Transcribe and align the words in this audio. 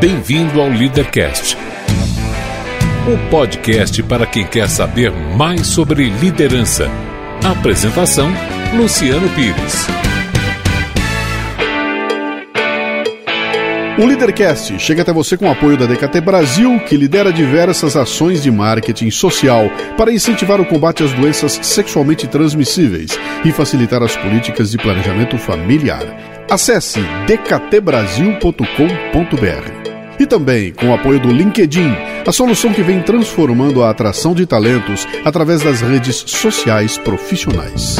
Bem-vindo 0.00 0.60
ao 0.62 0.68
Leadercast, 0.70 1.58
o 3.06 3.18
podcast 3.28 4.02
para 4.04 4.24
quem 4.24 4.46
quer 4.46 4.66
saber 4.66 5.12
mais 5.12 5.66
sobre 5.66 6.08
liderança. 6.08 6.88
Apresentação: 7.44 8.32
Luciano 8.74 9.28
Pires. 9.34 9.86
O 13.98 14.06
Leadercast 14.06 14.78
chega 14.78 15.02
até 15.02 15.12
você 15.12 15.36
com 15.36 15.44
o 15.44 15.50
apoio 15.50 15.76
da 15.76 15.84
DKT 15.84 16.22
Brasil, 16.22 16.80
que 16.80 16.96
lidera 16.96 17.30
diversas 17.30 17.94
ações 17.94 18.42
de 18.42 18.50
marketing 18.50 19.10
social 19.10 19.70
para 19.98 20.10
incentivar 20.10 20.62
o 20.62 20.64
combate 20.64 21.04
às 21.04 21.12
doenças 21.12 21.60
sexualmente 21.60 22.26
transmissíveis 22.26 23.18
e 23.44 23.52
facilitar 23.52 24.02
as 24.02 24.16
políticas 24.16 24.70
de 24.70 24.78
planejamento 24.78 25.36
familiar. 25.36 26.06
Acesse 26.48 27.00
dktbrasil.com.br. 27.26 29.89
E 30.20 30.26
também 30.26 30.70
com 30.70 30.90
o 30.90 30.92
apoio 30.92 31.18
do 31.18 31.32
LinkedIn, 31.32 31.94
a 32.26 32.30
solução 32.30 32.74
que 32.74 32.82
vem 32.82 33.00
transformando 33.00 33.82
a 33.82 33.88
atração 33.88 34.34
de 34.34 34.44
talentos 34.44 35.08
através 35.24 35.62
das 35.62 35.80
redes 35.80 36.16
sociais 36.26 36.98
profissionais. 36.98 37.96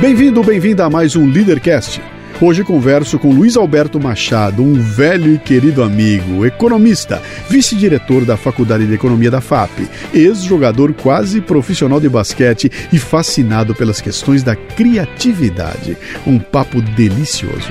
Bem-vindo, 0.00 0.44
bem-vinda 0.44 0.84
a 0.84 0.90
mais 0.90 1.16
um 1.16 1.28
Leadercast. 1.28 2.00
Hoje 2.42 2.64
converso 2.64 3.18
com 3.18 3.34
Luiz 3.34 3.54
Alberto 3.54 4.00
Machado, 4.00 4.62
um 4.62 4.72
velho 4.72 5.34
e 5.34 5.38
querido 5.38 5.82
amigo, 5.82 6.46
economista, 6.46 7.20
vice-diretor 7.50 8.24
da 8.24 8.34
Faculdade 8.34 8.86
de 8.86 8.94
Economia 8.94 9.30
da 9.30 9.42
FAP, 9.42 9.86
ex-jogador 10.14 10.94
quase 10.94 11.42
profissional 11.42 12.00
de 12.00 12.08
basquete 12.08 12.72
e 12.90 12.98
fascinado 12.98 13.74
pelas 13.74 14.00
questões 14.00 14.42
da 14.42 14.56
criatividade. 14.56 15.98
Um 16.26 16.38
papo 16.38 16.80
delicioso. 16.80 17.70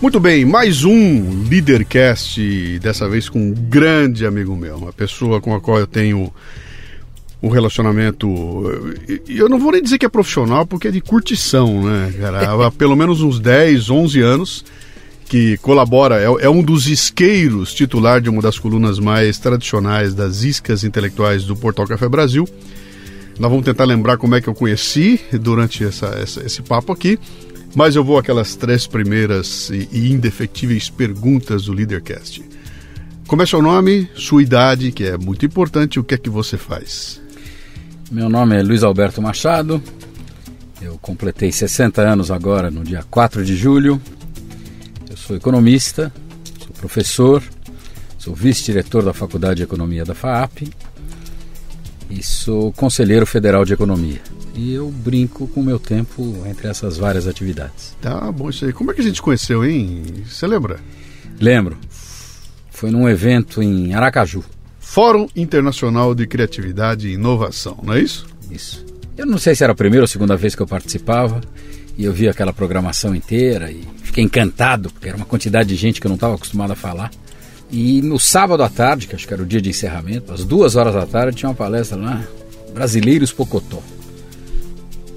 Muito 0.00 0.20
bem, 0.20 0.44
mais 0.44 0.84
um 0.84 1.44
Leadercast, 1.50 2.78
dessa 2.78 3.08
vez 3.08 3.28
com 3.28 3.40
um 3.40 3.52
grande 3.52 4.24
amigo 4.24 4.56
meu, 4.56 4.76
uma 4.76 4.92
pessoa 4.92 5.40
com 5.40 5.56
a 5.56 5.60
qual 5.60 5.80
eu 5.80 5.88
tenho 5.88 6.32
um 7.42 7.48
relacionamento. 7.48 8.28
Eu 9.28 9.48
não 9.48 9.58
vou 9.58 9.72
nem 9.72 9.82
dizer 9.82 9.98
que 9.98 10.06
é 10.06 10.08
profissional, 10.08 10.64
porque 10.64 10.88
é 10.88 10.90
de 10.90 11.00
curtição, 11.00 11.82
né, 11.82 12.14
cara? 12.18 12.52
Há 12.66 12.70
pelo 12.70 12.94
menos 12.94 13.20
uns 13.20 13.40
10, 13.40 13.90
11 13.90 14.20
anos 14.20 14.64
que 15.32 15.56
colabora, 15.58 16.20
é, 16.20 16.44
é, 16.44 16.50
um 16.50 16.62
dos 16.62 16.86
isqueiros 16.86 17.72
titular 17.72 18.20
de 18.20 18.28
uma 18.28 18.42
das 18.42 18.58
colunas 18.58 18.98
mais 18.98 19.38
tradicionais 19.38 20.12
das 20.12 20.42
iscas 20.42 20.84
intelectuais 20.84 21.44
do 21.44 21.56
Portal 21.56 21.86
Café 21.86 22.06
Brasil. 22.06 22.46
Nós 23.38 23.50
vamos 23.50 23.64
tentar 23.64 23.86
lembrar 23.86 24.18
como 24.18 24.34
é 24.34 24.42
que 24.42 24.48
eu 24.48 24.54
conheci 24.54 25.18
durante 25.40 25.82
essa, 25.84 26.08
essa, 26.08 26.44
esse 26.44 26.60
papo 26.60 26.92
aqui, 26.92 27.18
mas 27.74 27.96
eu 27.96 28.04
vou 28.04 28.18
aquelas 28.18 28.54
três 28.54 28.86
primeiras 28.86 29.70
e, 29.70 29.88
e 29.90 30.12
indefectíveis 30.12 30.90
perguntas 30.90 31.64
do 31.64 31.72
Leadercast. 31.72 32.44
Como 33.26 33.40
é 33.40 33.46
seu 33.46 33.62
nome, 33.62 34.10
sua 34.14 34.42
idade, 34.42 34.92
que 34.92 35.04
é 35.04 35.16
muito 35.16 35.46
importante, 35.46 35.98
o 35.98 36.04
que 36.04 36.14
é 36.14 36.18
que 36.18 36.28
você 36.28 36.58
faz? 36.58 37.22
Meu 38.12 38.28
nome 38.28 38.54
é 38.54 38.62
Luiz 38.62 38.82
Alberto 38.82 39.22
Machado. 39.22 39.82
Eu 40.82 40.98
completei 40.98 41.50
60 41.50 42.02
anos 42.02 42.30
agora, 42.30 42.70
no 42.70 42.84
dia 42.84 43.02
4 43.10 43.42
de 43.42 43.56
julho. 43.56 43.98
Eu 45.08 45.16
sou 45.16 45.34
economista, 45.34 46.12
sou 46.58 46.74
professor, 46.74 47.42
sou 48.18 48.34
vice-diretor 48.34 49.02
da 49.02 49.14
Faculdade 49.14 49.56
de 49.56 49.62
Economia 49.62 50.04
da 50.04 50.14
FAAP 50.14 50.68
e 52.10 52.22
sou 52.22 52.70
conselheiro 52.74 53.24
federal 53.24 53.64
de 53.64 53.72
economia. 53.72 54.20
E 54.54 54.74
eu 54.74 54.90
brinco 54.90 55.46
com 55.46 55.62
o 55.62 55.64
meu 55.64 55.78
tempo 55.78 56.36
entre 56.44 56.68
essas 56.68 56.98
várias 56.98 57.26
atividades. 57.26 57.96
Tá 58.02 58.30
bom 58.30 58.50
isso 58.50 58.66
aí. 58.66 58.74
Como 58.74 58.90
é 58.90 58.94
que 58.94 59.00
a 59.00 59.04
gente 59.04 59.22
conheceu, 59.22 59.64
hein? 59.64 60.02
Você 60.28 60.46
lembra? 60.46 60.78
Lembro. 61.40 61.78
Foi 62.70 62.90
num 62.90 63.08
evento 63.08 63.62
em 63.62 63.94
Aracaju. 63.94 64.44
Fórum 64.92 65.26
Internacional 65.34 66.14
de 66.14 66.26
Criatividade 66.26 67.08
e 67.08 67.14
Inovação, 67.14 67.78
não 67.82 67.94
é 67.94 68.00
isso? 68.02 68.26
Isso. 68.50 68.84
Eu 69.16 69.24
não 69.24 69.38
sei 69.38 69.54
se 69.54 69.64
era 69.64 69.72
a 69.72 69.74
primeira 69.74 70.04
ou 70.04 70.06
segunda 70.06 70.36
vez 70.36 70.54
que 70.54 70.60
eu 70.60 70.66
participava 70.66 71.40
e 71.96 72.04
eu 72.04 72.12
vi 72.12 72.28
aquela 72.28 72.52
programação 72.52 73.14
inteira 73.14 73.70
e 73.70 73.88
fiquei 74.02 74.22
encantado, 74.22 74.90
porque 74.90 75.08
era 75.08 75.16
uma 75.16 75.24
quantidade 75.24 75.70
de 75.70 75.76
gente 75.76 75.98
que 75.98 76.06
eu 76.06 76.10
não 76.10 76.16
estava 76.16 76.34
acostumado 76.34 76.72
a 76.72 76.76
falar. 76.76 77.10
E 77.70 78.02
no 78.02 78.18
sábado 78.18 78.62
à 78.62 78.68
tarde, 78.68 79.06
que 79.06 79.16
acho 79.16 79.26
que 79.26 79.32
era 79.32 79.42
o 79.42 79.46
dia 79.46 79.62
de 79.62 79.70
encerramento, 79.70 80.30
às 80.30 80.44
duas 80.44 80.76
horas 80.76 80.92
da 80.92 81.06
tarde, 81.06 81.38
tinha 81.38 81.48
uma 81.48 81.54
palestra 81.54 81.96
lá, 81.96 82.22
Brasileiros 82.74 83.32
Pocotó. 83.32 83.82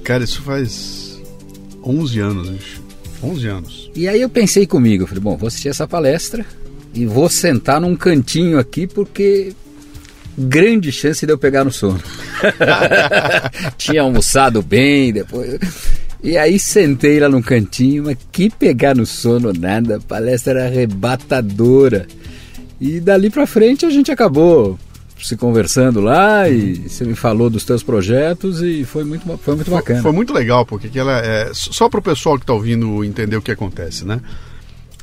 Cara, 0.06 0.24
isso 0.24 0.42
faz 0.42 1.22
11 1.84 2.19
anos, 2.22 2.50
bicho. 2.50 2.81
11 3.22 3.47
anos. 3.47 3.92
E 3.94 4.07
aí 4.07 4.22
eu 4.22 4.30
pensei 4.30 4.66
comigo, 4.66 5.03
eu 5.03 5.07
falei, 5.07 5.22
bom, 5.22 5.36
vou 5.36 5.47
assistir 5.47 5.68
essa 5.68 5.86
palestra 5.86 6.46
e 6.94 7.06
vou 7.06 7.28
sentar 7.28 7.81
num 7.81 7.94
cantinho 7.97 8.57
aqui 8.57 8.88
porque 8.88 9.53
grande 10.38 10.91
chance 10.91 11.25
de 11.25 11.31
eu 11.31 11.38
pegar 11.38 11.63
no 11.63 11.72
sono. 11.72 12.00
Tinha 13.78 14.01
almoçado 14.01 14.62
bem 14.62 15.13
depois. 15.13 15.59
E 16.23 16.38
aí 16.38 16.57
sentei 16.57 17.19
lá 17.19 17.29
num 17.29 17.41
cantinho, 17.41 18.06
mas 18.06 18.18
que 18.31 18.50
pegar 18.50 18.95
no 18.95 19.06
sono 19.06 19.53
nada, 19.53 19.97
a 19.97 20.00
palestra 20.00 20.59
era 20.59 20.66
arrebatadora. 20.66 22.07
E 22.79 23.00
dali 23.00 23.29
para 23.29 23.47
frente 23.47 23.85
a 23.85 23.90
gente 23.90 24.12
acabou 24.12 24.78
se 25.22 25.38
conversando 25.38 26.01
lá 26.01 26.50
e 26.50 26.88
você 26.88 27.06
me 27.06 27.16
falou 27.16 27.50
dos 27.50 27.63
teus 27.63 27.81
projetos 27.81 28.62
e 28.62 28.84
foi 28.84 29.03
muito, 29.03 29.25
foi 29.38 29.56
muito 29.56 29.72
bacana. 29.72 30.01
Foi, 30.01 30.12
foi 30.12 30.16
muito 30.16 30.34
legal, 30.34 30.66
porque 30.66 30.97
ela 30.97 31.19
é, 31.19 31.50
só 31.53 31.90
para 31.90 32.00
o 32.00 32.03
pessoal 32.03 32.38
que 32.38 32.44
está 32.44 32.53
ouvindo 32.53 33.03
entender 33.03 33.38
o 33.38 33.41
que 33.41 33.51
acontece, 33.51 34.06
né? 34.06 34.19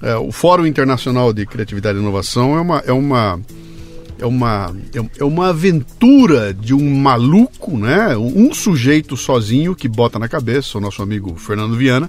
É, 0.03 0.17
o 0.17 0.33
Fórum 0.33 0.67
Internacional 0.67 1.33
de 1.33 1.47
Criatividade 1.47 1.99
e 1.99 2.03
Inovação 2.03 2.57
é 2.57 2.61
uma, 2.61 2.79
é 2.87 2.93
uma 2.93 3.41
é 4.23 4.27
uma, 4.27 4.73
é 5.19 5.25
uma 5.25 5.49
aventura 5.49 6.55
de 6.55 6.73
um 6.73 6.95
maluco, 6.97 7.77
né? 7.77 8.17
Um 8.17 8.55
sujeito 8.55 9.17
sozinho 9.17 9.75
que 9.75 9.89
bota 9.89 10.17
na 10.17 10.29
cabeça, 10.29 10.79
o 10.79 10.81
nosso 10.81 11.03
amigo 11.03 11.35
Fernando 11.37 11.77
Viana, 11.77 12.09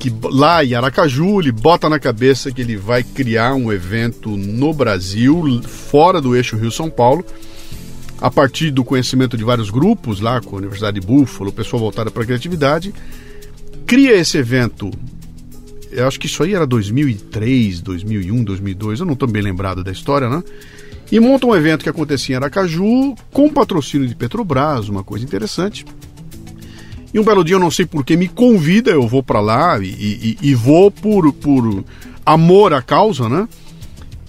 que 0.00 0.12
lá 0.24 0.64
em 0.64 0.74
Aracaju 0.74 1.40
ele 1.40 1.52
bota 1.52 1.88
na 1.88 2.00
cabeça 2.00 2.50
que 2.50 2.60
ele 2.60 2.76
vai 2.76 3.04
criar 3.04 3.54
um 3.54 3.72
evento 3.72 4.30
no 4.30 4.74
Brasil, 4.74 5.62
fora 5.62 6.20
do 6.20 6.34
eixo 6.34 6.56
Rio-São 6.56 6.90
Paulo, 6.90 7.24
a 8.20 8.28
partir 8.28 8.72
do 8.72 8.84
conhecimento 8.84 9.36
de 9.36 9.44
vários 9.44 9.70
grupos 9.70 10.18
lá 10.18 10.40
com 10.40 10.56
a 10.56 10.58
Universidade 10.58 10.98
de 10.98 11.06
Buffalo, 11.06 11.52
pessoa 11.52 11.78
voltada 11.78 12.10
para 12.10 12.24
a 12.24 12.26
criatividade, 12.26 12.92
cria 13.86 14.16
esse 14.16 14.36
evento. 14.36 14.90
Eu 15.92 16.08
acho 16.08 16.18
que 16.18 16.26
isso 16.26 16.42
aí 16.42 16.52
era 16.52 16.66
2003, 16.66 17.80
2001, 17.80 18.42
2002, 18.42 19.00
eu 19.00 19.06
não 19.06 19.12
estou 19.12 19.28
bem 19.28 19.40
lembrado 19.40 19.84
da 19.84 19.92
história, 19.92 20.28
né? 20.28 20.42
E 21.10 21.20
monta 21.20 21.46
um 21.46 21.54
evento 21.54 21.82
que 21.82 21.88
acontecia 21.88 22.34
em 22.34 22.36
Aracaju 22.36 23.14
com 23.32 23.48
patrocínio 23.48 24.08
de 24.08 24.14
Petrobras, 24.14 24.88
uma 24.88 25.04
coisa 25.04 25.24
interessante. 25.24 25.84
E 27.14 27.18
um 27.18 27.24
belo 27.24 27.44
dia, 27.44 27.54
eu 27.54 27.60
não 27.60 27.70
sei 27.70 27.86
por 27.86 28.04
que, 28.04 28.16
me 28.16 28.28
convida, 28.28 28.90
eu 28.90 29.06
vou 29.06 29.22
para 29.22 29.40
lá 29.40 29.78
e, 29.78 29.86
e, 29.86 30.38
e, 30.42 30.54
vou 30.54 30.90
por, 30.90 31.32
por 31.32 31.84
amor 32.24 32.74
à 32.74 32.82
causa, 32.82 33.28
né? 33.28 33.48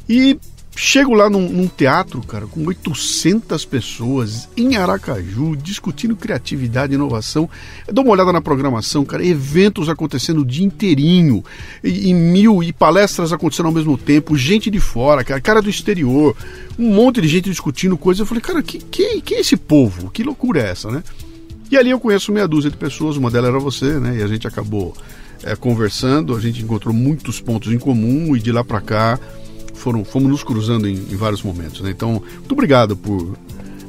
E 0.07 0.39
Chego 0.79 1.15
lá 1.15 1.27
num, 1.27 1.49
num, 1.49 1.67
teatro, 1.67 2.21
cara, 2.21 2.45
com 2.45 2.63
800 2.63 3.65
pessoas 3.65 4.47
em 4.55 4.75
Aracaju, 4.75 5.55
discutindo 5.55 6.15
criatividade 6.15 6.93
e 6.93 6.95
inovação. 6.95 7.49
Eu 7.87 7.95
dou 7.95 8.03
uma 8.03 8.13
olhada 8.13 8.31
na 8.31 8.41
programação, 8.41 9.03
cara, 9.03 9.25
eventos 9.25 9.89
acontecendo 9.89 10.41
o 10.41 10.45
dia 10.45 10.63
inteirinho, 10.63 11.43
e, 11.83 12.09
e, 12.09 12.13
mil, 12.13 12.61
e 12.61 12.71
palestras 12.71 13.33
acontecendo 13.33 13.65
ao 13.65 13.71
mesmo 13.71 13.97
tempo, 13.97 14.37
gente 14.37 14.69
de 14.69 14.79
fora, 14.79 15.23
cara, 15.23 15.41
cara 15.41 15.61
do 15.63 15.69
exterior, 15.69 16.37
um 16.77 16.93
monte 16.93 17.21
de 17.21 17.27
gente 17.27 17.49
discutindo 17.49 17.97
coisas. 17.97 18.19
Eu 18.19 18.27
falei, 18.27 18.41
cara, 18.41 18.61
que, 18.61 18.77
que, 18.77 19.19
que 19.21 19.33
é 19.33 19.39
esse 19.39 19.57
povo? 19.57 20.11
Que 20.11 20.21
loucura 20.21 20.61
é 20.61 20.69
essa, 20.69 20.91
né? 20.91 21.03
E 21.71 21.75
ali 21.75 21.89
eu 21.89 21.99
conheço 21.99 22.31
meia 22.31 22.47
dúzia 22.47 22.69
de 22.69 22.77
pessoas, 22.77 23.17
uma 23.17 23.31
delas 23.31 23.49
era 23.49 23.59
você, 23.59 23.99
né? 23.99 24.17
E 24.19 24.21
a 24.21 24.27
gente 24.27 24.45
acabou 24.45 24.95
é, 25.43 25.55
conversando, 25.55 26.35
a 26.35 26.39
gente 26.39 26.61
encontrou 26.61 26.93
muitos 26.93 27.41
pontos 27.41 27.73
em 27.73 27.79
comum 27.79 28.35
e 28.35 28.39
de 28.39 28.51
lá 28.51 28.63
para 28.63 28.79
cá 28.79 29.19
foram, 29.77 30.03
fomos 30.03 30.29
nos 30.29 30.43
cruzando 30.43 30.87
em, 30.87 30.95
em 30.95 31.15
vários 31.15 31.41
momentos. 31.41 31.81
Né? 31.81 31.91
Então, 31.91 32.21
muito 32.39 32.51
obrigado 32.51 32.97
por, 32.97 33.37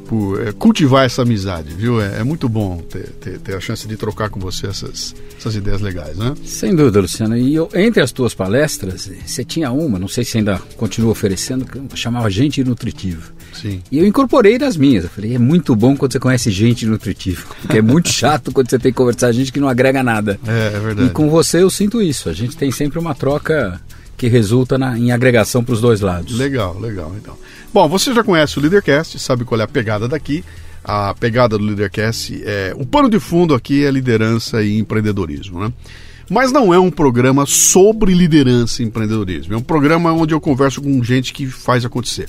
por 0.09 0.41
é, 0.47 0.53
cultivar 0.53 1.05
essa 1.05 1.23
amizade, 1.23 1.75
viu? 1.75 2.01
É, 2.01 2.21
é 2.21 2.25
muito 2.25 2.49
bom 2.49 2.79
ter, 2.79 3.11
ter, 3.21 3.39
ter, 3.39 3.55
a 3.55 3.61
chance 3.61 3.87
de 3.87 3.97
trocar 3.97 4.31
com 4.31 4.41
você 4.41 4.67
essas, 4.67 5.15
essas 5.37 5.55
ideias 5.55 5.81
legais, 5.81 6.17
né? 6.17 6.35
Sem 6.45 6.75
dúvida, 6.75 7.01
Luciano. 7.01 7.37
E 7.37 7.55
eu, 7.55 7.69
entre 7.75 8.03
as 8.03 8.11
tuas 8.11 8.35
palestras, 8.35 9.11
você 9.25 9.45
tinha 9.45 9.71
uma, 9.71 9.99
não 9.99 10.09
sei 10.09 10.25
se 10.25 10.39
ainda 10.39 10.61
continua 10.77 11.13
oferecendo, 11.13 11.65
que 11.65 11.97
chamava 11.97 12.31
Gente 12.31 12.65
Nutritiva. 12.65 13.23
Sim. 13.53 13.83
E 13.91 13.99
eu 13.99 14.07
incorporei 14.07 14.59
nas 14.59 14.77
minhas. 14.77 15.05
Eu 15.05 15.11
falei, 15.11 15.35
é 15.35 15.39
muito 15.39 15.75
bom 15.77 15.97
quando 15.97 16.13
você 16.13 16.21
conhece 16.21 16.51
gente 16.51 16.87
nutritiva, 16.87 17.45
porque 17.61 17.79
é 17.79 17.83
muito 17.83 18.09
chato 18.13 18.53
quando 18.53 18.71
você 18.71 18.79
tem 18.79 18.93
que 18.93 18.97
conversar 18.97 19.29
com 19.29 19.33
gente 19.33 19.53
que 19.53 19.61
não 19.61 19.69
agrega 19.69 20.03
nada. 20.03 20.39
É, 20.47 20.77
é 20.77 20.81
verdade. 20.81 21.09
E 21.09 21.11
com 21.11 21.29
você 21.29 21.63
eu 21.63 21.71
sinto 21.71 22.01
isso. 22.01 22.29
A 22.29 22.33
gente 22.33 22.57
tem 22.57 22.71
sempre 22.71 22.99
uma 22.99 23.15
troca 23.15 23.81
que 24.19 24.27
resulta 24.27 24.77
na, 24.77 24.99
em 24.99 25.13
agregação 25.13 25.63
para 25.63 25.73
os 25.73 25.81
dois 25.81 26.01
lados. 26.01 26.37
Legal, 26.37 26.79
legal. 26.79 27.15
Então. 27.17 27.37
Bom, 27.73 27.89
você 27.89 28.13
já 28.13 28.25
conhece 28.25 28.59
o 28.59 28.61
Leadercast, 28.61 29.19
sabe 29.19 29.45
qual 29.45 29.61
é 29.61 29.65
a 29.65 29.69
pegada 29.69 30.09
daqui. 30.09 30.45
a 30.85 31.15
pegada 31.15 31.57
do 31.57 31.65
Leadercast 31.65 32.43
é 32.45 32.75
o 32.77 32.85
pano 32.85 33.09
de 33.09 33.21
fundo 33.21 33.55
aqui 33.55 33.85
é 33.85 33.91
liderança 33.91 34.63
e 34.63 34.79
empreendedorismo, 34.79 35.61
né? 35.61 35.73
Mas 36.31 36.53
não 36.53 36.75
é 36.75 36.79
um 36.79 36.91
programa 36.91 37.47
sobre 37.47 38.13
liderança 38.13 38.83
e 38.83 38.87
empreendedorismo. 38.87 39.55
É 39.55 39.57
um 39.57 39.63
programa 39.63 40.13
onde 40.13 40.35
eu 40.35 40.41
converso 40.41 40.83
com 40.83 41.03
gente 41.03 41.33
que 41.33 41.47
faz 41.47 41.85
acontecer. 41.85 42.29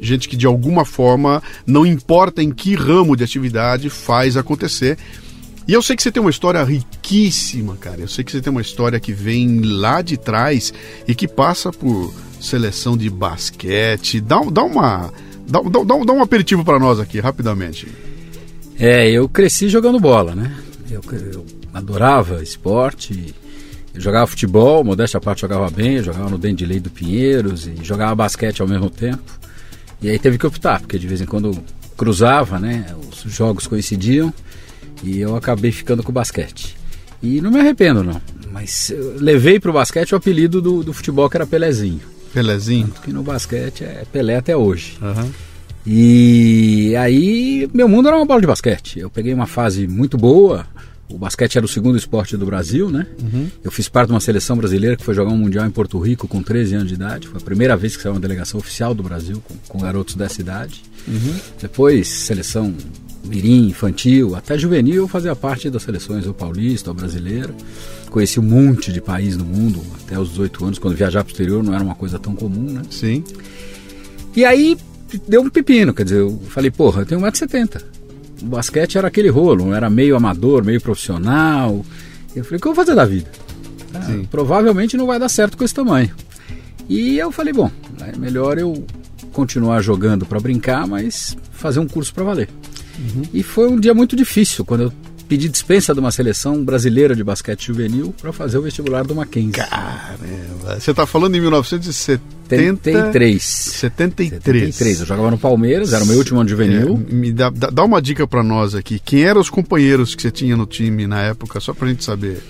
Gente 0.00 0.28
que 0.28 0.36
de 0.36 0.46
alguma 0.46 0.84
forma, 0.84 1.42
não 1.66 1.84
importa 1.84 2.42
em 2.42 2.50
que 2.50 2.74
ramo 2.74 3.16
de 3.16 3.24
atividade, 3.24 3.90
faz 3.90 4.36
acontecer. 4.36 4.96
E 5.66 5.72
eu 5.72 5.80
sei 5.80 5.96
que 5.96 6.02
você 6.02 6.12
tem 6.12 6.20
uma 6.20 6.30
história 6.30 6.62
riquíssima, 6.62 7.76
cara. 7.76 8.00
Eu 8.00 8.08
sei 8.08 8.22
que 8.22 8.30
você 8.30 8.40
tem 8.40 8.50
uma 8.50 8.60
história 8.60 9.00
que 9.00 9.12
vem 9.12 9.62
lá 9.62 10.02
de 10.02 10.16
trás 10.16 10.74
e 11.08 11.14
que 11.14 11.26
passa 11.26 11.72
por 11.72 12.12
seleção 12.38 12.96
de 12.96 13.08
basquete. 13.08 14.20
Dá, 14.20 14.40
dá 14.40 14.62
uma. 14.62 15.10
Dá, 15.48 15.60
dá, 15.60 16.04
dá 16.04 16.12
um 16.12 16.22
aperitivo 16.22 16.64
para 16.64 16.78
nós 16.78 17.00
aqui, 17.00 17.18
rapidamente. 17.18 17.88
É, 18.78 19.10
eu 19.10 19.26
cresci 19.28 19.68
jogando 19.68 19.98
bola, 19.98 20.34
né? 20.34 20.54
Eu, 20.90 21.00
eu 21.12 21.46
adorava 21.72 22.42
esporte. 22.42 23.34
Eu 23.94 24.00
jogava 24.00 24.26
futebol, 24.26 24.84
modéstia 24.84 25.20
parte 25.20 25.42
jogava 25.42 25.70
bem, 25.70 26.02
jogava 26.02 26.28
no 26.28 26.36
Dente 26.36 26.56
de 26.56 26.66
Lei 26.66 26.80
do 26.80 26.90
Pinheiros 26.90 27.66
e 27.66 27.76
jogava 27.82 28.14
basquete 28.14 28.60
ao 28.60 28.68
mesmo 28.68 28.90
tempo. 28.90 29.22
E 30.02 30.10
aí 30.10 30.18
teve 30.18 30.36
que 30.36 30.46
optar, 30.46 30.80
porque 30.80 30.98
de 30.98 31.06
vez 31.06 31.20
em 31.20 31.26
quando 31.26 31.56
cruzava, 31.96 32.58
né? 32.58 32.86
Os 33.08 33.32
jogos 33.32 33.66
coincidiam 33.66 34.34
e 35.02 35.20
eu 35.20 35.36
acabei 35.36 35.72
ficando 35.72 36.02
com 36.02 36.10
o 36.10 36.14
basquete. 36.14 36.76
E 37.22 37.40
não 37.40 37.50
me 37.50 37.58
arrependo, 37.58 38.04
não. 38.04 38.20
Mas 38.52 38.92
levei 39.18 39.58
para 39.58 39.70
o 39.70 39.74
basquete 39.74 40.12
o 40.12 40.16
apelido 40.16 40.60
do, 40.60 40.82
do, 40.84 40.92
futebol 40.92 41.28
que 41.28 41.36
era 41.36 41.46
Pelezinho. 41.46 42.00
Pelezinho? 42.32 42.88
Tanto 42.88 43.00
que 43.00 43.12
no 43.12 43.22
basquete 43.22 43.82
é 43.82 44.04
Pelé 44.12 44.36
até 44.36 44.56
hoje. 44.56 44.98
Uhum. 45.00 45.30
E 45.86 46.94
aí 46.96 47.68
meu 47.72 47.88
mundo 47.88 48.08
era 48.08 48.16
uma 48.16 48.26
bola 48.26 48.40
de 48.40 48.46
basquete. 48.46 48.98
Eu 48.98 49.10
peguei 49.10 49.32
uma 49.32 49.46
fase 49.46 49.86
muito 49.86 50.16
boa, 50.16 50.66
o 51.08 51.18
basquete 51.18 51.56
era 51.56 51.64
o 51.64 51.68
segundo 51.68 51.96
esporte 51.96 52.36
do 52.36 52.46
Brasil, 52.46 52.90
né? 52.90 53.06
Uhum. 53.22 53.48
Eu 53.62 53.70
fiz 53.70 53.88
parte 53.88 54.08
de 54.08 54.14
uma 54.14 54.20
seleção 54.20 54.56
brasileira 54.56 54.96
que 54.96 55.04
foi 55.04 55.14
jogar 55.14 55.30
um 55.30 55.36
Mundial 55.36 55.66
em 55.66 55.70
Porto 55.70 55.98
Rico 55.98 56.26
com 56.26 56.42
13 56.42 56.74
anos 56.74 56.88
de 56.88 56.94
idade. 56.94 57.28
Foi 57.28 57.40
a 57.40 57.44
primeira 57.44 57.76
vez 57.76 57.96
que 57.96 58.02
saiu 58.02 58.14
uma 58.14 58.20
delegação 58.20 58.58
oficial 58.58 58.94
do 58.94 59.02
Brasil 59.02 59.42
com, 59.46 59.54
com 59.68 59.78
garotos 59.78 60.14
dessa 60.14 60.40
idade. 60.40 60.82
Uhum. 61.06 61.36
Depois, 61.60 62.08
seleção 62.08 62.74
mirim, 63.24 63.68
infantil, 63.68 64.34
até 64.36 64.58
juvenil, 64.58 64.96
eu 64.96 65.08
fazia 65.08 65.34
parte 65.34 65.70
das 65.70 65.82
seleções 65.82 66.24
do 66.24 66.34
paulista, 66.34 66.90
ou 66.90 66.94
brasileira. 66.94 67.54
Conheci 68.10 68.38
um 68.38 68.44
monte 68.44 68.92
de 68.92 69.00
país 69.00 69.36
no 69.36 69.44
mundo, 69.44 69.82
até 70.02 70.18
os 70.18 70.30
18 70.30 70.64
anos, 70.64 70.78
quando 70.78 70.96
viajar 70.96 71.24
para 71.24 71.30
o 71.30 71.32
exterior 71.32 71.62
não 71.62 71.74
era 71.74 71.82
uma 71.82 71.94
coisa 71.94 72.18
tão 72.18 72.34
comum, 72.34 72.70
né? 72.70 72.82
Sim. 72.90 73.24
E 74.36 74.44
aí 74.44 74.76
deu 75.26 75.42
um 75.42 75.50
pepino, 75.50 75.92
quer 75.92 76.04
dizer, 76.04 76.20
eu 76.20 76.40
falei, 76.48 76.70
porra, 76.70 77.02
eu 77.02 77.06
tenho 77.06 77.20
1,70m 77.20 77.94
o 78.44 78.46
basquete 78.46 78.98
era 78.98 79.08
aquele 79.08 79.28
rolo, 79.28 79.74
era 79.74 79.88
meio 79.88 80.16
amador, 80.16 80.64
meio 80.64 80.80
profissional. 80.80 81.84
Eu 82.36 82.44
falei, 82.44 82.58
o 82.58 82.60
que 82.60 82.68
eu 82.68 82.74
vou 82.74 82.84
fazer 82.84 82.94
da 82.94 83.04
vida? 83.04 83.30
Ah, 83.94 84.22
provavelmente 84.30 84.96
não 84.96 85.06
vai 85.06 85.18
dar 85.18 85.28
certo 85.28 85.56
com 85.56 85.64
esse 85.64 85.74
tamanho. 85.74 86.10
E 86.88 87.18
eu 87.18 87.32
falei, 87.32 87.52
bom, 87.52 87.70
é 88.00 88.16
melhor 88.16 88.58
eu 88.58 88.84
continuar 89.32 89.80
jogando 89.80 90.26
para 90.26 90.38
brincar, 90.38 90.86
mas 90.86 91.36
fazer 91.52 91.80
um 91.80 91.88
curso 91.88 92.12
para 92.12 92.24
valer. 92.24 92.48
Uhum. 92.98 93.22
E 93.32 93.42
foi 93.42 93.68
um 93.68 93.78
dia 93.78 93.94
muito 93.94 94.16
difícil 94.16 94.64
quando 94.64 94.82
eu 94.82 94.92
pedi 95.28 95.48
dispensa 95.48 95.94
de 95.94 96.00
uma 96.00 96.10
seleção 96.10 96.64
brasileira 96.64 97.16
de 97.16 97.24
basquete 97.24 97.66
juvenil 97.66 98.14
para 98.20 98.32
fazer 98.32 98.58
o 98.58 98.62
vestibular 98.62 99.04
do 99.04 99.14
Mackenzie. 99.14 99.52
Caramba! 99.52 100.78
Você 100.78 100.90
está 100.90 101.06
falando 101.06 101.34
em 101.34 101.40
1973. 101.40 103.42
73. 103.42 104.44
73. 104.44 105.00
Eu 105.00 105.06
jogava 105.06 105.30
no 105.30 105.38
Palmeiras, 105.38 105.92
era 105.92 106.04
o 106.04 106.06
meu 106.06 106.18
último 106.18 106.40
ano 106.40 106.48
juvenil. 106.48 107.02
É, 107.08 107.12
me 107.12 107.32
dá, 107.32 107.50
dá 107.50 107.84
uma 107.84 108.02
dica 108.02 108.26
para 108.26 108.42
nós 108.42 108.74
aqui. 108.74 108.98
Quem 108.98 109.24
eram 109.24 109.40
os 109.40 109.50
companheiros 109.50 110.14
que 110.14 110.22
você 110.22 110.30
tinha 110.30 110.56
no 110.56 110.66
time 110.66 111.06
na 111.06 111.22
época, 111.22 111.60
só 111.60 111.72
para 111.72 111.86
a 111.86 111.90
gente 111.90 112.04
saber? 112.04 112.42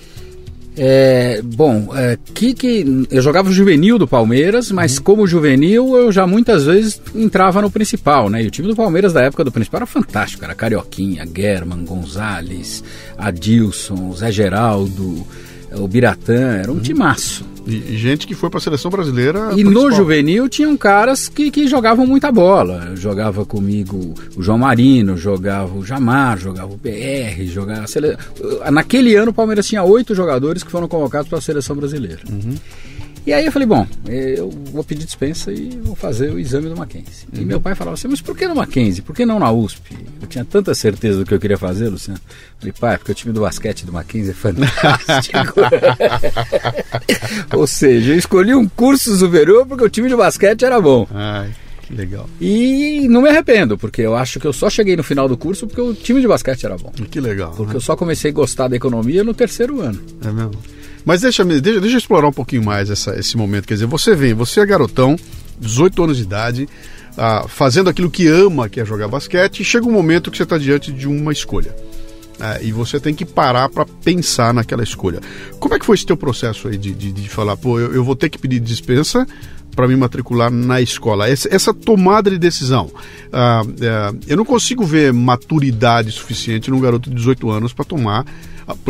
É, 0.77 1.41
bom, 1.41 1.89
é, 1.95 2.17
que, 2.33 2.53
que 2.53 3.07
eu 3.09 3.21
jogava 3.21 3.49
o 3.49 3.53
juvenil 3.53 3.97
do 3.97 4.07
Palmeiras, 4.07 4.71
mas 4.71 4.97
uhum. 4.97 5.03
como 5.03 5.27
juvenil 5.27 5.95
eu 5.95 6.11
já 6.11 6.27
muitas 6.27 6.65
vezes 6.65 7.01
entrava 7.15 7.61
no 7.61 7.71
principal, 7.71 8.29
né? 8.29 8.43
E 8.43 8.47
o 8.47 8.51
time 8.51 8.67
do 8.67 8.75
Palmeiras 8.75 9.13
da 9.13 9.21
época 9.21 9.43
do 9.43 9.51
principal 9.51 9.79
era 9.79 9.85
fantástico, 9.85 10.43
era 10.43 10.53
Carioquinha, 10.53 11.25
German, 11.33 11.85
Gonzalez, 11.85 12.83
Adilson, 13.17 14.11
Zé 14.13 14.31
Geraldo, 14.31 15.25
o 15.79 15.87
Biratã, 15.87 16.57
era 16.57 16.71
um 16.71 16.75
uhum. 16.75 16.79
timaço. 16.81 17.45
E, 17.67 17.97
gente 17.97 18.27
que 18.27 18.35
foi 18.35 18.49
para 18.49 18.59
a 18.59 18.61
seleção 18.61 18.91
brasileira. 18.91 19.49
E 19.53 19.63
principal. 19.63 19.73
no 19.73 19.91
juvenil 19.91 20.47
tinham 20.47 20.77
caras 20.77 21.27
que, 21.27 21.49
que 21.49 21.67
jogavam 21.67 22.05
muita 22.05 22.31
bola. 22.31 22.95
Jogava 22.95 23.45
comigo 23.45 24.13
o 24.35 24.41
João 24.41 24.59
Marino, 24.59 25.17
jogava 25.17 25.75
o 25.75 25.83
Jamar, 25.83 26.37
jogava 26.37 26.71
o 26.71 26.77
BR, 26.77 27.43
jogava. 27.45 27.87
Sele... 27.87 28.15
Naquele 28.71 29.15
ano 29.15 29.31
o 29.31 29.33
Palmeiras 29.33 29.67
tinha 29.67 29.83
oito 29.83 30.13
jogadores 30.13 30.63
que 30.63 30.71
foram 30.71 30.87
convocados 30.87 31.27
para 31.27 31.39
a 31.39 31.41
seleção 31.41 31.75
brasileira. 31.75 32.21
Uhum. 32.29 32.55
E 33.25 33.33
aí 33.33 33.45
eu 33.45 33.51
falei, 33.51 33.67
bom, 33.67 33.87
eu 34.07 34.51
vou 34.71 34.83
pedir 34.83 35.03
dispensa 35.03 35.51
e 35.51 35.69
vou 35.83 35.95
fazer 35.95 36.31
o 36.31 36.37
exame 36.37 36.69
do 36.69 36.77
Mackenzie. 36.77 37.27
Uhum. 37.33 37.41
E 37.41 37.45
meu 37.45 37.59
pai 37.59 37.73
falava 37.73 37.95
assim, 37.95 38.07
mas 38.07 38.21
por 38.21 38.37
que 38.37 38.47
no 38.47 38.55
Mackenzie? 38.55 39.01
Por 39.01 39.15
que 39.15 39.25
não 39.25 39.39
na 39.39 39.51
USP? 39.51 39.97
Eu 40.21 40.27
tinha 40.27 40.45
tanta 40.45 40.75
certeza 40.75 41.19
do 41.19 41.25
que 41.25 41.33
eu 41.33 41.39
queria 41.39 41.57
fazer, 41.57 41.89
Luciano. 41.89 42.19
Eu 42.19 42.59
falei, 42.59 42.73
pai, 42.79 42.97
porque 42.99 43.11
o 43.11 43.15
time 43.15 43.33
do 43.33 43.41
basquete 43.41 43.83
do 43.83 43.91
Mackenzie 43.91 44.29
é 44.29 44.33
fantástico. 44.33 45.55
Ou 47.57 47.65
seja, 47.65 48.13
eu 48.13 48.17
escolhi 48.17 48.53
um 48.53 48.67
curso 48.67 49.15
superior 49.17 49.65
porque 49.65 49.83
o 49.83 49.89
time 49.89 50.07
de 50.07 50.15
basquete 50.15 50.63
era 50.63 50.79
bom. 50.79 51.07
Ai. 51.11 51.49
Que 51.81 51.93
legal. 51.93 52.27
E 52.41 53.07
não 53.09 53.21
me 53.21 53.29
arrependo, 53.29 53.77
porque 53.77 54.01
eu 54.01 54.15
acho 54.15 54.39
que 54.39 54.47
eu 54.47 54.53
só 54.53 54.69
cheguei 54.69 54.95
no 54.95 55.03
final 55.03 55.27
do 55.27 55.37
curso 55.37 55.67
porque 55.67 55.81
o 55.81 55.93
time 55.93 56.19
de 56.19 56.27
basquete 56.27 56.65
era 56.65 56.77
bom. 56.77 56.91
Que 56.91 57.19
legal. 57.19 57.51
Porque 57.51 57.73
né? 57.73 57.77
eu 57.77 57.81
só 57.81 57.95
comecei 57.95 58.31
a 58.31 58.33
gostar 58.33 58.67
da 58.67 58.75
economia 58.75 59.23
no 59.23 59.33
terceiro 59.33 59.81
ano. 59.81 59.99
É 60.23 60.31
mesmo? 60.31 60.51
Mas 61.05 61.21
deixa, 61.21 61.45
deixa, 61.45 61.79
deixa 61.79 61.95
eu 61.95 61.99
explorar 61.99 62.27
um 62.27 62.33
pouquinho 62.33 62.63
mais 62.63 62.89
essa, 62.89 63.17
esse 63.17 63.37
momento. 63.37 63.67
Quer 63.67 63.75
dizer, 63.75 63.85
você 63.85 64.15
vem, 64.15 64.33
você 64.33 64.59
é 64.59 64.65
garotão, 64.65 65.15
18 65.59 66.03
anos 66.03 66.17
de 66.17 66.23
idade, 66.23 66.67
ah, 67.17 67.45
fazendo 67.47 67.89
aquilo 67.89 68.09
que 68.09 68.27
ama, 68.27 68.67
que 68.67 68.79
é 68.79 68.85
jogar 68.85 69.07
basquete, 69.07 69.59
e 69.59 69.63
chega 69.63 69.85
um 69.85 69.91
momento 69.91 70.31
que 70.31 70.37
você 70.37 70.43
está 70.43 70.57
diante 70.57 70.91
de 70.91 71.07
uma 71.07 71.31
escolha. 71.31 71.75
Ah, 72.39 72.59
e 72.61 72.71
você 72.71 72.99
tem 72.99 73.13
que 73.13 73.23
parar 73.23 73.69
para 73.69 73.85
pensar 73.85 74.53
naquela 74.53 74.83
escolha. 74.83 75.21
Como 75.59 75.73
é 75.75 75.79
que 75.79 75.85
foi 75.85 75.95
esse 75.95 76.05
teu 76.05 76.17
processo 76.17 76.67
aí 76.67 76.77
de, 76.77 76.93
de, 76.93 77.11
de 77.11 77.29
falar, 77.29 77.55
pô, 77.55 77.79
eu, 77.79 77.93
eu, 77.93 78.03
vou 78.03 78.15
ter 78.15 78.29
que 78.29 78.37
pedir 78.37 78.59
dispensa 78.59 79.25
para 79.75 79.87
me 79.87 79.95
matricular 79.95 80.49
na 80.49 80.81
escola? 80.81 81.27
Essa, 81.27 81.53
essa 81.53 81.73
tomada 81.73 82.29
de 82.29 82.37
decisão. 82.37 82.89
Ah, 83.31 83.63
é, 83.81 84.15
eu 84.27 84.37
não 84.37 84.45
consigo 84.45 84.85
ver 84.85 85.11
maturidade 85.11 86.11
suficiente 86.11 86.71
num 86.71 86.79
garoto 86.79 87.09
de 87.09 87.15
18 87.15 87.49
anos 87.49 87.73
para 87.73 87.85
tomar 87.85 88.25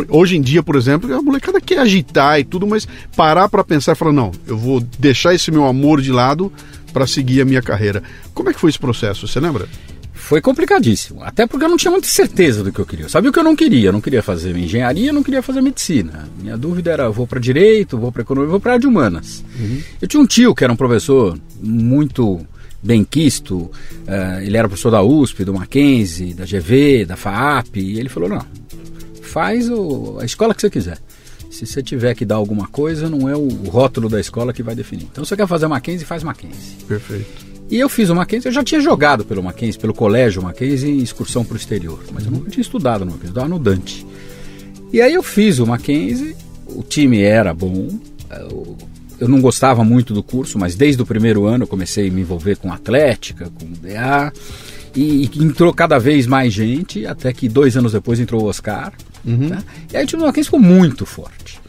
Hoje 0.08 0.36
em 0.36 0.40
dia, 0.40 0.62
por 0.62 0.74
exemplo, 0.74 1.12
a 1.14 1.20
molecada 1.20 1.60
quer 1.60 1.78
agitar 1.78 2.40
e 2.40 2.44
tudo, 2.44 2.66
mas 2.66 2.88
parar 3.14 3.48
para 3.48 3.62
pensar 3.62 3.92
e 3.92 3.94
falar: 3.94 4.12
não, 4.12 4.32
eu 4.46 4.56
vou 4.56 4.80
deixar 4.98 5.34
esse 5.34 5.50
meu 5.50 5.66
amor 5.66 6.00
de 6.00 6.10
lado 6.10 6.50
para 6.92 7.06
seguir 7.06 7.42
a 7.42 7.44
minha 7.44 7.60
carreira. 7.60 8.02
Como 8.32 8.48
é 8.48 8.54
que 8.54 8.60
foi 8.60 8.70
esse 8.70 8.78
processo? 8.78 9.28
Você 9.28 9.38
lembra? 9.38 9.68
Foi 10.26 10.40
complicadíssimo, 10.40 11.22
até 11.22 11.46
porque 11.46 11.64
eu 11.64 11.68
não 11.68 11.76
tinha 11.76 11.88
muita 11.88 12.08
certeza 12.08 12.64
do 12.64 12.72
que 12.72 12.80
eu 12.80 12.84
queria. 12.84 13.04
Eu 13.04 13.08
sabia 13.08 13.30
o 13.30 13.32
que 13.32 13.38
eu 13.38 13.44
não 13.44 13.54
queria. 13.54 13.90
Eu 13.90 13.92
não 13.92 14.00
queria 14.00 14.24
fazer 14.24 14.56
engenharia, 14.56 15.12
não 15.12 15.22
queria 15.22 15.40
fazer 15.40 15.60
medicina. 15.60 16.28
Minha 16.42 16.56
dúvida 16.56 16.90
era: 16.90 17.08
vou 17.08 17.28
para 17.28 17.38
direito, 17.38 17.96
vou 17.96 18.10
para 18.10 18.22
economia, 18.22 18.50
vou 18.50 18.58
para 18.58 18.72
área 18.72 18.80
de 18.80 18.88
humanas. 18.88 19.44
Uhum. 19.56 19.80
Eu 20.02 20.08
tinha 20.08 20.20
um 20.20 20.26
tio 20.26 20.52
que 20.52 20.64
era 20.64 20.72
um 20.72 20.76
professor 20.76 21.38
muito 21.62 22.44
bem 22.82 23.04
quisto, 23.04 23.56
uh, 23.56 24.40
ele 24.42 24.56
era 24.56 24.68
professor 24.68 24.90
da 24.90 25.00
USP, 25.00 25.44
do 25.44 25.54
Mackenzie, 25.54 26.34
da 26.34 26.44
GV, 26.44 27.04
da 27.04 27.14
FAAP, 27.14 27.76
e 27.76 28.00
ele 28.00 28.08
falou: 28.08 28.28
não, 28.28 28.44
faz 29.22 29.70
o, 29.70 30.18
a 30.20 30.24
escola 30.24 30.56
que 30.56 30.60
você 30.60 30.70
quiser. 30.70 30.98
Se 31.52 31.64
você 31.64 31.80
tiver 31.80 32.16
que 32.16 32.24
dar 32.24 32.34
alguma 32.34 32.66
coisa, 32.66 33.08
não 33.08 33.28
é 33.28 33.36
o 33.36 33.46
rótulo 33.68 34.08
da 34.08 34.18
escola 34.18 34.52
que 34.52 34.64
vai 34.64 34.74
definir. 34.74 35.04
Então, 35.04 35.24
se 35.24 35.28
você 35.28 35.36
quer 35.36 35.46
fazer 35.46 35.68
Mackenzie, 35.68 36.04
faz 36.04 36.24
Mackenzie. 36.24 36.78
Perfeito. 36.88 37.45
E 37.68 37.78
eu 37.78 37.88
fiz 37.88 38.10
o 38.10 38.14
Mackenzie, 38.14 38.48
eu 38.48 38.52
já 38.52 38.62
tinha 38.62 38.80
jogado 38.80 39.24
pelo 39.24 39.42
Mackenzie, 39.42 39.80
pelo 39.80 39.92
colégio 39.92 40.42
Mackenzie 40.42 40.90
em 40.90 40.98
excursão 40.98 41.44
para 41.44 41.54
o 41.54 41.56
exterior, 41.56 41.98
mas 42.12 42.24
eu 42.24 42.30
nunca 42.30 42.50
tinha 42.50 42.62
estudado 42.62 43.00
no 43.00 43.12
Mackenzie, 43.12 43.26
eu 43.26 43.30
estudava 43.30 43.48
no 43.48 43.58
Dante. 43.58 44.06
E 44.92 45.00
aí 45.00 45.14
eu 45.14 45.22
fiz 45.22 45.58
o 45.58 45.66
Mackenzie, 45.66 46.36
o 46.66 46.82
time 46.82 47.20
era 47.20 47.52
bom, 47.52 47.88
eu 49.18 49.28
não 49.28 49.40
gostava 49.40 49.82
muito 49.82 50.14
do 50.14 50.22
curso, 50.22 50.58
mas 50.58 50.74
desde 50.74 51.02
o 51.02 51.06
primeiro 51.06 51.44
ano 51.46 51.64
eu 51.64 51.68
comecei 51.68 52.08
a 52.08 52.12
me 52.12 52.20
envolver 52.20 52.56
com 52.56 52.72
atlética, 52.72 53.50
com 53.50 53.66
DA, 53.72 54.32
e, 54.94 55.28
e 55.32 55.44
entrou 55.44 55.72
cada 55.72 55.98
vez 55.98 56.26
mais 56.26 56.52
gente, 56.52 57.06
até 57.06 57.32
que 57.32 57.48
dois 57.48 57.76
anos 57.76 57.92
depois 57.92 58.20
entrou 58.20 58.44
o 58.44 58.46
Oscar. 58.46 58.92
Uhum. 59.24 59.48
Né? 59.48 59.62
E 59.92 59.96
aí 59.96 60.04
o 60.04 60.06
time 60.06 60.20
do 60.20 60.26
Mackenzie 60.26 60.46
ficou 60.46 60.60
muito 60.60 61.04
forte. 61.04 61.60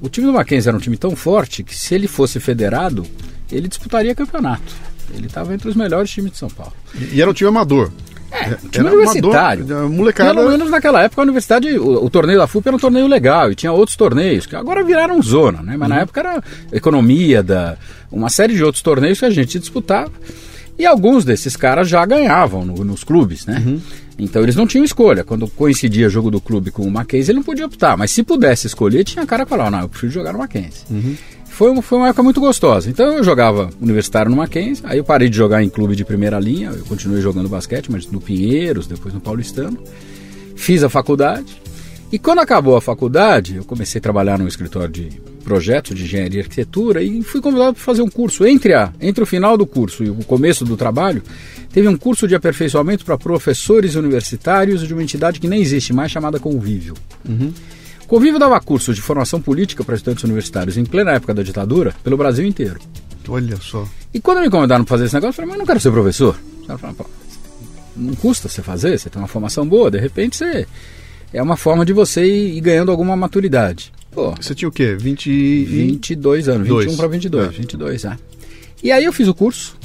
O 0.00 0.08
time 0.08 0.26
do 0.26 0.32
Mackenzie 0.32 0.68
era 0.68 0.76
um 0.76 0.80
time 0.80 0.96
tão 0.96 1.16
forte 1.16 1.64
que 1.64 1.74
se 1.74 1.94
ele 1.94 2.06
fosse 2.06 2.38
federado, 2.38 3.06
ele 3.50 3.68
disputaria 3.68 4.14
campeonato. 4.14 4.74
Ele 5.14 5.26
estava 5.26 5.54
entre 5.54 5.68
os 5.68 5.76
melhores 5.76 6.10
times 6.10 6.32
de 6.32 6.38
São 6.38 6.48
Paulo. 6.48 6.72
E, 6.94 7.16
e 7.16 7.22
era 7.22 7.30
um 7.30 7.34
time 7.34 7.48
amador. 7.48 7.90
É, 8.30 8.50
um 8.50 8.68
time 8.68 8.86
era 8.86 8.96
universitário. 8.96 9.64
Amador, 9.64 9.90
molecada... 9.90 10.34
Pelo 10.34 10.50
menos 10.50 10.70
naquela 10.70 11.02
época 11.02 11.22
a 11.22 11.24
universidade, 11.24 11.78
o, 11.78 12.04
o, 12.04 12.10
torneio 12.10 12.38
da 12.38 12.46
FUP 12.46 12.66
era 12.66 12.76
um 12.76 12.80
torneio 12.80 13.06
legal 13.06 13.50
e 13.50 13.54
tinha 13.54 13.72
outros 13.72 13.96
torneios, 13.96 14.46
que 14.46 14.56
agora 14.56 14.82
viraram 14.84 15.20
zona, 15.22 15.62
né? 15.62 15.76
Mas 15.76 15.88
uhum. 15.88 15.94
na 15.94 16.00
época 16.02 16.20
era 16.20 16.42
economia, 16.72 17.42
da, 17.42 17.76
uma 18.10 18.28
série 18.28 18.54
de 18.54 18.62
outros 18.62 18.82
torneios 18.82 19.18
que 19.18 19.24
a 19.24 19.30
gente 19.30 19.58
disputava. 19.58 20.12
E 20.78 20.84
alguns 20.84 21.24
desses 21.24 21.56
caras 21.56 21.88
já 21.88 22.04
ganhavam 22.04 22.64
no, 22.64 22.84
nos 22.84 23.02
clubes, 23.02 23.46
né? 23.46 23.62
Uhum. 23.64 23.80
Então 24.18 24.42
eles 24.42 24.56
não 24.56 24.66
tinham 24.66 24.84
escolha. 24.84 25.24
Quando 25.24 25.48
coincidia 25.48 26.08
jogo 26.08 26.30
do 26.30 26.40
clube 26.40 26.70
com 26.70 26.82
o 26.82 26.90
Mackenzie, 26.90 27.32
ele 27.32 27.38
não 27.38 27.44
podia 27.44 27.66
optar. 27.66 27.96
Mas 27.96 28.10
se 28.10 28.22
pudesse 28.22 28.66
escolher, 28.66 29.04
tinha 29.04 29.24
cara 29.26 29.44
que 29.44 29.50
falava, 29.50 29.70
não, 29.70 29.80
eu 29.80 29.88
prefiro 29.88 30.12
jogar 30.12 30.32
no 30.32 30.38
Mackenzie. 30.38 30.84
Uhum. 30.90 31.16
Foi, 31.56 31.70
uma, 31.70 31.80
foi 31.80 31.96
uma 31.96 32.08
época 32.08 32.22
muito 32.22 32.38
gostosa. 32.38 32.90
Então 32.90 33.16
eu 33.16 33.24
jogava 33.24 33.70
universitário 33.80 34.30
no 34.30 34.36
Mackenzie, 34.36 34.84
aí 34.86 34.98
eu 34.98 35.04
parei 35.04 35.30
de 35.30 35.38
jogar 35.38 35.62
em 35.62 35.70
clube 35.70 35.96
de 35.96 36.04
primeira 36.04 36.38
linha, 36.38 36.68
eu 36.68 36.84
continuei 36.84 37.22
jogando 37.22 37.48
basquete, 37.48 37.90
mas 37.90 38.06
no 38.06 38.20
Pinheiros, 38.20 38.86
depois 38.86 39.14
no 39.14 39.22
Paulistano. 39.22 39.78
Fiz 40.54 40.84
a 40.84 40.90
faculdade. 40.90 41.56
E 42.12 42.18
quando 42.18 42.40
acabou 42.40 42.76
a 42.76 42.80
faculdade, 42.82 43.56
eu 43.56 43.64
comecei 43.64 43.98
a 43.98 44.02
trabalhar 44.02 44.38
no 44.38 44.46
escritório 44.46 44.90
de 44.90 45.08
projetos 45.42 45.96
de 45.96 46.04
engenharia 46.04 46.40
e 46.40 46.42
arquitetura 46.42 47.02
e 47.02 47.22
fui 47.22 47.40
convidado 47.40 47.72
para 47.72 47.82
fazer 47.82 48.02
um 48.02 48.10
curso. 48.10 48.46
Entre, 48.46 48.74
a, 48.74 48.92
entre 49.00 49.22
o 49.22 49.26
final 49.26 49.56
do 49.56 49.66
curso 49.66 50.04
e 50.04 50.10
o 50.10 50.16
começo 50.24 50.62
do 50.62 50.76
trabalho, 50.76 51.22
teve 51.72 51.88
um 51.88 51.96
curso 51.96 52.28
de 52.28 52.34
aperfeiçoamento 52.34 53.02
para 53.02 53.16
professores 53.16 53.94
universitários 53.94 54.86
de 54.86 54.92
uma 54.92 55.02
entidade 55.02 55.40
que 55.40 55.48
nem 55.48 55.62
existe 55.62 55.94
mais, 55.94 56.12
chamada 56.12 56.38
Convívio. 56.38 56.92
Uhum. 57.26 57.50
Convívio 58.06 58.38
dava 58.38 58.60
cursos 58.60 58.94
de 58.94 59.02
formação 59.02 59.40
política 59.40 59.82
para 59.82 59.96
estudantes 59.96 60.22
universitários 60.24 60.76
em 60.76 60.84
plena 60.84 61.12
época 61.12 61.34
da 61.34 61.42
ditadura 61.42 61.94
pelo 62.04 62.16
Brasil 62.16 62.46
inteiro. 62.46 62.78
Olha 63.28 63.56
só. 63.60 63.86
E 64.14 64.20
quando 64.20 64.40
me 64.40 64.48
convidaram 64.48 64.84
para 64.84 64.90
fazer 64.94 65.06
esse 65.06 65.14
negócio, 65.14 65.30
eu 65.30 65.34
falei, 65.34 65.48
mas 65.48 65.56
eu 65.56 65.58
não 65.58 65.66
quero 65.66 65.80
ser 65.80 65.90
professor. 65.90 66.38
Falaram, 66.66 67.06
não 67.96 68.14
custa 68.14 68.48
você 68.48 68.62
fazer, 68.62 68.98
você 68.98 69.10
tem 69.10 69.20
uma 69.20 69.26
formação 69.28 69.66
boa, 69.66 69.90
de 69.90 69.98
repente 69.98 70.36
você. 70.36 70.66
É 71.32 71.42
uma 71.42 71.56
forma 71.56 71.84
de 71.84 71.92
você 71.92 72.24
ir 72.24 72.60
ganhando 72.60 72.90
alguma 72.90 73.16
maturidade. 73.16 73.92
Pô, 74.12 74.32
você 74.40 74.54
tinha 74.54 74.68
o 74.68 74.72
quê? 74.72 74.94
20 74.94 75.64
22 75.64 76.48
anos, 76.48 76.68
21 76.68 76.96
para 76.96 77.08
22, 77.08 77.46
é. 77.46 77.50
22, 77.50 78.04
é. 78.04 78.16
E 78.82 78.92
aí 78.92 79.04
eu 79.04 79.12
fiz 79.12 79.26
o 79.26 79.34
curso 79.34 79.76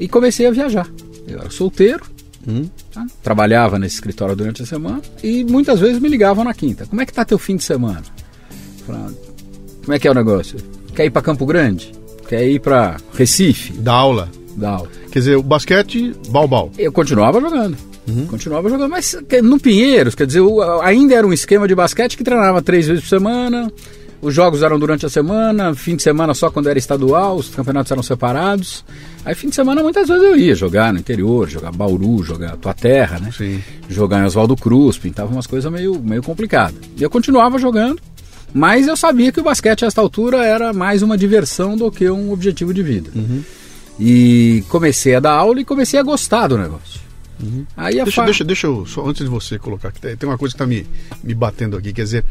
e 0.00 0.08
comecei 0.08 0.46
a 0.46 0.50
viajar. 0.50 0.90
Eu 1.28 1.38
era 1.38 1.50
solteiro, 1.50 2.04
Hum. 2.46 2.68
Tá? 2.92 3.06
Trabalhava 3.22 3.78
nesse 3.78 3.94
escritório 3.94 4.36
durante 4.36 4.62
a 4.62 4.66
semana 4.66 5.00
e 5.22 5.44
muitas 5.44 5.80
vezes 5.80 5.98
me 5.98 6.08
ligavam 6.08 6.44
na 6.44 6.52
quinta. 6.52 6.84
Como 6.86 7.00
é 7.00 7.06
que 7.06 7.12
tá 7.12 7.24
teu 7.24 7.38
fim 7.38 7.56
de 7.56 7.64
semana? 7.64 8.02
Falava, 8.86 9.14
como 9.80 9.94
é 9.94 9.98
que 9.98 10.06
é 10.06 10.10
o 10.10 10.14
negócio? 10.14 10.58
Quer 10.94 11.06
ir 11.06 11.10
para 11.10 11.22
Campo 11.22 11.46
Grande? 11.46 11.90
Quer 12.28 12.46
ir 12.46 12.60
para 12.60 12.98
Recife? 13.14 13.72
Da 13.72 13.94
aula. 13.94 14.28
Da 14.56 14.70
aula. 14.70 14.88
Quer 15.10 15.18
dizer, 15.18 15.36
o 15.36 15.42
basquete, 15.42 16.14
balbal. 16.28 16.70
Eu 16.76 16.92
continuava 16.92 17.40
jogando. 17.40 17.76
Uhum. 18.06 18.26
Continuava 18.26 18.68
jogando, 18.68 18.90
mas 18.90 19.16
no 19.42 19.60
Pinheiros, 19.60 20.14
quer 20.14 20.26
dizer, 20.26 20.42
ainda 20.82 21.14
era 21.14 21.26
um 21.26 21.32
esquema 21.32 21.68
de 21.68 21.74
basquete 21.74 22.16
que 22.16 22.24
treinava 22.24 22.60
três 22.60 22.86
vezes 22.86 23.02
por 23.02 23.08
semana. 23.08 23.72
Os 24.22 24.32
jogos 24.32 24.62
eram 24.62 24.78
durante 24.78 25.04
a 25.04 25.08
semana, 25.08 25.74
fim 25.74 25.96
de 25.96 26.02
semana 26.04 26.32
só 26.32 26.48
quando 26.48 26.68
era 26.68 26.78
estadual, 26.78 27.34
os 27.34 27.48
campeonatos 27.48 27.90
eram 27.90 28.04
separados. 28.04 28.84
Aí 29.24 29.34
fim 29.34 29.48
de 29.48 29.56
semana 29.56 29.82
muitas 29.82 30.06
vezes 30.06 30.22
eu 30.22 30.36
ia 30.36 30.54
jogar 30.54 30.92
no 30.92 31.00
interior, 31.00 31.50
jogar 31.50 31.72
Bauru, 31.72 32.22
jogar 32.22 32.56
tua 32.56 32.72
terra, 32.72 33.18
né? 33.18 33.32
Sim. 33.36 33.60
Jogar 33.88 34.22
em 34.22 34.24
Oswaldo 34.24 34.56
Cruz, 34.56 34.96
pintava 34.96 35.32
umas 35.32 35.48
coisas 35.48 35.70
meio, 35.72 36.00
meio 36.00 36.22
complicadas. 36.22 36.76
E 36.96 37.02
eu 37.02 37.10
continuava 37.10 37.58
jogando, 37.58 38.00
mas 38.54 38.86
eu 38.86 38.96
sabia 38.96 39.32
que 39.32 39.40
o 39.40 39.42
basquete 39.42 39.84
a 39.84 39.88
esta 39.88 40.00
altura 40.00 40.44
era 40.44 40.72
mais 40.72 41.02
uma 41.02 41.18
diversão 41.18 41.76
do 41.76 41.90
que 41.90 42.08
um 42.08 42.30
objetivo 42.30 42.72
de 42.72 42.82
vida. 42.82 43.10
Uhum. 43.16 43.42
E 43.98 44.62
comecei 44.68 45.16
a 45.16 45.20
dar 45.20 45.32
aula 45.32 45.60
e 45.60 45.64
comecei 45.64 45.98
a 45.98 46.02
gostar 46.04 46.46
do 46.46 46.56
negócio. 46.56 47.00
Uhum. 47.42 47.66
Aí 47.76 47.96
deixa, 47.96 48.12
fa... 48.12 48.24
deixa, 48.24 48.44
deixa 48.44 48.66
eu, 48.68 48.86
só 48.86 49.04
antes 49.04 49.24
de 49.24 49.28
você 49.28 49.58
colocar, 49.58 49.90
tem 49.90 50.16
uma 50.22 50.38
coisa 50.38 50.54
que 50.54 50.62
está 50.62 50.66
me, 50.66 50.86
me 51.24 51.34
batendo 51.34 51.76
aqui, 51.76 51.92
quer 51.92 52.04
dizer, 52.04 52.24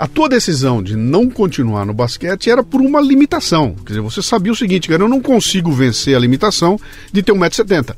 a 0.00 0.06
tua 0.06 0.30
decisão 0.30 0.82
de 0.82 0.96
não 0.96 1.28
continuar 1.28 1.84
no 1.84 1.92
basquete 1.92 2.48
era 2.48 2.62
por 2.62 2.80
uma 2.80 3.02
limitação. 3.02 3.74
Quer 3.84 3.88
dizer, 3.88 4.00
você 4.00 4.22
sabia 4.22 4.50
o 4.50 4.56
seguinte, 4.56 4.88
cara, 4.88 5.02
eu 5.02 5.08
não 5.10 5.20
consigo 5.20 5.70
vencer 5.70 6.16
a 6.16 6.18
limitação 6.18 6.80
de 7.12 7.22
ter 7.22 7.32
1,70m. 7.32 7.94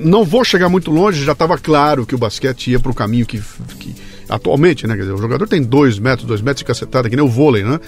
Não 0.00 0.22
vou 0.22 0.44
chegar 0.44 0.68
muito 0.68 0.90
longe, 0.90 1.24
já 1.24 1.32
estava 1.32 1.56
claro 1.56 2.04
que 2.04 2.14
o 2.14 2.18
basquete 2.18 2.72
ia 2.72 2.78
para 2.78 2.92
o 2.92 2.94
caminho 2.94 3.24
que, 3.24 3.40
que, 3.80 3.94
atualmente, 4.28 4.86
né? 4.86 4.94
Quer 4.96 5.00
dizer, 5.00 5.14
o 5.14 5.18
jogador 5.18 5.48
tem 5.48 5.62
2 5.62 5.98
metros, 5.98 6.28
2 6.28 6.42
metros 6.42 6.58
de 6.58 6.66
cacetada, 6.66 7.08
que 7.08 7.16
nem 7.16 7.24
o 7.24 7.28
vôlei, 7.28 7.64
né? 7.64 7.80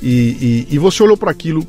E, 0.00 0.64
e, 0.70 0.74
e 0.76 0.78
você 0.78 1.02
olhou 1.02 1.16
para 1.16 1.30
aquilo. 1.30 1.66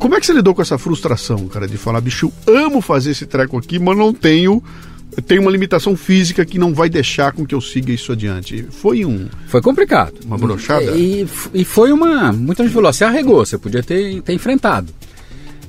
Como 0.00 0.16
é 0.16 0.18
que 0.18 0.26
você 0.26 0.32
lidou 0.32 0.56
com 0.56 0.62
essa 0.62 0.76
frustração, 0.76 1.46
cara, 1.46 1.68
de 1.68 1.76
falar, 1.76 2.00
bicho, 2.00 2.32
eu 2.48 2.66
amo 2.66 2.80
fazer 2.80 3.12
esse 3.12 3.26
treco 3.26 3.56
aqui, 3.56 3.78
mas 3.78 3.96
não 3.96 4.12
tenho 4.12 4.60
tem 5.26 5.38
uma 5.38 5.50
limitação 5.50 5.96
física 5.96 6.44
que 6.44 6.58
não 6.58 6.72
vai 6.72 6.88
deixar 6.88 7.32
com 7.32 7.44
que 7.44 7.54
eu 7.54 7.60
siga 7.60 7.92
isso 7.92 8.12
adiante. 8.12 8.66
Foi 8.70 9.04
um. 9.04 9.28
Foi 9.46 9.60
complicado. 9.60 10.14
Uma 10.24 10.38
brochada? 10.38 10.92
E, 10.92 11.26
e 11.52 11.64
foi 11.64 11.92
uma. 11.92 12.32
Muita 12.32 12.62
gente 12.62 12.72
falou: 12.72 12.92
você 12.92 13.04
arregou, 13.04 13.44
você 13.44 13.58
podia 13.58 13.82
ter, 13.82 14.22
ter 14.22 14.32
enfrentado. 14.32 14.92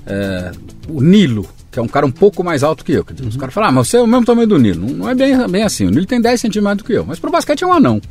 É, 0.05 0.51
o 0.88 1.01
Nilo, 1.01 1.48
que 1.71 1.79
é 1.79 1.81
um 1.81 1.88
cara 1.88 2.05
um 2.05 2.12
pouco 2.12 2.43
mais 2.43 2.63
alto 2.63 2.86
que 2.86 2.91
eu. 2.91 3.03
Dizer, 3.03 3.24
uhum. 3.24 3.29
Os 3.29 3.38
caras 3.38 3.53
falam: 3.53 3.69
ah, 3.69 3.71
mas 3.71 3.88
você 3.88 3.98
é 3.98 4.01
o 4.01 4.07
mesmo 4.07 4.25
tamanho 4.25 4.48
do 4.48 4.57
Nilo. 4.57 4.88
Não, 4.88 4.95
não 4.95 5.10
é 5.10 5.15
bem, 5.15 5.48
bem 5.48 5.63
assim. 5.63 5.86
O 5.86 5.89
Nilo 5.89 6.05
tem 6.05 6.21
10 6.21 6.39
centímetros 6.39 6.77
do 6.77 6.83
que 6.83 6.93
eu. 6.93 7.05
Mas 7.05 7.19
pro 7.19 7.31
basquete 7.31 7.63
é 7.63 7.67
um 7.67 7.74
anão. 7.74 8.01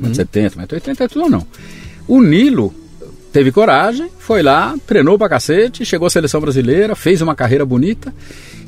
1,70m, 0.00 0.56
uhum. 0.56 0.66
1,80m 0.66 1.00
é 1.00 1.08
tudo 1.08 1.26
anão. 1.26 1.46
O 2.08 2.20
Nilo 2.20 2.74
teve 3.32 3.50
coragem, 3.52 4.08
foi 4.18 4.42
lá, 4.42 4.74
treinou 4.86 5.16
pra 5.16 5.28
cacete, 5.28 5.84
chegou 5.84 6.06
à 6.06 6.10
seleção 6.10 6.40
brasileira, 6.40 6.94
fez 6.94 7.22
uma 7.22 7.34
carreira 7.34 7.64
bonita. 7.64 8.12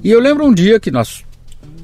E 0.03 0.11
eu 0.11 0.21
lembro 0.21 0.45
um 0.47 0.55
dia 0.55 0.79
que 0.79 0.91
nós 0.91 1.25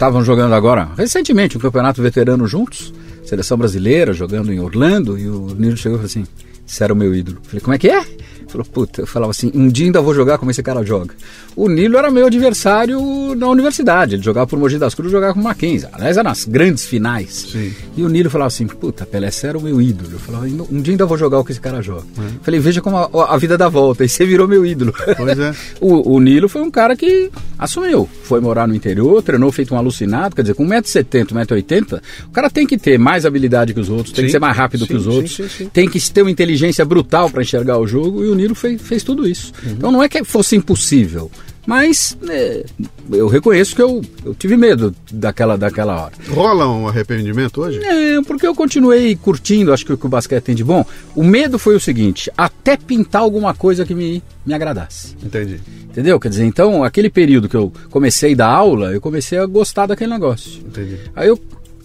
estavam 0.00 0.24
jogando 0.24 0.54
agora, 0.54 0.88
recentemente, 0.96 1.58
um 1.58 1.60
campeonato 1.60 2.00
veterano 2.00 2.46
juntos, 2.46 2.90
seleção 3.22 3.58
brasileira, 3.58 4.14
jogando 4.14 4.50
em 4.50 4.58
Orlando, 4.58 5.18
e 5.18 5.28
o 5.28 5.54
Nilo 5.54 5.76
chegou 5.76 5.98
e 5.98 6.00
falou 6.00 6.06
assim: 6.06 6.26
Você 6.64 6.82
era 6.82 6.94
o 6.94 6.96
meu 6.96 7.14
ídolo. 7.14 7.38
falei, 7.42 7.60
como 7.60 7.74
é 7.74 7.78
que 7.78 7.90
é? 7.90 8.02
Falou, 8.50 8.66
puta, 8.66 9.02
eu 9.02 9.06
falava 9.06 9.30
assim, 9.30 9.50
um 9.54 9.68
dia 9.68 9.86
ainda 9.86 10.00
vou 10.00 10.14
jogar 10.14 10.38
como 10.38 10.50
esse 10.50 10.62
cara 10.62 10.84
joga. 10.84 11.14
O 11.56 11.68
Nilo 11.68 11.96
era 11.96 12.10
meu 12.10 12.26
adversário 12.26 13.34
na 13.34 13.48
universidade, 13.48 14.14
ele 14.14 14.22
jogava 14.22 14.46
por 14.46 14.58
Mogi 14.58 14.78
das 14.78 14.94
Cruzes, 14.94 15.12
jogava 15.12 15.34
com 15.34 15.40
Mackenzie. 15.40 15.88
Aliás, 15.92 16.16
era 16.16 16.28
nas 16.28 16.44
grandes 16.44 16.84
finais. 16.84 17.48
Sim. 17.52 17.72
E 17.96 18.02
o 18.02 18.08
Nilo 18.08 18.30
falava 18.30 18.48
assim, 18.48 18.66
puta, 18.66 19.06
Pelé, 19.06 19.30
você 19.30 19.48
era 19.48 19.58
o 19.58 19.62
meu 19.62 19.80
ídolo. 19.80 20.10
Eu 20.12 20.18
falava, 20.18 20.46
um 20.46 20.80
dia 20.80 20.92
ainda 20.92 21.06
vou 21.06 21.16
jogar 21.16 21.38
o 21.38 21.44
que 21.44 21.52
esse 21.52 21.60
cara 21.60 21.82
joga. 21.82 22.04
É. 22.18 22.30
Falei, 22.42 22.60
veja 22.60 22.80
como 22.80 22.96
a, 22.96 23.34
a, 23.34 23.36
vida 23.36 23.56
dá 23.56 23.68
volta, 23.68 24.02
e 24.04 24.08
você 24.08 24.24
virou 24.24 24.48
meu 24.48 24.64
ídolo. 24.64 24.92
Pois 25.16 25.38
é. 25.38 25.54
o, 25.80 26.14
o 26.14 26.20
Nilo 26.20 26.48
foi 26.48 26.62
um 26.62 26.70
cara 26.70 26.96
que 26.96 27.30
assumiu, 27.58 28.08
foi 28.22 28.40
morar 28.40 28.66
no 28.66 28.74
interior, 28.74 29.22
treinou 29.22 29.52
feito 29.52 29.74
um 29.74 29.78
alucinado, 29.78 30.34
quer 30.34 30.42
dizer, 30.42 30.54
com 30.54 30.66
1,70m, 30.66 31.26
1,80m, 31.26 32.00
o 32.26 32.30
cara 32.30 32.48
tem 32.48 32.66
que 32.66 32.78
ter 32.78 32.98
mais 32.98 33.26
habilidade 33.26 33.74
que 33.74 33.80
os 33.80 33.90
outros, 33.90 34.12
tem 34.12 34.22
sim. 34.22 34.26
que 34.26 34.32
ser 34.32 34.38
mais 34.38 34.56
rápido 34.56 34.80
sim, 34.80 34.86
que 34.86 34.94
os 34.94 35.06
outros, 35.06 35.40
tem 35.72 35.88
que 35.88 36.00
ter 36.10 36.22
uma 36.22 36.30
inteligência 36.30 36.84
brutal 36.84 37.28
para 37.28 37.42
enxergar 37.42 37.78
o 37.78 37.86
jogo, 37.86 38.24
e 38.24 38.28
o 38.28 38.34
Nilo 38.40 38.54
fez, 38.54 38.80
fez 38.80 39.02
tudo 39.02 39.28
isso. 39.28 39.52
Uhum. 39.64 39.72
Então 39.72 39.92
não 39.92 40.02
é 40.02 40.08
que 40.08 40.24
fosse 40.24 40.56
impossível, 40.56 41.30
mas 41.66 42.16
é, 42.28 42.64
eu 43.12 43.28
reconheço 43.28 43.76
que 43.76 43.82
eu, 43.82 44.02
eu 44.24 44.34
tive 44.34 44.56
medo 44.56 44.94
daquela, 45.12 45.56
daquela 45.56 46.04
hora. 46.04 46.12
Rola 46.28 46.66
um 46.66 46.88
arrependimento 46.88 47.60
hoje? 47.60 47.78
É, 47.84 48.20
porque 48.22 48.46
eu 48.46 48.54
continuei 48.54 49.14
curtindo, 49.14 49.72
acho 49.72 49.84
que 49.84 49.92
o 49.92 49.98
que 49.98 50.06
o 50.06 50.08
basquete 50.08 50.42
tem 50.42 50.54
de 50.54 50.64
bom. 50.64 50.84
O 51.14 51.22
medo 51.22 51.58
foi 51.58 51.76
o 51.76 51.80
seguinte, 51.80 52.30
até 52.36 52.76
pintar 52.76 53.22
alguma 53.22 53.54
coisa 53.54 53.84
que 53.84 53.94
me, 53.94 54.22
me 54.44 54.54
agradasse. 54.54 55.14
Entendi. 55.22 55.60
Entendeu? 55.84 56.18
Quer 56.18 56.30
dizer, 56.30 56.44
então, 56.44 56.82
aquele 56.82 57.10
período 57.10 57.48
que 57.48 57.56
eu 57.56 57.72
comecei 57.90 58.32
a 58.32 58.36
dar 58.36 58.48
aula, 58.48 58.92
eu 58.92 59.00
comecei 59.00 59.38
a 59.38 59.46
gostar 59.46 59.86
daquele 59.86 60.10
negócio. 60.10 60.60
Entendi. 60.66 60.98
Aí 61.14 61.28
eu 61.28 61.38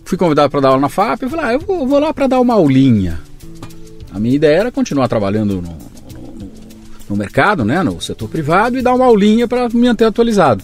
fui 0.06 0.18
convidado 0.18 0.50
para 0.50 0.62
dar 0.62 0.70
aula 0.70 0.82
na 0.82 0.90
FAP, 0.90 1.24
eu 1.24 1.30
falei, 1.30 1.46
ah, 1.46 1.54
eu 1.54 1.60
vou, 1.60 1.86
vou 1.86 2.00
lá 2.00 2.14
para 2.14 2.28
dar 2.28 2.40
uma 2.40 2.54
aulinha. 2.54 3.20
A 4.12 4.20
minha 4.20 4.36
ideia 4.36 4.60
era 4.62 4.72
continuar 4.72 5.08
trabalhando 5.08 5.62
no, 5.62 5.85
no 7.10 7.16
mercado, 7.16 7.64
né, 7.64 7.82
no 7.84 8.02
setor 8.02 8.28
privado, 8.30 8.78
e 8.78 8.82
dar 8.82 8.94
uma 8.94 9.06
aulinha 9.06 9.48
para 9.48 9.70
me 9.70 9.88
manter 9.88 10.06
atualizado. 10.06 10.64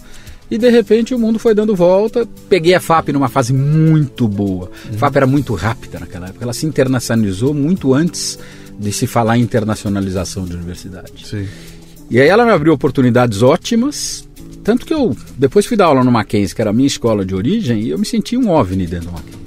E 0.50 0.58
de 0.58 0.68
repente 0.68 1.14
o 1.14 1.18
mundo 1.18 1.38
foi 1.38 1.54
dando 1.54 1.74
volta. 1.74 2.28
Peguei 2.48 2.74
a 2.74 2.80
FAP 2.80 3.08
numa 3.08 3.28
fase 3.28 3.54
muito 3.54 4.28
boa. 4.28 4.70
Uhum. 4.84 4.94
A 4.96 4.98
FAP 4.98 5.16
era 5.16 5.26
muito 5.26 5.54
rápida 5.54 5.98
naquela 5.98 6.26
época. 6.26 6.44
Ela 6.44 6.52
se 6.52 6.66
internacionalizou 6.66 7.54
muito 7.54 7.94
antes 7.94 8.38
de 8.78 8.92
se 8.92 9.06
falar 9.06 9.38
em 9.38 9.40
internacionalização 9.40 10.44
de 10.44 10.54
universidade. 10.54 11.26
Sim. 11.26 11.46
E 12.10 12.20
aí 12.20 12.28
ela 12.28 12.44
me 12.44 12.50
abriu 12.50 12.74
oportunidades 12.74 13.42
ótimas. 13.42 14.28
Tanto 14.62 14.84
que 14.84 14.92
eu 14.92 15.16
depois 15.38 15.64
fui 15.64 15.76
dar 15.76 15.86
aula 15.86 16.04
no 16.04 16.12
Mackenzie, 16.12 16.54
que 16.54 16.60
era 16.60 16.70
a 16.70 16.72
minha 16.74 16.86
escola 16.86 17.24
de 17.24 17.34
origem, 17.34 17.80
e 17.80 17.90
eu 17.90 17.98
me 17.98 18.04
senti 18.04 18.36
um 18.36 18.50
OVNI 18.50 18.86
dentro 18.86 19.06
do 19.06 19.12
Mackenzie. 19.12 19.41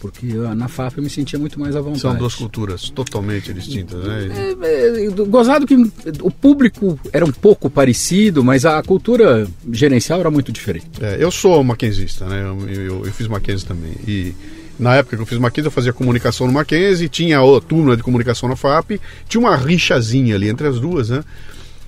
Porque 0.00 0.26
na 0.56 0.66
FAP 0.66 0.96
eu 0.96 1.02
me 1.02 1.10
sentia 1.10 1.38
muito 1.38 1.60
mais 1.60 1.76
à 1.76 1.80
vontade. 1.80 2.00
São 2.00 2.16
duas 2.16 2.34
culturas 2.34 2.88
totalmente 2.88 3.52
distintas, 3.52 4.02
né? 4.02 4.56
É, 4.62 5.06
é, 5.06 5.10
gozado 5.10 5.66
que 5.66 5.74
o 6.22 6.30
público 6.30 6.98
era 7.12 7.24
um 7.24 7.30
pouco 7.30 7.68
parecido, 7.68 8.42
mas 8.42 8.64
a 8.64 8.82
cultura 8.82 9.46
gerencial 9.70 10.20
era 10.20 10.30
muito 10.30 10.50
diferente. 10.50 10.86
É, 11.00 11.22
eu 11.22 11.30
sou 11.30 11.62
maquenzista, 11.62 12.24
né? 12.24 12.42
Eu, 12.42 12.68
eu, 12.68 13.06
eu 13.06 13.12
fiz 13.12 13.28
Mackenzie 13.28 13.66
também. 13.66 13.92
E 14.08 14.34
na 14.78 14.96
época 14.96 15.16
que 15.16 15.22
eu 15.22 15.26
fiz 15.26 15.38
Mackenzie, 15.38 15.66
eu 15.66 15.72
fazia 15.72 15.92
comunicação 15.92 16.46
no 16.46 16.52
Mackenzie, 16.54 17.08
tinha 17.08 17.38
a 17.38 17.60
turma 17.60 17.94
de 17.94 18.02
comunicação 18.02 18.48
na 18.48 18.56
FAP, 18.56 18.92
tinha 19.28 19.40
uma 19.40 19.54
rixazinha 19.54 20.34
ali 20.34 20.48
entre 20.48 20.66
as 20.66 20.80
duas, 20.80 21.10
né? 21.10 21.22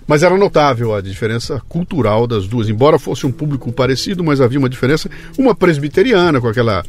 Mas 0.07 0.23
era 0.23 0.37
notável 0.37 0.95
a 0.95 1.00
diferença 1.00 1.62
cultural 1.69 2.26
das 2.26 2.47
duas, 2.47 2.69
embora 2.69 2.99
fosse 2.99 3.26
um 3.26 3.33
público 3.33 3.73
parecido, 3.73 4.23
mas 4.23 4.40
havia 4.40 4.59
uma 4.59 4.69
diferença. 4.69 5.09
Uma 5.38 5.54
presbiteriana, 5.54 6.40
com 6.40 6.49
aquela, 6.49 6.85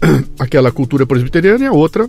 aquela 0.38 0.70
cultura 0.70 1.06
presbiteriana, 1.06 1.64
e 1.64 1.66
a 1.66 1.72
outra, 1.72 2.08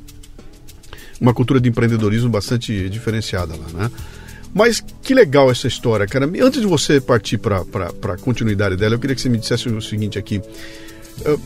uma 1.19 1.33
cultura 1.33 1.59
de 1.59 1.69
empreendedorismo 1.69 2.29
bastante 2.29 2.89
diferenciada 2.89 3.55
lá, 3.55 3.67
né? 3.83 3.91
Mas 4.53 4.83
que 5.03 5.13
legal 5.13 5.51
essa 5.51 5.67
história, 5.67 6.07
cara. 6.07 6.25
Antes 6.41 6.61
de 6.61 6.67
você 6.67 6.99
partir 6.99 7.37
para 7.37 7.61
a 7.61 8.17
continuidade 8.17 8.75
dela, 8.75 8.95
eu 8.95 8.99
queria 8.99 9.15
que 9.15 9.21
você 9.21 9.29
me 9.29 9.37
dissesse 9.37 9.69
o 9.69 9.81
seguinte 9.81 10.17
aqui. 10.17 10.41
Uh, 11.19 11.39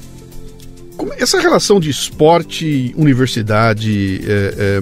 essa 1.18 1.40
relação 1.40 1.80
de 1.80 1.90
esporte, 1.90 2.94
universidade, 2.96 4.22
é, 4.24 4.54
é, 4.58 4.82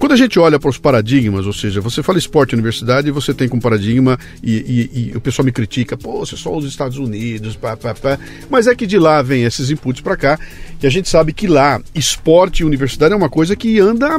quando 0.00 0.12
a 0.12 0.16
gente 0.16 0.38
olha 0.38 0.58
para 0.58 0.70
os 0.70 0.78
paradigmas, 0.78 1.44
ou 1.44 1.52
seja, 1.52 1.78
você 1.78 2.02
fala 2.02 2.18
esporte 2.18 2.54
universidade 2.54 3.08
e 3.08 3.10
você 3.10 3.34
tem 3.34 3.46
como 3.46 3.60
paradigma 3.60 4.18
e, 4.42 4.52
e, 4.94 5.10
e, 5.12 5.16
o 5.16 5.20
pessoal 5.20 5.44
me 5.44 5.52
critica, 5.52 5.94
pô, 5.94 6.20
você 6.20 6.38
só 6.38 6.56
os 6.56 6.64
Estados 6.64 6.96
Unidos, 6.96 7.54
pá, 7.54 7.76
pá, 7.76 7.94
pá. 7.94 8.18
mas 8.48 8.66
é 8.66 8.74
que 8.74 8.86
de 8.86 8.98
lá 8.98 9.20
vem 9.20 9.44
esses 9.44 9.70
inputs 9.70 10.00
para 10.00 10.16
cá 10.16 10.38
e 10.82 10.86
a 10.86 10.90
gente 10.90 11.06
sabe 11.06 11.34
que 11.34 11.46
lá 11.46 11.82
esporte 11.94 12.60
e 12.60 12.64
universidade 12.64 13.12
é 13.12 13.16
uma 13.16 13.28
coisa 13.28 13.54
que 13.54 13.78
anda 13.78 14.18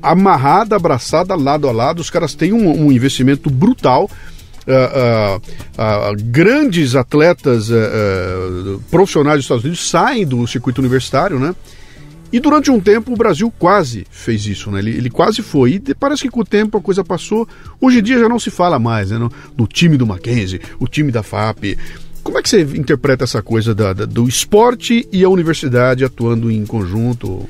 amarrada, 0.00 0.76
abraçada, 0.76 1.34
lado 1.34 1.66
a 1.66 1.72
lado, 1.72 1.98
os 1.98 2.10
caras 2.10 2.36
têm 2.36 2.52
um, 2.52 2.86
um 2.86 2.92
investimento 2.92 3.50
brutal 3.50 4.08
Uh, 4.68 5.40
uh, 5.40 6.12
uh, 6.12 6.16
grandes 6.24 6.94
atletas 6.94 7.70
profissionais 8.90 9.38
dos 9.38 9.44
Estados 9.46 9.64
Unidos 9.64 9.88
saem 9.88 10.26
do 10.26 10.46
circuito 10.46 10.82
universitário, 10.82 11.38
né? 11.38 11.54
E 12.32 12.38
durante 12.38 12.70
um 12.70 12.78
tempo 12.78 13.12
o 13.12 13.16
Brasil 13.16 13.52
quase 13.58 14.06
fez 14.10 14.44
isso, 14.46 14.70
né? 14.70 14.80
Ele, 14.80 14.90
ele 14.90 15.10
quase 15.10 15.42
foi. 15.42 15.80
E 15.86 15.94
parece 15.94 16.22
que 16.22 16.30
com 16.30 16.40
o 16.40 16.44
tempo 16.44 16.76
a 16.76 16.80
coisa 16.80 17.02
passou. 17.02 17.48
Hoje 17.80 18.00
em 18.00 18.02
dia 18.02 18.18
já 18.18 18.28
não 18.28 18.38
se 18.38 18.50
fala 18.50 18.78
mais, 18.78 19.10
né? 19.10 19.18
No, 19.18 19.32
no 19.56 19.66
time 19.66 19.96
do 19.96 20.06
Mackenzie, 20.06 20.60
o 20.78 20.86
time 20.86 21.10
da 21.10 21.22
FAP. 21.22 21.78
Como 22.22 22.38
é 22.38 22.42
que 22.42 22.48
você 22.48 22.60
interpreta 22.60 23.24
essa 23.24 23.40
coisa 23.40 23.74
da, 23.74 23.92
da, 23.92 24.04
do 24.04 24.28
esporte 24.28 25.08
e 25.10 25.24
a 25.24 25.28
universidade 25.28 26.04
atuando 26.04 26.50
em 26.50 26.66
conjunto? 26.66 27.48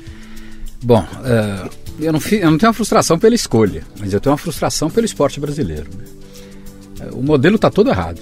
Bom, 0.81 1.01
uh, 1.01 1.69
eu, 1.99 2.13
não, 2.13 2.19
eu, 2.31 2.51
não, 2.51 2.57
tenho 2.57 2.69
uma 2.69 2.73
frustração 2.73 3.19
pela 3.19 3.35
escolha, 3.35 3.83
mas 3.99 4.13
eu 4.13 4.21
tenho 4.21 4.31
uma 4.31 4.37
frustração 4.37 4.89
pelo 4.89 5.05
esporte 5.05 5.37
brasileiro. 5.39 5.89
Né? 5.97 7.09
O 7.11 7.21
modelo 7.21 7.57
está 7.57 7.69
todo 7.69 7.89
errado. 7.89 8.21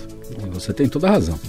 Você 0.53 0.73
tem 0.73 0.87
toda 0.87 1.07
a 1.07 1.11
razão. 1.11 1.39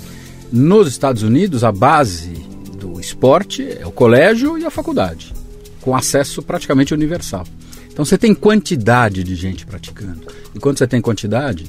Nos 0.52 0.88
Estados 0.88 1.22
Unidos, 1.22 1.64
a 1.64 1.72
base 1.72 2.46
do 2.78 3.00
esporte 3.00 3.68
é 3.68 3.86
o 3.86 3.90
colégio 3.90 4.56
e 4.56 4.64
a 4.64 4.70
faculdade, 4.70 5.34
com 5.80 5.94
acesso 5.94 6.42
praticamente 6.42 6.94
universal. 6.94 7.44
Então 7.90 8.04
você 8.04 8.16
tem 8.16 8.32
quantidade 8.32 9.24
de 9.24 9.34
gente 9.34 9.66
praticando. 9.66 10.20
E 10.54 10.60
quando 10.60 10.78
você 10.78 10.86
tem 10.86 11.00
quantidade, 11.00 11.66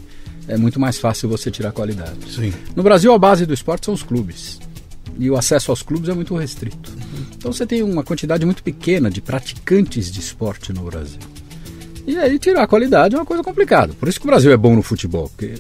é 0.48 0.56
muito 0.56 0.80
mais 0.80 1.00
fácil 1.00 1.28
você 1.28 1.50
tirar 1.50 1.72
qualidade. 1.72 2.32
Sim. 2.32 2.54
No 2.75 2.84
Brasil, 2.84 3.12
a 3.12 3.18
base 3.18 3.46
do 3.46 3.54
esporte 3.54 3.86
são 3.86 3.94
os 3.94 4.04
clubes. 4.04 4.60
E 5.18 5.30
o 5.30 5.36
acesso 5.36 5.72
aos 5.72 5.82
clubes 5.82 6.08
é 6.10 6.13
muito 6.13 6.36
restrito. 6.36 6.94
Então 7.36 7.51
você 7.51 7.66
tem 7.66 7.82
uma 7.82 8.04
quantidade 8.04 8.46
muito 8.46 8.62
pequena 8.62 9.10
de 9.10 9.22
praticantes 9.22 10.12
de 10.12 10.20
esporte 10.20 10.72
no 10.72 10.84
Brasil. 10.84 11.20
E 12.06 12.18
aí 12.18 12.39
tirar 12.39 12.63
a 12.63 12.68
qualidade 12.68 13.16
é 13.16 13.18
uma 13.18 13.25
coisa 13.25 13.44
complicada. 13.44 13.94
Por 13.94 14.08
isso 14.08 14.20
que 14.20 14.25
o 14.25 14.30
Brasil 14.30 14.51
é 14.51 14.58
bom 14.58 14.75
no 14.75 14.84
futebol, 14.84 15.30
porque 15.30 15.56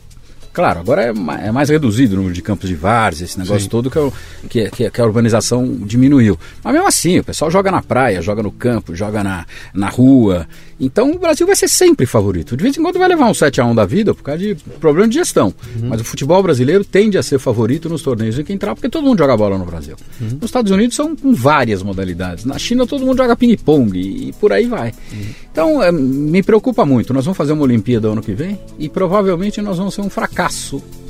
Claro, 0.51 0.79
agora 0.79 1.03
é 1.03 1.13
mais, 1.13 1.45
é 1.45 1.51
mais, 1.51 1.69
reduzido 1.69 2.13
o 2.13 2.17
número 2.17 2.33
de 2.33 2.41
campos 2.41 2.67
de 2.67 2.75
várzea, 2.75 3.25
esse 3.25 3.37
negócio 3.37 3.61
Sim. 3.61 3.69
todo 3.69 3.89
que, 3.89 3.97
eu, 3.97 4.13
que, 4.49 4.69
que, 4.69 4.89
que, 4.89 5.01
a 5.01 5.05
urbanização 5.05 5.65
diminuiu. 5.85 6.37
Mas 6.63 6.73
mesmo 6.73 6.87
assim, 6.87 7.19
o 7.19 7.23
pessoal 7.23 7.51
joga 7.51 7.71
na 7.71 7.81
praia, 7.81 8.21
joga 8.21 8.41
no 8.41 8.51
campo, 8.51 8.95
joga 8.95 9.23
na, 9.23 9.45
na 9.73 9.89
rua. 9.89 10.47
Então 10.79 11.11
o 11.11 11.19
Brasil 11.19 11.45
vai 11.45 11.55
ser 11.55 11.67
sempre 11.67 12.05
favorito. 12.05 12.57
De 12.57 12.63
vez 12.63 12.77
em 12.77 12.81
quando 12.81 12.97
vai 12.97 13.07
levar 13.07 13.27
um 13.27 13.31
7x1 13.31 13.75
da 13.75 13.85
vida 13.85 14.13
por 14.13 14.23
causa 14.23 14.39
de 14.39 14.55
problema 14.79 15.07
de 15.07 15.15
gestão. 15.15 15.53
Uhum. 15.75 15.89
Mas 15.89 16.01
o 16.01 16.03
futebol 16.03 16.41
brasileiro 16.41 16.83
tende 16.83 17.17
a 17.17 17.23
ser 17.23 17.37
favorito 17.37 17.89
nos 17.89 18.01
torneios 18.01 18.39
em 18.39 18.43
que 18.43 18.53
entrar, 18.53 18.73
porque 18.73 18.89
todo 18.89 19.03
mundo 19.03 19.19
joga 19.19 19.37
bola 19.37 19.57
no 19.57 19.65
Brasil. 19.65 19.95
Uhum. 20.19 20.37
Nos 20.41 20.45
Estados 20.45 20.71
Unidos 20.71 20.95
são 20.95 21.15
com 21.15 21.33
várias 21.33 21.83
modalidades. 21.83 22.45
Na 22.45 22.57
China 22.57 22.87
todo 22.87 23.05
mundo 23.05 23.17
joga 23.17 23.35
ping-pong 23.35 23.99
e, 23.99 24.29
e, 24.29 24.33
por 24.33 24.51
aí 24.51 24.65
vai. 24.67 24.93
Uhum. 25.11 25.25
Então 25.51 25.83
é, 25.83 25.91
me 25.91 26.41
preocupa 26.41 26.85
muito. 26.85 27.13
Nós 27.13 27.25
vamos 27.25 27.37
fazer 27.37 27.51
uma 27.51 27.63
Olimpíada 27.63 28.07
ano 28.07 28.21
que 28.21 28.33
vem 28.33 28.57
e 28.79 28.87
provavelmente 28.87 29.61
nós 29.61 29.77
vamos 29.77 29.93
ser 29.93 30.01
um 30.01 30.09
fracasso 30.09 30.38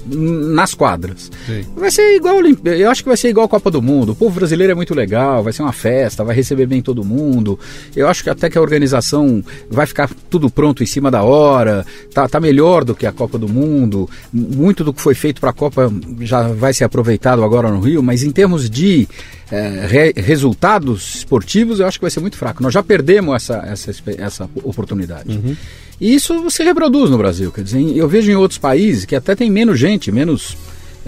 nas 0.05 0.74
quadras. 0.74 1.29
Sim. 1.45 1.65
Vai 1.75 1.91
ser 1.91 2.15
igual 2.15 2.38
eu 2.65 2.89
acho 2.89 3.03
que 3.03 3.09
vai 3.09 3.17
ser 3.17 3.29
igual 3.29 3.45
a 3.45 3.50
Copa 3.50 3.69
do 3.69 3.81
Mundo. 3.81 4.13
O 4.13 4.15
povo 4.15 4.36
brasileiro 4.36 4.71
é 4.71 4.75
muito 4.75 4.96
legal, 4.96 5.44
vai 5.44 5.53
ser 5.53 5.61
uma 5.61 5.72
festa, 5.72 6.24
vai 6.24 6.35
receber 6.35 6.65
bem 6.65 6.81
todo 6.81 7.03
mundo. 7.03 7.59
Eu 7.96 8.07
acho 8.07 8.24
que 8.24 8.29
até 8.29 8.50
que 8.50 8.57
a 8.57 8.61
organização 8.61 9.44
vai 9.70 9.85
ficar 9.85 10.09
tudo 10.29 10.50
pronto 10.50 10.83
em 10.83 10.85
cima 10.85 11.11
da 11.11 11.24
hora, 11.24 11.85
tá, 12.13 12.27
tá 12.27 12.39
melhor 12.39 12.83
do 12.83 12.96
que 12.96 13.05
a 13.05 13.11
Copa 13.11 13.37
do 13.37 13.48
Mundo. 13.48 14.09
Muito 14.31 14.83
do 14.83 14.94
que 14.94 15.01
foi 15.01 15.13
feito 15.13 15.39
para 15.39 15.51
a 15.51 15.53
Copa 15.53 15.92
já 16.22 16.48
vai 16.48 16.74
ser 16.74 16.85
aproveitado 16.85 17.44
agora 17.44 17.70
no 17.70 17.79
Rio, 17.79 18.01
mas 18.01 18.24
em 18.24 18.31
termos 18.31 18.70
de 18.70 19.07
é, 19.51 19.85
re, 19.87 20.13
resultados 20.22 21.15
esportivos, 21.15 21.79
eu 21.79 21.87
acho 21.87 21.98
que 21.98 22.03
vai 22.03 22.11
ser 22.11 22.20
muito 22.20 22.37
fraco. 22.37 22.63
Nós 22.63 22.74
já 22.74 22.83
perdemos 22.83 23.35
essa, 23.35 23.63
essa, 23.68 23.92
essa 24.18 24.50
oportunidade. 24.63 25.29
Uhum. 25.29 25.55
E 26.00 26.14
isso 26.14 26.50
se 26.50 26.64
reproduz 26.64 27.09
no 27.09 27.18
Brasil. 27.18 27.51
Quer 27.51 27.64
dizer, 27.64 27.81
eu 27.96 28.07
vejo 28.07 28.31
em 28.31 28.35
outros 28.35 28.57
países 28.57 29.05
que 29.05 29.16
até 29.16 29.35
tem 29.35 29.50
menos 29.50 29.79
gente, 29.79 30.12
menos 30.12 30.55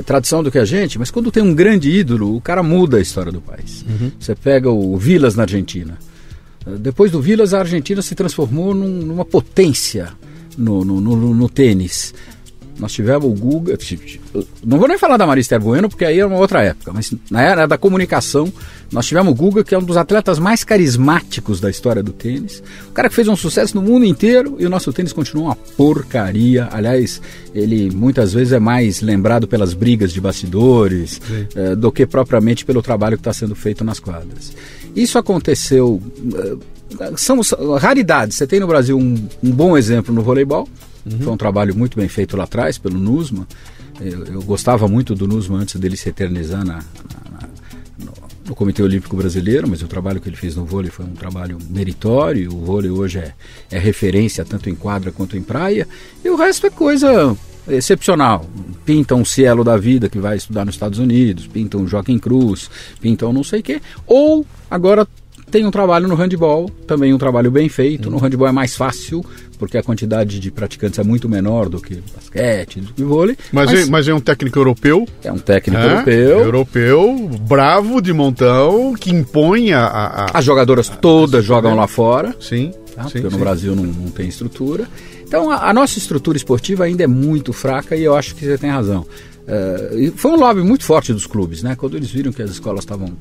tradição 0.04 0.42
do 0.42 0.52
que 0.52 0.58
a 0.58 0.66
gente, 0.66 0.98
mas 0.98 1.12
quando 1.12 1.32
tem 1.32 1.44
um 1.44 1.54
grande 1.54 1.90
ídolo, 1.90 2.36
o 2.36 2.42
cara 2.42 2.64
muda 2.64 2.98
a 2.98 3.02
história 3.02 3.32
do 3.32 3.42
país. 3.42 3.86
Uhum. 3.88 4.12
Você 4.20 4.36
pega 4.36 4.70
o 4.70 4.98
Vilas 4.98 5.36
na 5.36 5.44
Argentina. 5.44 5.98
Depois 6.80 7.12
do 7.12 7.22
Vilas, 7.22 7.54
a 7.54 7.60
Argentina 7.60 8.02
se 8.02 8.16
transformou 8.16 8.74
num, 8.74 8.88
numa 8.88 9.26
potência 9.26 10.14
no, 10.58 10.86
no, 10.86 11.02
no, 11.02 11.34
no 11.34 11.50
tênis. 11.50 12.14
Nós 12.80 12.92
tivemos 12.92 13.26
o 13.26 13.34
Guga. 13.34 13.78
Não 14.64 14.80
vou 14.80 14.88
nem 14.88 14.98
falar 14.98 15.18
da 15.18 15.26
Marista 15.26 15.60
Bueno, 15.60 15.90
porque 15.90 16.06
aí 16.06 16.20
é 16.20 16.26
uma 16.26 16.38
outra 16.38 16.64
época, 16.64 16.92
mas 16.94 17.14
na 17.30 17.42
era 17.42 17.68
da 17.68 17.78
comunicação, 17.78 18.52
nós 18.92 19.06
tivemos 19.06 19.32
o 19.32 19.36
Guga, 19.36 19.64
que 19.64 19.76
é 19.76 19.78
um 19.78 19.84
dos 19.84 19.98
atletas 19.98 20.40
mais 20.40 20.64
carismáticos 20.64 21.60
da 21.60 21.70
história 21.70 22.02
do 22.02 22.12
tênis. 22.12 22.64
O 22.90 22.92
cara 22.92 23.08
que 23.08 23.16
fez 23.16 23.28
um 23.28 23.36
sucesso 23.36 23.76
no 23.76 23.82
mundo 23.82 24.06
inteiro 24.06 24.56
e 24.60 24.66
o 24.66 24.70
nosso 24.70 24.92
tênis 24.92 25.14
continua 25.14 25.44
uma 25.46 25.56
porcaria. 25.56 26.68
Aliás, 26.72 27.22
ele 27.54 27.92
muitas 27.92 28.34
vezes 28.34 28.54
é 28.54 28.60
mais 28.60 29.02
lembrado 29.02 29.48
pelas 29.48 29.74
brigas 29.74 30.12
de 30.12 30.20
bastidores 30.20 31.22
é, 31.56 31.76
do 31.76 31.92
que 31.92 32.06
propriamente 32.06 32.66
pelo 32.66 32.82
trabalho 32.82 33.18
que 33.18 33.22
está 33.22 33.34
sendo 33.34 33.56
feito 33.56 33.84
nas 33.84 34.00
quadras. 34.00 34.54
Isso 34.96 35.18
aconteceu. 35.18 36.02
É, 37.00 37.12
são 37.16 37.40
raridades. 37.80 38.38
Você 38.38 38.48
tem 38.48 38.60
no 38.60 38.68
Brasil 38.68 38.98
um, 38.98 39.16
um 39.44 39.52
bom 39.52 39.78
exemplo 39.78 40.14
no 40.14 40.22
voleibol 40.22 40.68
Uhum. 41.06 41.20
Foi 41.20 41.34
um 41.34 41.38
trabalho 41.38 41.76
muito 41.76 41.98
bem 41.98 42.08
feito 42.08 42.38
lá 42.38 42.44
atrás 42.44 42.78
pelo 42.78 42.98
Nusma. 42.98 43.48
Eu, 44.00 44.26
eu 44.26 44.42
gostava 44.42 44.88
muito 44.88 45.16
do 45.16 45.28
Nusma 45.28 45.58
antes 45.58 45.80
dele 45.80 45.98
se 45.98 46.10
eternizar 46.10 46.66
na, 46.66 46.76
na, 46.76 47.50
no, 48.00 48.14
no, 48.48 48.56
Comitê 48.56 48.82
Olímpico 48.82 49.16
Brasileiro, 49.16 49.68
mas 49.68 49.82
o 49.82 49.88
trabalho 49.88 50.20
que 50.20 50.30
ele 50.30 50.36
fez 50.36 50.56
no 50.56 50.66
vôlei 50.66 50.90
foi 50.90 51.06
um 51.06 51.14
trabalho 51.14 51.58
meritório. 51.70 52.54
O 52.54 52.66
vôlei 52.66 52.90
hoje 52.90 53.20
é, 53.20 53.34
é 53.70 53.80
referência 53.80 54.46
tanto 54.46 54.70
em 54.70 54.76
quadra 54.76 55.12
quanto 55.12 55.38
em 55.38 55.42
praia. 55.42 55.88
E 56.24 56.30
o 56.30 56.36
resto 56.36 56.68
é 56.68 56.70
coisa 56.70 57.36
excepcional. 57.68 58.46
Pintam 58.86 59.22
um 59.22 59.26
Cielo 59.26 59.64
da 59.64 59.78
vida 59.78 60.10
que 60.10 60.20
vai 60.20 60.38
estudar 60.38 60.66
nos 60.66 60.76
Estados 60.76 61.00
Unidos, 61.00 61.48
pintam 61.48 61.82
um 61.82 61.88
Joaquim 61.88 62.18
Cruz, 62.18 62.70
pintam 63.00 63.32
não 63.32 63.44
sei 63.44 63.60
o 63.60 63.64
quê. 63.64 63.82
Ou 64.08 64.46
agora 64.70 65.08
tem 65.52 65.66
um 65.66 65.72
trabalho 65.72 66.08
no 66.08 66.16
handball, 66.16 66.70
também 66.88 67.14
um 67.14 67.18
trabalho 67.18 67.52
bem 67.52 67.68
feito. 67.68 68.10
No 68.10 68.18
handball 68.18 68.48
é 68.48 68.52
mais 68.54 68.76
fácil, 68.76 69.24
porque 69.60 69.78
a 69.78 69.84
quantidade 69.84 70.40
de 70.40 70.50
praticantes 70.50 70.98
é 70.98 71.04
muito 71.04 71.28
menor 71.28 71.68
do 71.68 71.82
que 71.82 72.02
basquete, 72.16 72.80
do 72.80 72.94
que 72.94 73.04
vôlei. 73.04 73.38
Mas, 73.52 73.70
mas, 73.70 73.88
é, 73.88 73.92
mas 73.92 74.08
é 74.08 74.14
um 74.14 74.22
técnico 74.22 74.58
europeu? 74.58 75.06
É 75.24 75.32
um 75.32 75.38
técnico 75.38 75.82
é, 75.82 75.92
europeu. 75.92 76.40
Europeu, 76.40 77.30
bravo 77.42 78.02
de 78.02 78.14
montão, 78.14 78.94
que 78.94 79.12
impõe 79.12 79.74
a. 79.74 79.86
a 79.86 80.26
As 80.40 80.46
jogadoras 80.46 80.90
a, 80.90 80.96
todas 80.96 81.44
jogam 81.44 81.76
lá 81.76 81.86
fora. 81.86 82.34
Sim. 82.40 82.72
Tá? 82.96 83.04
sim 83.04 83.10
porque 83.12 83.30
sim. 83.30 83.36
no 83.36 83.40
Brasil 83.40 83.76
não, 83.76 83.84
não, 83.84 84.10
tem 84.10 84.28
estrutura. 84.28 84.88
Então 85.28 85.52
a, 85.52 85.70
a, 85.70 85.74
nossa 85.74 85.98
estrutura 85.98 86.38
esportiva 86.38 86.86
ainda 86.86 87.04
é 87.04 87.08
muito 87.08 87.52
fraca 87.52 87.96
e 87.96 88.04
eu 88.04 88.16
acho 88.16 88.36
que 88.36 88.46
você 88.46 88.58
tem 88.58 88.70
razão. 88.70 89.06
Uh, 89.42 90.12
foi 90.16 90.32
um 90.32 90.36
lobby 90.36 90.62
muito 90.62 90.86
forte 90.86 91.12
dos 91.12 91.26
clubes, 91.26 91.62
né? 91.62 91.76
Quando 91.76 91.98
eles 91.98 92.10
viram 92.10 92.32
que 92.32 92.42
as 92.42 92.52
escolas 92.52 92.84
estavam 92.84 93.14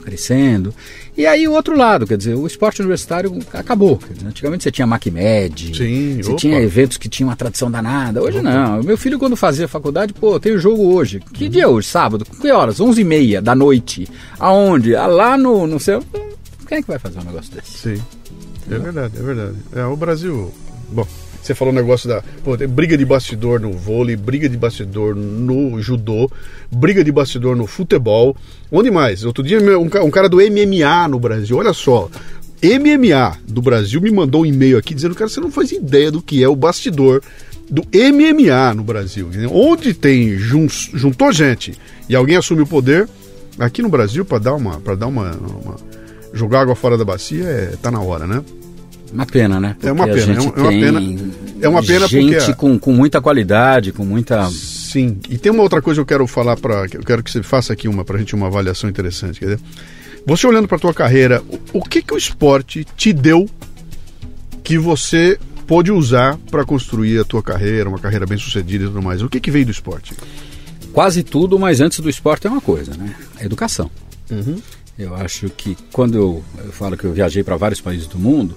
crescendo. 0.00 0.74
E 1.16 1.26
aí 1.26 1.46
o 1.46 1.52
outro 1.52 1.76
lado, 1.76 2.06
quer 2.06 2.16
dizer, 2.16 2.34
o 2.34 2.46
esporte 2.46 2.80
universitário 2.80 3.38
acabou. 3.52 3.98
Dizer, 4.10 4.26
antigamente 4.26 4.64
você 4.64 4.70
tinha 4.70 4.86
MacMed, 4.86 5.76
Sim, 5.76 6.22
você 6.22 6.30
opa. 6.30 6.38
tinha 6.38 6.60
eventos 6.60 6.96
que 6.96 7.08
tinham 7.08 7.28
uma 7.28 7.36
tradição 7.36 7.70
danada. 7.70 8.22
Hoje 8.22 8.38
opa. 8.38 8.50
não. 8.50 8.80
O 8.80 8.84
meu 8.84 8.96
filho 8.96 9.18
quando 9.18 9.36
fazia 9.36 9.68
faculdade, 9.68 10.12
pô, 10.12 10.38
tem 10.40 10.52
o 10.52 10.58
jogo 10.58 10.94
hoje. 10.94 11.20
Que 11.32 11.44
uhum. 11.44 11.50
dia 11.50 11.62
é 11.64 11.68
hoje? 11.68 11.88
Sábado? 11.88 12.24
Que 12.24 12.50
horas? 12.50 12.80
11 12.80 13.00
e 13.00 13.04
meia 13.04 13.42
da 13.42 13.54
noite. 13.54 14.08
Aonde? 14.38 14.96
Ah, 14.96 15.06
lá 15.06 15.36
no, 15.36 15.66
no 15.66 15.78
céu. 15.78 16.02
Quem 16.66 16.78
é 16.78 16.82
que 16.82 16.88
vai 16.88 16.98
fazer 16.98 17.18
um 17.18 17.24
negócio 17.24 17.52
desse? 17.52 17.78
Sim. 17.78 18.02
É 18.70 18.78
verdade, 18.78 19.14
é 19.18 19.22
verdade. 19.22 19.56
É, 19.74 19.84
o 19.84 19.96
Brasil. 19.96 20.52
Bom, 20.90 21.06
você 21.42 21.54
falou 21.54 21.72
o 21.72 21.76
negócio 21.76 22.08
da. 22.08 22.22
Pô, 22.44 22.56
briga 22.68 22.96
de 22.96 23.04
bastidor 23.04 23.60
no 23.60 23.72
vôlei, 23.72 24.16
briga 24.16 24.48
de 24.48 24.56
bastidor 24.56 25.14
no 25.14 25.80
judô, 25.80 26.30
briga 26.70 27.02
de 27.02 27.10
bastidor 27.10 27.56
no 27.56 27.66
futebol. 27.66 28.36
Onde 28.70 28.90
mais? 28.90 29.24
Outro 29.24 29.42
dia, 29.42 29.58
um, 29.78 30.10
cara 30.10 30.28
do 30.28 30.36
MMA 30.36 31.08
no 31.08 31.18
Brasil, 31.18 31.56
olha 31.56 31.72
só. 31.72 32.08
MMA 32.62 33.38
do 33.48 33.62
Brasil 33.62 34.02
me 34.02 34.10
mandou 34.10 34.42
um 34.42 34.46
e-mail 34.46 34.76
aqui 34.76 34.94
dizendo, 34.94 35.14
cara, 35.14 35.30
você 35.30 35.40
não 35.40 35.50
faz 35.50 35.72
ideia 35.72 36.10
do 36.10 36.20
que 36.20 36.44
é 36.44 36.48
o 36.48 36.54
bastidor 36.54 37.22
do 37.70 37.82
MMA 37.94 38.74
no 38.74 38.82
Brasil. 38.82 39.30
Onde 39.50 39.94
tem 39.94 40.36
juntou 40.36 41.32
gente 41.32 41.72
e 42.08 42.14
alguém 42.14 42.36
assume 42.36 42.62
o 42.62 42.66
poder, 42.66 43.08
aqui 43.58 43.80
no 43.80 43.88
Brasil 43.88 44.24
para 44.24 44.38
dar 44.38 44.54
uma 44.54 44.78
para 44.80 44.94
dar 44.94 45.06
uma, 45.06 45.30
uma, 45.32 45.76
jogar 46.34 46.60
água 46.60 46.74
fora 46.74 46.98
da 46.98 47.04
bacia 47.04 47.44
é, 47.44 47.76
tá 47.80 47.90
na 47.90 48.00
hora, 48.00 48.26
né? 48.26 48.42
Uma 49.12 49.26
pena, 49.26 49.60
né? 49.60 49.74
Porque 49.74 49.88
é 49.88 49.92
uma 49.92 50.06
pena, 50.06 50.32
é, 50.32 50.40
uma 50.40 50.68
tem... 50.68 50.80
pena. 50.80 51.32
É 51.62 51.68
uma 51.68 51.82
pena 51.82 52.06
gente 52.08 52.36
porque... 52.36 52.54
com, 52.54 52.78
com 52.78 52.92
muita 52.92 53.20
qualidade, 53.20 53.92
com 53.92 54.04
muita... 54.04 54.48
Sim, 54.50 55.18
e 55.28 55.36
tem 55.36 55.52
uma 55.52 55.62
outra 55.62 55.82
coisa 55.82 55.98
que 55.98 56.02
eu 56.02 56.06
quero 56.06 56.26
falar 56.26 56.56
para... 56.56 56.86
Eu 56.92 57.02
quero 57.04 57.22
que 57.22 57.30
você 57.30 57.42
faça 57.42 57.72
aqui 57.72 57.88
uma, 57.88 58.04
pra 58.04 58.18
gente 58.18 58.34
uma 58.34 58.46
avaliação 58.46 58.88
interessante, 58.88 59.40
quer 59.40 59.46
dizer... 59.46 59.60
Você 60.26 60.46
olhando 60.46 60.68
para 60.68 60.78
tua 60.78 60.92
carreira, 60.92 61.42
o, 61.72 61.78
o 61.78 61.82
que 61.82 62.02
que 62.02 62.12
o 62.12 62.18
esporte 62.18 62.86
te 62.96 63.12
deu 63.12 63.48
que 64.62 64.78
você 64.78 65.38
pôde 65.66 65.90
usar 65.90 66.36
para 66.50 66.64
construir 66.64 67.18
a 67.20 67.24
tua 67.24 67.42
carreira, 67.42 67.88
uma 67.88 67.98
carreira 67.98 68.26
bem 68.26 68.36
sucedida 68.36 68.84
e 68.84 68.86
tudo 68.86 69.00
mais? 69.02 69.22
O 69.22 69.28
que 69.30 69.40
que 69.40 69.50
veio 69.50 69.64
do 69.64 69.70
esporte? 69.70 70.14
Quase 70.92 71.22
tudo, 71.22 71.58
mas 71.58 71.80
antes 71.80 72.00
do 72.00 72.10
esporte 72.10 72.46
é 72.46 72.50
uma 72.50 72.60
coisa, 72.60 72.92
né? 72.96 73.14
A 73.38 73.44
educação. 73.44 73.90
Uhum. 74.30 74.60
Eu 74.98 75.14
acho 75.14 75.48
que 75.48 75.76
quando 75.90 76.18
eu, 76.18 76.44
eu 76.64 76.72
falo 76.72 76.96
que 76.96 77.04
eu 77.04 77.12
viajei 77.12 77.42
para 77.42 77.56
vários 77.56 77.80
países 77.80 78.06
do 78.06 78.18
mundo, 78.18 78.56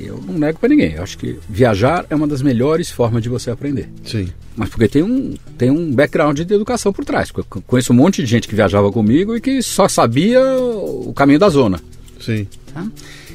eu 0.00 0.22
não 0.26 0.34
nego 0.34 0.58
para 0.58 0.68
ninguém. 0.68 0.92
Eu 0.94 1.02
acho 1.02 1.18
que 1.18 1.38
viajar 1.48 2.06
é 2.08 2.14
uma 2.14 2.26
das 2.26 2.42
melhores 2.42 2.90
formas 2.90 3.22
de 3.22 3.28
você 3.28 3.50
aprender. 3.50 3.88
Sim. 4.04 4.28
Mas 4.56 4.68
porque 4.68 4.88
tem 4.88 5.02
um, 5.02 5.34
tem 5.56 5.70
um 5.70 5.92
background 5.92 6.40
de 6.40 6.54
educação 6.54 6.92
por 6.92 7.04
trás. 7.04 7.30
Eu 7.36 7.44
conheço 7.66 7.92
um 7.92 7.96
monte 7.96 8.22
de 8.22 8.26
gente 8.26 8.48
que 8.48 8.54
viajava 8.54 8.90
comigo 8.90 9.36
e 9.36 9.40
que 9.40 9.62
só 9.62 9.88
sabia 9.88 10.40
o 10.58 11.12
caminho 11.14 11.38
da 11.38 11.48
zona. 11.48 11.80
Sim. 12.20 12.46
Tá? 12.72 12.86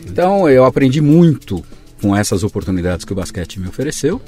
Então 0.06 0.50
eu 0.50 0.66
aprendi 0.66 1.02
muito 1.02 1.64
com 2.02 2.16
essas 2.16 2.44
oportunidades 2.44 3.06
que 3.06 3.14
o 3.14 3.16
basquete 3.16 3.60
me 3.60 3.68
ofereceu. 3.68 4.22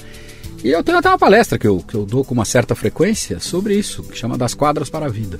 E 0.64 0.70
eu 0.70 0.84
tenho 0.84 0.98
até 0.98 1.10
uma 1.10 1.20
palestra 1.20 1.60
que 1.60 1.68
eu, 1.68 1.80
que 1.80 1.94
eu 1.94 2.06
dou 2.06 2.24
com 2.24 2.34
uma 2.34 2.46
certa 2.46 2.74
frequência 2.74 3.40
sobre 3.40 3.78
isso, 3.78 4.02
que 4.04 4.18
chama 4.18 4.38
Das 4.38 4.54
Quadras 4.54 4.90
para 4.90 5.06
a 5.06 5.10
Vida. 5.10 5.38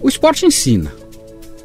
O 0.00 0.08
esporte 0.08 0.44
ensina. 0.44 0.92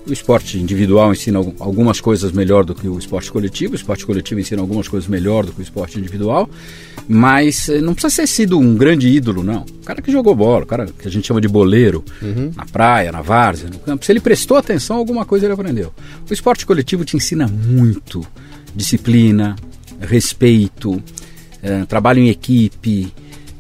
O 0.08 0.14
esporte 0.14 0.58
individual 0.58 1.12
ensina 1.12 1.38
algumas 1.60 2.02
coisas 2.02 2.32
melhor 2.32 2.66
do 2.66 2.74
que 2.74 2.88
o 2.88 2.98
esporte 2.98 3.32
coletivo, 3.32 3.74
o 3.74 3.76
esporte 3.76 4.06
coletivo 4.06 4.40
ensina 4.40 4.62
algumas 4.62 4.88
coisas 4.88 5.08
melhor 5.08 5.46
do 5.46 5.52
que 5.52 5.60
o 5.60 5.62
esporte 5.62 6.00
individual, 6.00 6.50
mas 7.08 7.70
eh, 7.70 7.80
não 7.80 7.94
precisa 7.94 8.16
ser 8.16 8.28
sido 8.28 8.58
um 8.58 8.76
grande 8.76 9.08
ídolo, 9.08 9.44
não. 9.44 9.62
O 9.62 9.86
cara 9.86 10.02
que 10.02 10.12
jogou 10.12 10.34
bola, 10.34 10.64
o 10.64 10.68
cara 10.68 10.88
que 10.88 11.08
a 11.08 11.12
gente 11.12 11.28
chama 11.28 11.40
de 11.40 11.48
boleiro, 11.48 12.04
Uhum. 12.24 12.52
na 12.56 12.66
praia, 12.66 13.12
na 13.12 13.22
várzea, 13.22 13.70
no 13.70 13.78
campo, 13.80 14.04
se 14.04 14.12
ele 14.12 14.20
prestou 14.20 14.58
atenção, 14.58 14.96
alguma 14.98 15.26
coisa 15.26 15.46
ele 15.46 15.54
aprendeu. 15.54 15.94
O 16.28 16.34
esporte 16.34 16.66
coletivo 16.66 17.06
te 17.06 17.16
ensina 17.16 17.48
muito 17.48 18.26
disciplina, 18.76 19.56
respeito, 20.00 21.02
eh, 21.62 21.86
trabalho 21.86 22.20
em 22.20 22.30
equipe, 22.30 23.14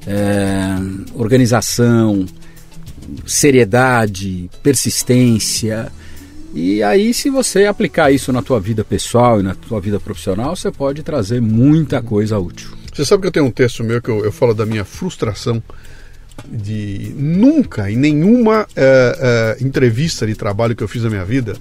eh, 0.08 0.75
organização, 1.13 2.25
seriedade, 3.25 4.49
persistência. 4.63 5.91
E 6.53 6.81
aí, 6.81 7.13
se 7.13 7.29
você 7.29 7.65
aplicar 7.65 8.12
isso 8.12 8.33
na 8.33 8.41
tua 8.41 8.59
vida 8.59 8.83
pessoal 8.83 9.39
e 9.39 9.43
na 9.43 9.53
tua 9.53 9.79
vida 9.79 9.99
profissional, 9.99 10.55
você 10.55 10.71
pode 10.71 11.03
trazer 11.03 11.39
muita 11.39 12.01
coisa 12.01 12.39
útil. 12.39 12.69
Você 12.93 13.05
sabe 13.05 13.21
que 13.21 13.27
eu 13.27 13.31
tenho 13.31 13.45
um 13.45 13.51
texto 13.51 13.83
meu 13.83 14.01
que 14.01 14.09
eu, 14.09 14.25
eu 14.25 14.31
falo 14.31 14.53
da 14.53 14.65
minha 14.65 14.83
frustração 14.83 15.62
de 16.45 17.13
nunca, 17.15 17.91
em 17.91 17.97
nenhuma 17.97 18.67
eh, 18.75 19.17
eh, 19.19 19.63
entrevista 19.63 20.25
de 20.25 20.35
trabalho 20.35 20.75
que 20.75 20.83
eu 20.83 20.88
fiz 20.88 21.03
na 21.03 21.09
minha 21.09 21.25
vida, 21.25 21.55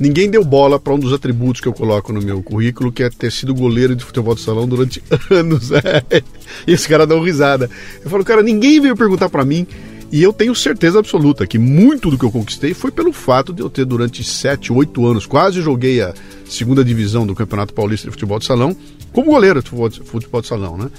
ninguém 0.00 0.30
deu 0.30 0.44
bola 0.44 0.78
para 0.78 0.94
um 0.94 0.98
dos 0.98 1.12
atributos 1.12 1.60
que 1.60 1.68
eu 1.68 1.72
coloco 1.72 2.12
no 2.12 2.22
meu 2.22 2.42
currículo, 2.42 2.92
que 2.92 3.02
é 3.02 3.10
ter 3.10 3.30
sido 3.32 3.54
goleiro 3.54 3.94
de 3.94 4.04
futebol 4.04 4.34
de 4.34 4.40
salão 4.40 4.66
durante 4.66 5.02
anos. 5.30 5.70
É. 5.72 6.22
E 6.66 6.72
esse 6.72 6.88
cara 6.88 7.06
dá 7.06 7.14
uma 7.14 7.24
risada. 7.24 7.68
Eu 8.02 8.08
falo, 8.08 8.24
cara, 8.24 8.42
ninguém 8.42 8.80
veio 8.80 8.96
perguntar 8.96 9.28
para 9.28 9.44
mim. 9.44 9.66
E 10.10 10.22
eu 10.22 10.32
tenho 10.32 10.54
certeza 10.54 10.98
absoluta 10.98 11.46
que 11.46 11.58
muito 11.58 12.10
do 12.10 12.16
que 12.16 12.24
eu 12.24 12.30
conquistei 12.30 12.72
foi 12.72 12.90
pelo 12.90 13.12
fato 13.12 13.52
de 13.52 13.60
eu 13.60 13.68
ter 13.68 13.84
durante 13.84 14.22
7, 14.22 14.72
8 14.72 15.06
anos, 15.06 15.26
quase 15.26 15.60
joguei 15.60 16.00
a 16.00 16.14
segunda 16.44 16.84
divisão 16.84 17.26
do 17.26 17.34
Campeonato 17.34 17.74
Paulista 17.74 18.06
de 18.06 18.12
Futebol 18.12 18.38
de 18.38 18.46
Salão, 18.46 18.76
como 19.12 19.32
goleiro 19.32 19.62
de 19.62 19.70
futebol 19.70 20.40
de, 20.40 20.46
salão, 20.46 20.76
né? 20.76 20.90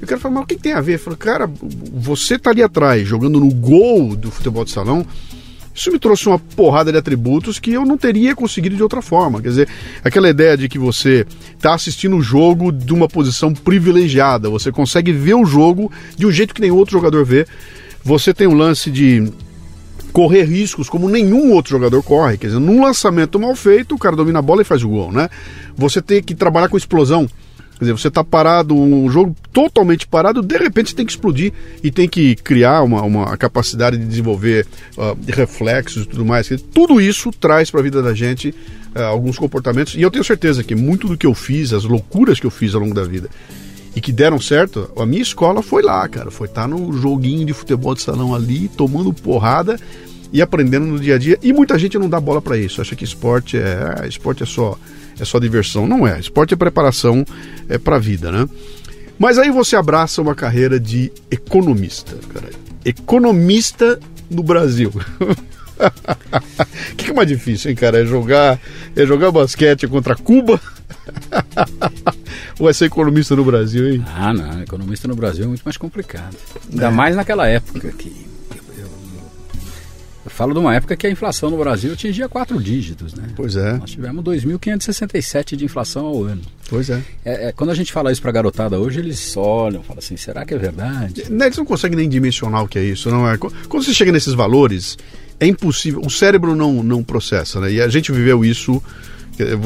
Eu 0.00 0.06
quero 0.06 0.20
falar, 0.20 0.36
mas 0.36 0.44
o 0.44 0.46
que, 0.46 0.56
que 0.56 0.62
tem 0.62 0.72
a 0.72 0.80
ver? 0.80 0.94
Eu 0.94 0.98
falo, 0.98 1.16
cara, 1.16 1.50
você 1.92 2.38
tá 2.38 2.50
ali 2.50 2.62
atrás, 2.62 3.06
jogando 3.06 3.40
no 3.40 3.52
gol 3.52 4.14
do 4.14 4.30
futebol 4.30 4.64
de 4.64 4.70
salão, 4.70 5.06
isso 5.74 5.92
me 5.92 5.98
trouxe 5.98 6.26
uma 6.26 6.38
porrada 6.38 6.90
de 6.90 6.96
atributos 6.96 7.58
que 7.58 7.72
eu 7.72 7.84
não 7.84 7.98
teria 7.98 8.34
conseguido 8.34 8.76
de 8.76 8.82
outra 8.82 9.02
forma. 9.02 9.42
Quer 9.42 9.48
dizer, 9.48 9.68
aquela 10.02 10.30
ideia 10.30 10.56
de 10.56 10.70
que 10.70 10.78
você 10.78 11.26
está 11.54 11.74
assistindo 11.74 12.16
o 12.16 12.22
jogo 12.22 12.72
de 12.72 12.94
uma 12.94 13.06
posição 13.06 13.52
privilegiada, 13.52 14.48
você 14.48 14.72
consegue 14.72 15.12
ver 15.12 15.34
o 15.34 15.44
jogo 15.44 15.92
de 16.16 16.26
um 16.26 16.30
jeito 16.30 16.54
que 16.54 16.62
nenhum 16.62 16.76
outro 16.76 16.92
jogador 16.92 17.24
vê. 17.26 17.46
Você 18.06 18.32
tem 18.32 18.46
um 18.46 18.54
lance 18.54 18.88
de 18.88 19.32
correr 20.12 20.44
riscos 20.44 20.88
como 20.88 21.08
nenhum 21.08 21.50
outro 21.50 21.72
jogador 21.72 22.00
corre. 22.04 22.38
Quer 22.38 22.46
dizer, 22.46 22.60
num 22.60 22.80
lançamento 22.80 23.36
mal 23.36 23.52
feito, 23.56 23.96
o 23.96 23.98
cara 23.98 24.14
domina 24.14 24.38
a 24.38 24.42
bola 24.42 24.62
e 24.62 24.64
faz 24.64 24.84
o 24.84 24.88
gol, 24.88 25.10
né? 25.10 25.28
Você 25.76 26.00
tem 26.00 26.22
que 26.22 26.32
trabalhar 26.32 26.68
com 26.68 26.76
explosão. 26.76 27.26
Quer 27.26 27.80
dizer, 27.80 27.92
você 27.94 28.06
está 28.06 28.22
parado, 28.22 28.76
um 28.76 29.10
jogo 29.10 29.34
totalmente 29.52 30.06
parado, 30.06 30.40
de 30.40 30.56
repente 30.56 30.90
você 30.90 30.96
tem 30.96 31.04
que 31.04 31.10
explodir 31.10 31.52
e 31.82 31.90
tem 31.90 32.08
que 32.08 32.36
criar 32.36 32.84
uma, 32.84 33.02
uma 33.02 33.36
capacidade 33.36 33.98
de 33.98 34.06
desenvolver 34.06 34.68
uh, 34.96 35.18
reflexos 35.26 36.04
e 36.04 36.06
tudo 36.06 36.24
mais. 36.24 36.48
Tudo 36.72 37.00
isso 37.00 37.32
traz 37.32 37.72
para 37.72 37.80
a 37.80 37.82
vida 37.82 38.00
da 38.00 38.14
gente 38.14 38.54
uh, 38.94 39.00
alguns 39.00 39.36
comportamentos. 39.36 39.96
E 39.96 40.00
eu 40.00 40.12
tenho 40.12 40.22
certeza 40.22 40.62
que 40.62 40.76
muito 40.76 41.08
do 41.08 41.18
que 41.18 41.26
eu 41.26 41.34
fiz, 41.34 41.72
as 41.72 41.82
loucuras 41.82 42.38
que 42.38 42.46
eu 42.46 42.52
fiz 42.52 42.72
ao 42.72 42.80
longo 42.80 42.94
da 42.94 43.02
vida 43.02 43.28
e 43.96 44.00
que 44.00 44.12
deram 44.12 44.38
certo, 44.38 44.90
a 44.94 45.06
minha 45.06 45.22
escola 45.22 45.62
foi 45.62 45.82
lá, 45.82 46.06
cara. 46.06 46.30
Foi 46.30 46.46
estar 46.46 46.62
tá 46.62 46.68
no 46.68 46.92
joguinho 46.92 47.46
de 47.46 47.54
futebol 47.54 47.94
de 47.94 48.02
salão 48.02 48.34
ali, 48.34 48.68
tomando 48.68 49.10
porrada 49.10 49.80
e 50.30 50.42
aprendendo 50.42 50.84
no 50.84 51.00
dia 51.00 51.14
a 51.14 51.18
dia. 51.18 51.38
E 51.42 51.50
muita 51.50 51.78
gente 51.78 51.98
não 51.98 52.06
dá 52.06 52.20
bola 52.20 52.42
para 52.42 52.58
isso. 52.58 52.82
Acha 52.82 52.94
que 52.94 53.04
esporte 53.04 53.56
é, 53.56 54.06
esporte 54.06 54.42
é 54.42 54.46
só 54.46 54.78
é 55.18 55.24
só 55.24 55.38
diversão. 55.38 55.86
Não 55.86 56.06
é. 56.06 56.20
Esporte 56.20 56.52
é 56.52 56.56
preparação 56.58 57.24
é 57.70 57.78
para 57.78 57.96
a 57.96 57.98
vida, 57.98 58.30
né? 58.30 58.46
Mas 59.18 59.38
aí 59.38 59.50
você 59.50 59.76
abraça 59.76 60.20
uma 60.20 60.34
carreira 60.34 60.78
de 60.78 61.10
economista, 61.30 62.18
cara. 62.34 62.50
Economista 62.84 63.98
no 64.30 64.42
Brasil. 64.42 64.92
O 66.92 66.96
que, 66.96 67.10
é 67.10 67.14
mais 67.14 67.28
difícil, 67.28 67.70
hein, 67.70 67.76
cara? 67.76 68.00
É 68.00 68.04
jogar, 68.04 68.58
é 68.94 69.06
jogar 69.06 69.30
basquete 69.30 69.86
contra 69.86 70.16
Cuba? 70.16 70.60
Ou 72.58 72.68
é 72.68 72.72
ser 72.72 72.86
economista 72.86 73.36
no 73.36 73.44
Brasil, 73.44 73.88
hein? 73.92 74.04
Ah, 74.14 74.32
não. 74.32 74.62
Economista 74.62 75.06
no 75.06 75.14
Brasil 75.14 75.44
é 75.44 75.48
muito 75.48 75.62
mais 75.62 75.76
complicado. 75.76 76.36
Ainda 76.70 76.86
é. 76.86 76.90
mais 76.90 77.16
naquela 77.16 77.46
época 77.46 77.90
que 77.92 78.26
eu 80.26 80.30
falo 80.30 80.52
de 80.52 80.58
uma 80.58 80.74
época 80.74 80.96
que 80.96 81.06
a 81.06 81.10
inflação 81.10 81.50
no 81.50 81.56
Brasil 81.56 81.92
atingia 81.92 82.28
quatro 82.28 82.60
dígitos, 82.60 83.14
né? 83.14 83.28
Pois 83.36 83.54
é. 83.54 83.74
Nós 83.74 83.92
tivemos 83.92 84.24
2.567 84.24 85.54
de 85.54 85.64
inflação 85.64 86.04
ao 86.04 86.24
ano. 86.24 86.42
Pois 86.68 86.90
é. 86.90 87.00
é, 87.24 87.46
é 87.46 87.52
quando 87.52 87.70
a 87.70 87.74
gente 87.76 87.92
fala 87.92 88.10
isso 88.10 88.20
para 88.20 88.32
garotada 88.32 88.76
hoje, 88.76 88.98
eles 88.98 89.36
olham, 89.36 89.84
falam 89.84 90.00
assim, 90.00 90.16
será 90.16 90.44
que 90.44 90.52
é 90.52 90.58
verdade? 90.58 91.22
Eles 91.30 91.56
não 91.56 91.64
conseguem 91.64 91.96
nem 91.96 92.08
dimensionar 92.08 92.64
o 92.64 92.68
que 92.68 92.76
é 92.76 92.82
isso, 92.82 93.08
não 93.08 93.30
é? 93.30 93.38
Quando 93.38 93.84
você 93.84 93.94
chega 93.94 94.10
nesses 94.10 94.34
valores, 94.34 94.98
é 95.38 95.46
impossível, 95.46 96.00
o 96.04 96.10
cérebro 96.10 96.54
não, 96.54 96.82
não 96.82 97.02
processa, 97.02 97.60
né? 97.60 97.72
E 97.72 97.80
a 97.80 97.88
gente 97.88 98.10
viveu 98.12 98.44
isso 98.44 98.82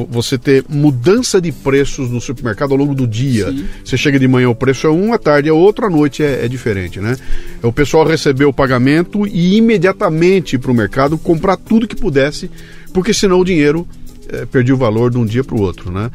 você 0.08 0.36
ter 0.36 0.64
mudança 0.68 1.40
de 1.40 1.52
preços 1.52 2.10
no 2.10 2.20
supermercado 2.20 2.72
ao 2.72 2.76
longo 2.76 2.94
do 2.94 3.06
dia. 3.06 3.50
Sim. 3.50 3.64
Você 3.84 3.96
chega 3.96 4.18
de 4.18 4.26
manhã, 4.26 4.48
o 4.48 4.54
preço 4.54 4.86
é 4.86 4.90
um, 4.90 5.12
à 5.12 5.18
tarde 5.18 5.48
é 5.48 5.52
outro, 5.52 5.86
à 5.86 5.90
noite 5.90 6.22
é, 6.22 6.44
é 6.44 6.48
diferente, 6.48 6.98
né? 6.98 7.16
O 7.62 7.72
pessoal 7.72 8.04
recebeu 8.04 8.48
o 8.48 8.52
pagamento 8.52 9.26
e 9.26 9.56
imediatamente 9.56 10.56
ir 10.56 10.58
para 10.58 10.72
o 10.72 10.74
mercado 10.74 11.16
comprar 11.16 11.56
tudo 11.56 11.86
que 11.86 11.94
pudesse, 11.94 12.50
porque 12.92 13.14
senão 13.14 13.38
o 13.38 13.44
dinheiro 13.44 13.86
é, 14.28 14.44
perdia 14.44 14.74
o 14.74 14.78
valor 14.78 15.10
de 15.10 15.18
um 15.18 15.24
dia 15.24 15.44
para 15.44 15.56
o 15.56 15.60
outro, 15.60 15.92
né? 15.92 16.10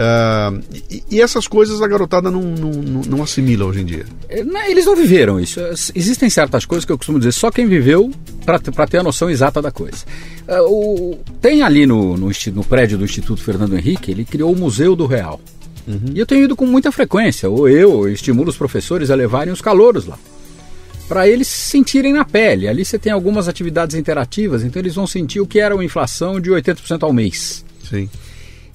Uh, 0.00 0.62
e, 0.88 1.04
e, 1.10 1.20
essas 1.20 1.46
coisas 1.46 1.82
a 1.82 1.86
garotada 1.86 2.30
não, 2.30 2.40
não, 2.40 2.70
não, 3.06 3.22
assimila 3.22 3.66
hoje 3.66 3.80
em 3.82 3.84
dia. 3.84 4.06
Eles 4.30 4.86
não 4.86 4.96
viveram 4.96 5.38
isso. 5.38 5.60
Existem 5.94 6.30
certas 6.30 6.64
coisas 6.64 6.86
que 6.86 6.92
eu 6.92 6.96
costumo 6.96 7.18
dizer, 7.18 7.32
só 7.32 7.50
quem 7.50 7.66
viveu 7.66 8.10
para 8.46 8.86
ter 8.86 8.96
a 8.96 9.02
noção 9.02 9.28
exata 9.28 9.60
da 9.60 9.70
coisa. 9.70 10.06
Uh, 10.48 11.12
o, 11.12 11.18
tem 11.42 11.62
ali 11.62 11.84
no, 11.84 12.16
no, 12.16 12.30
no, 12.30 12.64
prédio 12.64 12.96
do 12.96 13.04
Instituto 13.04 13.42
Fernando 13.42 13.76
Henrique, 13.76 14.10
ele 14.10 14.24
criou 14.24 14.50
o 14.52 14.56
Museu 14.56 14.96
do 14.96 15.04
Real. 15.04 15.38
Uhum. 15.86 16.12
E 16.14 16.18
eu 16.18 16.24
tenho 16.24 16.44
ido 16.44 16.56
com 16.56 16.64
muita 16.64 16.90
frequência, 16.90 17.50
ou 17.50 17.68
eu 17.68 18.08
estimulo 18.08 18.48
os 18.48 18.56
professores 18.56 19.10
a 19.10 19.14
levarem 19.14 19.52
os 19.52 19.60
calouros 19.60 20.06
lá. 20.06 20.18
Para 21.08 21.28
eles 21.28 21.48
sentirem 21.48 22.14
na 22.14 22.24
pele. 22.24 22.68
Ali 22.68 22.86
você 22.86 22.98
tem 22.98 23.12
algumas 23.12 23.48
atividades 23.48 23.94
interativas, 23.94 24.64
então 24.64 24.80
eles 24.80 24.94
vão 24.94 25.06
sentir 25.06 25.40
o 25.40 25.46
que 25.46 25.60
era 25.60 25.74
uma 25.74 25.84
inflação 25.84 26.40
de 26.40 26.50
80% 26.50 27.02
ao 27.02 27.12
mês. 27.12 27.66
Sim. 27.86 28.08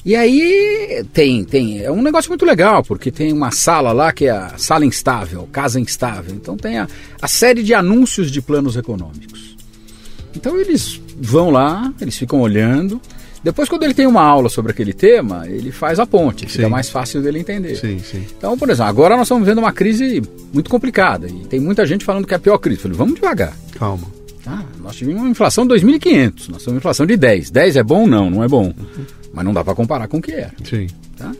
E 0.05 0.15
aí 0.15 1.03
tem, 1.11 1.43
tem, 1.43 1.81
é 1.81 1.91
um 1.91 2.03
negócio 2.03 2.29
muito 2.29 2.45
legal, 2.45 2.83
porque 2.83 3.09
tem 3.09 3.33
uma 3.33 3.49
sala 3.49 3.91
lá 3.91 4.13
que 4.13 4.25
é 4.25 4.29
a 4.29 4.55
sala 4.55 4.85
instável, 4.85 5.49
casa 5.51 5.79
instável. 5.79 6.35
Então 6.35 6.55
tem 6.55 6.77
a, 6.77 6.87
a 7.19 7.27
série 7.27 7.63
de 7.63 7.73
anúncios 7.73 8.29
de 8.29 8.39
planos 8.39 8.75
econômicos. 8.75 9.57
Então 10.35 10.59
eles 10.59 11.01
vão 11.19 11.49
lá, 11.49 11.91
eles 11.99 12.15
ficam 12.15 12.39
olhando. 12.39 13.01
Depois, 13.43 13.67
quando 13.67 13.83
ele 13.83 13.93
tem 13.93 14.05
uma 14.05 14.21
aula 14.21 14.49
sobre 14.49 14.71
aquele 14.71 14.93
tema, 14.93 15.47
ele 15.47 15.71
faz 15.71 15.99
a 15.99 16.05
ponte, 16.05 16.47
fica 16.47 16.65
sim. 16.65 16.69
mais 16.69 16.89
fácil 16.89 17.21
dele 17.21 17.39
entender. 17.39 17.75
Sim, 17.75 17.99
sim. 17.99 18.25
Então, 18.37 18.55
por 18.57 18.69
exemplo, 18.69 18.89
agora 18.89 19.15
nós 19.15 19.27
estamos 19.27 19.43
vivendo 19.43 19.59
uma 19.59 19.71
crise 19.71 20.21
muito 20.53 20.69
complicada 20.69 21.27
e 21.27 21.45
tem 21.47 21.59
muita 21.59 21.85
gente 21.85 22.05
falando 22.05 22.27
que 22.27 22.33
é 22.33 22.37
a 22.37 22.39
pior 22.39 22.57
crise. 22.59 22.79
Eu 22.79 22.83
falei, 22.83 22.97
vamos 22.97 23.15
devagar. 23.15 23.55
Calma. 23.73 24.07
Ah, 24.47 24.63
nós 24.79 24.95
tivemos 24.95 25.21
uma 25.21 25.29
inflação 25.29 25.65
de 25.65 25.73
2.500, 25.75 26.49
nós 26.49 26.63
temos 26.63 26.67
uma 26.67 26.77
inflação 26.77 27.05
de 27.05 27.17
10. 27.17 27.49
10 27.49 27.77
é 27.77 27.83
bom? 27.83 28.05
Não, 28.05 28.29
não 28.29 28.43
é 28.43 28.47
bom. 28.47 28.65
Uhum. 28.65 29.05
Mas 29.35 29.43
não 29.43 29.53
dá 29.53 29.63
para 29.63 29.75
comparar 29.75 30.07
com 30.07 30.17
o 30.17 30.21
que 30.21 30.31
era. 30.31 30.53
Sim. 30.63 30.87
Tá? 31.17 31.31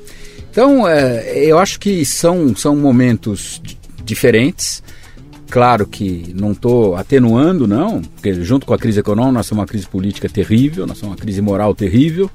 Então, 0.52 0.88
é, 0.88 1.46
eu 1.46 1.58
acho 1.58 1.80
que 1.80 2.06
são, 2.06 2.54
são 2.56 2.76
momentos 2.76 3.62
diferentes. 4.04 4.84
Claro 5.50 5.88
que 5.88 6.34
não 6.36 6.52
estou 6.52 6.96
atenuando, 6.96 7.68
não, 7.68 8.02
porque 8.02 8.34
junto 8.44 8.66
com 8.66 8.74
a 8.74 8.78
crise 8.78 9.00
econômica 9.00 9.34
nós 9.34 9.48
temos 9.48 9.62
uma 9.62 9.68
crise 9.68 9.88
política 9.88 10.28
terrível, 10.28 10.86
nós 10.86 11.00
temos 11.00 11.16
uma 11.16 11.22
crise 11.22 11.42
moral 11.42 11.74
terrível, 11.74 12.30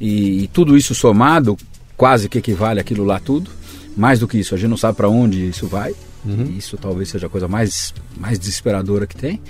e, 0.00 0.44
e 0.44 0.48
tudo 0.48 0.76
isso 0.76 0.94
somado 0.94 1.56
quase 1.96 2.28
que 2.28 2.38
equivale 2.38 2.80
aquilo 2.80 3.04
lá 3.04 3.20
tudo. 3.20 3.50
Mais 3.96 4.18
do 4.18 4.26
que 4.28 4.38
isso, 4.38 4.54
a 4.54 4.58
gente 4.58 4.70
não 4.70 4.76
sabe 4.76 4.96
para 4.96 5.08
onde 5.08 5.48
isso 5.48 5.66
vai. 5.66 5.94
Uhum. 6.24 6.54
Isso 6.58 6.76
talvez 6.76 7.08
seja 7.08 7.28
a 7.28 7.30
coisa 7.30 7.46
mais, 7.46 7.94
mais 8.16 8.38
desesperadora 8.38 9.06
que 9.06 9.16
tem. 9.16 9.40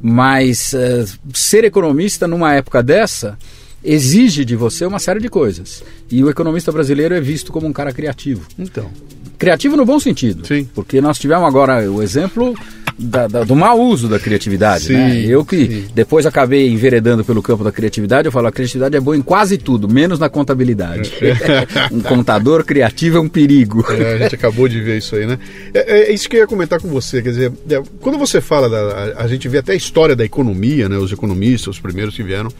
Mas 0.00 0.72
uh, 0.72 1.18
ser 1.34 1.64
economista 1.64 2.26
numa 2.28 2.54
época 2.54 2.82
dessa 2.82 3.36
exige 3.84 4.44
de 4.44 4.56
você 4.56 4.84
uma 4.84 4.98
série 4.98 5.20
de 5.20 5.28
coisas. 5.28 5.82
E 6.10 6.22
o 6.22 6.30
economista 6.30 6.70
brasileiro 6.70 7.14
é 7.14 7.20
visto 7.20 7.52
como 7.52 7.66
um 7.66 7.72
cara 7.72 7.92
criativo. 7.92 8.46
Então. 8.58 8.90
Criativo 9.38 9.76
no 9.76 9.86
bom 9.86 9.98
sentido. 9.98 10.46
Sim. 10.46 10.68
Porque 10.74 11.00
nós 11.00 11.18
tivemos 11.18 11.46
agora 11.46 11.90
o 11.90 12.02
exemplo 12.02 12.54
da, 12.98 13.26
da, 13.26 13.44
do 13.44 13.56
mau 13.56 13.80
uso 13.80 14.06
da 14.06 14.18
criatividade. 14.18 14.84
Sim, 14.84 14.92
né? 14.92 15.24
Eu 15.24 15.44
que 15.44 15.66
sim. 15.66 15.86
depois 15.94 16.26
acabei 16.26 16.68
enveredando 16.68 17.24
pelo 17.24 17.42
campo 17.42 17.64
da 17.64 17.72
criatividade, 17.72 18.26
eu 18.26 18.32
falo 18.32 18.48
a 18.48 18.52
criatividade 18.52 18.96
é 18.96 19.00
boa 19.00 19.16
em 19.16 19.22
quase 19.22 19.56
tudo, 19.56 19.88
menos 19.88 20.18
na 20.18 20.28
contabilidade. 20.28 21.12
um 21.90 22.00
contador 22.00 22.64
criativo 22.64 23.16
é 23.16 23.20
um 23.20 23.28
perigo. 23.28 23.84
É, 23.90 24.14
a 24.14 24.18
gente 24.18 24.34
acabou 24.34 24.68
de 24.68 24.80
ver 24.80 24.98
isso 24.98 25.16
aí, 25.16 25.26
né? 25.26 25.38
É, 25.72 26.10
é 26.10 26.12
isso 26.12 26.28
que 26.28 26.36
eu 26.36 26.40
ia 26.40 26.46
comentar 26.46 26.80
com 26.80 26.88
você. 26.88 27.22
Quer 27.22 27.30
dizer, 27.30 27.52
é, 27.70 27.82
quando 28.00 28.18
você 28.18 28.40
fala 28.40 28.68
da. 28.68 29.14
A, 29.16 29.24
a 29.24 29.26
gente 29.26 29.48
vê 29.48 29.58
até 29.58 29.72
a 29.72 29.76
história 29.76 30.14
da 30.14 30.24
economia, 30.24 30.88
né? 30.88 30.98
Os 30.98 31.12
economistas, 31.12 31.76
os 31.76 31.80
primeiros 31.80 32.14
que 32.14 32.22
vieram. 32.22 32.52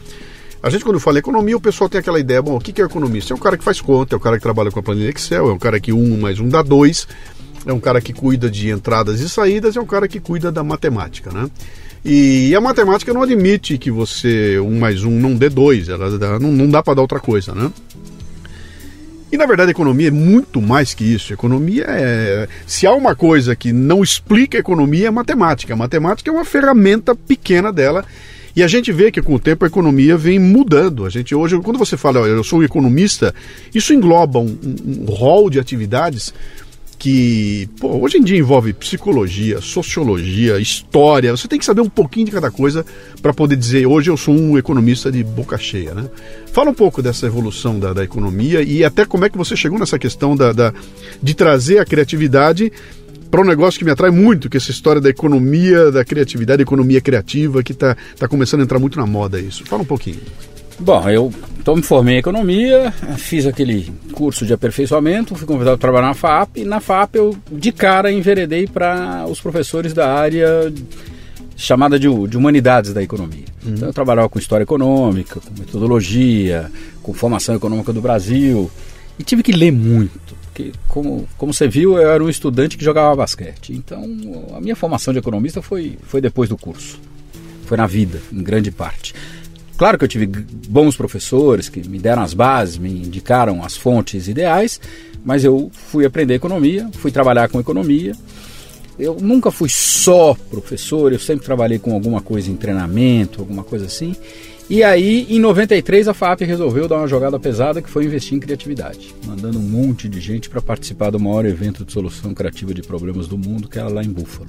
A 0.63 0.69
gente, 0.69 0.85
quando 0.85 0.99
fala 0.99 1.17
economia, 1.17 1.57
o 1.57 1.61
pessoal 1.61 1.89
tem 1.89 1.99
aquela 1.99 2.19
ideia: 2.19 2.41
bom, 2.41 2.55
o 2.55 2.59
que 2.59 2.81
é 2.81 2.85
economista? 2.85 3.33
É 3.33 3.35
um 3.35 3.39
cara 3.39 3.57
que 3.57 3.63
faz 3.63 3.81
conta, 3.81 4.15
é 4.15 4.17
um 4.17 4.21
cara 4.21 4.37
que 4.37 4.43
trabalha 4.43 4.69
com 4.69 4.79
a 4.79 4.83
planilha 4.83 5.09
Excel, 5.09 5.49
é 5.49 5.53
um 5.53 5.59
cara 5.59 5.79
que 5.79 5.91
um 5.91 6.19
mais 6.19 6.39
um 6.39 6.47
dá 6.47 6.61
dois, 6.61 7.07
é 7.65 7.73
um 7.73 7.79
cara 7.79 7.99
que 7.99 8.13
cuida 8.13 8.49
de 8.49 8.69
entradas 8.69 9.19
e 9.21 9.29
saídas, 9.29 9.75
é 9.75 9.81
um 9.81 9.85
cara 9.85 10.07
que 10.07 10.19
cuida 10.19 10.51
da 10.51 10.63
matemática, 10.63 11.31
né? 11.31 11.49
E 12.05 12.53
a 12.55 12.61
matemática 12.61 13.13
não 13.13 13.21
admite 13.21 13.77
que 13.77 13.91
você 13.91 14.59
um 14.59 14.79
mais 14.79 15.03
um 15.03 15.11
não 15.11 15.35
dê 15.35 15.49
dois, 15.49 15.89
ela 15.89 16.39
não, 16.39 16.51
não 16.51 16.69
dá 16.69 16.81
para 16.83 16.95
dar 16.95 17.01
outra 17.01 17.19
coisa, 17.19 17.53
né? 17.53 17.71
E 19.31 19.37
na 19.37 19.45
verdade 19.45 19.69
a 19.69 19.71
economia 19.71 20.09
é 20.09 20.11
muito 20.11 20.61
mais 20.61 20.93
que 20.93 21.05
isso. 21.05 21.31
A 21.31 21.35
economia 21.35 21.85
é. 21.87 22.47
Se 22.67 22.85
há 22.85 22.93
uma 22.93 23.15
coisa 23.15 23.55
que 23.55 23.71
não 23.71 24.03
explica 24.03 24.57
a 24.57 24.59
economia, 24.59 25.05
é 25.05 25.07
a 25.07 25.11
matemática. 25.11 25.73
A 25.73 25.77
matemática 25.77 26.29
é 26.29 26.33
uma 26.33 26.43
ferramenta 26.43 27.15
pequena 27.15 27.71
dela. 27.71 28.03
E 28.55 28.61
a 28.63 28.67
gente 28.67 28.91
vê 28.91 29.11
que 29.11 29.21
com 29.21 29.35
o 29.35 29.39
tempo 29.39 29.63
a 29.63 29.67
economia 29.67 30.17
vem 30.17 30.39
mudando. 30.39 31.05
A 31.05 31.09
gente 31.09 31.33
hoje, 31.33 31.57
quando 31.59 31.79
você 31.79 31.95
fala, 31.97 32.19
"Olha, 32.21 32.31
eu 32.31 32.43
sou 32.43 32.59
um 32.59 32.63
economista, 32.63 33.33
isso 33.73 33.93
engloba 33.93 34.39
um, 34.39 34.57
um, 34.85 35.05
rol 35.05 35.49
de 35.49 35.59
atividades 35.59 36.33
que 36.99 37.67
pô, 37.79 37.97
hoje 37.97 38.17
em 38.19 38.23
dia 38.23 38.37
envolve 38.37 38.73
psicologia, 38.73 39.59
sociologia, 39.59 40.59
história. 40.59 41.31
Você 41.35 41.47
tem 41.47 41.57
que 41.57 41.65
saber 41.65 41.81
um 41.81 41.89
pouquinho 41.89 42.27
de 42.27 42.31
cada 42.31 42.51
coisa 42.51 42.85
para 43.23 43.33
poder 43.33 43.55
dizer 43.55 43.87
hoje 43.87 44.11
eu 44.11 44.15
sou 44.17 44.35
um 44.35 44.55
economista 44.55 45.11
de 45.11 45.23
boca 45.23 45.57
cheia, 45.57 45.95
né? 45.95 46.07
Fala 46.53 46.69
um 46.69 46.75
pouco 46.75 47.01
dessa 47.01 47.25
evolução 47.25 47.79
da, 47.79 47.91
da 47.91 48.03
economia 48.03 48.61
e 48.61 48.83
até 48.83 49.03
como 49.03 49.25
é 49.25 49.29
que 49.29 49.37
você 49.37 49.55
chegou 49.55 49.79
nessa 49.79 49.97
questão 49.97 50.35
da, 50.35 50.53
da- 50.53 50.73
de 51.23 51.33
trazer 51.33 51.79
a 51.79 51.85
criatividade 51.85 52.71
para 53.31 53.41
um 53.41 53.45
negócio 53.45 53.79
que 53.79 53.85
me 53.85 53.91
atrai 53.91 54.11
muito, 54.11 54.49
que 54.49 54.57
é 54.57 54.59
essa 54.59 54.71
história 54.71 54.99
da 54.99 55.09
economia, 55.09 55.89
da 55.89 56.03
criatividade, 56.03 56.61
economia 56.61 56.99
criativa, 56.99 57.63
que 57.63 57.71
está 57.71 57.95
tá 58.19 58.27
começando 58.27 58.59
a 58.59 58.63
entrar 58.63 58.77
muito 58.77 58.99
na 58.99 59.07
moda 59.07 59.39
isso. 59.39 59.63
Fala 59.65 59.83
um 59.83 59.85
pouquinho. 59.85 60.19
Bom, 60.77 61.09
eu 61.09 61.31
então 61.59 61.75
me 61.75 61.81
formei 61.81 62.15
em 62.15 62.17
economia, 62.17 62.91
fiz 63.15 63.45
aquele 63.45 63.93
curso 64.13 64.45
de 64.45 64.53
aperfeiçoamento, 64.53 65.35
fui 65.35 65.47
convidado 65.47 65.77
para 65.77 65.87
trabalhar 65.87 66.07
na 66.07 66.13
FAP 66.13 66.57
e 66.57 66.65
na 66.65 66.79
FAP 66.79 67.15
eu 67.15 67.37
de 67.51 67.71
cara 67.71 68.11
enveredei 68.11 68.67
para 68.67 69.25
os 69.27 69.39
professores 69.39 69.93
da 69.93 70.11
área 70.11 70.73
chamada 71.55 71.99
de, 71.99 72.07
de 72.27 72.35
humanidades 72.35 72.93
da 72.93 73.03
economia. 73.03 73.45
Então 73.63 73.89
eu 73.89 73.93
trabalhava 73.93 74.27
com 74.27 74.39
história 74.39 74.63
econômica, 74.63 75.39
com 75.39 75.53
metodologia, 75.57 76.71
com 77.03 77.13
formação 77.13 77.55
econômica 77.55 77.93
do 77.93 78.01
Brasil 78.01 78.69
e 79.19 79.23
tive 79.23 79.43
que 79.43 79.51
ler 79.51 79.71
muito. 79.71 80.35
Porque, 80.45 80.71
como, 80.87 81.27
como 81.37 81.53
você 81.53 81.67
viu, 81.67 81.97
eu 81.97 82.09
era 82.11 82.23
um 82.23 82.29
estudante 82.29 82.77
que 82.77 82.83
jogava 82.83 83.15
basquete. 83.15 83.73
Então, 83.73 84.03
a 84.55 84.59
minha 84.59 84.75
formação 84.75 85.13
de 85.13 85.19
economista 85.19 85.61
foi, 85.61 85.97
foi 86.03 86.19
depois 86.19 86.49
do 86.49 86.57
curso. 86.57 86.99
Foi 87.65 87.77
na 87.77 87.87
vida, 87.87 88.21
em 88.31 88.43
grande 88.43 88.69
parte. 88.69 89.13
Claro 89.77 89.97
que 89.97 90.03
eu 90.03 90.07
tive 90.07 90.27
bons 90.27 90.95
professores 90.95 91.67
que 91.69 91.87
me 91.87 91.97
deram 91.97 92.21
as 92.21 92.33
bases, 92.33 92.77
me 92.77 92.91
indicaram 92.91 93.63
as 93.63 93.75
fontes 93.75 94.27
ideais, 94.27 94.79
mas 95.25 95.43
eu 95.43 95.71
fui 95.73 96.05
aprender 96.05 96.35
economia, 96.35 96.87
fui 96.93 97.11
trabalhar 97.11 97.49
com 97.49 97.59
economia. 97.59 98.13
Eu 98.99 99.17
nunca 99.19 99.49
fui 99.49 99.69
só 99.69 100.35
professor, 100.51 101.11
eu 101.11 101.17
sempre 101.17 101.45
trabalhei 101.45 101.79
com 101.79 101.93
alguma 101.93 102.21
coisa 102.21 102.51
em 102.51 102.55
treinamento, 102.55 103.39
alguma 103.39 103.63
coisa 103.63 103.85
assim. 103.85 104.15
E 104.71 104.85
aí, 104.85 105.27
em 105.29 105.37
93, 105.37 106.07
a 106.07 106.13
FAP 106.13 106.43
resolveu 106.43 106.87
dar 106.87 106.99
uma 106.99 107.07
jogada 107.07 107.37
pesada 107.37 107.81
que 107.81 107.89
foi 107.89 108.05
investir 108.05 108.37
em 108.37 108.39
criatividade, 108.39 109.13
mandando 109.27 109.59
um 109.59 109.61
monte 109.61 110.07
de 110.07 110.21
gente 110.21 110.49
para 110.49 110.61
participar 110.61 111.09
do 111.09 111.19
maior 111.19 111.45
evento 111.45 111.83
de 111.83 111.91
solução 111.91 112.33
criativa 112.33 112.73
de 112.73 112.81
problemas 112.81 113.27
do 113.27 113.37
mundo, 113.37 113.67
que 113.67 113.77
era 113.77 113.89
lá 113.89 114.01
em 114.01 114.07
Buffalo. 114.07 114.47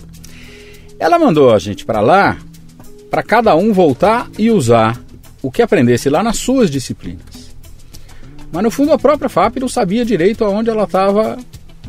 Ela 0.97 1.19
mandou 1.19 1.53
a 1.53 1.59
gente 1.59 1.85
para 1.85 2.01
lá 2.01 2.39
para 3.11 3.25
cada 3.25 3.57
um 3.57 3.73
voltar 3.73 4.31
e 4.39 4.49
usar 4.49 5.03
o 5.43 5.51
que 5.51 5.61
aprendesse 5.61 6.09
lá 6.09 6.23
nas 6.23 6.37
suas 6.37 6.71
disciplinas. 6.71 7.53
Mas 8.53 8.63
no 8.63 8.71
fundo 8.71 8.93
a 8.93 8.99
própria 9.01 9.29
FAP 9.29 9.57
não 9.57 9.69
sabia 9.69 10.05
direito 10.05 10.45
aonde 10.45 10.71
ela 10.71 10.85
estava 10.85 11.37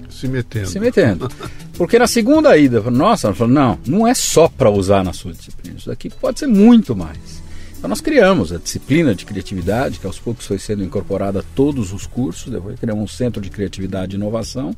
Se 0.10 0.28
metendo. 0.28 0.69
se 0.69 0.80
metendo. 0.80 1.30
Porque 1.78 2.00
na 2.00 2.08
segunda 2.08 2.58
ida, 2.58 2.82
nossa, 2.89 3.28
ela 3.28 3.36
falou, 3.36 3.54
não, 3.54 3.78
não 3.86 4.08
é 4.08 4.15
só 4.15 4.48
para 4.48 4.72
usar 4.72 5.04
na 5.04 5.13
sua 5.13 5.34
disciplina, 5.34 5.78
isso 5.78 5.89
daqui 5.89 6.10
pode 6.10 6.39
ser 6.39 6.48
muito 6.48 6.96
mais. 6.96 7.42
Então 7.84 7.89
nós 7.89 8.00
criamos 8.00 8.54
a 8.54 8.58
disciplina 8.58 9.13
de 9.13 9.26
criatividade, 9.26 10.00
que 10.00 10.08
aos 10.08 10.17
poucos 10.17 10.46
foi 10.48 10.58
sendo 10.58 10.86
incorporada 10.86 11.39
a 11.41 11.43
todos 11.54 11.91
os 11.91 12.08
cursos, 12.08 12.50
depois 12.50 12.80
criamos 12.80 13.04
um 13.04 13.08
centro 13.08 13.41
de 13.41 13.50
criatividade 13.50 14.13
e 14.13 14.15
inovação. 14.15 14.74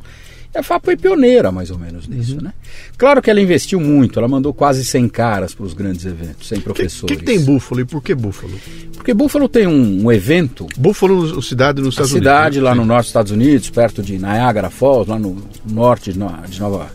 E 0.52 0.58
a 0.58 0.64
FAP 0.64 0.86
foi 0.86 0.98
pioneira, 0.98 1.52
mais 1.52 1.70
ou 1.70 1.78
menos, 1.78 2.08
nisso, 2.08 2.42
né? 2.44 2.52
Claro 2.98 3.22
que 3.22 3.30
ela 3.30 3.40
investiu 3.40 3.80
muito, 3.80 4.18
ela 4.18 4.28
mandou 4.28 4.52
quase 4.56 4.84
100 4.84 5.08
caras 5.10 5.54
para 5.54 5.68
os 5.68 5.74
grandes 5.76 6.04
eventos, 6.04 6.48
100 6.48 6.58
O 6.58 6.62
que, 6.62 6.64
professores. 6.66 7.16
que, 7.16 7.20
que 7.24 7.26
tem 7.32 7.40
Búfalo 7.46 7.82
e 7.82 7.86
por 7.86 8.02
que 8.02 8.16
Búfalo? 8.16 8.54
Porque 8.96 9.14
Buffalo 9.14 9.48
tem 9.48 9.68
um, 9.68 10.06
um 10.06 10.12
evento 10.12 10.66
Búfalo, 10.76 11.40
cidade 11.44 11.82
nos 11.84 11.90
Estados 11.94 12.12
cidade 12.12 12.58
Unidos. 12.58 12.64
lá 12.64 12.74
né? 12.74 12.82
no 12.82 12.88
norte 12.88 13.02
dos 13.04 13.10
Estados 13.10 13.32
Unidos, 13.32 13.70
perto 13.70 14.02
de 14.02 14.18
Niagara 14.18 14.72
Falls, 14.72 15.08
lá 15.08 15.20
no 15.20 15.38
norte 15.70 16.12
de, 16.12 16.18
No- 16.18 16.34
de 16.50 16.60
Nova. 16.60 16.90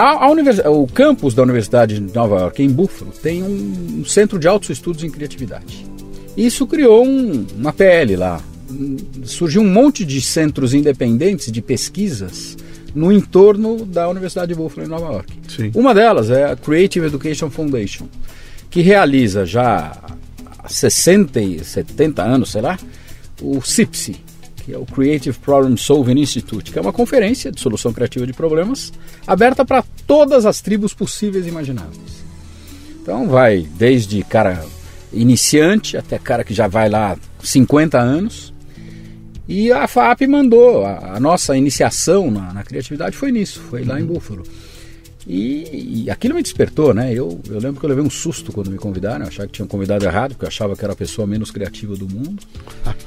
A, 0.00 0.24
a 0.24 0.70
o 0.70 0.86
campus 0.86 1.34
da 1.34 1.42
Universidade 1.42 2.00
de 2.00 2.14
Nova 2.14 2.36
York, 2.40 2.62
em 2.62 2.70
Buffalo, 2.70 3.12
tem 3.22 3.42
um, 3.42 3.98
um 4.00 4.04
centro 4.06 4.38
de 4.38 4.48
altos 4.48 4.70
estudos 4.70 5.04
em 5.04 5.10
criatividade. 5.10 5.86
Isso 6.34 6.66
criou 6.66 7.04
um- 7.04 7.46
uma 7.58 7.70
PL 7.72 8.16
lá. 8.16 8.40
Surgiu 9.24 9.60
um 9.60 9.68
monte 9.68 10.04
de 10.04 10.20
centros 10.22 10.72
independentes 10.72 11.52
de 11.52 11.60
pesquisas 11.60 12.56
no 12.94 13.12
entorno 13.12 13.84
da 13.84 14.08
Universidade 14.08 14.48
de 14.48 14.54
Buffalo, 14.54 14.86
em 14.86 14.88
Nova 14.88 15.12
York. 15.12 15.32
Sim. 15.48 15.70
Uma 15.74 15.92
delas 15.94 16.30
é 16.30 16.44
a 16.50 16.56
Creative 16.56 17.06
Education 17.06 17.50
Foundation, 17.50 18.06
que 18.70 18.80
realiza 18.80 19.44
já 19.44 19.92
há 20.62 20.68
60 20.68 21.40
e 21.42 21.62
70 21.62 22.22
anos, 22.22 22.52
sei 22.52 22.62
lá, 22.62 22.78
o 23.42 23.60
CIPSI, 23.60 24.16
que 24.64 24.72
é 24.72 24.78
o 24.78 24.84
Creative 24.84 25.36
Problem 25.38 25.76
Solving 25.76 26.20
Institute, 26.20 26.70
que 26.70 26.78
é 26.78 26.82
uma 26.82 26.92
conferência 26.92 27.50
de 27.50 27.60
solução 27.60 27.92
criativa 27.92 28.26
de 28.26 28.32
problemas 28.32 28.92
aberta 29.26 29.64
para 29.64 29.84
todas 30.06 30.46
as 30.46 30.60
tribos 30.60 30.94
possíveis 30.94 31.46
e 31.46 31.48
imagináveis. 31.48 32.24
Então 33.02 33.28
vai 33.28 33.66
desde 33.76 34.22
cara 34.22 34.64
iniciante 35.12 35.96
até 35.96 36.18
cara 36.18 36.44
que 36.44 36.54
já 36.54 36.68
vai 36.68 36.88
lá 36.88 37.16
50 37.42 37.98
anos. 37.98 38.52
E 39.48 39.72
a 39.72 39.88
FAP 39.88 40.22
mandou, 40.28 40.84
a, 40.84 41.16
a 41.16 41.20
nossa 41.20 41.56
iniciação 41.56 42.30
na, 42.30 42.52
na 42.52 42.62
criatividade 42.62 43.16
foi 43.16 43.32
nisso, 43.32 43.60
foi 43.68 43.82
lá 43.84 44.00
em 44.00 44.04
Buffalo. 44.04 44.44
E, 45.32 46.02
e 46.06 46.10
aquilo 46.10 46.34
me 46.34 46.42
despertou, 46.42 46.92
né? 46.92 47.12
Eu, 47.14 47.40
eu 47.48 47.60
lembro 47.60 47.78
que 47.78 47.86
eu 47.86 47.88
levei 47.88 48.02
um 48.02 48.10
susto 48.10 48.50
quando 48.50 48.68
me 48.68 48.76
convidaram, 48.76 49.20
eu 49.24 49.28
achava 49.28 49.46
que 49.46 49.52
tinham 49.54 49.68
convidado 49.68 50.04
errado, 50.04 50.30
porque 50.30 50.44
eu 50.44 50.48
achava 50.48 50.74
que 50.74 50.82
era 50.84 50.92
a 50.92 50.96
pessoa 50.96 51.24
menos 51.24 51.52
criativa 51.52 51.94
do 51.94 52.08
mundo. 52.08 52.42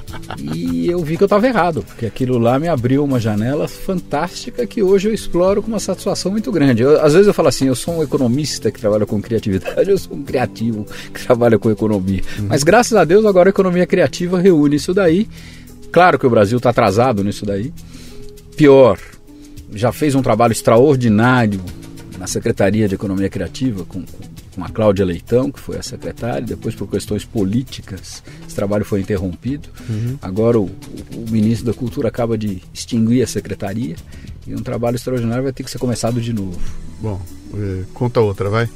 E 0.54 0.88
eu 0.90 1.00
vi 1.04 1.18
que 1.18 1.24
eu 1.24 1.26
estava 1.26 1.46
errado, 1.48 1.84
porque 1.84 2.06
aquilo 2.06 2.38
lá 2.38 2.60
me 2.60 2.68
abriu 2.68 3.04
uma 3.04 3.20
janela 3.20 3.68
fantástica 3.68 4.66
que 4.66 4.82
hoje 4.82 5.10
eu 5.10 5.14
exploro 5.14 5.62
com 5.62 5.68
uma 5.68 5.80
satisfação 5.80 6.32
muito 6.32 6.52
grande. 6.52 6.84
Eu- 6.84 7.02
às 7.04 7.14
vezes 7.14 7.28
eu 7.28 7.34
falo 7.34 7.48
assim, 7.50 7.66
eu 7.68 7.76
sou 7.76 7.96
um 7.96 8.04
economista 8.04 8.72
que 8.72 8.80
trabalha 8.80 9.06
com 9.06 9.20
criatividade, 9.22 9.90
eu 9.90 9.98
sou 9.98 10.16
um 10.16 10.24
criativo 10.24 10.86
que 11.14 11.26
trabalha 11.26 11.58
com 11.60 11.70
economia. 11.70 12.22
Mas 12.48 12.64
graças 12.64 12.96
a 12.96 13.04
Deus 13.04 13.26
agora 13.26 13.50
a 13.50 13.52
economia 13.52 13.86
criativa 13.88 14.40
reúne 14.40 14.76
isso 14.76 14.94
daí. 14.94 15.28
Claro 15.92 16.18
que 16.20 16.28
o 16.28 16.30
Brasil 16.30 16.58
está 16.58 16.70
atrasado 16.70 17.24
nisso 17.24 17.46
daí. 17.46 17.74
Pior, 18.56 19.00
já 19.74 19.92
fez 19.92 20.14
um 20.16 20.22
trabalho 20.22 20.52
extraordinário 20.52 21.60
na 22.24 22.28
Secretaria 22.28 22.88
de 22.88 22.96
Economia 22.96 23.30
Criativa 23.30 23.84
com, 23.84 24.02
com 24.56 24.64
a 24.64 24.70
Cláudia 24.70 25.06
Leitão, 25.06 25.52
que 25.52 25.60
foi 25.60 25.78
a 25.78 25.84
secretária, 25.84 26.48
depois 26.48 26.74
por 26.74 26.90
questões 26.90 27.26
políticas 27.26 28.24
esse 28.48 28.56
trabalho 28.56 28.86
foi 28.86 29.02
interrompido. 29.02 29.68
Uhum. 29.90 30.18
Agora 30.22 30.58
o, 30.58 30.72
o, 31.14 31.30
ministro 31.30 31.66
da 31.66 31.74
Cultura 31.74 32.08
acaba 32.08 32.38
de 32.38 32.64
extinguir 32.74 33.24
a 33.24 33.28
secretaria 33.28 33.98
e 34.48 34.56
um 34.56 34.64
trabalho 34.64 34.96
extraordinário 34.96 35.44
vai 35.44 35.52
ter 35.52 35.66
que 35.66 35.72
ser 35.72 35.80
começado 35.80 36.22
de 36.22 36.32
novo. 36.32 36.58
Bom, 37.02 37.22
é, 37.56 37.84
conta 37.94 38.22
outra, 38.22 38.50
vai. 38.50 38.70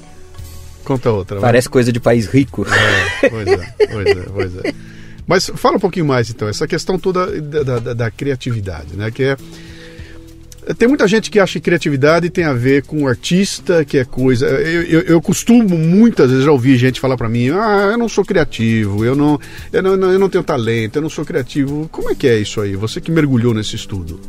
Conta 0.84 1.10
outra. 1.10 1.40
Parece 1.40 1.70
vai. 1.70 1.72
coisa 1.72 1.90
de 1.90 2.02
país 2.02 2.28
rico. 2.28 2.66
É, 3.24 3.30
pois 3.30 3.48
é, 3.48 3.76
pois 3.94 4.08
é, 4.08 4.24
pois 4.24 4.58
é. 4.58 4.74
Mas 5.26 5.50
fala 5.56 5.78
um 5.78 5.80
pouquinho 5.80 6.06
mais 6.06 6.30
então, 6.30 6.50
essa 6.50 6.68
questão 6.68 7.00
toda 7.00 7.42
da, 7.42 7.80
da, 7.80 7.94
da 7.94 8.12
criatividade, 8.12 8.98
né? 8.98 9.10
Que 9.10 9.24
é 9.24 9.38
tem 10.76 10.88
muita 10.88 11.08
gente 11.08 11.32
que 11.32 11.40
acha 11.40 11.54
que 11.54 11.62
criatividade 11.62 12.30
tem 12.30 12.44
a 12.44 12.54
ver 12.54 12.84
com 12.84 13.08
artista, 13.08 13.86
que 13.86 13.98
é 13.98 14.06
coisa. 14.06 14.46
Eu, 14.48 14.84
eu, 14.84 15.02
eu 15.02 15.22
costumo 15.22 15.78
muitas 15.78 16.30
vezes 16.30 16.46
já 16.46 16.52
ouvir 16.52 16.78
gente 16.78 17.00
falar 17.00 17.18
para 17.18 17.30
mim: 17.30 17.50
ah, 17.50 17.90
eu 17.92 17.98
não 17.98 18.10
sou 18.10 18.26
criativo, 18.26 19.06
eu 19.06 19.16
não, 19.16 19.40
eu 19.72 19.82
não, 19.82 20.12
eu 20.12 20.20
não 20.20 20.30
tenho 20.30 20.44
talento, 20.44 20.98
eu 20.98 21.02
não 21.02 21.10
sou 21.10 21.24
criativo. 21.24 21.88
Como 21.92 22.10
é 22.10 22.16
que 22.16 22.28
é 22.28 22.38
isso 22.38 22.60
aí? 22.60 22.76
Você 22.76 23.00
que 23.00 23.12
mergulhou 23.12 23.54
nesse 23.54 23.76
estudo. 23.76 24.20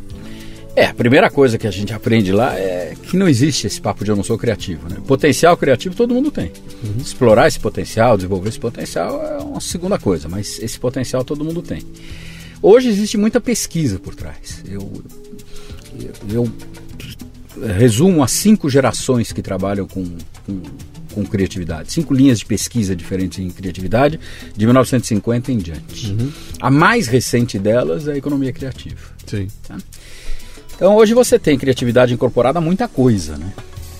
É, 0.75 0.85
a 0.85 0.93
primeira 0.93 1.29
coisa 1.29 1.57
que 1.57 1.67
a 1.67 1.71
gente 1.71 1.93
aprende 1.93 2.31
lá 2.31 2.57
é 2.57 2.95
que 3.03 3.17
não 3.17 3.27
existe 3.27 3.67
esse 3.67 3.81
papo 3.81 4.05
de 4.05 4.11
eu 4.11 4.15
não 4.15 4.23
sou 4.23 4.37
criativo. 4.37 4.87
Né? 4.87 4.97
Potencial 5.05 5.57
criativo 5.57 5.93
todo 5.93 6.13
mundo 6.13 6.31
tem. 6.31 6.53
Uhum. 6.81 7.01
Explorar 7.01 7.47
esse 7.47 7.59
potencial, 7.59 8.15
desenvolver 8.15 8.47
esse 8.47 8.59
potencial 8.59 9.21
é 9.21 9.43
uma 9.43 9.59
segunda 9.59 9.99
coisa, 9.99 10.29
mas 10.29 10.57
esse 10.59 10.79
potencial 10.79 11.23
todo 11.25 11.43
mundo 11.43 11.61
tem. 11.61 11.83
Hoje 12.61 12.87
existe 12.87 13.17
muita 13.17 13.41
pesquisa 13.41 13.99
por 13.99 14.15
trás. 14.15 14.63
Eu, 14.69 14.89
eu, 16.31 16.45
eu 17.59 17.67
resumo 17.77 18.23
as 18.23 18.31
cinco 18.31 18.69
gerações 18.69 19.31
que 19.31 19.41
trabalham 19.41 19.87
com, 19.87 20.05
com, 20.45 20.61
com, 21.13 21.25
criatividade, 21.25 21.91
cinco 21.91 22.13
linhas 22.13 22.39
de 22.39 22.45
pesquisa 22.45 22.95
diferentes 22.95 23.39
em 23.39 23.49
criatividade, 23.49 24.19
de 24.55 24.65
1950 24.65 25.51
em 25.51 25.57
diante. 25.57 26.11
Uhum. 26.11 26.31
A 26.61 26.69
mais 26.69 27.07
recente 27.07 27.59
delas 27.59 28.07
é 28.07 28.13
a 28.13 28.17
economia 28.17 28.53
criativa. 28.53 28.99
Sim. 29.25 29.47
Tá? 29.67 29.77
Então 30.75 30.95
hoje 30.95 31.13
você 31.13 31.37
tem 31.37 31.57
criatividade 31.57 32.13
incorporada 32.13 32.59
a 32.59 32.61
muita 32.61 32.87
coisa, 32.87 33.37
né? 33.37 33.51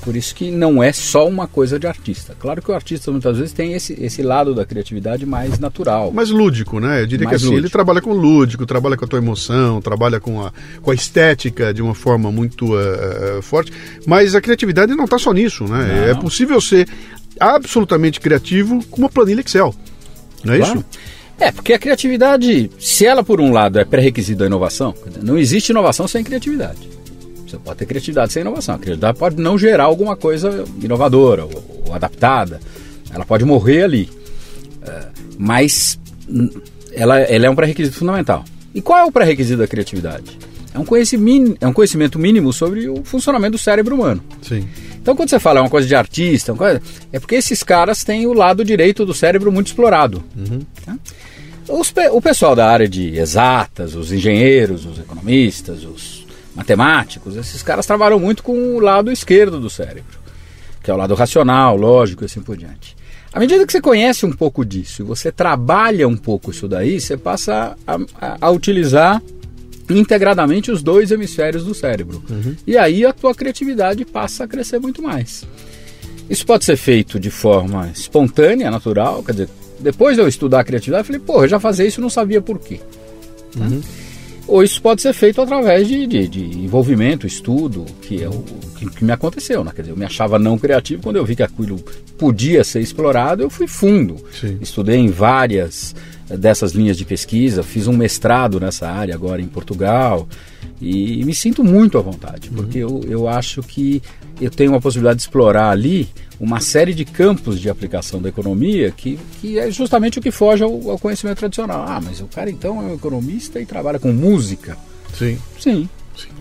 Por 0.01 0.15
isso 0.15 0.33
que 0.33 0.49
não 0.49 0.81
é 0.81 0.93
só 0.93 1.27
uma 1.27 1.47
coisa 1.47 1.77
de 1.77 1.85
artista. 1.85 2.35
Claro 2.39 2.61
que 2.61 2.71
o 2.71 2.73
artista 2.73 3.11
muitas 3.11 3.37
vezes 3.37 3.53
tem 3.53 3.73
esse, 3.73 3.93
esse 4.01 4.21
lado 4.21 4.55
da 4.55 4.65
criatividade 4.65 5.25
mais 5.25 5.59
natural. 5.59 6.11
Mais 6.11 6.29
lúdico, 6.29 6.79
né? 6.79 7.01
Eu 7.01 7.07
diria 7.07 7.25
mais 7.25 7.41
que 7.41 7.45
assim, 7.45 7.53
lúdico. 7.53 7.67
ele 7.67 7.71
trabalha 7.71 8.01
com 8.01 8.13
lúdico, 8.13 8.65
trabalha 8.65 8.95
com 8.95 9.05
a 9.05 9.07
tua 9.07 9.19
emoção, 9.19 9.81
trabalha 9.81 10.19
com 10.19 10.41
a, 10.41 10.53
com 10.81 10.91
a 10.91 10.95
estética 10.95 11.73
de 11.73 11.81
uma 11.81 11.93
forma 11.93 12.31
muito 12.31 12.73
uh, 12.73 13.41
forte. 13.41 13.73
Mas 14.05 14.35
a 14.35 14.41
criatividade 14.41 14.95
não 14.95 15.03
está 15.03 15.19
só 15.19 15.33
nisso, 15.33 15.65
né? 15.65 15.85
Não. 15.85 16.11
É 16.11 16.15
possível 16.15 16.61
ser 16.61 16.87
absolutamente 17.39 18.19
criativo 18.19 18.83
com 18.85 19.01
uma 19.01 19.09
planilha 19.09 19.41
Excel. 19.41 19.75
Não 20.43 20.53
é 20.53 20.57
claro. 20.59 20.79
isso? 20.79 20.85
É, 21.39 21.51
porque 21.51 21.71
a 21.71 21.79
criatividade, 21.79 22.69
se 22.79 23.05
ela 23.05 23.23
por 23.23 23.39
um 23.39 23.51
lado 23.51 23.79
é 23.79 23.85
pré-requisito 23.85 24.39
da 24.39 24.45
inovação, 24.45 24.93
não 25.23 25.37
existe 25.37 25.69
inovação 25.69 26.07
sem 26.07 26.23
criatividade. 26.23 26.98
Você 27.49 27.57
pode 27.57 27.79
ter 27.79 27.85
criatividade 27.87 28.31
sem 28.31 28.41
inovação. 28.41 28.75
A 28.75 28.77
criatividade 28.77 29.17
pode 29.17 29.41
não 29.41 29.57
gerar 29.57 29.85
alguma 29.85 30.15
coisa 30.15 30.65
inovadora 30.81 31.45
ou, 31.45 31.83
ou 31.87 31.93
adaptada. 31.93 32.59
Ela 33.11 33.25
pode 33.25 33.43
morrer 33.43 33.83
ali. 33.83 34.09
É, 34.83 35.07
mas 35.37 35.99
ela, 36.93 37.19
ela 37.19 37.45
é 37.47 37.49
um 37.49 37.55
pré-requisito 37.55 37.97
fundamental. 37.97 38.45
E 38.73 38.81
qual 38.81 38.99
é 38.99 39.03
o 39.03 39.11
pré-requisito 39.11 39.57
da 39.57 39.67
criatividade? 39.67 40.37
É 40.71 40.77
um, 40.77 40.85
conhecimento, 40.85 41.57
é 41.59 41.67
um 41.67 41.73
conhecimento 41.73 42.19
mínimo 42.19 42.53
sobre 42.53 42.87
o 42.87 43.03
funcionamento 43.03 43.53
do 43.53 43.57
cérebro 43.57 43.95
humano. 43.95 44.23
Sim. 44.43 44.67
Então, 45.01 45.15
quando 45.15 45.29
você 45.29 45.39
fala 45.39 45.59
é 45.59 45.63
uma 45.63 45.69
coisa 45.69 45.87
de 45.87 45.95
artista, 45.95 46.53
coisa, 46.53 46.79
é 47.11 47.19
porque 47.19 47.35
esses 47.35 47.63
caras 47.63 48.03
têm 48.03 48.27
o 48.27 48.33
lado 48.33 48.63
direito 48.63 49.03
do 49.03 49.13
cérebro 49.13 49.51
muito 49.51 49.67
explorado. 49.67 50.23
Uhum. 50.37 50.59
Tá? 50.85 50.95
Os, 51.67 51.91
o 52.11 52.21
pessoal 52.21 52.55
da 52.55 52.69
área 52.69 52.87
de 52.87 53.17
exatas, 53.17 53.95
os 53.95 54.11
engenheiros, 54.11 54.85
os 54.85 54.99
economistas, 54.99 55.83
os 55.83 56.28
matemáticos, 56.59 57.37
esses 57.37 57.63
caras 57.63 57.85
trabalham 57.85 58.19
muito 58.19 58.43
com 58.43 58.75
o 58.75 58.79
lado 58.79 59.09
esquerdo 59.09 59.59
do 59.59 59.69
cérebro, 59.69 60.19
que 60.83 60.91
é 60.91 60.93
o 60.93 60.97
lado 60.97 61.15
racional, 61.15 61.77
lógico 61.77 62.23
e 62.23 62.25
assim 62.25 62.41
por 62.41 62.57
diante. 62.57 62.97
À 63.31 63.39
medida 63.39 63.65
que 63.65 63.71
você 63.71 63.79
conhece 63.79 64.25
um 64.25 64.31
pouco 64.31 64.65
disso 64.65 65.01
e 65.01 65.05
você 65.05 65.31
trabalha 65.31 66.05
um 66.07 66.17
pouco 66.17 66.51
isso 66.51 66.67
daí, 66.67 66.99
você 66.99 67.15
passa 67.15 67.77
a, 67.87 67.95
a, 68.19 68.37
a 68.41 68.49
utilizar 68.49 69.21
integradamente 69.89 70.69
os 70.69 70.83
dois 70.83 71.11
hemisférios 71.11 71.63
do 71.63 71.73
cérebro. 71.73 72.21
Uhum. 72.29 72.55
E 72.67 72.77
aí 72.77 73.05
a 73.05 73.13
tua 73.13 73.33
criatividade 73.33 74.03
passa 74.03 74.43
a 74.43 74.47
crescer 74.47 74.79
muito 74.79 75.01
mais. 75.01 75.45
Isso 76.29 76.45
pode 76.45 76.65
ser 76.65 76.75
feito 76.75 77.19
de 77.19 77.31
forma 77.31 77.89
espontânea, 77.95 78.69
natural, 78.69 79.23
quer 79.23 79.31
dizer, 79.31 79.49
depois 79.79 80.17
de 80.17 80.21
eu 80.21 80.27
estudar 80.27 80.59
a 80.59 80.63
criatividade, 80.63 81.01
eu 81.01 81.05
falei, 81.05 81.21
pô, 81.21 81.43
eu 81.43 81.47
já 81.47 81.59
fazia 81.59 81.85
isso 81.85 82.01
e 82.01 82.03
não 82.03 82.09
sabia 82.09 82.41
por 82.41 82.59
quê. 82.59 82.81
Uhum. 83.55 83.79
Tá? 83.79 83.87
Ou 84.49 84.63
isso 84.63 84.81
pode 84.81 85.01
ser 85.01 85.13
feito 85.13 85.41
através 85.41 85.87
de, 85.87 86.07
de, 86.07 86.27
de 86.27 86.59
envolvimento, 86.59 87.27
estudo, 87.27 87.85
que 88.01 88.23
é 88.23 88.27
o 88.27 88.43
que, 88.75 88.89
que, 88.89 89.05
me 89.05 89.11
aconteceu. 89.11 89.63
Né? 89.63 89.71
Quer 89.75 89.83
dizer, 89.83 89.93
eu 89.93 89.97
me 89.97 90.05
achava 90.05 90.39
não 90.39 90.57
criativo, 90.57 91.03
quando 91.03 91.17
eu 91.17 91.25
vi 91.25 91.35
que 91.35 91.43
aquilo 91.43 91.77
podia 92.17 92.63
ser 92.63 92.81
explorado, 92.81 93.43
eu 93.43 93.49
fui 93.49 93.67
fundo. 93.67 94.17
Sim. 94.39 94.57
Estudei 94.59 94.97
em 94.97 95.09
várias 95.09 95.95
eh, 96.29 96.35
dessas 96.35 96.71
linhas 96.71 96.97
de 96.97 97.05
pesquisa, 97.05 97.61
fiz 97.61 97.87
um 97.87 97.95
mestrado 97.95 98.59
nessa 98.59 98.89
área 98.89 99.13
agora 99.13 99.41
em 99.41 99.47
Portugal 99.47 100.27
e, 100.81 101.19
e 101.19 101.25
me 101.25 101.35
sinto 101.35 101.63
muito 101.63 101.97
à 101.97 102.01
vontade, 102.01 102.49
porque 102.49 102.83
uhum. 102.83 103.01
eu, 103.03 103.11
eu 103.11 103.27
acho 103.27 103.61
que 103.61 104.01
eu 104.41 104.49
tenho 104.49 104.71
uma 104.71 104.81
possibilidade 104.81 105.17
de 105.17 105.23
explorar 105.23 105.69
ali 105.69 106.09
uma 106.39 106.61
série 106.61 106.93
de 106.93 107.03
campos 107.03 107.59
de 107.59 107.69
aplicação 107.69 108.21
da 108.21 108.29
economia 108.29 108.91
que, 108.91 109.19
que 109.41 109.59
é 109.59 109.69
justamente 109.69 110.19
o 110.19 110.21
que 110.21 110.31
foge 110.31 110.63
ao, 110.63 110.89
ao 110.89 110.97
conhecimento 110.97 111.39
tradicional. 111.39 111.85
Ah, 111.87 111.99
mas 112.01 112.21
o 112.21 112.25
cara 112.25 112.49
então 112.49 112.81
é 112.81 112.85
um 112.85 112.95
economista 112.95 113.59
e 113.59 113.65
trabalha 113.65 113.99
com 113.99 114.11
música. 114.13 114.77
Sim. 115.13 115.37
Sim. 115.59 115.89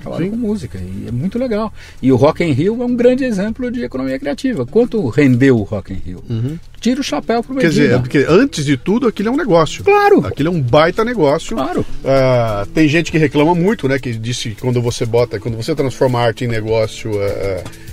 Trabalha 0.01 0.25
Sim. 0.25 0.31
com 0.31 0.37
música 0.37 0.79
e 0.79 1.09
é 1.09 1.13
muito 1.13 1.39
legal. 1.39 1.73
E 2.03 2.11
o 2.11 2.17
Rock 2.17 2.43
in 2.43 2.53
Rio 2.53 2.83
é 2.83 2.85
um 2.85 2.97
grande 2.97 3.25
exemplo 3.25 3.71
de 3.71 3.85
economia 3.85 4.19
criativa. 4.19 4.67
Quanto 4.67 5.07
rendeu 5.09 5.59
o 5.59 5.63
Rock 5.63 5.93
in 5.93 5.97
Rio? 5.97 6.25
Uhum. 6.29 6.59
Tira 6.81 7.01
o 7.01 7.05
chapéu 7.05 7.43
pro 7.43 7.55
Medina. 7.55 7.73
Quer 7.73 7.81
dizer, 7.81 7.95
é 7.95 7.99
porque 7.99 8.27
antes 8.29 8.65
de 8.65 8.77
tudo 8.77 9.07
aquilo 9.07 9.29
é 9.29 9.33
um 9.33 9.37
negócio. 9.37 9.85
Claro. 9.85 10.27
Aquilo 10.27 10.49
é 10.49 10.53
um 10.53 10.61
baita 10.61 11.05
negócio. 11.05 11.57
Claro. 11.57 11.81
Uh, 11.81 12.67
tem 12.73 12.89
gente 12.89 13.11
que 13.13 13.19
reclama 13.19 13.55
muito, 13.55 13.89
né? 13.89 13.99
Que 13.99 14.13
disse 14.15 14.51
que 14.51 14.61
quando 14.61 14.81
você 14.81 15.05
bota, 15.07 15.39
quando 15.39 15.57
você 15.57 15.75
transforma 15.75 16.21
a 16.21 16.25
arte 16.25 16.45
em 16.45 16.49
negócio, 16.49 17.11
uh, 17.13 17.88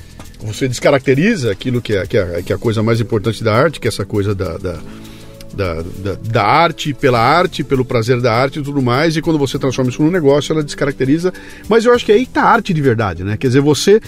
você 0.46 0.68
descaracteriza 0.68 1.52
aquilo 1.52 1.82
que 1.82 1.94
é, 1.94 2.06
que, 2.06 2.18
é, 2.18 2.42
que 2.42 2.54
é 2.54 2.56
a 2.56 2.60
coisa 2.60 2.84
mais 2.84 3.02
importante 3.02 3.44
da 3.44 3.54
arte, 3.54 3.80
que 3.80 3.88
é 3.88 3.90
essa 3.90 4.06
coisa 4.06 4.36
da, 4.36 4.58
da, 4.58 4.80
da, 5.54 5.82
da, 5.82 6.14
da 6.30 6.44
arte, 6.44 6.94
pela 6.94 7.20
arte, 7.20 7.64
pelo 7.64 7.86
prazer 7.86 8.22
da 8.22 8.34
arte 8.34 8.60
e 8.60 8.64
tudo 8.64 8.82
mais, 8.82 9.16
e 9.16 9.22
quando 9.22 9.40
você 9.40 9.58
transforma 9.58 9.90
isso 9.90 10.04
num 10.04 10.12
negócio, 10.12 10.54
ela 10.54 10.64
descaracteriza. 10.64 11.34
Mas 11.68 11.86
eu 11.86 11.94
acho 11.94 12.06
que 12.06 12.12
aí 12.12 12.28
a 12.36 12.42
arte 12.42 12.74
de 12.74 12.82
verdade, 12.82 13.24
né? 13.24 13.38
Quer 13.38 13.48
dizer, 13.48 13.62
você 13.62 14.02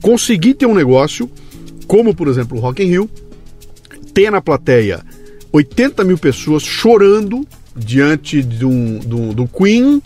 conseguir 0.00 0.54
ter 0.54 0.66
um 0.66 0.74
negócio, 0.74 1.30
como 1.86 2.14
por 2.14 2.28
exemplo 2.28 2.58
o 2.58 2.60
Rock 2.60 2.82
in 2.82 2.86
Rio, 2.86 3.10
ter 4.12 4.30
na 4.30 4.40
plateia 4.40 5.00
80 5.52 6.04
mil 6.04 6.18
pessoas 6.18 6.62
chorando 6.62 7.46
diante 7.74 8.42
de 8.42 8.64
um, 8.64 8.98
do, 8.98 9.32
do 9.32 9.48
Queen 9.48 10.02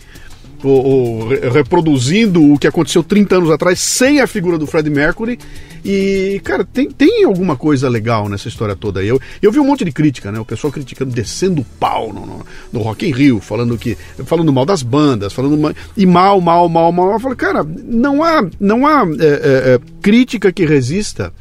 ou, 0.63 0.85
ou, 0.85 1.29
reproduzindo 1.29 2.53
o 2.53 2.59
que 2.59 2.67
aconteceu 2.67 3.03
30 3.03 3.37
anos 3.37 3.51
atrás 3.51 3.79
sem 3.79 4.21
a 4.21 4.27
figura 4.27 4.59
do 4.59 4.67
Fred 4.67 4.89
Mercury. 4.91 5.39
E, 5.85 6.41
cara, 6.43 6.65
tem, 6.65 6.91
tem 6.91 7.25
alguma 7.25 7.57
coisa 7.57 7.89
legal 7.89 8.29
nessa 8.29 8.49
história 8.49 8.75
toda 8.75 9.01
aí. 9.01 9.09
Eu, 9.09 9.21
eu 9.41 9.53
vi 9.53 9.61
um 9.61 9.65
monte 9.65 9.85
de 9.85 9.93
crítica, 9.93 10.33
né? 10.33 10.41
O 10.41 10.45
pessoal 10.45 10.73
criticando, 10.73 11.13
descendo 11.13 11.61
o 11.61 11.65
pau 11.65 12.13
no, 12.13 12.27
no, 12.27 12.47
no 12.73 12.81
Rock 12.81 13.07
in 13.07 13.13
Rio, 13.13 13.41
falando 13.41 13.79
que. 13.79 13.97
falando 14.25 14.53
mal 14.53 14.67
das 14.67 14.83
bandas, 14.83 15.33
falando 15.33 15.57
mal, 15.57 15.73
e 15.97 16.05
mal, 16.05 16.41
mal, 16.41 16.69
mal, 16.69 16.91
mal. 16.91 17.13
Eu 17.13 17.21
falei, 17.21 17.37
cara, 17.37 17.65
não 17.65 18.25
há, 18.25 18.45
não 18.59 18.87
há 18.87 19.07
é, 19.21 19.27
é, 19.27 19.75
é 19.75 19.81
crítica 20.03 20.53
que 20.53 20.65
resista 20.65 21.33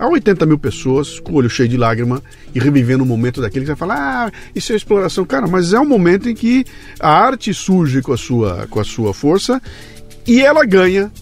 a 0.00 0.08
80 0.08 0.46
mil 0.46 0.58
pessoas 0.58 1.20
com 1.20 1.32
o 1.32 1.34
olho 1.36 1.50
cheio 1.50 1.68
de 1.68 1.76
lágrima 1.76 2.22
e 2.54 2.58
revivendo 2.58 3.04
o 3.04 3.06
momento 3.06 3.42
daquele 3.42 3.66
que 3.66 3.70
você 3.70 3.76
fala, 3.76 3.94
ah, 3.96 4.32
isso 4.54 4.72
é 4.72 4.76
exploração. 4.76 5.26
Cara, 5.26 5.46
mas 5.46 5.74
é 5.74 5.78
um 5.78 5.84
momento 5.84 6.26
em 6.26 6.34
que 6.34 6.64
a 6.98 7.10
arte 7.10 7.52
surge 7.52 8.00
com 8.00 8.14
a 8.14 8.16
sua, 8.16 8.66
com 8.70 8.80
a 8.80 8.84
sua 8.84 9.12
força 9.12 9.60
e 10.26 10.40
ela 10.40 10.64
ganha 10.64 11.12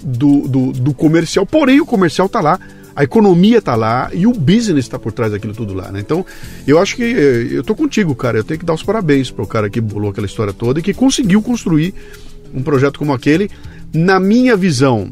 do, 0.00 0.46
do, 0.46 0.72
do 0.72 0.94
comercial, 0.94 1.44
porém 1.44 1.80
o 1.80 1.86
comercial 1.86 2.26
está 2.28 2.40
lá, 2.40 2.60
a 2.94 3.02
economia 3.02 3.58
está 3.58 3.74
lá 3.74 4.08
e 4.14 4.24
o 4.24 4.32
business 4.32 4.84
está 4.84 5.00
por 5.00 5.10
trás 5.10 5.32
daquilo 5.32 5.52
tudo 5.52 5.74
lá, 5.74 5.90
né? 5.90 5.98
Então, 5.98 6.24
eu 6.64 6.78
acho 6.78 6.94
que 6.94 7.02
eh, 7.02 7.48
eu 7.50 7.64
tô 7.64 7.74
contigo, 7.74 8.14
cara. 8.14 8.38
Eu 8.38 8.44
tenho 8.44 8.58
que 8.58 8.66
dar 8.66 8.74
os 8.74 8.82
parabéns 8.82 9.30
para 9.30 9.44
o 9.44 9.46
cara 9.46 9.70
que 9.70 9.80
bolou 9.80 10.10
aquela 10.10 10.26
história 10.26 10.52
toda 10.52 10.78
e 10.80 10.82
que 10.82 10.92
conseguiu 10.94 11.40
construir 11.42 11.94
um 12.54 12.62
projeto 12.62 12.98
como 12.98 13.12
aquele. 13.12 13.50
Na 13.92 14.18
minha 14.18 14.56
visão, 14.56 15.10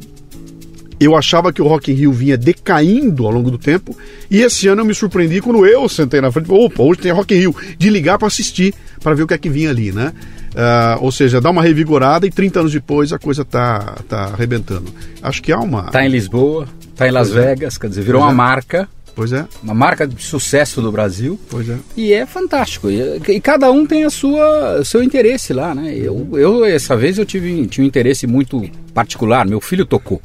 eu 0.98 1.16
achava 1.16 1.52
que 1.52 1.60
o 1.60 1.66
Rock 1.66 1.92
in 1.92 1.94
Rio 1.94 2.12
vinha 2.12 2.36
decaindo 2.36 3.26
ao 3.26 3.32
longo 3.32 3.50
do 3.50 3.58
tempo 3.58 3.96
e 4.30 4.40
esse 4.40 4.66
ano 4.68 4.82
eu 4.82 4.84
me 4.84 4.94
surpreendi 4.94 5.40
quando 5.40 5.66
eu 5.66 5.88
sentei 5.88 6.20
na 6.20 6.32
frente, 6.32 6.50
opa, 6.50 6.82
hoje 6.82 7.00
tem 7.00 7.12
Rock 7.12 7.34
in 7.34 7.38
Rio, 7.38 7.56
de 7.78 7.90
ligar 7.90 8.18
para 8.18 8.28
assistir, 8.28 8.74
para 9.02 9.14
ver 9.14 9.22
o 9.22 9.26
que 9.26 9.34
é 9.34 9.38
que 9.38 9.48
vinha 9.48 9.70
ali, 9.70 9.92
né? 9.92 10.12
Uh, 10.52 11.04
ou 11.04 11.12
seja, 11.12 11.38
dá 11.38 11.50
uma 11.50 11.62
revigorada 11.62 12.26
e 12.26 12.30
30 12.30 12.60
anos 12.60 12.72
depois 12.72 13.12
a 13.12 13.18
coisa 13.18 13.44
tá, 13.44 13.98
tá 14.08 14.24
arrebentando. 14.32 14.86
Acho 15.22 15.42
que 15.42 15.52
há 15.52 15.58
uma... 15.58 15.84
Tá 15.84 16.04
em 16.04 16.08
Lisboa, 16.08 16.66
tá 16.94 17.06
em 17.06 17.10
Las 17.10 17.28
pois 17.28 17.44
é. 17.44 17.46
Vegas, 17.48 17.76
é. 17.76 17.78
quer 17.78 17.88
dizer, 17.88 18.02
virou 18.02 18.22
pois 18.22 18.32
uma 18.32 18.42
é. 18.42 18.46
marca 18.46 18.88
Pois 19.16 19.32
é. 19.32 19.46
Uma 19.62 19.72
marca 19.72 20.06
de 20.06 20.22
sucesso 20.22 20.82
do 20.82 20.92
Brasil. 20.92 21.40
Pois 21.48 21.66
é. 21.70 21.78
E 21.96 22.12
é 22.12 22.26
fantástico. 22.26 22.90
E, 22.90 23.00
e 23.28 23.40
cada 23.40 23.70
um 23.70 23.86
tem 23.86 24.04
a 24.04 24.10
sua, 24.10 24.84
seu 24.84 25.02
interesse 25.02 25.54
lá, 25.54 25.74
né? 25.74 25.94
Eu, 25.96 26.28
eu 26.34 26.66
essa 26.66 26.94
vez 26.94 27.16
eu 27.16 27.24
tive 27.24 27.66
tinha 27.66 27.82
um 27.82 27.88
interesse 27.88 28.26
muito 28.26 28.62
particular. 28.92 29.46
Meu 29.46 29.58
filho 29.58 29.86
tocou. 29.86 30.20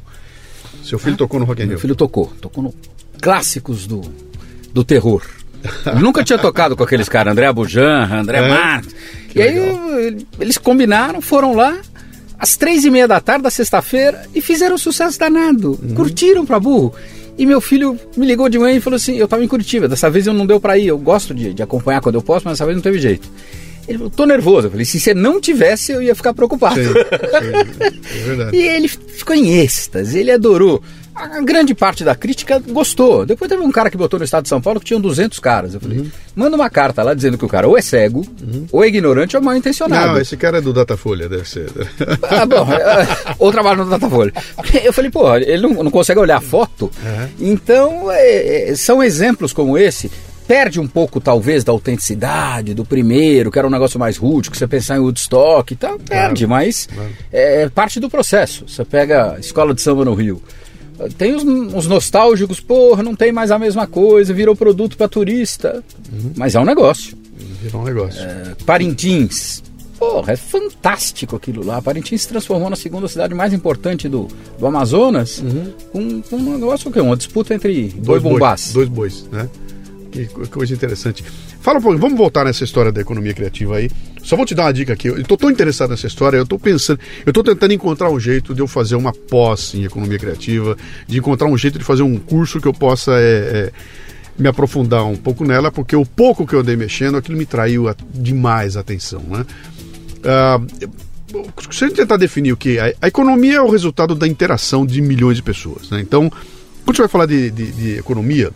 Seu 0.83 0.99
filho 0.99 1.15
ah, 1.15 1.17
tocou 1.17 1.39
no 1.39 1.45
Rock 1.45 1.61
and 1.61 1.67
Meu 1.67 1.79
filho 1.79 1.95
tocou. 1.95 2.31
Tocou 2.41 2.63
no 2.63 2.73
clássicos 3.21 3.85
do, 3.85 4.01
do 4.73 4.83
terror. 4.83 5.21
nunca 5.99 6.23
tinha 6.23 6.39
tocado 6.39 6.75
com 6.75 6.83
aqueles 6.83 7.07
caras, 7.07 7.31
André 7.31 7.45
Abujan, 7.45 8.09
André 8.11 8.39
é, 8.39 8.49
Marques. 8.49 8.95
E 9.35 9.41
aí 9.41 10.25
eles 10.39 10.57
combinaram, 10.57 11.21
foram 11.21 11.53
lá, 11.53 11.77
às 12.37 12.57
três 12.57 12.83
e 12.83 12.89
meia 12.89 13.07
da 13.07 13.19
tarde 13.19 13.43
da 13.43 13.51
sexta-feira 13.51 14.23
e 14.33 14.41
fizeram 14.41 14.75
um 14.75 14.79
sucesso 14.79 15.19
danado. 15.19 15.79
Uhum. 15.81 15.93
Curtiram 15.93 16.45
pra 16.45 16.59
burro. 16.59 16.93
E 17.37 17.45
meu 17.45 17.61
filho 17.61 17.97
me 18.17 18.25
ligou 18.25 18.49
de 18.49 18.59
manhã 18.59 18.75
e 18.75 18.81
falou 18.81 18.97
assim: 18.97 19.15
Eu 19.15 19.27
tava 19.27 19.43
em 19.43 19.47
Curitiba, 19.47 19.87
dessa 19.87 20.09
vez 20.09 20.27
eu 20.27 20.33
não 20.33 20.45
deu 20.45 20.59
pra 20.59 20.77
ir. 20.77 20.87
Eu 20.87 20.97
gosto 20.97 21.33
de, 21.33 21.53
de 21.53 21.63
acompanhar 21.63 22.01
quando 22.01 22.15
eu 22.15 22.21
posso, 22.21 22.45
mas 22.45 22.53
dessa 22.57 22.65
vez 22.65 22.75
não 22.75 22.83
teve 22.83 22.99
jeito. 22.99 23.29
Ele 23.87 23.97
falou, 23.97 24.11
tô 24.11 24.25
nervoso. 24.25 24.67
Eu 24.67 24.71
falei, 24.71 24.85
se 24.85 24.99
você 24.99 25.13
não 25.13 25.39
tivesse, 25.39 25.91
eu 25.91 26.01
ia 26.01 26.15
ficar 26.15 26.33
preocupado. 26.33 26.75
Sim, 26.75 26.93
sim, 26.93 26.99
é 28.19 28.23
verdade. 28.23 28.57
e 28.57 28.67
ele 28.67 28.87
ficou 28.87 29.35
em 29.35 29.59
êxtase, 29.59 30.19
ele 30.19 30.31
adorou 30.31 30.81
a 31.13 31.41
grande 31.41 31.75
parte 31.75 32.03
da 32.03 32.15
crítica 32.15 32.59
gostou. 32.59 33.25
Depois 33.25 33.49
teve 33.49 33.61
um 33.61 33.71
cara 33.71 33.89
que 33.89 33.97
botou 33.97 34.17
no 34.17 34.25
estado 34.25 34.43
de 34.43 34.49
São 34.49 34.61
Paulo 34.61 34.79
que 34.79 34.85
tinha 34.85 34.99
200 34.99 35.39
caras. 35.39 35.73
Eu 35.73 35.79
falei, 35.79 35.99
uhum. 35.99 36.11
manda 36.35 36.55
uma 36.55 36.69
carta 36.69 37.03
lá 37.03 37.13
dizendo 37.13 37.37
que 37.37 37.45
o 37.45 37.49
cara 37.49 37.67
ou 37.67 37.77
é 37.77 37.81
cego, 37.81 38.25
uhum. 38.41 38.65
ou 38.71 38.83
é 38.83 38.87
ignorante 38.87 39.35
ou 39.35 39.41
é 39.41 39.45
mal 39.45 39.55
intencionado. 39.55 40.13
Não, 40.13 40.21
esse 40.21 40.37
cara 40.37 40.59
é 40.59 40.61
do 40.61 40.73
Datafolha, 40.73 41.27
deve 41.27 41.47
ser. 41.47 41.69
Ah, 42.23 42.45
bom, 42.45 42.65
é, 42.71 43.35
ou 43.37 43.51
trabalha 43.51 43.83
no 43.83 43.89
Datafolha. 43.89 44.33
Eu 44.83 44.93
falei, 44.93 45.11
pô, 45.11 45.35
ele 45.35 45.61
não, 45.61 45.83
não 45.83 45.91
consegue 45.91 46.19
olhar 46.19 46.37
a 46.37 46.41
foto. 46.41 46.85
Uhum. 46.85 47.29
Então, 47.39 48.11
é, 48.11 48.69
é, 48.69 48.75
são 48.75 49.03
exemplos 49.03 49.53
como 49.53 49.77
esse 49.77 50.09
perde 50.51 50.81
um 50.81 50.87
pouco, 50.87 51.21
talvez, 51.21 51.63
da 51.63 51.71
autenticidade 51.71 52.73
do 52.73 52.83
primeiro, 52.83 53.49
que 53.49 53.57
era 53.57 53.65
um 53.65 53.71
negócio 53.71 53.97
mais 53.97 54.17
rústico, 54.17 54.57
você 54.57 54.67
pensar 54.67 54.97
em 54.97 54.99
Woodstock 54.99 55.71
e 55.71 55.77
tal, 55.77 55.97
perde, 55.97 56.45
claro, 56.45 56.49
mas 56.49 56.89
claro. 56.93 57.09
é 57.31 57.69
parte 57.69 58.01
do 58.01 58.09
processo. 58.09 58.65
Você 58.67 58.83
pega 58.83 59.35
a 59.35 59.39
escola 59.39 59.73
de 59.73 59.81
samba 59.81 60.03
no 60.03 60.13
Rio. 60.13 60.41
Tem 61.17 61.33
os, 61.33 61.43
os, 61.73 61.87
nostálgicos, 61.87 62.59
porra, 62.59 63.01
não 63.01 63.15
tem 63.15 63.31
mais 63.31 63.49
a 63.49 63.57
mesma 63.57 63.87
coisa, 63.87 64.33
virou 64.33 64.53
produto 64.53 64.97
para 64.97 65.07
turista. 65.07 65.81
Uhum. 66.11 66.33
Mas 66.35 66.53
é 66.53 66.59
um 66.59 66.65
negócio. 66.65 67.17
Virou 67.61 67.83
um 67.83 67.85
negócio. 67.85 68.21
É, 68.21 68.53
Parintins. 68.65 69.63
Porra, 69.97 70.33
é 70.33 70.35
fantástico 70.35 71.37
aquilo 71.37 71.65
lá. 71.65 71.81
Parintins 71.81 72.23
se 72.23 72.27
transformou 72.27 72.69
na 72.69 72.75
segunda 72.75 73.07
cidade 73.07 73.33
mais 73.33 73.53
importante 73.53 74.09
do, 74.09 74.27
do 74.59 74.67
Amazonas 74.67 75.37
uhum. 75.39 75.71
com, 75.93 76.21
com 76.23 76.35
um 76.35 76.53
negócio 76.55 76.89
o 76.89 76.91
quê? 76.91 76.99
Uma 76.99 77.15
disputa 77.15 77.55
entre 77.55 77.87
dois 77.99 78.21
bombás. 78.21 78.73
Dois 78.73 78.89
bois, 78.89 79.25
né? 79.31 79.47
Que 80.11 80.25
coisa 80.47 80.73
interessante. 80.73 81.23
Fala 81.61 81.79
um 81.79 81.81
pouquinho, 81.81 82.01
vamos 82.01 82.17
voltar 82.17 82.43
nessa 82.43 82.63
história 82.63 82.91
da 82.91 82.99
economia 82.99 83.33
criativa 83.33 83.77
aí. 83.77 83.89
Só 84.21 84.35
vou 84.35 84.45
te 84.45 84.53
dar 84.53 84.63
uma 84.63 84.73
dica 84.73 84.93
aqui. 84.93 85.07
Eu 85.07 85.17
estou 85.19 85.37
tão 85.37 85.49
interessado 85.49 85.91
nessa 85.91 86.05
história, 86.05 86.37
eu 86.37 86.43
estou 86.43 86.59
pensando, 86.59 86.99
eu 87.25 87.31
estou 87.31 87.43
tentando 87.43 87.73
encontrar 87.73 88.09
um 88.09 88.19
jeito 88.19 88.53
de 88.53 88.61
eu 88.61 88.67
fazer 88.67 88.95
uma 88.95 89.13
pós 89.13 89.73
em 89.73 89.85
economia 89.85 90.19
criativa, 90.19 90.77
de 91.07 91.17
encontrar 91.17 91.47
um 91.47 91.57
jeito 91.57 91.79
de 91.79 91.85
fazer 91.85 92.03
um 92.03 92.17
curso 92.17 92.59
que 92.59 92.67
eu 92.67 92.73
possa 92.73 93.13
é, 93.13 93.23
é, 93.23 93.71
me 94.37 94.49
aprofundar 94.49 95.05
um 95.05 95.15
pouco 95.15 95.45
nela, 95.45 95.71
porque 95.71 95.95
o 95.95 96.05
pouco 96.05 96.45
que 96.45 96.53
eu 96.53 96.59
andei 96.59 96.75
mexendo, 96.75 97.15
aquilo 97.15 97.37
me 97.37 97.45
traiu 97.45 97.87
a, 97.87 97.95
demais 98.13 98.75
a 98.75 98.81
atenção, 98.81 99.21
né? 99.29 99.45
Ah, 100.23 100.59
se 101.71 101.85
a 101.85 101.87
gente 101.87 101.95
tentar 101.95 102.17
definir 102.17 102.51
o 102.51 102.57
que 102.57 102.77
é, 102.77 102.95
a 103.01 103.07
economia 103.07 103.55
é 103.55 103.61
o 103.61 103.69
resultado 103.69 104.13
da 104.13 104.27
interação 104.27 104.85
de 104.85 105.01
milhões 105.01 105.37
de 105.37 105.43
pessoas, 105.43 105.89
né? 105.89 106.01
Então, 106.01 106.29
quando 106.83 106.97
você 106.97 107.03
vai 107.03 107.09
falar 107.09 107.25
de, 107.25 107.49
de, 107.49 107.71
de 107.71 107.97
economia, 107.97 108.51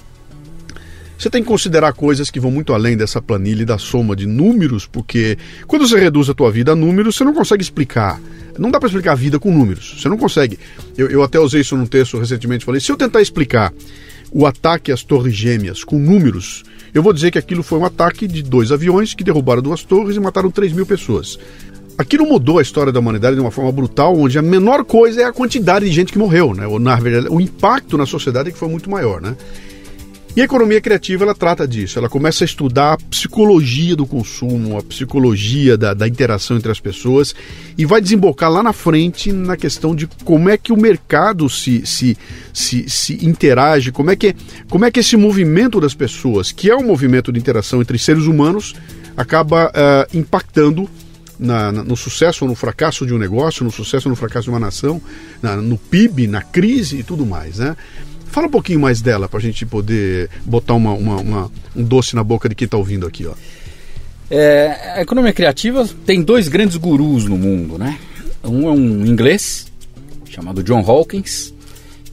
você 1.18 1.30
tem 1.30 1.41
que 1.41 1.47
considerar 1.47 1.93
coisas 1.93 2.30
que 2.30 2.39
vão 2.39 2.51
muito 2.51 2.74
além 2.74 2.97
dessa 2.97 3.22
planilha 3.22 3.63
e 3.63 3.66
da 3.66 3.78
soma 3.78 4.16
de 4.16 4.26
números, 4.26 4.86
porque 4.86 5.38
quando 5.68 5.88
você 5.88 5.99
reduz 5.99 6.30
a 6.30 6.34
tua 6.34 6.51
vida 6.51 6.74
a 6.74 6.76
números, 6.76 7.16
você 7.16 7.24
não 7.24 7.34
consegue 7.34 7.63
explicar. 7.63 8.20
Não 8.57 8.72
dá 8.72 8.80
para 8.80 8.88
explicar 8.88 9.13
a 9.13 9.16
vida 9.16 9.39
com 9.39 9.51
números. 9.51 9.95
Você 9.99 10.07
não 10.07 10.18
consegue. 10.18 10.57
Eu, 10.97 11.09
eu 11.09 11.24
até 11.24 11.39
usei 11.39 11.61
isso 11.61 11.76
num 11.76 11.86
texto 11.86 12.18
recentemente. 12.18 12.66
Falei: 12.66 12.80
se 12.80 12.91
eu 12.91 12.97
tentar 12.97 13.22
explicar 13.22 13.74
o 14.32 14.45
ataque 14.45 14.91
às 14.91 15.03
Torres 15.03 15.34
Gêmeas 15.34 15.84
com 15.84 15.97
números, 15.97 16.63
eu 16.93 17.03
vou 17.03 17.11
dizer 17.11 17.32
que 17.32 17.38
aquilo 17.38 17.63
foi 17.63 17.80
um 17.80 17.86
ataque 17.86 18.28
de 18.28 18.41
dois 18.41 18.72
aviões 18.72 19.13
que 19.13 19.24
derrubaram 19.24 19.61
duas 19.61 19.84
torres 19.84 20.16
e 20.16 20.20
mataram 20.20 20.49
3 20.49 20.74
mil 20.74 20.86
pessoas. 20.86 21.38
Aquilo 21.97 22.26
mudou 22.26 22.59
a 22.59 22.61
história 22.61 22.91
da 22.91 22.99
humanidade 22.99 23.36
de 23.36 23.41
uma 23.41 23.51
forma 23.51 23.72
brutal, 23.72 24.18
onde 24.18 24.38
a 24.38 24.41
menor 24.41 24.84
coisa 24.84 25.22
é 25.22 25.24
a 25.24 25.32
quantidade 25.32 25.86
de 25.86 25.91
gente 25.91 26.11
que 26.11 26.18
morreu, 26.18 26.53
né? 26.53 26.68
Ou, 26.68 26.78
na 26.78 26.95
verdade, 26.95 27.34
o 27.34 27.39
impacto 27.39 27.97
na 27.97 28.05
sociedade 28.05 28.49
é 28.49 28.51
que 28.51 28.57
foi 28.57 28.68
muito 28.68 28.89
maior, 28.89 29.22
né? 29.22 29.36
E 30.36 30.41
a 30.41 30.43
economia 30.43 30.81
criativa 30.81 31.23
ela 31.23 31.33
trata 31.33 31.65
disso. 31.65 31.97
Ela 31.97 32.09
começa 32.09 32.43
a 32.43 32.45
estudar 32.45 32.93
a 32.93 32.97
psicologia 32.97 33.95
do 33.95 34.05
consumo, 34.05 34.77
a 34.77 34.83
psicologia 34.83 35.77
da, 35.77 35.93
da, 35.93 36.05
interação 36.05 36.57
entre 36.57 36.69
as 36.69 36.79
pessoas 36.79 37.33
e 37.77 37.86
vai 37.86 38.01
desembocar 38.01 38.51
lá 38.51 38.61
na 38.61 38.73
frente 38.73 39.31
na 39.31 39.55
questão 39.55 39.95
de 39.95 40.07
como 40.25 40.49
é 40.49 40.57
que 40.57 40.73
o 40.73 40.77
mercado 40.77 41.49
se, 41.49 41.86
se, 41.86 42.17
se, 42.53 42.89
se 42.89 43.25
interage, 43.25 43.93
como 43.93 44.11
é, 44.11 44.15
que, 44.17 44.36
como 44.69 44.83
é 44.83 44.91
que 44.91 44.99
esse 44.99 45.15
movimento 45.15 45.79
das 45.79 45.93
pessoas, 45.93 46.51
que 46.51 46.69
é 46.69 46.75
um 46.75 46.83
movimento 46.83 47.31
de 47.31 47.39
interação 47.39 47.81
entre 47.81 47.97
seres 47.97 48.25
humanos, 48.25 48.75
acaba 49.15 49.67
uh, 49.67 50.17
impactando 50.17 50.89
na, 51.39 51.71
na, 51.71 51.81
no 51.81 51.95
sucesso 51.95 52.43
ou 52.43 52.49
no 52.49 52.55
fracasso 52.55 53.05
de 53.05 53.13
um 53.13 53.17
negócio, 53.17 53.63
no 53.63 53.71
sucesso 53.71 54.09
ou 54.09 54.09
no 54.09 54.17
fracasso 54.17 54.45
de 54.45 54.49
uma 54.49 54.59
nação, 54.59 55.01
na, 55.41 55.55
no 55.55 55.77
PIB, 55.77 56.27
na 56.27 56.41
crise 56.41 56.97
e 56.97 57.03
tudo 57.03 57.25
mais, 57.25 57.59
né? 57.59 57.75
Fala 58.26 58.47
um 58.47 58.51
pouquinho 58.51 58.80
mais 58.80 59.01
dela 59.01 59.30
para 59.30 59.39
a 59.39 59.41
gente 59.41 59.65
poder 59.65 60.30
botar 60.45 60.73
uma, 60.73 60.91
uma, 60.93 61.17
uma, 61.17 61.51
um 61.76 61.84
doce 61.84 62.15
na 62.15 62.23
boca 62.23 62.49
de 62.49 62.55
quem 62.55 62.65
está 62.65 62.78
ouvindo 62.78 63.07
aqui. 63.07 63.26
Ó. 63.26 63.34
É, 64.30 64.93
a 64.95 65.01
economia 65.01 65.32
criativa 65.32 65.88
tem 66.05 66.21
dois 66.21 66.47
grandes 66.47 66.76
gurus 66.78 67.26
no 67.26 67.38
mundo, 67.38 67.78
né? 67.78 67.99
Um 68.43 68.67
é 68.67 68.71
um 68.71 69.05
inglês 69.05 69.71
chamado 70.30 70.63
John 70.63 70.84
Hawkins, 70.86 71.53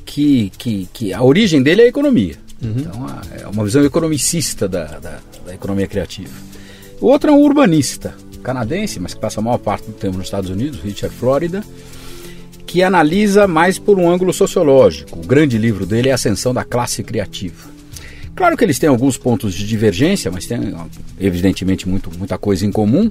que, 0.05 0.53
que, 0.57 0.89
que 0.93 1.13
a 1.13 1.23
origem 1.23 1.63
dele 1.63 1.83
é 1.83 1.85
a 1.87 1.89
economia. 1.89 2.37
Uhum. 2.63 2.75
Então 2.77 3.07
é 3.41 3.47
uma 3.47 3.65
visão 3.65 3.85
economicista 3.85 4.69
da, 4.69 4.85
da, 4.85 5.19
da, 5.45 5.55
economia 5.55 5.87
criativa. 5.87 6.33
O 7.01 7.07
outro 7.07 7.31
é 7.31 7.33
um 7.33 7.41
urbanista 7.41 8.15
canadense, 8.43 9.01
mas 9.01 9.15
que 9.15 9.21
passa 9.21 9.41
a 9.41 9.43
maior 9.43 9.59
parte 9.59 9.87
do 9.87 9.93
tempo 9.93 10.17
nos 10.17 10.27
Estados 10.27 10.51
Unidos, 10.51 10.81
Richard 10.81 11.15
Florida, 11.15 11.65
que 12.67 12.83
analisa 12.83 13.47
mais 13.47 13.79
por 13.79 13.99
um 13.99 14.11
ângulo 14.11 14.33
sociológico. 14.33 15.19
O 15.19 15.27
grande 15.27 15.59
livro 15.59 15.85
dele 15.85 16.09
é 16.09 16.13
Ascensão 16.13 16.55
da 16.55 16.65
Classe 16.65 17.03
Criativa. 17.03 17.71
Claro 18.35 18.57
que 18.57 18.65
eles 18.65 18.79
têm 18.79 18.89
alguns 18.89 19.19
pontos 19.19 19.55
de 19.55 19.67
divergência, 19.67 20.31
mas 20.31 20.47
tem 20.47 20.75
evidentemente 21.21 21.89
muito, 21.89 22.11
muita 22.17 22.39
coisa 22.39 22.65
em 22.65 22.73
comum. 22.73 23.11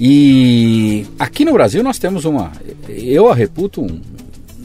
E 0.00 1.04
aqui 1.18 1.44
no 1.44 1.52
Brasil 1.52 1.82
nós 1.82 1.98
temos 1.98 2.24
uma. 2.24 2.52
Eu 2.88 3.28
a 3.28 3.34
reputo 3.34 3.82
um, 3.82 4.00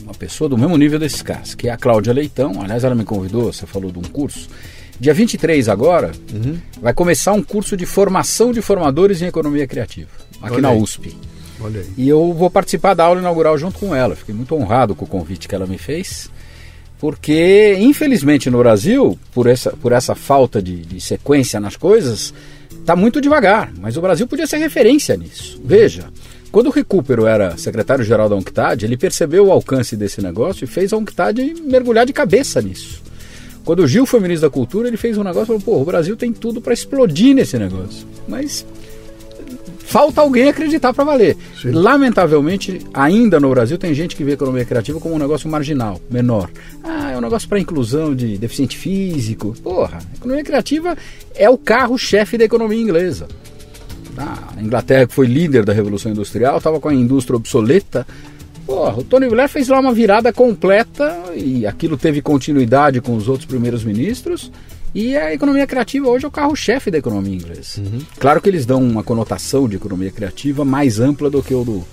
uma 0.04 0.14
pessoa 0.14 0.48
do 0.48 0.58
mesmo 0.58 0.78
nível 0.78 1.00
desses 1.00 1.24
caras, 1.24 1.56
que 1.56 1.68
é 1.68 1.72
a 1.72 1.78
Cláudia 1.78 2.14
Leitão. 2.14 2.62
Aliás, 2.62 2.84
ela 2.84 2.94
me 2.94 3.04
convidou, 3.04 3.52
você 3.52 3.66
falou 3.66 3.92
de 3.92 3.98
um 3.98 4.04
curso. 4.04 4.48
Dia 5.00 5.14
23 5.14 5.68
agora, 5.70 6.12
uhum. 6.32 6.58
vai 6.80 6.94
começar 6.94 7.34
um 7.34 7.42
curso 7.42 7.76
de 7.76 7.86
formação 7.86 8.54
de 8.54 8.62
formadores 8.62 9.24
em 9.24 9.26
economia 9.26 9.66
criativa, 9.66 10.12
aqui 10.40 10.62
na 10.62 10.72
USP. 10.72 11.18
E 11.98 12.08
eu 12.08 12.34
vou 12.34 12.50
participar 12.50 12.94
da 12.94 13.04
aula 13.04 13.20
inaugural 13.20 13.58
junto 13.58 13.80
com 13.80 13.96
ela. 13.96 14.16
Fiquei 14.16 14.34
muito 14.34 14.56
honrado 14.56 14.96
com 14.96 15.06
o 15.06 15.08
convite 15.08 15.48
que 15.48 15.56
ela 15.56 15.68
me 15.68 15.78
fez. 15.78 16.30
Porque, 17.00 17.76
infelizmente, 17.80 18.50
no 18.50 18.60
Brasil, 18.60 19.20
por 19.34 19.48
essa, 19.48 19.72
por 19.72 19.92
essa 19.92 20.16
falta 20.16 20.62
de, 20.62 20.78
de 20.78 21.02
sequência 21.02 21.60
nas 21.60 21.76
coisas, 21.76 22.34
está 22.72 22.96
muito 22.96 23.20
devagar. 23.20 23.74
Mas 23.78 23.98
o 23.98 24.02
Brasil 24.02 24.26
podia 24.28 24.48
ser 24.48 24.58
referência 24.58 25.18
nisso. 25.18 25.62
Veja, 25.66 26.06
quando 26.52 26.68
o 26.68 26.72
Recupero 26.72 27.26
era 27.26 27.58
secretário-geral 27.58 28.30
da 28.30 28.36
UNCTAD, 28.36 28.86
ele 28.86 28.96
percebeu 28.96 29.48
o 29.48 29.52
alcance 29.52 29.98
desse 29.98 30.22
negócio 30.22 30.64
e 30.64 30.68
fez 30.68 30.94
a 30.94 30.98
UNCTAD 30.98 31.56
mergulhar 31.62 32.06
de 32.06 32.14
cabeça 32.14 32.62
nisso. 32.62 33.02
Quando 33.66 33.80
o 33.80 33.88
Gil 33.88 34.06
foi 34.06 34.20
ministro 34.20 34.48
da 34.48 34.54
Cultura, 34.54 34.88
ele 34.88 34.98
fez 34.98 35.18
um 35.18 35.24
negócio 35.24 35.44
e 35.44 35.48
falou: 35.48 35.62
pô, 35.62 35.82
o 35.82 35.86
Brasil 35.86 36.16
tem 36.16 36.32
tudo 36.32 36.62
para 36.62 36.74
explodir 36.74 37.34
nesse 37.34 37.58
negócio. 37.58 38.06
Mas 38.28 38.66
falta 39.84 40.22
alguém 40.22 40.50
acreditar 40.50 40.94
para 40.94 41.04
valer. 41.04 41.38
Sim. 41.62 41.72
Lamentavelmente, 41.72 42.82
ainda 42.94 43.40
no 43.40 43.50
Brasil 43.50 43.78
tem 43.78 43.94
gente 43.94 44.16
que 44.16 44.24
vê 44.24 44.32
a 44.32 44.34
economia 44.34 44.66
criativa 44.66 45.00
como 45.00 45.16
um 45.16 45.20
negócio 45.20 45.50
marginal, 45.50 46.00
menor. 46.10 46.50
Ah, 46.84 47.12
é 47.12 47.18
um 47.18 47.22
negócio 47.22 47.48
para 47.48 47.60
inclusão 47.60 48.16
de 48.16 48.38
deficiente 48.38 48.78
físico. 48.78 49.54
Porra, 49.62 50.00
a 50.12 50.18
economia 50.18 50.44
criativa 50.44 50.98
é 51.36 51.50
o 51.50 51.58
carro-chefe 51.58 52.38
da 52.38 52.46
economia 52.46 52.82
inglesa. 52.82 53.28
Ah, 54.18 54.54
a 54.58 54.62
Inglaterra, 54.62 55.08
que 55.08 55.14
foi 55.14 55.28
líder 55.28 55.66
da 55.66 55.74
Revolução 55.74 56.12
Industrial, 56.12 56.58
estava 56.58 56.80
com 56.80 56.90
a 56.90 56.94
indústria 56.94 57.36
obsoleta. 57.36 58.06
Porra, 58.66 59.00
o 59.00 59.04
Tony 59.04 59.28
Blair 59.28 59.50
fez 59.50 59.68
lá 59.68 59.80
uma 59.80 59.94
virada 59.94 60.32
completa 60.32 61.34
e 61.36 61.66
aquilo 61.68 61.98
teve 61.98 62.22
continuidade 62.22 63.02
com 63.02 63.16
os 63.16 63.28
outros 63.28 63.46
primeiros 63.46 63.84
ministros. 63.84 64.52
E 64.94 65.18
a 65.18 65.34
economia 65.34 65.66
criativa 65.66 66.08
hoje 66.08 66.26
é 66.26 66.28
o 66.28 66.32
carro-chefe 66.32 66.92
da 66.92 67.00
economia 67.00 67.36
inglesa. 67.36 67.82
Uhum. 67.82 68.00
Claro 68.20 68.40
que 68.40 68.48
eles 68.48 68.66
dão 68.66 68.82
uma 68.82 69.04
conotação 69.04 69.68
de 69.68 69.76
economia 69.76 70.12
criativa 70.12 70.64
mais 70.64 71.00
ampla 71.00 71.30
do 71.30 71.42
que 71.42 71.54
o 71.54 71.64
do, 71.64 71.84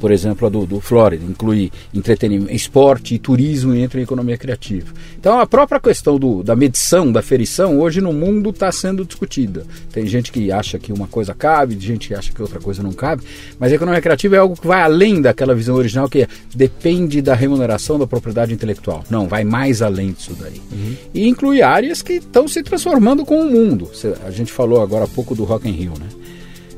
por 0.00 0.10
exemplo, 0.10 0.46
a 0.46 0.50
do, 0.50 0.66
do 0.66 0.80
Flórida, 0.80 1.24
inclui 1.24 1.70
entretenimento, 1.94 2.52
esporte 2.52 3.14
e 3.14 3.18
turismo 3.18 3.74
e 3.74 3.80
entra 3.80 4.00
em 4.00 4.02
economia 4.02 4.36
criativa. 4.36 4.92
Então 5.18 5.38
a 5.38 5.46
própria 5.46 5.80
questão 5.80 6.18
do, 6.18 6.42
da 6.42 6.56
medição, 6.56 7.10
da 7.10 7.22
ferição, 7.22 7.78
hoje 7.78 8.00
no 8.00 8.12
mundo 8.12 8.50
está 8.50 8.70
sendo 8.72 9.04
discutida. 9.04 9.64
Tem 9.92 10.06
gente 10.06 10.32
que 10.32 10.50
acha 10.50 10.78
que 10.78 10.92
uma 10.92 11.06
coisa 11.06 11.34
cabe, 11.34 11.78
gente 11.78 12.08
que 12.08 12.14
acha 12.14 12.32
que 12.32 12.42
outra 12.42 12.60
coisa 12.60 12.82
não 12.82 12.92
cabe, 12.92 13.22
mas 13.58 13.72
a 13.72 13.74
economia 13.74 14.00
criativa 14.00 14.36
é 14.36 14.38
algo 14.38 14.56
que 14.56 14.66
vai 14.66 14.82
além 14.82 15.20
daquela 15.20 15.54
visão 15.54 15.76
original 15.76 16.08
que 16.08 16.22
é, 16.22 16.28
depende 16.54 17.22
da 17.22 17.34
remuneração 17.34 17.98
da 17.98 18.06
propriedade 18.06 18.52
intelectual. 18.52 19.04
Não, 19.10 19.28
vai 19.28 19.44
mais 19.44 19.82
além 19.82 20.12
disso 20.12 20.36
daí. 20.38 20.60
Uhum. 20.70 20.96
E 21.14 21.28
inclui 21.28 21.62
áreas 21.62 22.02
que 22.02 22.14
estão 22.14 22.48
se 22.48 22.62
transformando 22.62 23.24
com 23.24 23.40
o 23.40 23.50
mundo. 23.50 23.90
A 24.24 24.30
gente 24.30 24.52
falou 24.52 24.80
agora 24.80 25.04
há 25.04 25.08
pouco 25.08 25.34
do 25.34 25.44
Rock 25.44 25.68
in 25.68 25.72
Rio, 25.72 25.92
né? 25.98 26.21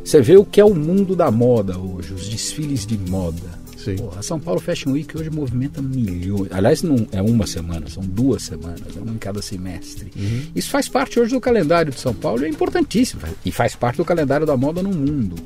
Você 0.05 0.20
vê 0.20 0.36
o 0.36 0.44
que 0.44 0.61
é 0.61 0.64
o 0.64 0.74
mundo 0.74 1.16
da 1.16 1.30
moda 1.30 1.78
hoje, 1.78 2.12
os 2.12 2.28
desfiles 2.28 2.86
de 2.86 2.98
moda. 2.98 3.64
Pô, 3.96 4.11
a 4.18 4.22
São 4.22 4.38
Paulo 4.38 4.61
Fashion 4.61 4.92
Week 4.92 5.16
hoje 5.16 5.30
movimenta 5.30 5.80
milhões. 5.80 6.48
Aliás, 6.52 6.82
não 6.82 7.07
é 7.11 7.20
uma 7.20 7.46
semana, 7.46 7.88
são 7.88 8.02
duas 8.02 8.42
semanas, 8.42 8.82
é 8.96 9.00
uma 9.00 9.12
em 9.12 9.18
cada 9.18 9.42
semestre. 9.42 10.11
Uhum. 10.16 10.42
Isso 10.55 10.70
faz 10.70 10.88
parte 10.88 11.18
hoje 11.18 11.34
do 11.34 11.40
calendário 11.40 11.92
de 11.92 12.00
São 12.00 12.14
Paulo 12.14 12.42
e 12.42 12.46
é 12.46 12.48
importantíssimo. 12.48 13.22
E 13.44 13.50
faz 13.50 13.74
parte 13.74 13.96
do 13.96 14.05
calendário 14.05 14.46
da 14.46 14.57
moda 14.57 14.82
no 14.82 14.90
mundo. 14.90 15.36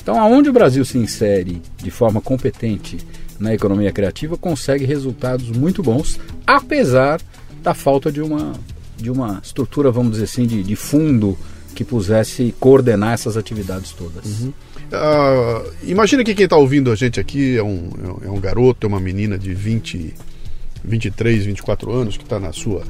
Então, 0.00 0.20
aonde 0.20 0.48
o 0.48 0.52
Brasil 0.52 0.84
se 0.84 0.98
insere 0.98 1.60
de 1.76 1.90
forma 1.90 2.20
competente 2.20 2.98
na 3.38 3.54
economia 3.54 3.92
criativa, 3.92 4.36
consegue 4.36 4.84
resultados 4.84 5.50
muito 5.50 5.82
bons, 5.82 6.18
apesar 6.46 7.20
da 7.62 7.74
falta 7.74 8.10
de 8.10 8.20
uma, 8.20 8.52
de 8.96 9.10
uma 9.10 9.40
estrutura, 9.42 9.90
vamos 9.90 10.12
dizer 10.12 10.24
assim, 10.24 10.46
de, 10.46 10.62
de 10.62 10.76
fundo 10.76 11.36
que 11.76 11.84
pusesse 11.84 12.54
coordenar 12.58 13.12
essas 13.12 13.36
atividades 13.36 13.92
todas. 13.92 14.24
Uhum. 14.24 14.52
Uh, 14.86 15.70
imagina 15.84 16.24
que 16.24 16.34
quem 16.34 16.44
está 16.44 16.56
ouvindo 16.56 16.90
a 16.90 16.96
gente 16.96 17.20
aqui 17.20 17.56
é 17.56 17.62
um, 17.62 17.90
é 18.24 18.30
um 18.30 18.40
garoto, 18.40 18.86
é 18.86 18.88
uma 18.88 18.98
menina 18.98 19.38
de 19.38 19.52
20, 19.52 20.14
23, 20.82 21.44
24 21.44 21.92
anos 21.92 22.16
que 22.16 22.24
está 22.24 22.40
na 22.40 22.50
sua. 22.52 22.82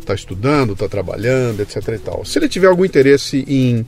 está 0.00 0.14
estudando, 0.14 0.72
está 0.72 0.88
trabalhando, 0.88 1.60
etc. 1.60 1.76
E 1.88 1.98
tal. 1.98 2.24
Se 2.24 2.38
ele 2.38 2.48
tiver 2.48 2.68
algum 2.68 2.86
interesse 2.86 3.44
em 3.46 3.86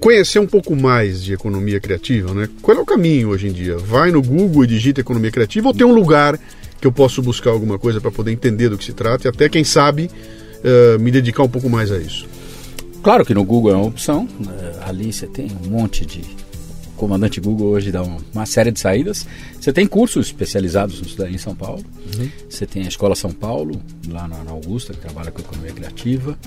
conhecer 0.00 0.40
um 0.40 0.46
pouco 0.46 0.74
mais 0.74 1.22
de 1.22 1.32
economia 1.32 1.78
criativa, 1.78 2.34
né? 2.34 2.48
Qual 2.60 2.76
é 2.76 2.80
o 2.80 2.84
caminho 2.84 3.28
hoje 3.28 3.46
em 3.46 3.52
dia? 3.52 3.78
Vai 3.78 4.10
no 4.10 4.20
Google 4.20 4.64
e 4.64 4.66
digita 4.66 5.00
economia 5.00 5.30
criativa 5.30 5.68
ou 5.68 5.74
tem 5.74 5.86
um 5.86 5.94
lugar 5.94 6.38
que 6.80 6.86
eu 6.86 6.92
posso 6.92 7.22
buscar 7.22 7.50
alguma 7.50 7.78
coisa 7.78 8.00
para 8.00 8.10
poder 8.10 8.32
entender 8.32 8.68
do 8.68 8.76
que 8.76 8.84
se 8.84 8.92
trata 8.92 9.28
e 9.28 9.30
até, 9.30 9.48
quem 9.48 9.64
sabe, 9.64 10.10
uh, 10.10 10.98
me 10.98 11.10
dedicar 11.10 11.44
um 11.44 11.48
pouco 11.48 11.70
mais 11.70 11.92
a 11.92 11.98
isso? 11.98 12.33
Claro 13.04 13.22
que 13.22 13.34
no 13.34 13.44
Google 13.44 13.70
é 13.70 13.76
uma 13.76 13.86
opção. 13.86 14.24
Uh, 14.24 14.88
ali 14.88 15.12
você 15.12 15.26
tem 15.26 15.50
um 15.62 15.68
monte 15.68 16.06
de. 16.06 16.22
O 16.22 16.96
comandante 16.96 17.38
Google 17.38 17.68
hoje 17.68 17.92
dá 17.92 18.02
uma, 18.02 18.46
série 18.46 18.70
de 18.70 18.80
saídas. 18.80 19.26
Você 19.60 19.74
tem 19.74 19.86
cursos 19.86 20.28
especializados 20.28 21.18
em 21.18 21.36
São 21.36 21.54
Paulo. 21.54 21.84
Uhum. 22.16 22.30
Você 22.48 22.64
tem 22.64 22.84
a 22.84 22.88
Escola 22.88 23.14
São 23.14 23.30
Paulo, 23.30 23.78
lá 24.08 24.26
na 24.26 24.50
Augusta, 24.50 24.94
que 24.94 25.00
trabalha 25.00 25.30
com 25.30 25.42
economia 25.42 25.72
criativa. 25.72 26.38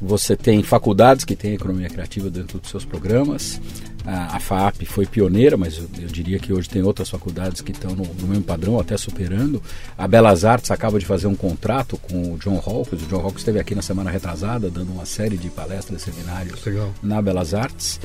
Você 0.00 0.34
tem 0.34 0.62
faculdades 0.62 1.24
que 1.24 1.36
têm 1.36 1.54
economia 1.54 1.88
criativa 1.88 2.30
dentro 2.30 2.58
dos 2.58 2.70
seus 2.70 2.84
programas. 2.84 3.60
A, 4.06 4.36
a 4.36 4.40
FAP 4.40 4.84
foi 4.86 5.04
pioneira, 5.04 5.58
mas 5.58 5.76
eu, 5.76 5.84
eu, 6.00 6.08
diria 6.08 6.38
que 6.38 6.52
hoje 6.52 6.68
tem 6.68 6.82
outras 6.82 7.10
faculdades 7.10 7.60
que 7.60 7.72
estão 7.72 7.90
no, 7.90 8.04
no, 8.04 8.26
mesmo 8.26 8.42
padrão, 8.42 8.80
até 8.80 8.96
superando. 8.96 9.62
A 9.98 10.08
Belas 10.08 10.44
Artes 10.44 10.70
acaba 10.70 10.98
de 10.98 11.04
fazer 11.04 11.26
um 11.26 11.34
contrato 11.34 11.98
com 11.98 12.32
o 12.32 12.38
John 12.38 12.62
Hawkes. 12.64 13.02
O 13.02 13.06
John 13.06 13.20
Hawkes 13.20 13.42
esteve 13.42 13.60
aqui 13.60 13.74
na 13.74 13.82
semana 13.82 14.10
retrasada, 14.10 14.70
dando 14.70 14.90
uma 14.90 15.04
série 15.04 15.36
de 15.36 15.50
palestras 15.50 16.00
e 16.00 16.04
seminários 16.10 16.64
Legal. 16.64 16.94
na 17.02 17.20
Belas 17.20 17.52
Artes. 17.52 18.00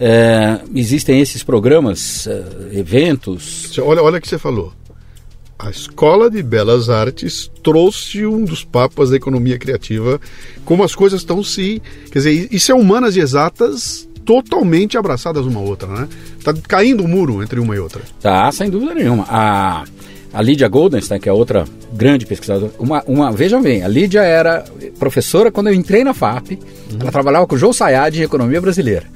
É, 0.00 0.60
existem 0.74 1.20
esses 1.20 1.44
programas, 1.44 2.26
é, 2.26 2.78
eventos. 2.78 3.78
Olha, 3.78 4.02
olha 4.02 4.18
o 4.18 4.20
que 4.20 4.28
você 4.28 4.38
falou. 4.38 4.72
A 5.62 5.68
Escola 5.68 6.30
de 6.30 6.42
Belas 6.42 6.88
Artes 6.88 7.50
trouxe 7.62 8.24
um 8.24 8.46
dos 8.46 8.64
papas 8.64 9.10
da 9.10 9.16
economia 9.16 9.58
criativa, 9.58 10.18
como 10.64 10.82
as 10.82 10.94
coisas 10.94 11.20
estão 11.20 11.44
se. 11.44 11.82
Quer 12.10 12.18
dizer, 12.20 12.48
isso 12.50 12.72
é 12.72 12.74
humanas 12.74 13.14
e 13.14 13.20
exatas 13.20 14.08
totalmente 14.24 14.96
abraçadas 14.96 15.44
uma 15.44 15.60
à 15.60 15.62
outra, 15.62 15.86
né? 15.88 16.08
Tá 16.42 16.54
caindo 16.66 17.02
o 17.02 17.04
um 17.04 17.08
muro 17.08 17.42
entre 17.42 17.60
uma 17.60 17.76
e 17.76 17.78
outra. 17.78 18.00
Tá, 18.22 18.50
sem 18.50 18.70
dúvida 18.70 18.94
nenhuma. 18.94 19.26
A, 19.28 19.84
a 20.32 20.40
Lídia 20.40 20.66
Goldenstein, 20.66 21.20
que 21.20 21.28
é 21.28 21.32
outra 21.32 21.66
grande 21.92 22.24
pesquisadora, 22.24 22.72
uma, 22.78 23.02
uma, 23.06 23.30
vejam 23.30 23.60
bem, 23.60 23.82
a 23.82 23.88
Lídia 23.88 24.22
era 24.22 24.64
professora 24.98 25.50
quando 25.50 25.66
eu 25.66 25.74
entrei 25.74 26.02
na 26.04 26.14
FAP, 26.14 26.52
uhum. 26.52 26.98
ela 27.00 27.12
trabalhava 27.12 27.46
com 27.46 27.54
o 27.54 27.58
João 27.58 27.72
Sayad 27.72 28.18
em 28.18 28.22
Economia 28.22 28.62
Brasileira. 28.62 29.06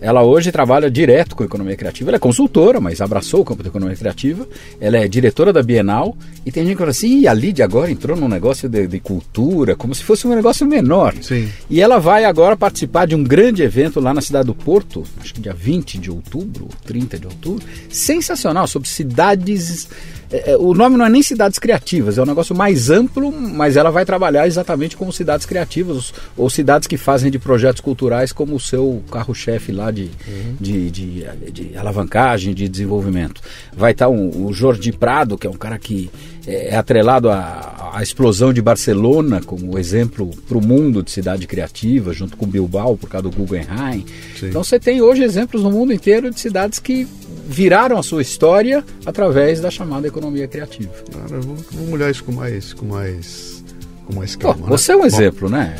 Ela 0.00 0.22
hoje 0.22 0.50
trabalha 0.50 0.90
direto 0.90 1.36
com 1.36 1.44
economia 1.44 1.76
criativa. 1.76 2.10
Ela 2.10 2.16
é 2.16 2.20
consultora, 2.20 2.80
mas 2.80 3.00
abraçou 3.00 3.40
o 3.40 3.44
campo 3.44 3.62
da 3.62 3.68
economia 3.68 3.96
criativa. 3.96 4.48
Ela 4.80 4.98
é 4.98 5.06
diretora 5.06 5.52
da 5.52 5.62
Bienal. 5.62 6.16
E 6.44 6.50
tem 6.50 6.64
gente 6.64 6.74
que 6.74 6.78
fala 6.78 6.90
assim: 6.90 7.26
a 7.26 7.34
Lídia 7.34 7.64
agora 7.64 7.90
entrou 7.90 8.16
num 8.16 8.28
negócio 8.28 8.68
de, 8.68 8.86
de, 8.86 8.98
cultura, 9.00 9.76
como 9.76 9.94
se 9.94 10.02
fosse 10.02 10.26
um 10.26 10.34
negócio 10.34 10.66
menor. 10.66 11.14
Sim. 11.20 11.48
E 11.68 11.80
ela 11.80 11.98
vai 11.98 12.24
agora 12.24 12.56
participar 12.56 13.06
de 13.06 13.14
um 13.14 13.22
grande 13.22 13.62
evento 13.62 14.00
lá 14.00 14.14
na 14.14 14.20
cidade 14.20 14.46
do 14.46 14.54
Porto, 14.54 15.04
acho 15.20 15.34
que 15.34 15.40
dia 15.40 15.52
20 15.52 15.98
de 15.98 16.10
outubro, 16.10 16.68
30 16.86 17.18
de 17.18 17.26
outubro. 17.26 17.64
Sensacional, 17.90 18.66
sobre 18.66 18.88
cidades 18.88 19.88
é, 20.32 20.52
é, 20.52 20.56
o 20.56 20.72
nome 20.74 20.96
não 20.96 21.04
é 21.04 21.08
nem 21.08 21.22
cidades 21.22 21.58
criativas, 21.58 22.16
é 22.16 22.22
um 22.22 22.26
negócio 22.26 22.54
mais 22.54 22.88
amplo, 22.88 23.32
mas 23.32 23.76
ela 23.76 23.90
vai 23.90 24.04
trabalhar 24.04 24.46
exatamente 24.46 24.96
como 24.96 25.12
cidades 25.12 25.44
criativas 25.44 26.14
ou 26.36 26.48
cidades 26.48 26.86
que 26.86 26.96
fazem 26.96 27.30
de 27.30 27.38
projetos 27.38 27.80
culturais 27.80 28.32
como 28.32 28.54
o 28.54 28.60
seu 28.60 29.02
carro-chefe 29.10 29.72
lá 29.72 29.90
de, 29.90 30.10
uhum. 30.26 30.56
de, 30.60 30.90
de, 30.90 31.26
de, 31.52 31.76
alavancagem, 31.76 32.54
de 32.54 32.68
desenvolvimento. 32.68 33.40
Vai 33.76 33.90
estar 33.92 34.08
um, 34.08 34.46
o 34.46 34.52
Jordi 34.52 34.92
Prado, 34.92 35.36
que 35.36 35.46
é 35.46 35.50
um 35.50 35.54
cara 35.54 35.78
que 35.78 36.08
é, 36.46 36.68
é 36.68 36.76
atrelado 36.76 37.28
à, 37.28 37.90
à 37.92 38.02
explosão 38.02 38.52
de 38.52 38.62
Barcelona 38.62 39.40
como 39.44 39.78
exemplo 39.78 40.30
para 40.48 40.56
o 40.56 40.64
mundo 40.64 41.02
de 41.02 41.10
cidade 41.10 41.46
criativa, 41.46 42.12
junto 42.12 42.36
com 42.36 42.46
Bilbao 42.46 42.96
por 42.96 43.08
causa 43.08 43.28
do 43.28 43.36
Guggenheim. 43.36 44.04
Sim. 44.38 44.48
Então 44.48 44.62
você 44.62 44.78
tem 44.78 45.02
hoje 45.02 45.24
exemplos 45.24 45.62
no 45.62 45.72
mundo 45.72 45.92
inteiro 45.92 46.30
de 46.30 46.38
cidades 46.38 46.78
que 46.78 47.06
viraram 47.50 47.98
a 47.98 48.02
sua 48.02 48.22
história 48.22 48.84
através 49.04 49.60
da 49.60 49.70
chamada 49.70 50.06
economia 50.06 50.46
criativa. 50.46 50.92
Cara, 51.12 51.40
vamos, 51.40 51.92
olhar 51.92 52.08
isso 52.08 52.22
com 52.22 52.30
mais, 52.30 52.72
com 52.72 52.86
mais, 52.86 53.64
com 54.06 54.14
mais 54.14 54.36
calma. 54.36 54.68
Pô, 54.68 54.78
você 54.78 54.92
é 54.92 54.96
um 54.96 55.04
exemplo, 55.04 55.50
Bom, 55.50 55.56
né, 55.56 55.76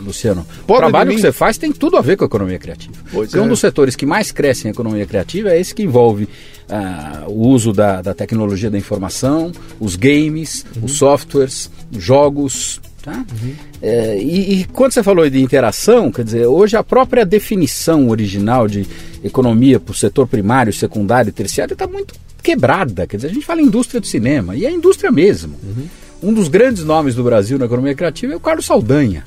Luciano? 0.00 0.44
O 0.66 0.76
trabalho 0.76 1.14
que 1.14 1.20
você 1.20 1.30
faz 1.30 1.56
tem 1.56 1.70
tudo 1.70 1.96
a 1.96 2.00
ver 2.00 2.16
com 2.16 2.24
a 2.24 2.26
economia 2.26 2.58
criativa. 2.58 2.94
Pois 3.12 3.32
é. 3.32 3.40
um 3.40 3.46
dos 3.46 3.60
setores 3.60 3.94
que 3.94 4.04
mais 4.04 4.32
cresce 4.32 4.66
em 4.66 4.72
economia 4.72 5.06
criativa 5.06 5.50
é 5.50 5.60
esse 5.60 5.72
que 5.72 5.84
envolve 5.84 6.24
uh, 6.24 7.30
o 7.30 7.46
uso 7.48 7.72
da, 7.72 8.02
da, 8.02 8.12
tecnologia 8.12 8.68
da 8.68 8.76
informação, 8.76 9.52
os 9.78 9.94
games, 9.94 10.66
uhum. 10.76 10.86
os 10.86 10.98
softwares, 10.98 11.70
jogos, 11.92 12.80
Tá? 13.02 13.16
Uhum. 13.16 13.54
É, 13.82 14.16
e, 14.16 14.60
e, 14.60 14.64
quando 14.66 14.92
você 14.92 15.02
falou 15.02 15.28
de 15.28 15.42
interação, 15.42 16.12
quer 16.12 16.22
dizer, 16.22 16.46
hoje 16.46 16.76
a 16.76 16.84
própria 16.84 17.26
definição 17.26 18.08
original 18.08 18.68
de 18.68 18.86
economia 19.22 19.78
para 19.78 19.92
o 19.92 19.94
setor 19.94 20.26
primário, 20.26 20.72
secundário 20.72 21.28
e 21.28 21.32
terciário 21.32 21.72
está 21.72 21.86
muito 21.86 22.14
quebrada. 22.42 23.06
Quer 23.06 23.16
dizer, 23.16 23.28
a 23.28 23.34
gente 23.34 23.46
fala 23.46 23.62
indústria 23.62 24.00
do 24.00 24.06
cinema, 24.06 24.56
e 24.56 24.66
é 24.66 24.70
indústria 24.70 25.10
mesmo. 25.10 25.56
Uhum. 25.62 25.88
Um 26.30 26.32
dos 26.32 26.48
grandes 26.48 26.84
nomes 26.84 27.14
do 27.14 27.24
Brasil 27.24 27.58
na 27.58 27.66
economia 27.66 27.94
criativa 27.94 28.32
é 28.32 28.36
o 28.36 28.40
Carlos 28.40 28.66
Saldanha. 28.66 29.24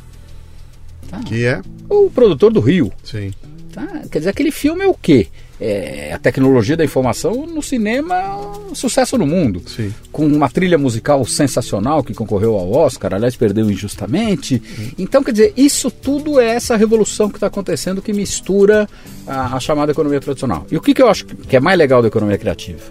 Tá? 1.09 1.19
Que 1.19 1.45
é? 1.45 1.61
O 1.89 2.09
produtor 2.09 2.51
do 2.51 2.59
Rio. 2.59 2.91
Sim. 3.03 3.33
Tá? 3.71 4.03
Quer 4.09 4.19
dizer, 4.19 4.29
aquele 4.29 4.51
filme 4.51 4.83
é 4.83 4.87
o 4.87 4.93
quê? 4.93 5.27
É, 5.59 6.11
a 6.13 6.19
tecnologia 6.19 6.75
da 6.75 6.83
informação 6.83 7.45
no 7.45 7.61
cinema 7.61 8.15
é 8.15 8.71
um 8.71 8.75
sucesso 8.75 9.17
no 9.17 9.25
mundo. 9.25 9.61
Sim. 9.65 9.93
Com 10.11 10.27
uma 10.27 10.49
trilha 10.49 10.77
musical 10.77 11.23
sensacional 11.25 12.03
que 12.03 12.13
concorreu 12.13 12.55
ao 12.55 12.71
Oscar, 12.71 13.13
aliás, 13.13 13.35
perdeu 13.35 13.69
injustamente. 13.71 14.61
Sim. 14.75 14.91
Então, 14.97 15.23
quer 15.23 15.31
dizer, 15.31 15.53
isso 15.55 15.89
tudo 15.89 16.39
é 16.39 16.47
essa 16.47 16.75
revolução 16.75 17.29
que 17.29 17.37
está 17.37 17.47
acontecendo 17.47 18.01
que 18.01 18.11
mistura 18.11 18.87
a, 19.25 19.55
a, 19.55 19.59
chamada 19.59 19.91
economia 19.91 20.19
tradicional. 20.19 20.67
E 20.69 20.75
o 20.75 20.81
que, 20.81 20.93
que 20.93 21.01
eu 21.01 21.07
acho 21.07 21.25
que 21.25 21.55
é 21.55 21.59
mais 21.59 21.77
legal 21.77 22.01
da 22.01 22.09
economia 22.09 22.37
criativa? 22.37 22.81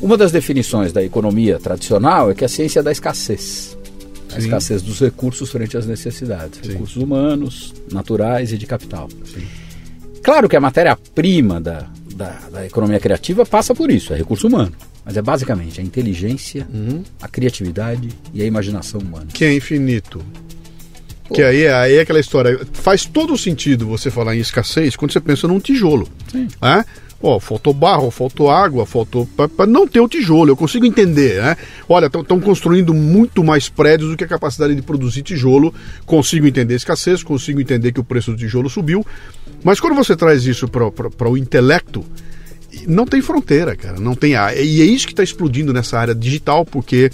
Uma 0.00 0.16
das 0.16 0.32
definições 0.32 0.90
da 0.90 1.02
economia 1.02 1.60
tradicional 1.60 2.30
é 2.30 2.34
que 2.34 2.44
a 2.44 2.48
ciência 2.48 2.80
é 2.80 2.82
da 2.82 2.90
escassez. 2.90 3.76
A 4.30 4.32
Sim. 4.32 4.46
escassez 4.46 4.80
dos 4.80 4.98
recursos 5.00 5.50
frente 5.50 5.76
às 5.76 5.86
necessidades. 5.86 6.66
Recursos 6.66 6.96
humanos, 6.96 7.74
naturais 7.92 8.52
e 8.52 8.58
de 8.58 8.66
capital. 8.66 9.08
Sim. 9.24 9.46
Claro 10.22 10.48
que 10.48 10.56
a 10.56 10.60
matéria-prima 10.60 11.60
da, 11.60 11.86
da, 12.14 12.30
da, 12.50 12.66
economia 12.66 13.00
criativa 13.00 13.44
passa 13.44 13.74
por 13.74 13.90
isso, 13.90 14.12
é 14.12 14.16
recurso 14.16 14.46
humano. 14.46 14.72
Mas 15.04 15.16
é 15.16 15.22
basicamente 15.22 15.80
a 15.80 15.84
inteligência, 15.84 16.66
uhum. 16.72 17.02
a 17.20 17.26
criatividade 17.26 18.08
e 18.32 18.40
a 18.40 18.44
imaginação 18.44 19.00
humana. 19.00 19.26
Que 19.32 19.44
é 19.44 19.54
infinito. 19.54 20.24
Pô. 21.24 21.34
Que 21.34 21.42
aí, 21.42 21.66
aí 21.66 21.94
é 21.96 22.00
aquela 22.02 22.20
história. 22.20 22.60
Faz 22.72 23.04
todo 23.04 23.36
sentido 23.36 23.86
você 23.86 24.10
falar 24.10 24.36
em 24.36 24.38
escassez 24.38 24.94
quando 24.94 25.12
você 25.12 25.20
pensa 25.20 25.48
num 25.48 25.58
tijolo. 25.58 26.08
Sim. 26.30 26.46
É? 26.62 26.84
Ó, 27.22 27.38
faltou 27.38 27.72
barro, 27.72 28.10
faltou 28.10 28.50
água, 28.50 28.84
faltou. 28.84 29.28
para 29.56 29.66
não 29.66 29.86
ter 29.86 30.00
o 30.00 30.08
tijolo, 30.08 30.50
eu 30.50 30.56
consigo 30.56 30.84
entender, 30.84 31.40
né? 31.40 31.56
Olha, 31.88 32.06
estão 32.06 32.40
construindo 32.40 32.92
muito 32.92 33.44
mais 33.44 33.68
prédios 33.68 34.10
do 34.10 34.16
que 34.16 34.24
a 34.24 34.28
capacidade 34.28 34.74
de 34.74 34.82
produzir 34.82 35.22
tijolo. 35.22 35.72
Consigo 36.04 36.46
entender 36.46 36.74
a 36.74 36.78
escassez, 36.78 37.22
consigo 37.22 37.60
entender 37.60 37.92
que 37.92 38.00
o 38.00 38.04
preço 38.04 38.32
do 38.32 38.36
tijolo 38.36 38.68
subiu. 38.68 39.06
Mas 39.62 39.78
quando 39.78 39.94
você 39.94 40.16
traz 40.16 40.44
isso 40.44 40.66
para 40.66 41.30
o 41.30 41.36
intelecto, 41.36 42.04
não 42.88 43.06
tem 43.06 43.22
fronteira, 43.22 43.76
cara. 43.76 44.00
Não 44.00 44.14
tem. 44.14 44.32
E 44.32 44.82
é 44.82 44.84
isso 44.84 45.06
que 45.06 45.12
está 45.12 45.22
explodindo 45.22 45.72
nessa 45.72 45.98
área 45.98 46.14
digital, 46.14 46.64
porque 46.64 47.10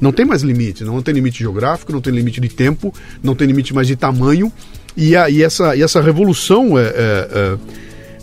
não 0.00 0.12
tem 0.12 0.24
mais 0.24 0.42
limite. 0.42 0.84
Não 0.84 1.02
tem 1.02 1.12
limite 1.12 1.40
geográfico, 1.40 1.92
não 1.92 2.00
tem 2.00 2.14
limite 2.14 2.40
de 2.40 2.48
tempo, 2.48 2.94
não 3.22 3.34
tem 3.34 3.46
limite 3.46 3.74
mais 3.74 3.86
de 3.86 3.96
tamanho. 3.96 4.50
E, 4.96 5.14
a, 5.14 5.28
e, 5.28 5.42
essa, 5.42 5.76
e 5.76 5.82
essa 5.82 6.00
revolução 6.00 6.78
é, 6.78 6.82
é, 6.82 6.94
é, 6.94 7.58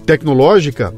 tecnológica 0.06 0.94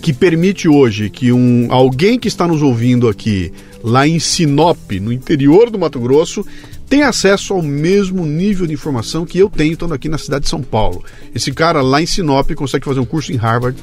que 0.00 0.12
permite 0.12 0.68
hoje 0.68 1.10
que 1.10 1.32
um, 1.32 1.66
alguém 1.70 2.18
que 2.18 2.28
está 2.28 2.46
nos 2.46 2.62
ouvindo 2.62 3.08
aqui, 3.08 3.52
lá 3.82 4.06
em 4.06 4.18
Sinop, 4.18 4.92
no 5.00 5.12
interior 5.12 5.70
do 5.70 5.78
Mato 5.78 5.98
Grosso, 5.98 6.46
tem 6.88 7.02
acesso 7.02 7.52
ao 7.52 7.62
mesmo 7.62 8.24
nível 8.24 8.66
de 8.66 8.72
informação 8.72 9.26
que 9.26 9.38
eu 9.38 9.50
tenho 9.50 9.74
estando 9.74 9.92
aqui 9.92 10.08
na 10.08 10.16
cidade 10.16 10.44
de 10.44 10.50
São 10.50 10.62
Paulo. 10.62 11.04
Esse 11.34 11.52
cara 11.52 11.82
lá 11.82 12.00
em 12.00 12.06
Sinop 12.06 12.50
consegue 12.52 12.84
fazer 12.84 13.00
um 13.00 13.04
curso 13.04 13.32
em 13.32 13.36
Harvard 13.36 13.78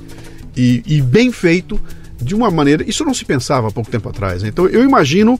e, 0.58 0.82
e 0.88 1.02
bem 1.02 1.32
feito 1.32 1.80
de 2.20 2.34
uma 2.34 2.50
maneira. 2.50 2.84
Isso 2.88 3.04
não 3.04 3.14
se 3.14 3.26
pensava 3.26 3.68
há 3.68 3.72
pouco 3.72 3.92
tempo 3.92 4.10
atrás. 4.10 4.42
Né? 4.42 4.50
Então 4.50 4.68
eu 4.68 4.84
imagino 4.84 5.40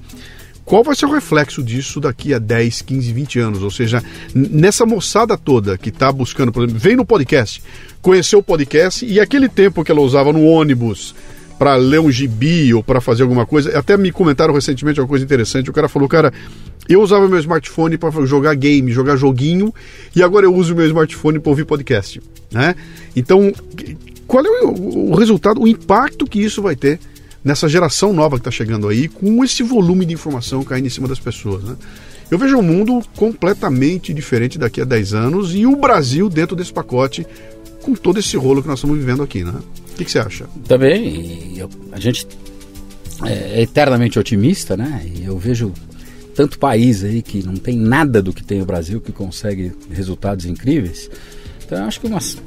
qual 0.66 0.84
vai 0.84 0.96
ser 0.96 1.06
o 1.06 1.12
reflexo 1.12 1.62
disso 1.62 2.00
daqui 2.00 2.34
a 2.34 2.40
10, 2.40 2.82
15, 2.82 3.14
20 3.14 3.40
anos? 3.40 3.62
Ou 3.62 3.70
seja, 3.70 4.04
nessa 4.34 4.86
moçada 4.86 5.38
toda 5.38 5.78
que 5.78 5.90
está 5.90 6.12
buscando, 6.12 6.52
por 6.52 6.64
exemplo, 6.64 6.80
vem 6.80 6.96
no 6.96 7.06
podcast, 7.06 7.62
conheceu 8.02 8.40
o 8.40 8.44
podcast 8.44 9.06
e 9.06 9.20
aquele 9.20 9.48
tempo 9.48 9.84
que 9.84 9.92
ela 9.92 10.02
usava 10.02 10.34
no 10.34 10.44
ônibus 10.44 11.14
para 11.60 11.76
ler 11.76 12.00
um 12.00 12.12
gibi 12.12 12.74
ou 12.74 12.84
para 12.84 13.00
fazer 13.00 13.24
alguma 13.24 13.46
coisa, 13.46 13.78
até 13.78 13.96
me 13.96 14.12
comentaram 14.12 14.54
recentemente 14.54 15.00
uma 15.00 15.08
coisa 15.08 15.24
interessante. 15.24 15.70
O 15.70 15.74
cara 15.74 15.88
falou, 15.88 16.10
cara, 16.10 16.34
eu 16.90 17.02
usava 17.02 17.28
meu 17.28 17.40
smartphone 17.40 17.98
para 17.98 18.26
jogar 18.26 18.56
game, 18.56 18.92
jogar 18.92 19.16
joguinho, 19.16 19.74
e 20.16 20.22
agora 20.22 20.46
eu 20.46 20.54
uso 20.54 20.76
meu 20.76 20.86
smartphone 20.88 21.40
para 21.40 21.50
ouvir 21.50 21.66
podcast. 21.66 22.22
Né? 22.52 22.76
Então, 23.16 23.54
qual 24.28 24.44
é 24.46 24.50
o 24.64 25.16
resultado, 25.16 25.62
o 25.62 25.68
impacto 25.68 26.26
que 26.26 26.40
isso 26.40 26.62
vai 26.62 26.76
ter 26.76 27.00
nessa 27.46 27.70
geração 27.70 28.12
nova 28.12 28.38
que 28.38 28.42
está 28.42 28.52
chegando 28.52 28.90
aí, 28.90 29.08
com 29.08 29.44
esse 29.44 29.62
volume 29.62 30.04
de 30.04 30.16
informação 30.16 30.64
caindo 30.64 30.88
em 30.88 30.90
cima 30.90 31.08
das 31.08 31.20
pessoas? 31.20 31.64
Né? 31.64 31.76
Eu 32.32 32.40
vejo 32.40 32.58
um 32.58 32.64
mundo 32.64 33.02
completamente 33.16 34.12
diferente 34.12 34.58
daqui 34.58 34.82
a 34.82 34.84
10 34.84 35.14
anos 35.14 35.54
e 35.54 35.66
o 35.68 35.76
Brasil 35.76 36.28
dentro 36.28 36.56
desse 36.56 36.74
pacote, 36.74 37.26
com 37.84 37.94
todo 37.94 38.20
esse 38.20 38.36
rolo 38.36 38.64
que 38.64 38.68
nós 38.68 38.80
estamos 38.80 38.98
vivendo 38.98 39.22
aqui. 39.22 39.44
Né? 39.44 39.54
O 39.92 39.96
que, 39.96 40.10
você 40.10 40.18
acha? 40.18 40.48
Também, 40.68 41.62
a 41.92 42.00
gente 42.00 42.28
é, 43.24 43.60
é 43.60 43.62
eternamente 43.62 44.18
otimista, 44.18 44.76
né? 44.76 45.06
Eu 45.24 45.38
vejo 45.38 45.72
tanto 46.36 46.58
país 46.58 47.04
aí 47.04 47.22
que 47.22 47.46
não 47.46 47.56
tem 47.56 47.78
nada 47.78 48.22
do 48.22 48.34
que 48.34 48.44
tem 48.44 48.62
o 48.62 48.66
Brasil 48.66 49.00
que 49.00 49.12
consegue 49.12 49.72
resultados 49.92 50.46
incríveis. 50.46 51.10
Então 51.64 51.78
eu 51.78 51.86
acho 51.86 52.02
que 52.02 52.08
umas, 52.08 52.38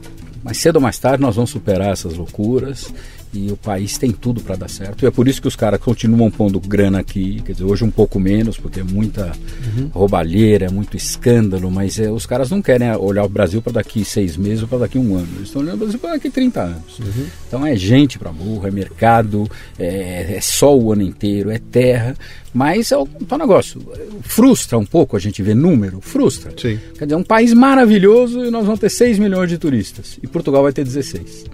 mais 0.42 0.58
cedo 0.58 0.76
ou 0.76 0.82
mais 0.82 0.98
tarde 0.98 1.22
nós 1.22 1.36
vamos 1.36 1.50
superar 1.50 1.92
essas 1.92 2.14
loucuras 2.14 2.92
e 3.32 3.50
o 3.50 3.56
país 3.56 3.98
tem 3.98 4.10
tudo 4.10 4.40
para 4.40 4.56
dar 4.56 4.68
certo. 4.68 5.02
E 5.02 5.06
é 5.06 5.10
por 5.10 5.28
isso 5.28 5.40
que 5.40 5.48
os 5.48 5.56
caras 5.56 5.80
continuam 5.80 6.30
pondo 6.30 6.60
grana 6.60 7.00
aqui, 7.00 7.42
quer 7.44 7.52
dizer, 7.52 7.64
hoje 7.64 7.84
um 7.84 7.90
pouco 7.90 8.18
menos, 8.18 8.56
porque 8.56 8.80
é 8.80 8.82
muita 8.82 9.32
uhum. 9.76 9.88
roubalheira, 9.92 10.66
é 10.66 10.70
muito 10.70 10.96
escândalo, 10.96 11.70
mas 11.70 11.98
é, 11.98 12.10
os 12.10 12.26
caras 12.26 12.50
não 12.50 12.62
querem 12.62 12.90
olhar 12.96 13.24
o 13.24 13.28
Brasil 13.28 13.60
para 13.60 13.72
daqui 13.72 14.04
seis 14.04 14.36
meses 14.36 14.62
ou 14.62 14.68
para 14.68 14.78
daqui 14.78 14.98
um 14.98 15.14
ano. 15.14 15.28
Eles 15.36 15.48
estão 15.48 15.62
olhando 15.62 15.76
o 15.76 15.78
Brasil 15.78 15.98
para 15.98 16.12
daqui 16.12 16.30
30 16.30 16.60
anos. 16.60 16.98
Uhum. 16.98 17.26
Então 17.46 17.66
é 17.66 17.76
gente 17.76 18.18
para 18.18 18.32
burro, 18.32 18.66
é 18.66 18.70
mercado, 18.70 19.48
é, 19.78 20.36
é 20.36 20.40
sol 20.40 20.82
o 20.82 20.92
ano 20.92 21.02
inteiro, 21.02 21.50
é 21.50 21.58
terra. 21.58 22.16
Mas 22.52 22.90
é 22.92 22.96
o, 22.96 23.06
é 23.06 23.34
o 23.34 23.38
negócio. 23.38 23.80
Frustra 24.22 24.78
um 24.78 24.84
pouco 24.84 25.16
a 25.16 25.20
gente 25.20 25.42
ver 25.42 25.54
número, 25.54 26.00
frustra. 26.00 26.50
Sim. 26.56 26.78
Quer 26.98 27.04
dizer, 27.04 27.14
é 27.14 27.16
um 27.16 27.22
país 27.22 27.52
maravilhoso 27.52 28.44
e 28.44 28.50
nós 28.50 28.64
vamos 28.64 28.80
ter 28.80 28.90
6 28.90 29.18
milhões 29.18 29.48
de 29.50 29.58
turistas. 29.58 30.18
E 30.22 30.26
Portugal 30.26 30.62
vai 30.62 30.72
ter 30.72 30.84
16. 30.84 31.44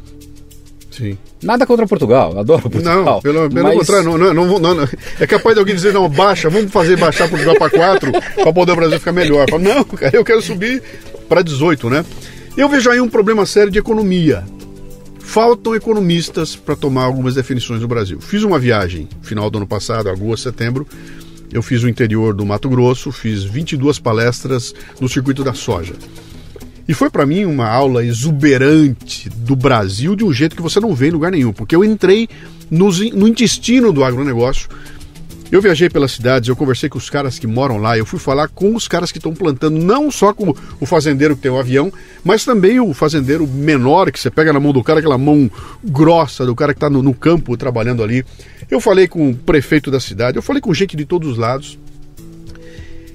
Sim. 0.97 1.19
Nada 1.43 1.67
contra 1.67 1.87
Portugal, 1.89 2.39
adoro 2.39 2.63
Portugal. 2.63 3.05
Não, 3.05 3.21
pelo, 3.21 3.51
pelo 3.51 3.69
mas... 3.69 3.79
contrário, 3.79 4.17
não, 4.17 4.33
não, 4.33 4.59
não, 4.61 4.75
não, 4.75 4.89
é 5.19 5.27
capaz 5.27 5.57
de 5.57 5.59
alguém 5.59 5.75
dizer, 5.75 5.93
não, 5.93 6.09
baixa, 6.09 6.49
vamos 6.49 6.71
fazer 6.71 6.97
baixar 6.97 7.29
Portugal 7.29 7.57
para 7.57 7.71
4 7.71 8.13
para 8.13 8.53
poder 8.53 8.73
o 8.73 8.77
Brasil 8.77 8.99
ficar 9.01 9.13
melhor. 9.13 9.51
Falo, 9.51 9.63
não, 9.63 9.83
cara, 9.83 10.17
eu 10.17 10.25
quero 10.25 10.41
subir 10.41 10.81
para 11.29 11.43
18, 11.43 11.91
né? 11.91 12.05
Eu 12.57 12.69
vejo 12.69 12.89
aí 12.89 13.01
um 13.01 13.09
problema 13.09 13.45
sério 13.45 13.73
de 13.73 13.79
economia. 13.79 14.45
Faltam 15.19 15.75
economistas 15.75 16.55
para 16.55 16.77
tomar 16.77 17.05
algumas 17.05 17.35
definições 17.35 17.81
no 17.81 17.89
Brasil. 17.89 18.21
Fiz 18.21 18.45
uma 18.45 18.59
viagem, 18.59 19.09
final 19.21 19.51
do 19.51 19.59
ano 19.59 19.67
passado, 19.67 20.09
agosto, 20.09 20.45
setembro. 20.45 20.87
Eu 21.53 21.63
fiz 21.63 21.83
o 21.83 21.89
interior 21.89 22.33
do 22.35 22.47
Mato 22.47 22.69
Grosso, 22.69 23.11
fiz 23.11 23.43
22 23.43 23.99
palestras 23.99 24.73
no 25.01 25.09
circuito 25.09 25.43
da 25.43 25.55
soja. 25.55 25.95
E 26.87 26.93
foi 26.93 27.09
para 27.09 27.25
mim 27.25 27.45
uma 27.45 27.67
aula 27.67 28.05
exuberante 28.05 29.31
do 29.31 29.57
Brasil 29.57 30.15
de 30.15 30.25
um 30.25 30.33
jeito 30.33 30.55
que 30.55 30.63
você 30.63 30.79
não 30.79 30.95
vê 30.95 31.09
em 31.09 31.13
lugar 31.13 31.33
nenhum, 31.33 31.53
porque 31.53 31.75
eu 31.75 31.83
entrei 31.83 32.29
nos, 32.71 33.01
no 33.13 33.27
intestino 33.27 33.93
do 33.93 34.05
agronegócio. 34.05 34.69
Eu 35.51 35.63
viajei 35.63 35.89
pelas 35.89 36.13
cidades, 36.13 36.49
eu 36.49 36.57
conversei 36.57 36.89
com 36.89 36.99
os 36.99 37.09
caras 37.09 37.39
que 37.39 37.47
moram 37.47 37.79
lá, 37.79 37.97
eu 37.97 38.05
fui 38.05 38.19
falar 38.19 38.49
com 38.49 38.75
os 38.75 38.89
caras 38.89 39.13
que 39.13 39.19
estão 39.19 39.33
plantando, 39.33 39.79
não 39.79 40.11
só 40.11 40.33
com 40.35 40.53
o 40.81 40.87
fazendeiro 40.87 41.37
que 41.37 41.43
tem 41.43 41.51
o 41.51 41.59
avião, 41.59 41.93
mas 42.25 42.45
também 42.45 42.81
o 42.81 42.93
fazendeiro 42.93 43.47
menor, 43.47 44.11
que 44.11 44.19
você 44.19 44.31
pega 44.31 44.53
na 44.53 44.59
mão 44.59 44.73
do 44.73 44.83
cara, 44.83 44.99
aquela 44.99 45.17
mão 45.17 45.49
grossa 45.83 46.45
do 46.45 46.57
cara 46.57 46.75
que 46.75 46.79
está 46.79 46.91
no, 46.91 47.03
no 47.03 47.15
campo 47.15 47.57
trabalhando 47.57 48.03
ali. 48.03 48.25
Eu 48.71 48.81
falei 48.81 49.07
com 49.07 49.31
o 49.31 49.35
prefeito 49.35 49.91
da 49.91 50.01
cidade, 50.01 50.37
eu 50.37 50.43
falei 50.43 50.61
com 50.61 50.75
gente 50.75 50.97
de 50.97 51.05
todos 51.05 51.31
os 51.31 51.39
lados. 51.39 51.79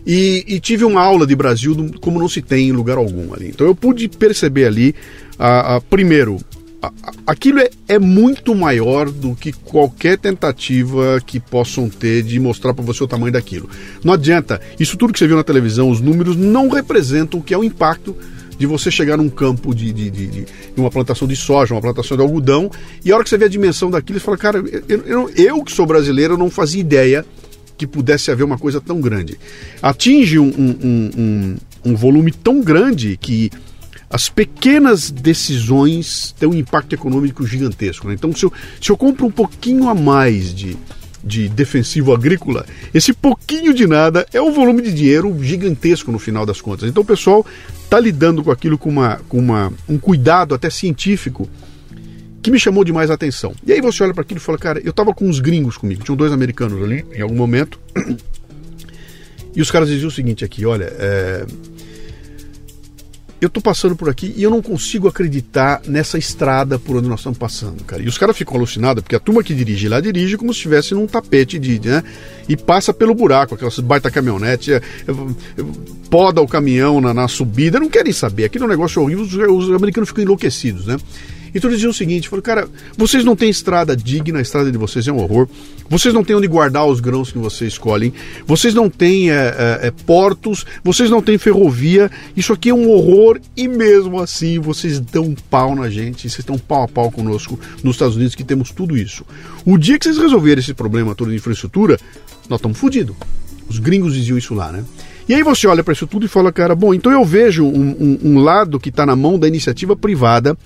E, 0.06 0.44
e, 0.48 0.60
tive 0.60 0.86
uma 0.86 1.02
aula 1.02 1.28
de 1.28 1.36
Brasil 1.36 1.76
como 2.00 2.20
não 2.20 2.30
se 2.30 2.42
tem 2.42 2.70
em 2.70 2.72
lugar 2.72 2.98
algum 2.98 3.34
ali. 3.34 3.50
Então 3.50 3.68
eu 3.68 3.76
pude 3.76 4.08
perceber 4.08 4.66
ali, 4.66 4.96
a, 5.38 5.76
a 5.76 5.82
primeiro, 5.82 6.38
a, 6.82 6.92
aquilo 7.28 7.60
é, 7.60 7.70
é, 7.88 8.00
muito 8.00 8.56
maior 8.56 9.10
do 9.10 9.36
que 9.36 9.52
qualquer 9.52 10.18
tentativa 10.18 11.22
que 11.26 11.40
possam 11.40 11.90
ter 11.90 12.24
de 12.24 12.40
mostrar 12.40 12.74
para 12.74 12.84
você 12.84 13.04
o 13.04 13.08
tamanho 13.08 13.34
daquilo. 13.34 13.70
Não 14.04 14.14
adianta, 14.14 14.62
isso 14.80 14.98
tudo 14.98 15.14
que 15.14 15.20
você 15.20 15.28
viu 15.28 15.36
na 15.36 15.44
televisão, 15.44 15.90
os 15.90 16.00
números 16.00 16.36
não 16.36 16.70
representam 16.70 17.40
o 17.40 17.44
que 17.44 17.54
é 17.54 17.58
o 17.58 17.64
impacto 17.64 18.16
de 18.58 18.66
você 18.66 18.92
chegar 18.92 19.16
num 19.16 19.30
campo 19.30 19.74
de, 19.74 19.94
de, 19.94 20.10
de, 20.10 20.28
de, 20.28 20.46
uma 20.76 20.92
plantação 20.92 21.26
de 21.26 21.36
soja, 21.36 21.74
uma 21.74 21.82
plantação 21.82 22.18
de 22.18 22.24
algodão, 22.24 22.70
e 23.06 23.12
a 23.12 23.16
hora 23.16 23.24
que 23.24 23.30
você 23.30 23.38
vê 23.38 23.46
a 23.46 23.50
dimensão 23.50 23.90
daquilo, 23.90 24.20
você 24.20 24.26
fala, 24.26 24.38
cara, 24.38 24.58
eu, 24.88 25.02
eu, 25.06 25.30
eu 25.30 25.64
que 25.64 25.72
sou 25.72 25.86
brasileiro, 25.86 26.34
eu 26.34 26.38
não 26.38 26.50
fazia 26.50 26.82
ideia 26.82 27.26
que 27.80 27.88
pudesse 27.88 28.30
haver 28.30 28.44
uma 28.44 28.58
coisa 28.58 28.82
tão 28.82 29.00
grande. 29.00 29.40
Atinge 29.82 30.38
um, 30.38 30.50
um, 30.50 31.10
um, 31.18 31.58
um 31.86 31.96
volume 31.96 32.32
tão 32.32 32.62
grande 32.62 33.18
que 33.18 33.50
as 34.10 34.28
pequenas 34.28 35.10
decisões 35.10 36.36
têm 36.38 36.50
um 36.50 36.54
impacto 36.54 36.94
econômico 36.94 37.48
gigantesco. 37.48 38.08
Né? 38.08 38.16
Então, 38.16 38.36
se 38.36 38.44
eu, 38.44 38.52
se 38.82 38.92
eu 38.92 38.98
compro 38.98 39.26
um 39.26 39.32
pouquinho 39.32 39.88
a 39.88 39.96
mais 39.96 40.54
de, 40.54 40.76
de 41.24 41.48
defensivo 41.48 42.14
agrícola, 42.14 42.66
esse 42.94 43.14
pouquinho 43.14 43.74
de 43.74 43.88
nada 43.88 44.26
é 44.34 44.42
um 44.42 44.52
volume 44.52 44.82
de 44.82 44.92
dinheiro 44.92 45.34
gigantesco 45.42 46.12
no 46.12 46.20
final 46.20 46.46
das 46.46 46.60
contas. 46.60 46.90
Então, 46.90 47.02
o 47.02 47.06
pessoal 47.06 47.46
está 47.82 47.98
lidando 47.98 48.44
com 48.44 48.52
aquilo 48.52 48.78
com, 48.78 48.90
uma, 48.90 49.22
com 49.30 49.40
uma, 49.40 49.72
um 49.88 49.98
cuidado 49.98 50.54
até 50.54 50.70
científico 50.70 51.48
que 52.42 52.52
me 52.52 52.60
chamou 52.60 52.84
demais 52.84 53.12
a 53.12 53.14
atenção. 53.14 53.54
E 53.66 53.72
aí 53.72 53.82
você 53.82 54.04
olha 54.04 54.14
para 54.14 54.22
aquilo 54.22 54.40
e 54.40 54.44
fala, 54.44 54.58
cara, 54.58 54.82
eu 54.84 54.94
tava 54.94 55.14
com 55.14 55.28
uns 55.28 55.40
gringos 55.40 55.78
comigo, 55.78 56.04
tinham 56.04 56.16
dois 56.16 56.32
americanos 56.32 56.82
ali, 56.84 57.06
em 57.14 57.22
algum 57.22 57.36
momento, 57.36 57.80
e 59.56 59.62
os 59.62 59.70
caras 59.70 59.90
diziam 59.90 60.08
o 60.08 60.12
seguinte 60.12 60.46
aqui, 60.46 60.66
olha, 60.66 60.86
é... 60.98 61.46
eu 63.42 63.50
tô 63.50 63.60
passando 63.60 63.96
por 63.96 64.10
aqui 64.10 64.34
e 64.38 64.44
eu 64.44 64.50
não 64.50 64.62
consigo 64.62 65.08
acreditar 65.08 65.82
nessa 65.86 66.18
estrada 66.18 66.80
por 66.80 66.96
onde 66.96 67.10
nós 67.10 67.20
estamos 67.20 67.38
passando, 67.38 67.84
cara. 67.84 68.02
E 68.02 68.08
os 68.08 68.18
caras 68.18 68.38
ficam 68.38 68.56
alucinados, 68.56 69.04
porque 69.04 69.16
a 69.16 69.20
turma 69.20 69.44
que 69.44 69.54
dirige 69.54 69.90
lá 69.90 70.00
dirige 70.00 70.38
como 70.38 70.54
se 70.54 70.60
estivesse 70.60 70.94
num 70.94 71.08
tapete 71.08 71.60
de, 71.60 71.80
né? 71.88 72.04
E 72.48 72.56
passa 72.56 72.94
pelo 72.94 73.14
buraco, 73.14 73.56
aquelas 73.56 73.80
baita 73.80 74.10
caminhonete, 74.10 74.74
é, 74.74 74.78
é, 74.78 74.82
poda 76.10 76.42
o 76.42 76.48
caminhão 76.48 77.02
na, 77.02 77.14
na 77.14 77.28
subida, 77.28 77.80
não 77.80 77.90
querem 77.90 78.14
saber. 78.14 78.46
Aqui 78.46 78.58
no 78.60 78.68
negócio 78.68 79.02
horrível, 79.02 79.26
os, 79.26 79.34
os 79.34 79.76
americanos 79.76 80.10
ficam 80.10 80.24
enlouquecidos, 80.24 80.86
né? 80.86 80.98
Então 81.54 81.70
eles 81.70 81.80
diziam 81.80 81.92
o 81.92 81.94
seguinte: 81.94 82.30
falaram, 82.30 82.44
cara, 82.44 82.70
vocês 82.98 83.24
não 83.24 83.36
têm 83.36 83.50
estrada 83.50 83.96
digna, 83.96 84.40
a 84.40 84.42
estrada 84.42 84.72
de 84.72 84.78
vocês 84.78 85.08
é 85.08 85.12
um 85.12 85.18
horror. 85.18 85.48
Vocês 85.90 86.14
não 86.14 86.24
têm 86.24 86.36
onde 86.36 86.48
guardar 86.48 86.86
os 86.86 87.00
grãos 87.00 87.32
que 87.32 87.38
vocês 87.40 87.74
escolhem. 87.74 88.14
Vocês 88.46 88.74
não 88.74 88.90
têm 88.90 89.32
é, 89.32 89.80
é, 89.82 89.92
portos. 90.06 90.66
Vocês 90.84 91.10
não 91.10 91.22
têm 91.22 91.38
ferrovia. 91.38 92.12
Isso 92.38 92.54
aqui 92.54 92.70
é 92.70 92.74
um 92.74 92.90
horror 92.90 93.40
e 93.58 93.68
mesmo 93.68 94.22
assim 94.22 94.60
vocês 94.60 95.00
dão 95.00 95.24
um 95.24 95.36
pau 95.50 95.76
na 95.76 95.90
gente. 95.90 96.22
Vocês 96.22 96.40
estão 96.40 96.58
pau 96.58 96.84
a 96.84 96.88
pau 96.88 97.12
conosco 97.12 97.60
nos 97.84 97.96
Estados 97.96 98.16
Unidos 98.16 98.36
que 98.36 98.44
temos 98.44 98.72
tudo 98.72 98.96
isso. 98.96 99.26
O 99.66 99.78
dia 99.78 99.98
que 99.98 100.06
vocês 100.06 100.18
resolverem 100.18 100.62
esse 100.62 100.74
problema 100.74 101.16
todo 101.16 101.32
de 101.32 101.38
infraestrutura, 101.38 101.98
nós 102.48 102.60
estamos 102.60 102.78
fodidos. 102.78 103.16
Os 103.68 103.80
gringos 103.80 104.14
diziam 104.14 104.38
isso 104.38 104.54
lá, 104.54 104.72
né? 104.72 104.84
E 105.28 105.34
aí 105.36 105.44
você 105.44 105.68
olha 105.68 105.84
para 105.84 105.94
isso 105.94 106.08
tudo 106.08 106.26
e 106.26 106.28
fala, 106.28 106.52
cara, 106.52 106.74
bom, 106.74 106.92
então 106.92 107.12
eu 107.12 107.24
vejo 107.24 107.64
um, 107.64 107.70
um, 107.92 108.20
um 108.24 108.40
lado 108.40 108.80
que 108.80 108.90
está 108.90 109.06
na 109.06 109.16
mão 109.16 109.38
da 109.38 109.48
iniciativa 109.48 109.96
privada 109.96 110.58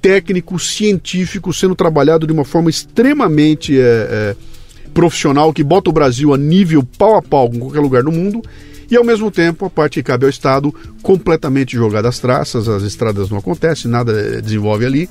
técnico, 0.00 0.58
científico, 0.58 1.52
sendo 1.52 1.74
trabalhado 1.74 2.26
de 2.26 2.32
uma 2.32 2.44
forma 2.44 2.70
extremamente 2.70 3.78
é, 3.78 3.82
é, 3.82 4.36
profissional, 4.92 5.52
que 5.52 5.62
bota 5.62 5.90
o 5.90 5.92
Brasil 5.92 6.32
a 6.32 6.38
nível 6.38 6.82
pau 6.96 7.16
a 7.16 7.22
pau 7.22 7.50
com 7.50 7.58
qualquer 7.58 7.80
lugar 7.80 8.02
do 8.02 8.12
mundo, 8.12 8.42
e 8.90 8.96
ao 8.96 9.04
mesmo 9.04 9.30
tempo 9.30 9.66
a 9.66 9.70
parte 9.70 9.94
que 9.94 10.02
cabe 10.02 10.24
ao 10.24 10.30
Estado 10.30 10.74
completamente 11.02 11.76
jogada 11.76 12.08
às 12.08 12.18
traças, 12.18 12.68
as 12.68 12.82
estradas 12.82 13.28
não 13.28 13.38
acontecem, 13.38 13.90
nada 13.90 14.40
desenvolve 14.40 14.86
ali. 14.86 15.10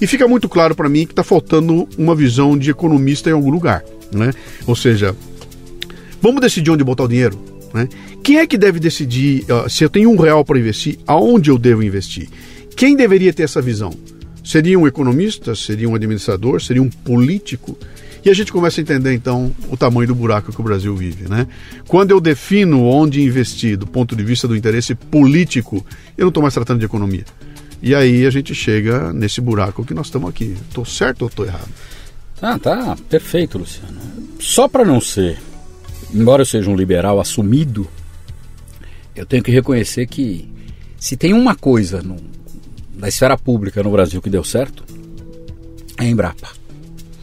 E 0.00 0.06
fica 0.06 0.28
muito 0.28 0.48
claro 0.48 0.74
para 0.74 0.88
mim 0.88 1.06
que 1.06 1.12
está 1.12 1.22
faltando 1.22 1.88
uma 1.96 2.14
visão 2.14 2.58
de 2.58 2.70
economista 2.70 3.30
em 3.30 3.32
algum 3.32 3.50
lugar. 3.50 3.82
Né? 4.12 4.32
Ou 4.66 4.76
seja, 4.76 5.16
vamos 6.20 6.40
decidir 6.40 6.70
onde 6.70 6.84
botar 6.84 7.04
o 7.04 7.08
dinheiro. 7.08 7.38
Né? 7.72 7.88
Quem 8.22 8.38
é 8.38 8.46
que 8.46 8.58
deve 8.58 8.78
decidir 8.78 9.44
uh, 9.50 9.68
se 9.70 9.84
eu 9.84 9.88
tenho 9.88 10.10
um 10.10 10.16
real 10.16 10.44
para 10.44 10.58
investir, 10.58 10.98
aonde 11.06 11.50
eu 11.50 11.56
devo 11.56 11.82
investir? 11.82 12.28
Quem 12.76 12.94
deveria 12.94 13.32
ter 13.32 13.44
essa 13.44 13.62
visão? 13.62 13.90
Seria 14.44 14.78
um 14.78 14.86
economista? 14.86 15.54
Seria 15.54 15.88
um 15.88 15.94
administrador? 15.94 16.60
Seria 16.60 16.82
um 16.82 16.90
político? 16.90 17.76
E 18.22 18.28
a 18.28 18.34
gente 18.34 18.52
começa 18.52 18.80
a 18.80 18.82
entender 18.82 19.14
então 19.14 19.50
o 19.70 19.76
tamanho 19.78 20.08
do 20.08 20.14
buraco 20.14 20.52
que 20.52 20.60
o 20.60 20.64
Brasil 20.64 20.94
vive, 20.94 21.26
né? 21.26 21.46
Quando 21.88 22.10
eu 22.10 22.20
defino 22.20 22.84
onde 22.84 23.22
investir 23.22 23.78
do 23.78 23.86
ponto 23.86 24.14
de 24.14 24.22
vista 24.22 24.46
do 24.46 24.54
interesse 24.54 24.94
político, 24.94 25.84
eu 26.18 26.24
não 26.24 26.28
estou 26.28 26.42
mais 26.42 26.52
tratando 26.52 26.80
de 26.80 26.84
economia. 26.84 27.24
E 27.80 27.94
aí 27.94 28.26
a 28.26 28.30
gente 28.30 28.54
chega 28.54 29.10
nesse 29.10 29.40
buraco 29.40 29.84
que 29.84 29.94
nós 29.94 30.06
estamos 30.06 30.28
aqui. 30.28 30.54
Estou 30.68 30.84
certo 30.84 31.22
ou 31.22 31.28
estou 31.28 31.46
errado? 31.46 31.68
Ah, 32.42 32.58
tá 32.58 32.94
perfeito, 33.08 33.56
Luciano. 33.56 33.98
Só 34.38 34.68
para 34.68 34.84
não 34.84 35.00
ser, 35.00 35.38
embora 36.12 36.42
eu 36.42 36.46
seja 36.46 36.68
um 36.68 36.76
liberal 36.76 37.18
assumido, 37.20 37.88
eu 39.14 39.24
tenho 39.24 39.42
que 39.42 39.50
reconhecer 39.50 40.06
que 40.06 40.46
se 40.98 41.16
tem 41.16 41.32
uma 41.32 41.54
coisa 41.54 42.02
no, 42.02 42.16
da 42.96 43.08
esfera 43.08 43.36
pública 43.36 43.82
no 43.82 43.90
Brasil 43.90 44.20
que 44.22 44.30
deu 44.30 44.42
certo, 44.44 44.84
é 45.98 46.04
a 46.04 46.08
Embrapa. 46.08 46.48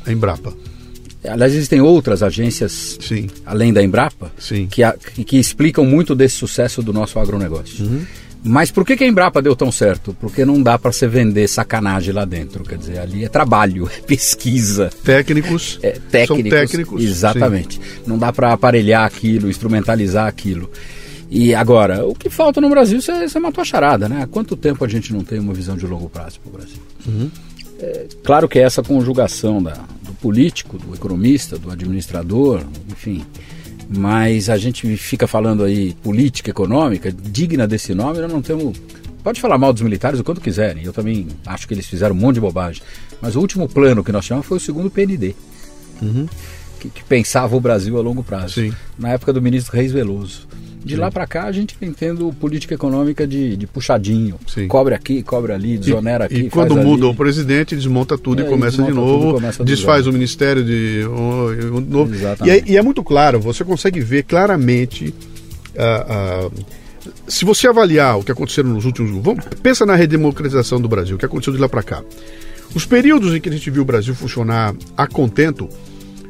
A 0.06 0.12
Embrapa. 0.12 0.54
Aliás, 1.28 1.54
existem 1.54 1.80
outras 1.80 2.22
agências, 2.22 2.98
Sim. 3.02 3.28
além 3.46 3.72
da 3.72 3.82
Embrapa, 3.82 4.32
Sim. 4.38 4.68
que, 4.70 4.84
a- 4.84 4.94
que- 4.94 5.38
explicam 5.38 5.86
muito 5.86 6.14
desse 6.14 6.36
sucesso 6.36 6.84
do 6.84 6.92
nosso 6.92 7.18
agronegócio. 7.18 8.06
Mas 8.46 8.70
por 8.72 8.86
que, 8.86 8.98
que 8.98 9.06
a 9.06 9.08
Embrapa 9.08 9.42
deu 9.42 9.56
tão 9.56 9.72
certo? 9.72 10.14
Porque 10.20 10.44
não 10.44 10.62
dá 10.62 10.78
para 10.78 10.92
você 10.92 11.08
vender 11.08 11.48
sacanagem 11.48 12.14
lá 12.14 12.26
dentro. 12.26 12.66
Quer 12.66 12.78
dizer, 12.78 13.00
ali 13.00 13.24
é 13.24 13.30
trabalho, 13.30 13.88
é 13.98 14.02
pesquisa, 14.02 14.90
Técnicos. 15.02 15.80
é 15.82 15.92
técnicos. 15.92 16.50
São 16.50 16.60
técnicos. 16.60 17.04
Exatamente. 17.04 17.80
Não 18.06 18.18
dá 18.18 18.34
para 18.34 18.52
aparelhar 18.52 19.06
aquilo, 19.06 19.50
instrumentalizar 19.50 20.28
aquilo. 20.28 20.70
E 21.30 21.56
agora, 21.56 22.06
o 22.06 22.14
que 22.14 22.30
falta 22.30 22.62
no 22.62 22.70
Brasil, 22.70 23.02
você, 23.02 23.40
matou 23.40 23.62
a 23.62 23.66
charada, 23.66 24.08
né? 24.08 24.24
Há 24.24 24.28
quanto 24.28 24.56
tempo 24.56 24.86
a 24.86 24.88
gente 24.88 25.12
não 25.14 25.24
tem 25.24 25.40
uma 25.40 25.54
visão 25.54 25.76
de 25.76 25.88
longo 25.88 26.10
prazo 26.10 26.40
para 26.40 26.50
o 26.50 26.54
Brasil? 26.54 26.80
É, 27.80 28.08
claro 28.24 28.48
que 28.48 28.60
essa 28.60 28.84
conjugação 28.84 29.62
da, 29.62 29.74
do 30.04 30.14
político, 30.22 30.78
do 30.78 30.94
economista, 30.94 31.58
do 31.58 31.72
administrador, 31.72 32.62
enfim. 32.90 33.26
Mas 33.90 34.50
a 34.50 34.58
gente 34.58 34.96
fica 34.96 35.28
falando 35.28 35.64
aí 35.64 35.94
política 35.96 36.50
econômica, 36.50 37.12
digna 37.12 37.68
desse 37.68 37.94
nome, 37.94 38.20
nós 38.20 38.32
não 38.32 38.42
temos. 38.42 38.78
Pode 39.24 39.42
falar 39.42 39.58
mal 39.58 39.74
dos 39.74 39.82
militares 39.82 40.20
o 40.20 40.24
quanto 40.24 40.42
quiserem. 40.42 40.84
Eu 40.84 40.94
também 40.94 41.28
acho 41.46 41.68
que 41.68 41.74
eles 41.74 41.88
fizeram 41.88 42.16
um 42.16 42.18
monte 42.20 42.36
de 42.36 42.42
bobagem. 42.42 42.82
Mas 43.22 43.36
o 43.36 43.40
último 43.40 43.68
plano 43.68 44.04
que 44.04 44.12
nós 44.12 44.26
chamamos 44.26 44.48
foi 44.48 44.58
o 44.58 44.62
segundo 44.62 44.90
PND. 44.90 45.36
Que, 46.80 46.90
que 46.90 47.04
pensava 47.04 47.56
o 47.56 47.60
Brasil 47.62 47.98
a 47.98 48.02
longo 48.02 48.24
prazo. 48.24 48.56
Sim. 48.56 48.74
Na 48.98 49.10
época 49.10 49.32
do 49.32 49.42
ministro 49.42 49.76
Reis 49.76 49.92
Veloso. 49.92 50.48
De 50.84 50.96
lá 50.96 51.10
para 51.10 51.26
cá 51.26 51.44
a 51.46 51.52
gente 51.52 51.76
vem 51.80 51.92
tendo 51.94 52.32
política 52.34 52.74
econômica 52.74 53.26
de, 53.26 53.56
de 53.56 53.68
puxadinho. 53.68 54.38
Sim. 54.48 54.68
Cobre 54.68 54.94
aqui, 54.94 55.24
cobre 55.24 55.54
ali, 55.54 55.78
desonera 55.78 56.26
aqui. 56.26 56.36
E 56.36 56.50
quando 56.50 56.76
muda 56.76 57.08
o 57.08 57.16
presidente, 57.16 57.76
desmonta 57.76 58.18
tudo 58.18 58.42
É, 58.42 58.46
e 58.46 58.50
começa 58.50 58.78
de 58.78 58.84
desmonta 58.84 59.02
tudo 59.02 59.14
e 59.14 59.24
novo, 59.24 59.34
começa 59.36 59.64
desfaz 59.64 60.08
o 60.08 60.14
ministério 60.14 60.64
de 60.64 61.06
um, 61.08 61.78
um 61.78 61.80
novo. 61.80 62.14
E 62.46 62.50
é, 62.50 62.64
e 62.66 62.78
é 62.78 62.82
muito 62.82 63.04
claro, 63.04 63.40
você 63.40 63.64
consegue 63.64 64.00
ver 64.00 64.24
claramente. 64.24 65.14
ah, 65.78 66.50
ah, 66.50 66.74
se 67.28 67.46
você 67.46 67.68
avaliar 67.68 68.20
o 68.20 68.24
que 68.24 68.32
aconteceu 68.32 68.64
nos 68.64 68.86
últimos. 68.86 69.12
Vamos, 69.24 69.46
pensa 69.62 69.86
na 69.86 69.96
redemocratização 69.96 70.80
do 70.80 70.88
Brasil, 70.88 71.16
o 71.16 71.20
que 71.20 71.26
aconteceu 71.26 71.54
de 71.54 71.60
lá 71.60 71.68
para 71.68 71.84
cá. 71.84 72.04
Os 72.74 72.86
períodos 72.86 73.36
em 73.36 73.42
que 73.42 73.50
a 73.50 73.52
gente 73.52 73.70
viu 73.70 73.84
o 73.84 73.86
Brasil 73.86 74.16
funcionar 74.16 74.76
a 74.98 75.06
contento 75.08 75.70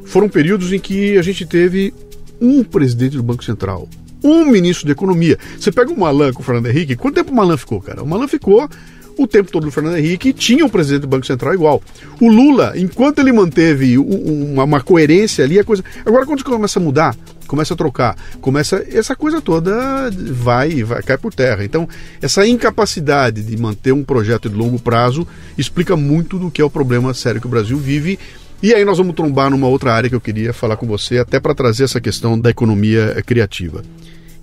foram 0.04 0.28
períodos 0.28 0.72
em 0.72 0.78
que 0.78 1.16
a 1.16 1.22
gente 1.22 1.46
teve 1.46 1.94
um 2.40 2.62
presidente 2.62 3.16
do 3.16 3.22
Banco 3.22 3.44
Central, 3.44 3.88
um 4.24 4.46
ministro 4.46 4.86
da 4.86 4.92
Economia. 4.92 5.38
Você 5.58 5.70
pega 5.70 5.92
o 5.92 6.00
Malan 6.00 6.32
com 6.32 6.40
o 6.40 6.44
Fernando 6.44 6.66
Henrique, 6.66 6.96
quanto 6.96 7.16
tempo 7.16 7.30
o 7.30 7.34
Malan 7.34 7.56
ficou, 7.56 7.80
cara? 7.80 8.02
O 8.02 8.06
Malan 8.06 8.26
ficou 8.26 8.68
o 9.16 9.26
tempo 9.26 9.50
todo 9.50 9.64
do 9.64 9.70
Fernando 9.70 9.96
Henrique 9.96 10.32
tinha 10.32 10.64
um 10.64 10.68
presidente 10.68 11.02
do 11.02 11.08
Banco 11.08 11.26
Central 11.26 11.54
igual. 11.54 11.82
O 12.20 12.28
Lula, 12.28 12.72
enquanto 12.76 13.20
ele 13.20 13.32
manteve 13.32 13.96
uma, 13.96 14.64
uma 14.64 14.80
coerência 14.80 15.44
ali, 15.44 15.58
a 15.58 15.64
coisa. 15.64 15.84
Agora, 16.04 16.26
quando 16.26 16.42
começa 16.42 16.78
a 16.78 16.82
mudar, 16.82 17.16
começa 17.46 17.74
a 17.74 17.76
trocar, 17.76 18.16
começa. 18.40 18.84
Essa 18.90 19.14
coisa 19.14 19.40
toda 19.40 20.10
vai, 20.10 20.82
vai 20.82 21.02
cai 21.02 21.16
por 21.16 21.32
terra. 21.32 21.64
Então, 21.64 21.88
essa 22.20 22.46
incapacidade 22.46 23.42
de 23.42 23.56
manter 23.56 23.92
um 23.92 24.02
projeto 24.02 24.48
de 24.48 24.56
longo 24.56 24.78
prazo 24.78 25.26
explica 25.56 25.96
muito 25.96 26.38
do 26.38 26.50
que 26.50 26.60
é 26.60 26.64
o 26.64 26.70
problema 26.70 27.14
sério 27.14 27.40
que 27.40 27.46
o 27.46 27.50
Brasil 27.50 27.78
vive. 27.78 28.18
E 28.62 28.72
aí 28.72 28.84
nós 28.84 28.96
vamos 28.96 29.14
trombar 29.14 29.50
numa 29.50 29.66
outra 29.68 29.92
área 29.92 30.08
que 30.08 30.16
eu 30.16 30.20
queria 30.20 30.52
falar 30.52 30.76
com 30.76 30.86
você, 30.86 31.18
até 31.18 31.38
para 31.38 31.54
trazer 31.54 31.84
essa 31.84 32.00
questão 32.00 32.38
da 32.38 32.48
economia 32.48 33.22
criativa, 33.26 33.82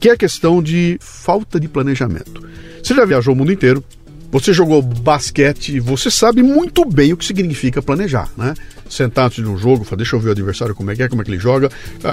que 0.01 0.09
é 0.09 0.13
a 0.13 0.17
questão 0.17 0.61
de 0.61 0.97
falta 0.99 1.57
de 1.59 1.67
planejamento. 1.69 2.43
Você 2.83 2.93
já 2.93 3.05
viajou 3.05 3.33
o 3.33 3.37
mundo 3.37 3.51
inteiro, 3.53 3.81
você 4.31 4.51
jogou 4.53 4.81
basquete, 4.81 5.79
você 5.79 6.09
sabe 6.09 6.41
muito 6.41 6.83
bem 6.85 7.11
o 7.13 7.17
que 7.17 7.25
significa 7.25 7.81
planejar, 7.81 8.29
né? 8.37 8.53
Sentar 8.89 9.25
antes 9.27 9.43
de 9.43 9.49
um 9.49 9.57
jogo, 9.57 9.83
falar, 9.83 9.97
deixa 9.97 10.15
eu 10.15 10.19
ver 10.19 10.29
o 10.29 10.31
adversário 10.31 10.73
como 10.73 10.89
é 10.89 10.95
que 10.95 11.03
é, 11.03 11.07
como 11.07 11.21
é 11.21 11.25
que 11.25 11.31
ele 11.31 11.39
joga. 11.39 11.69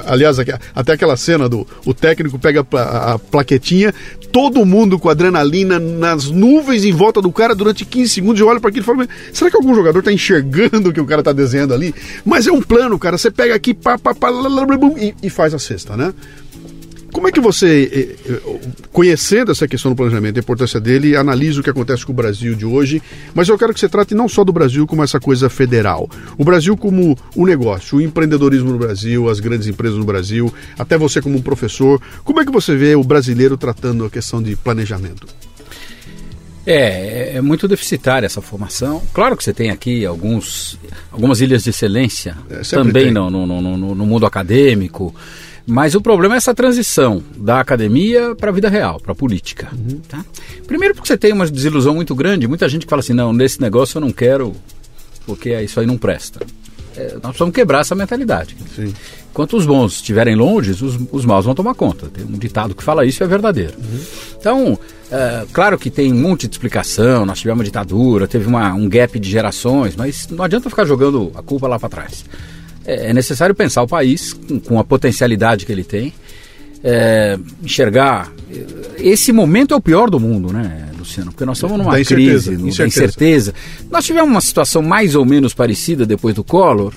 Aliás, 0.07 0.36
até 0.74 0.93
aquela 0.93 1.16
cena 1.16 1.49
do 1.49 1.66
o 1.84 1.95
técnico 1.95 2.39
pega 2.39 2.61
a 2.61 2.64
pla- 2.64 3.12
a 3.14 3.18
plaquetinha, 3.18 3.93
todo 4.30 4.64
mundo 4.66 4.99
com 4.99 5.09
adrenalina 5.09 5.78
nas 5.78 6.26
nuvens 6.28 6.84
em 6.84 6.93
volta 6.93 7.22
do 7.22 7.32
cara 7.32 7.55
durante 7.55 7.84
15 7.84 8.11
segundos 8.12 8.41
e 8.41 8.45
olha 8.45 8.61
para 8.61 8.70
aquilo 8.70 8.82
e 8.84 8.86
fala, 8.86 8.99
"Mas 8.99 9.09
será 9.32 9.51
que 9.51 9.57
algum 9.57 9.74
jogador 9.74 10.03
tá 10.03 10.12
enxergando 10.12 10.91
o 10.91 10.93
que 10.93 11.01
o 11.01 11.07
cara 11.07 11.22
tá 11.22 11.32
desenhando 11.32 11.72
ali? 11.72 11.95
Mas 12.24 12.47
é 12.47 12.53
um 12.53 12.61
plano, 12.62 12.99
cara. 12.99 13.16
Você 13.16 13.30
pega 13.30 13.55
aqui 13.55 13.72
pá, 13.74 13.97
pá, 13.99 14.14
pá, 14.14 14.28
lá, 14.28 14.49
lá, 14.49 14.66
e, 15.01 15.14
e 15.22 15.30
faz 15.30 15.55
a 15.55 15.59
cesta, 15.59 15.97
né? 15.97 16.12
Como 17.12 17.26
é 17.26 17.32
que 17.32 17.40
você, 17.40 18.16
eh, 18.26 18.30
eh, 18.32 18.59
conhecendo 18.92 19.50
essa 19.50 19.66
questão 19.66 19.90
do 19.92 19.96
planejamento, 19.96 20.36
a 20.36 20.40
importância 20.40 20.78
dele, 20.78 21.16
analisa 21.16 21.61
o 21.61 21.62
que 21.64 21.70
acontece 21.70 22.04
com 22.04 22.12
o 22.12 22.14
Brasil 22.14 22.54
de 22.54 22.66
hoje, 22.66 23.02
mas 23.34 23.48
eu 23.48 23.59
quero 23.59 23.72
que 23.74 23.80
você 23.80 23.88
trate 23.88 24.14
não 24.14 24.28
só 24.28 24.44
do 24.44 24.52
Brasil 24.52 24.86
como 24.86 25.02
essa 25.02 25.18
coisa 25.18 25.48
federal. 25.48 26.09
O 26.36 26.44
Brasil 26.44 26.76
como 26.76 27.16
o 27.34 27.46
negócio, 27.46 27.98
o 27.98 28.00
empreendedorismo 28.02 28.70
no 28.72 28.78
Brasil, 28.78 29.28
as 29.28 29.40
grandes 29.40 29.66
empresas 29.66 29.98
no 29.98 30.04
Brasil, 30.04 30.52
até 30.78 30.98
você 30.98 31.20
como 31.22 31.36
um 31.38 31.42
professor. 31.42 32.00
Como 32.24 32.40
é 32.40 32.44
que 32.44 32.52
você 32.52 32.76
vê 32.76 32.94
o 32.94 33.02
brasileiro 33.02 33.56
tratando 33.56 34.04
a 34.04 34.11
questão 34.11 34.42
de 34.42 34.54
planejamento? 34.54 35.26
É, 36.66 37.36
é 37.36 37.40
muito 37.40 37.66
deficitária 37.66 38.26
essa 38.26 38.42
formação. 38.42 39.02
Claro 39.14 39.34
que 39.36 39.42
você 39.42 39.54
tem 39.54 39.70
aqui 39.70 40.04
alguns, 40.04 40.78
algumas 41.11 41.40
ilhas 41.40 41.64
de 41.64 41.70
excelência 41.70 42.36
É, 42.50 42.61
também 42.62 43.11
no, 43.11 43.30
no, 43.30 43.46
no- 43.46 43.94
no 43.94 44.06
mundo 44.06 44.26
acadêmico, 44.26 45.14
mas 45.68 45.94
o 45.94 46.00
problema 46.00 46.34
é 46.34 46.38
essa 46.38 46.54
transição 46.54 47.22
da 47.36 47.60
academia 47.60 48.34
para 48.34 48.48
a 48.50 48.52
vida 48.52 48.68
real, 48.68 48.98
para 48.98 49.12
a 49.12 49.14
política. 49.14 49.68
Uhum. 49.72 50.00
tá? 50.08 50.24
Primeiro 50.66 50.94
porque 50.94 51.06
você 51.08 51.16
tem 51.16 51.32
uma 51.32 51.46
desilusão 51.46 51.94
muito 51.94 52.14
grande, 52.14 52.48
muita 52.48 52.68
gente 52.68 52.86
que 52.86 52.90
fala 52.90 53.00
assim, 53.00 53.12
não, 53.12 53.32
nesse 53.32 53.60
negócio 53.60 53.98
eu 53.98 54.00
não 54.00 54.10
quero, 54.10 54.54
porque 55.26 55.50
isso 55.60 55.78
aí 55.78 55.86
não 55.86 55.98
presta. 55.98 56.40
É, 56.96 57.12
nós 57.14 57.20
precisamos 57.22 57.54
quebrar 57.54 57.80
essa 57.82 57.94
mentalidade. 57.94 58.56
Sim. 58.74 58.92
Enquanto 59.30 59.56
os 59.56 59.64
bons 59.66 59.92
estiverem 59.96 60.34
longe, 60.34 60.72
os, 60.72 60.98
os 61.12 61.24
maus 61.24 61.44
vão 61.44 61.54
tomar 61.54 61.74
conta. 61.74 62.06
Tem 62.08 62.24
um 62.24 62.36
ditado 62.38 62.74
que 62.74 62.82
fala 62.82 63.04
isso 63.06 63.22
e 63.22 63.24
é 63.24 63.26
verdadeiro. 63.28 63.74
Então, 64.36 64.76
é, 65.12 65.44
claro 65.52 65.78
que 65.78 65.90
tem 65.90 66.12
um 66.12 66.20
monte 66.20 66.48
de 66.48 66.54
explicação. 66.54 67.24
Nós 67.24 67.38
tivemos 67.38 67.58
uma 67.60 67.64
ditadura, 67.64 68.26
teve 68.26 68.48
uma- 68.48 68.74
um 68.74 68.88
gap 68.88 69.16
de 69.16 69.30
gerações, 69.30 69.94
mas 69.94 70.26
não 70.28 70.44
adianta 70.44 70.68
ficar 70.68 70.84
jogando 70.86 71.30
a 71.36 71.42
culpa 71.42 71.68
lá 71.68 71.78
para 71.78 71.88
trás. 71.88 72.24
É, 72.89 73.11
é 73.11 73.12
necessário 73.12 73.55
pensar 73.55 73.82
o 73.82 73.86
país 73.86 74.32
com, 74.66 74.78
a 74.78 74.84
potencialidade 74.84 75.66
que 75.66 75.70
ele 75.70 75.84
tem, 75.84 76.14
é, 76.82 77.39
enxergar. 77.62 78.32
Esse 78.97 79.30
momento 79.30 79.74
é 79.74 79.76
o 79.76 79.80
pior 79.80 80.09
do 80.09 80.18
mundo, 80.18 80.51
né, 80.51 80.89
Luciano? 80.99 81.30
Porque 81.30 81.45
nós 81.45 81.59
estamos 81.59 81.76
numa 81.76 81.93
Da 81.93 82.03
crise, 82.03 82.57
da 82.57 82.62
incerteza. 82.62 82.86
incerteza. 82.86 83.55
Nós 83.91 84.07
tivemos 84.07 84.30
uma 84.30 84.41
situação 84.41 84.80
mais 84.80 85.14
ou 85.14 85.26
menos 85.26 85.53
parecida 85.53 86.07
depois 86.07 86.34
do 86.34 86.43
Collor. 86.43 86.95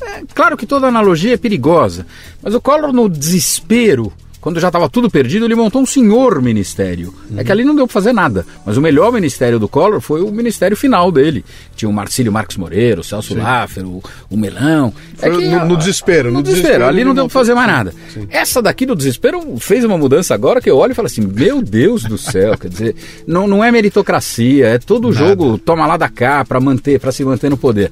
É, 0.00 0.22
claro 0.32 0.56
que 0.56 0.66
toda 0.66 0.86
analogia 0.86 1.34
é 1.34 1.36
perigosa, 1.36 2.06
mas 2.40 2.54
o 2.54 2.60
Collor, 2.60 2.92
no 2.92 3.08
desespero, 3.08 4.12
quando 4.44 4.60
já 4.60 4.66
estava 4.68 4.90
tudo 4.90 5.08
perdido, 5.08 5.46
ele 5.46 5.54
montou 5.54 5.80
um 5.80 5.86
senhor 5.86 6.42
ministério. 6.42 7.14
É 7.34 7.42
que 7.42 7.50
ali 7.50 7.64
não 7.64 7.74
deu 7.74 7.86
para 7.86 7.94
fazer 7.94 8.12
nada, 8.12 8.44
mas 8.66 8.76
o 8.76 8.80
melhor 8.82 9.10
ministério 9.10 9.58
do 9.58 9.66
Collor 9.66 10.02
foi 10.02 10.20
o 10.20 10.30
ministério 10.30 10.76
final 10.76 11.10
dele. 11.10 11.42
Tinha 11.74 11.88
o 11.88 11.92
Marcílio 11.94 12.30
Marques 12.30 12.58
Moreira, 12.58 13.00
o 13.00 13.02
Celso 13.02 13.34
Laffer, 13.34 13.86
o, 13.86 14.02
o 14.28 14.36
Melão. 14.36 14.92
É 15.22 15.30
Foi 15.30 15.46
no- 15.48 15.64
no 15.64 15.76
desespero, 15.78 16.28
No, 16.30 16.34
no 16.38 16.42
desespero, 16.42 16.72
desespero 16.74 16.84
ali 16.86 17.04
não 17.04 17.14
deu 17.14 17.24
para 17.24 17.32
fazer 17.32 17.54
mais 17.54 17.66
nada. 17.68 17.94
Essa 18.28 18.60
daqui 18.60 18.84
do 18.84 18.94
desespero 18.94 19.56
fez 19.58 19.82
uma 19.82 19.96
mudança 19.96 20.34
agora 20.34 20.60
que 20.60 20.68
eu 20.70 20.76
olho 20.76 20.92
e 20.92 20.94
falo 20.94 21.06
assim: 21.06 21.22
meu 21.22 21.62
Deus 21.62 22.02
do 22.04 22.18
céu, 22.18 22.58
quer 22.58 22.68
dizer, 22.68 22.94
não, 23.26 23.46
não 23.48 23.64
é 23.64 23.72
meritocracia, 23.72 24.66
é 24.66 24.78
todo 24.78 25.10
jogo 25.10 25.56
toma 25.56 25.86
lá 25.86 25.96
da 25.96 26.10
cá 26.10 26.44
para 26.44 26.60
manter, 26.60 27.00
para 27.00 27.12
se 27.12 27.24
manter 27.24 27.48
no 27.48 27.56
poder. 27.56 27.90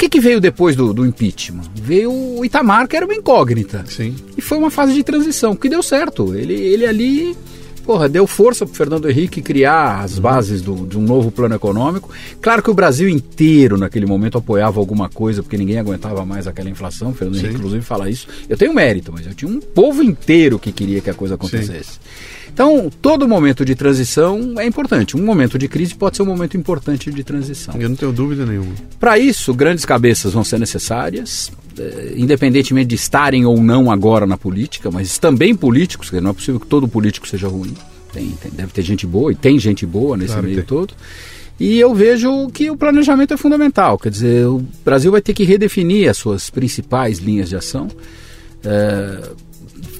O 0.00 0.02
que, 0.02 0.08
que 0.08 0.18
veio 0.18 0.40
depois 0.40 0.74
do, 0.74 0.94
do 0.94 1.04
impeachment? 1.04 1.64
Veio 1.74 2.10
o 2.10 2.42
Itamar, 2.42 2.88
que 2.88 2.96
era 2.96 3.04
uma 3.04 3.14
incógnita. 3.14 3.84
Sim. 3.86 4.16
E 4.34 4.40
foi 4.40 4.56
uma 4.56 4.70
fase 4.70 4.94
de 4.94 5.04
transição, 5.04 5.54
que 5.54 5.68
deu 5.68 5.82
certo. 5.82 6.34
Ele, 6.34 6.54
ele 6.54 6.86
ali 6.86 7.36
porra, 7.84 8.08
deu 8.08 8.26
força 8.26 8.64
para 8.64 8.74
Fernando 8.74 9.10
Henrique 9.10 9.42
criar 9.42 10.00
as 10.00 10.18
bases 10.18 10.62
do, 10.62 10.86
de 10.86 10.96
um 10.96 11.02
novo 11.02 11.30
plano 11.30 11.54
econômico. 11.54 12.08
Claro 12.40 12.62
que 12.62 12.70
o 12.70 12.74
Brasil 12.74 13.10
inteiro, 13.10 13.76
naquele 13.76 14.06
momento, 14.06 14.38
apoiava 14.38 14.80
alguma 14.80 15.10
coisa, 15.10 15.42
porque 15.42 15.58
ninguém 15.58 15.78
aguentava 15.78 16.24
mais 16.24 16.46
aquela 16.46 16.70
inflação. 16.70 17.10
O 17.10 17.14
Fernando 17.14 17.34
Sim. 17.34 17.40
Henrique, 17.40 17.58
inclusive, 17.58 17.84
fala 17.84 18.08
isso. 18.08 18.26
Eu 18.48 18.56
tenho 18.56 18.72
mérito, 18.72 19.12
mas 19.12 19.26
eu 19.26 19.34
tinha 19.34 19.50
um 19.50 19.60
povo 19.60 20.02
inteiro 20.02 20.58
que 20.58 20.72
queria 20.72 21.02
que 21.02 21.10
a 21.10 21.14
coisa 21.14 21.34
acontecesse. 21.34 21.92
Sim. 21.92 22.00
Então, 22.52 22.90
todo 23.00 23.26
momento 23.28 23.64
de 23.64 23.74
transição 23.74 24.54
é 24.58 24.66
importante. 24.66 25.16
Um 25.16 25.24
momento 25.24 25.58
de 25.58 25.68
crise 25.68 25.94
pode 25.94 26.16
ser 26.16 26.22
um 26.22 26.26
momento 26.26 26.56
importante 26.56 27.10
de 27.10 27.24
transição. 27.24 27.74
Eu 27.78 27.88
não 27.88 27.96
tenho 27.96 28.12
dúvida 28.12 28.44
nenhuma. 28.44 28.74
Para 28.98 29.18
isso, 29.18 29.54
grandes 29.54 29.84
cabeças 29.84 30.32
vão 30.32 30.44
ser 30.44 30.58
necessárias, 30.58 31.50
eh, 31.78 32.14
independentemente 32.16 32.88
de 32.88 32.96
estarem 32.96 33.46
ou 33.46 33.62
não 33.62 33.90
agora 33.90 34.26
na 34.26 34.36
política, 34.36 34.90
mas 34.90 35.18
também 35.18 35.54
políticos, 35.54 36.08
porque 36.08 36.20
não 36.20 36.30
é 36.30 36.34
possível 36.34 36.60
que 36.60 36.66
todo 36.66 36.86
político 36.88 37.26
seja 37.26 37.48
ruim. 37.48 37.74
Tem, 38.12 38.28
tem, 38.30 38.50
deve 38.50 38.72
ter 38.72 38.82
gente 38.82 39.06
boa, 39.06 39.32
e 39.32 39.34
tem 39.34 39.58
gente 39.58 39.86
boa 39.86 40.16
nesse 40.16 40.32
claro, 40.32 40.46
meio 40.46 40.56
tem. 40.56 40.66
todo. 40.66 40.94
E 41.58 41.78
eu 41.78 41.94
vejo 41.94 42.48
que 42.48 42.70
o 42.70 42.76
planejamento 42.76 43.34
é 43.34 43.36
fundamental. 43.36 43.98
Quer 43.98 44.10
dizer, 44.10 44.46
o 44.46 44.64
Brasil 44.84 45.12
vai 45.12 45.20
ter 45.20 45.34
que 45.34 45.44
redefinir 45.44 46.08
as 46.08 46.16
suas 46.16 46.48
principais 46.48 47.18
linhas 47.18 47.50
de 47.50 47.56
ação. 47.56 47.88
É, 48.64 49.30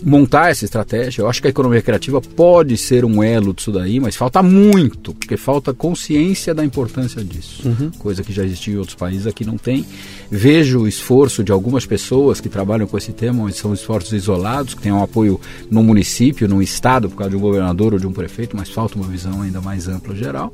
montar 0.03 0.51
essa 0.51 0.65
estratégia. 0.65 1.23
Eu 1.23 1.29
acho 1.29 1.41
que 1.41 1.47
a 1.47 1.51
economia 1.51 1.83
criativa 1.83 2.21
pode 2.21 2.77
ser 2.77 3.05
um 3.05 3.23
elo 3.23 3.53
disso 3.53 3.71
daí, 3.71 4.01
mas 4.01 4.17
falta 4.17 4.43
muito, 4.43 5.15
porque 5.15 5.37
falta 5.37 5.75
consciência 5.75 6.55
da 6.55 6.65
importância 6.65 7.23
disso. 7.23 7.69
Uhum. 7.69 7.91
Coisa 7.99 8.23
que 8.23 8.33
já 8.33 8.45
existiu 8.45 8.75
em 8.75 8.77
outros 8.79 8.97
países, 8.97 9.27
aqui 9.27 9.45
não 9.45 9.59
tem. 9.59 9.85
Vejo 10.31 10.81
o 10.81 10.89
esforço 10.89 11.45
de 11.45 11.53
algumas 11.53 11.85
pessoas 11.85 12.41
que 12.41 12.49
trabalham 12.49 12.87
com 12.87 12.97
esse 12.97 13.13
tema, 13.13 13.45
mas 13.45 13.57
são 13.57 13.75
esforços 13.75 14.13
isolados, 14.13 14.75
que 14.75 14.83
têm 14.83 14.93
um 14.93 15.03
apoio 15.03 15.41
no 15.71 15.83
município, 15.83 16.49
no 16.49 16.63
estado, 16.63 17.09
por 17.09 17.17
causa 17.17 17.31
de 17.31 17.37
um 17.37 17.41
governador 17.41 17.95
ou 17.95 17.99
de 17.99 18.07
um 18.07 18.13
prefeito, 18.13 18.57
mas 18.57 18.71
falta 18.71 18.97
uma 18.97 19.07
visão 19.07 19.43
ainda 19.43 19.61
mais 19.61 19.89
ampla 19.89 20.15
geral 20.15 20.53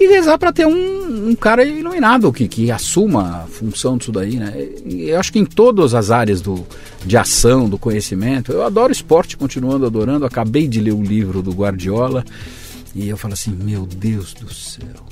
e 0.00 0.06
rezar 0.06 0.38
para 0.38 0.52
ter 0.52 0.66
um, 0.66 1.30
um, 1.30 1.34
cara 1.34 1.64
iluminado 1.64 2.32
que, 2.32 2.46
que 2.46 2.70
assuma 2.70 3.42
a 3.42 3.46
função 3.46 3.96
disso 3.98 4.12
daí, 4.12 4.36
né? 4.36 4.54
E 4.84 5.08
eu 5.08 5.18
acho 5.18 5.32
que 5.32 5.38
em 5.38 5.44
todas 5.44 5.94
as 5.94 6.10
áreas 6.10 6.40
do, 6.40 6.66
de 7.04 7.16
ação, 7.16 7.68
do 7.68 7.78
conhecimento, 7.78 8.52
eu 8.52 8.64
adoro 8.64 8.92
esporte, 8.92 9.36
continuando 9.36 9.86
adorando. 9.86 10.24
Acabei 10.24 10.68
de 10.68 10.80
ler 10.80 10.94
o 10.94 11.02
livro 11.02 11.42
do 11.42 11.52
Guardiola 11.52 12.24
e 12.94 13.08
eu 13.08 13.16
falo 13.16 13.34
assim: 13.34 13.50
meu 13.50 13.86
Deus 13.86 14.34
do 14.34 14.52
céu, 14.52 15.04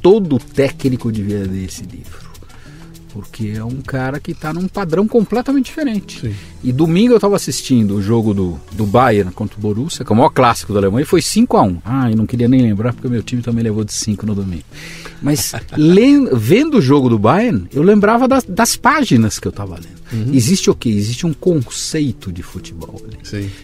todo 0.00 0.38
técnico 0.38 1.10
devia 1.10 1.40
ler 1.40 1.64
esse 1.64 1.82
livro 1.82 2.31
porque 3.12 3.52
é 3.56 3.64
um 3.64 3.80
cara 3.82 4.18
que 4.18 4.32
está 4.32 4.52
num 4.52 4.66
padrão 4.66 5.06
completamente 5.06 5.66
diferente. 5.66 6.20
Sim. 6.20 6.34
E 6.64 6.72
domingo 6.72 7.12
eu 7.12 7.16
estava 7.16 7.36
assistindo 7.36 7.96
o 7.96 8.02
jogo 8.02 8.32
do, 8.32 8.58
do 8.72 8.86
Bayern 8.86 9.30
contra 9.32 9.58
o 9.58 9.60
Borussia, 9.60 10.04
que 10.04 10.12
é 10.12 10.14
o 10.14 10.16
maior 10.16 10.30
clássico 10.30 10.72
da 10.72 10.78
Alemanha, 10.78 11.02
e 11.02 11.06
foi 11.06 11.20
5 11.20 11.56
a 11.56 11.62
1 11.62 11.82
Ah, 11.84 12.10
eu 12.10 12.16
não 12.16 12.26
queria 12.26 12.48
nem 12.48 12.62
lembrar, 12.62 12.92
porque 12.92 13.06
o 13.06 13.10
meu 13.10 13.22
time 13.22 13.42
também 13.42 13.62
levou 13.62 13.84
de 13.84 13.92
5 13.92 14.24
no 14.24 14.34
domingo. 14.34 14.64
Mas 15.20 15.52
vendo 16.32 16.78
o 16.78 16.82
jogo 16.82 17.08
do 17.08 17.18
Bayern, 17.18 17.66
eu 17.72 17.82
lembrava 17.82 18.26
das, 18.26 18.44
das 18.44 18.76
páginas 18.76 19.38
que 19.38 19.46
eu 19.46 19.50
estava 19.50 19.74
lendo. 19.74 20.02
Uhum. 20.12 20.34
Existe 20.34 20.70
o 20.70 20.74
quê? 20.74 20.90
Existe 20.90 21.26
um 21.26 21.32
conceito 21.32 22.32
de 22.32 22.42
futebol. 22.42 23.00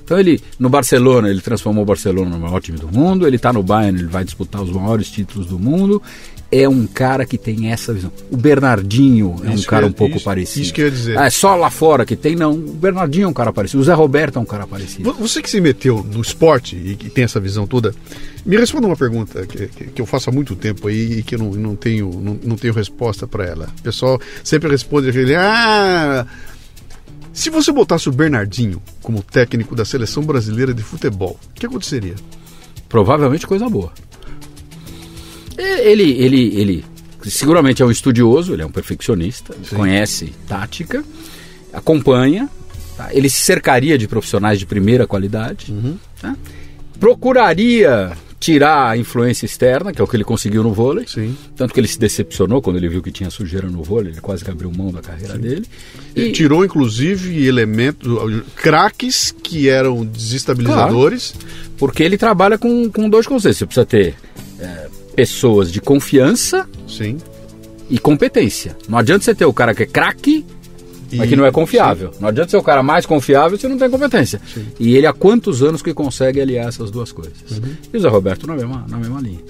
Então 0.02 0.18
ele, 0.18 0.40
no 0.58 0.68
Barcelona, 0.68 1.28
ele 1.28 1.40
transformou 1.40 1.82
o 1.82 1.86
Barcelona 1.86 2.30
no 2.30 2.38
maior 2.38 2.60
time 2.60 2.78
do 2.78 2.88
mundo, 2.88 3.26
ele 3.26 3.36
está 3.36 3.52
no 3.52 3.62
Bayern, 3.62 3.98
ele 3.98 4.08
vai 4.08 4.24
disputar 4.24 4.62
os 4.62 4.70
maiores 4.70 5.10
títulos 5.10 5.46
do 5.46 5.58
mundo, 5.58 6.02
é 6.50 6.68
um 6.68 6.86
cara 6.86 7.26
que 7.26 7.36
tem 7.36 7.70
essa 7.70 7.92
visão. 7.92 8.10
O 8.30 8.36
Bernardinho 8.36 9.36
é 9.44 9.50
um 9.50 9.62
cara 9.62 9.86
um 9.86 9.92
pouco 9.92 10.16
isso, 10.16 10.24
parecido. 10.24 10.64
Isso 10.64 10.72
que 10.72 10.80
eu 10.80 10.86
ia 10.86 10.90
dizer. 10.90 11.18
Ah, 11.18 11.26
é 11.26 11.30
só 11.30 11.54
lá 11.54 11.70
fora 11.70 12.06
que 12.06 12.16
tem, 12.16 12.34
não. 12.34 12.52
O 12.52 12.72
Bernardinho 12.72 13.26
é 13.26 13.28
um 13.28 13.32
cara 13.32 13.52
parecido. 13.52 13.82
O 13.82 13.84
Zé 13.84 13.92
Roberto 13.92 14.38
é 14.38 14.40
um 14.40 14.46
cara 14.46 14.66
parecido. 14.66 15.12
Você 15.14 15.42
que 15.42 15.50
se 15.50 15.60
meteu 15.60 16.02
no 16.02 16.20
esporte 16.20 16.74
e 16.74 16.96
que 16.96 17.10
tem 17.10 17.24
essa 17.24 17.38
visão 17.38 17.66
toda, 17.66 17.94
me 18.46 18.56
responda 18.56 18.86
uma 18.86 18.96
pergunta 18.96 19.46
que, 19.46 19.68
que, 19.68 19.84
que 19.88 20.00
eu 20.00 20.06
faço 20.06 20.30
há 20.30 20.32
muito 20.32 20.56
tempo 20.56 20.88
aí 20.88 21.18
e 21.18 21.22
que 21.22 21.34
eu 21.34 21.38
não, 21.38 21.50
não, 21.50 21.76
tenho, 21.76 22.10
não, 22.10 22.40
não 22.42 22.56
tenho 22.56 22.72
resposta 22.72 23.26
para 23.26 23.44
ela. 23.44 23.68
O 23.78 23.82
pessoal 23.82 24.18
sempre 24.42 24.70
responde 24.70 25.10
aquele. 25.10 25.34
Ah. 25.34 26.26
Se 27.30 27.50
você 27.50 27.70
botasse 27.70 28.08
o 28.08 28.12
Bernardinho 28.12 28.82
como 29.02 29.22
técnico 29.22 29.76
da 29.76 29.84
seleção 29.84 30.22
brasileira 30.22 30.72
de 30.72 30.82
futebol, 30.82 31.38
o 31.50 31.54
que 31.54 31.66
aconteceria? 31.66 32.14
Provavelmente 32.88 33.46
coisa 33.46 33.68
boa. 33.68 33.92
Ele, 35.58 36.12
ele, 36.12 36.60
ele 36.60 36.84
seguramente 37.24 37.82
é 37.82 37.84
um 37.84 37.90
estudioso, 37.90 38.52
ele 38.52 38.62
é 38.62 38.66
um 38.66 38.70
perfeccionista, 38.70 39.54
Sim. 39.64 39.76
conhece 39.76 40.32
tática, 40.46 41.04
acompanha, 41.72 42.48
tá? 42.96 43.08
ele 43.12 43.28
se 43.28 43.40
cercaria 43.40 43.98
de 43.98 44.06
profissionais 44.06 44.58
de 44.58 44.66
primeira 44.66 45.06
qualidade, 45.06 45.72
uhum. 45.72 45.98
tá? 46.20 46.36
procuraria 47.00 48.16
tirar 48.40 48.90
a 48.90 48.96
influência 48.96 49.46
externa, 49.46 49.92
que 49.92 50.00
é 50.00 50.04
o 50.04 50.06
que 50.06 50.14
ele 50.14 50.24
conseguiu 50.24 50.62
no 50.62 50.72
vôlei. 50.72 51.06
Sim. 51.08 51.36
Tanto 51.56 51.74
que 51.74 51.80
ele 51.80 51.88
se 51.88 51.98
decepcionou 51.98 52.62
quando 52.62 52.76
ele 52.76 52.88
viu 52.88 53.02
que 53.02 53.10
tinha 53.10 53.30
sujeira 53.30 53.68
no 53.68 53.82
vôlei, 53.82 54.12
ele 54.12 54.20
quase 54.20 54.44
que 54.44 54.50
abriu 54.50 54.70
mão 54.70 54.92
da 54.92 55.00
carreira 55.00 55.34
Sim. 55.34 55.40
dele. 55.40 55.66
Ele 56.14 56.28
e... 56.28 56.32
tirou, 56.32 56.64
inclusive, 56.64 57.46
elementos, 57.46 58.08
craques 58.54 59.34
que 59.42 59.68
eram 59.68 60.06
desestabilizadores. 60.06 61.32
Claro, 61.32 61.68
porque 61.76 62.02
ele 62.02 62.16
trabalha 62.16 62.56
com, 62.56 62.88
com 62.90 63.10
dois 63.10 63.26
conceitos. 63.26 63.58
Você 63.58 63.66
precisa 63.66 63.86
ter 63.86 64.14
é, 64.14 64.14
pessoas 65.18 65.72
de 65.72 65.80
confiança 65.80 66.64
Sim. 66.86 67.18
e 67.90 67.98
competência. 67.98 68.76
Não 68.88 68.96
adianta 68.96 69.24
você 69.24 69.34
ter 69.34 69.46
o 69.46 69.52
cara 69.52 69.74
que 69.74 69.82
é 69.82 69.86
craque, 69.86 70.46
mas 71.12 71.28
que 71.28 71.34
não 71.34 71.44
é 71.44 71.50
confiável. 71.50 72.12
Sim. 72.12 72.18
Não 72.20 72.28
adianta 72.28 72.52
ser 72.52 72.56
o 72.56 72.62
cara 72.62 72.84
mais 72.84 73.04
confiável 73.04 73.58
se 73.58 73.66
não 73.66 73.76
tem 73.76 73.90
competência. 73.90 74.40
Sim. 74.54 74.64
E 74.78 74.96
ele 74.96 75.08
há 75.08 75.12
quantos 75.12 75.60
anos 75.60 75.82
que 75.82 75.92
consegue 75.92 76.40
aliar 76.40 76.68
essas 76.68 76.92
duas 76.92 77.10
coisas? 77.10 77.34
Uhum. 77.50 77.76
E 77.92 77.96
o 77.96 78.00
Zé 78.00 78.08
Roberto 78.08 78.46
na 78.46 78.54
mesma, 78.54 78.86
na 78.88 78.96
mesma 78.96 79.20
linha. 79.20 79.40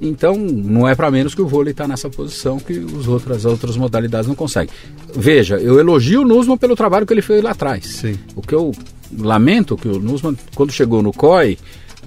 Então, 0.00 0.34
não 0.34 0.88
é 0.88 0.94
para 0.94 1.10
menos 1.10 1.34
que 1.34 1.42
o 1.42 1.46
vôlei 1.46 1.72
está 1.72 1.86
nessa 1.86 2.08
posição 2.08 2.58
que 2.58 2.78
os 2.78 3.06
outras, 3.06 3.38
as 3.38 3.44
outras 3.44 3.76
modalidades 3.76 4.28
não 4.28 4.34
conseguem. 4.34 4.72
Veja, 5.14 5.56
eu 5.56 5.78
elogio 5.78 6.22
o 6.22 6.24
Nusman 6.24 6.56
pelo 6.56 6.74
trabalho 6.74 7.04
que 7.04 7.12
ele 7.12 7.20
fez 7.20 7.42
lá 7.42 7.50
atrás. 7.50 7.84
Sim. 7.84 8.16
O 8.34 8.40
que 8.40 8.54
eu 8.54 8.72
lamento 9.18 9.76
que 9.76 9.88
o 9.88 9.98
Nusman, 9.98 10.34
quando 10.54 10.72
chegou 10.72 11.02
no 11.02 11.12
COI, 11.12 11.58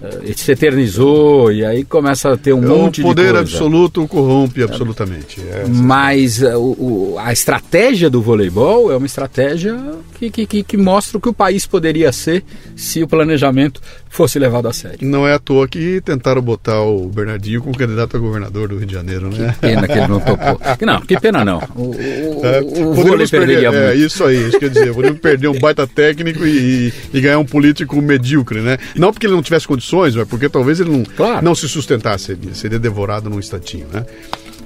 uh, 0.01 0.37
se 0.37 0.51
eternizou 0.51 1.51
e 1.51 1.65
aí 1.65 1.83
começa 1.83 2.33
a 2.33 2.37
ter 2.37 2.53
um 2.53 2.63
é, 2.63 2.67
monte 2.67 2.95
de 2.95 3.01
coisa. 3.03 3.13
O 3.13 3.15
poder 3.15 3.35
absoluto 3.35 4.07
corrompe 4.07 4.63
absolutamente. 4.63 5.41
É, 5.41 5.65
Mas 5.67 6.41
uh, 6.41 6.57
o, 6.57 7.15
a 7.19 7.31
estratégia 7.31 8.09
do 8.09 8.21
voleibol 8.21 8.91
é 8.91 8.97
uma 8.97 9.05
estratégia 9.05 9.79
que, 10.17 10.29
que, 10.29 10.63
que, 10.63 10.77
mostra 10.77 11.17
o 11.17 11.21
que 11.21 11.29
o 11.29 11.33
país 11.33 11.65
poderia 11.65 12.11
ser 12.11 12.43
se 12.75 13.01
o 13.01 13.07
planejamento 13.07 13.81
fosse 14.11 14.37
levado 14.37 14.67
a 14.67 14.73
sério. 14.73 14.99
Não 15.01 15.25
é 15.25 15.33
à 15.33 15.39
toa 15.39 15.67
que 15.67 16.01
tentaram 16.01 16.41
botar 16.41 16.81
o 16.81 17.07
Bernardinho 17.07 17.61
como 17.61 17.75
candidato 17.75 18.17
a 18.17 18.19
governador 18.19 18.67
do 18.67 18.77
Rio 18.77 18.85
de 18.85 18.93
Janeiro, 18.93 19.29
né? 19.29 19.53
Que 19.53 19.59
pena 19.59 19.87
que 19.87 19.93
ele 19.93 20.07
não 20.07 20.19
topou. 20.19 20.61
Não, 20.81 21.01
que 21.01 21.19
pena 21.19 21.45
não. 21.45 21.59
O, 21.75 21.91
o, 21.91 22.45
é, 22.45 22.61
o 22.61 22.93
vôlei 22.93 23.27
perderia 23.27 23.71
perder, 23.71 23.91
É, 23.91 23.95
isso 23.95 24.23
aí, 24.23 24.49
isso 24.49 24.59
quer 24.59 24.69
dizer, 24.69 24.93
podemos 24.93 25.19
perder 25.19 25.47
um 25.47 25.57
baita 25.57 25.87
técnico 25.87 26.45
e, 26.45 26.93
e, 27.13 27.21
ganhar 27.21 27.39
um 27.39 27.45
político 27.45 28.01
medíocre, 28.01 28.59
né? 28.59 28.77
Não 28.95 29.13
porque 29.13 29.27
ele 29.27 29.33
não 29.33 29.41
tivesse 29.41 29.65
condições, 29.65 30.13
mas 30.15 30.27
porque 30.27 30.49
talvez 30.49 30.81
ele 30.81 30.89
não, 30.89 31.03
claro. 31.03 31.43
não 31.43 31.55
se 31.55 31.69
sustentasse, 31.69 32.25
seria, 32.25 32.53
seria 32.53 32.79
devorado 32.79 33.29
num 33.29 33.39
instantinho, 33.39 33.87
né? 33.93 34.05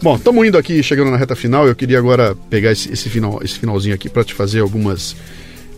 Bom, 0.02 0.16
estamos 0.16 0.46
indo 0.46 0.58
aqui, 0.58 0.82
chegando 0.82 1.12
na 1.12 1.18
reta 1.18 1.36
final. 1.36 1.68
Eu 1.68 1.76
queria 1.76 1.98
agora 2.00 2.36
pegar 2.50 2.72
esse, 2.72 2.92
esse 2.92 3.10
final, 3.10 3.40
esse 3.44 3.60
finalzinho 3.60 3.96
aqui 3.96 4.10
para 4.10 4.24
te 4.24 4.34
fazer 4.34 4.60
algumas 4.60 5.16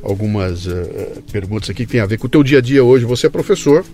algumas 0.08 0.66
uh, 0.66 1.22
perguntas 1.32 1.70
aqui 1.70 1.86
que 1.86 1.92
tem 1.92 2.02
a 2.02 2.06
ver 2.06 2.18
com 2.18 2.28
o 2.28 2.30
teu 2.30 2.42
dia 2.42 2.60
a 2.60 2.62
dia 2.62 2.84
hoje. 2.84 3.06
Você 3.06 3.28
é 3.28 3.30
professor. 3.30 3.86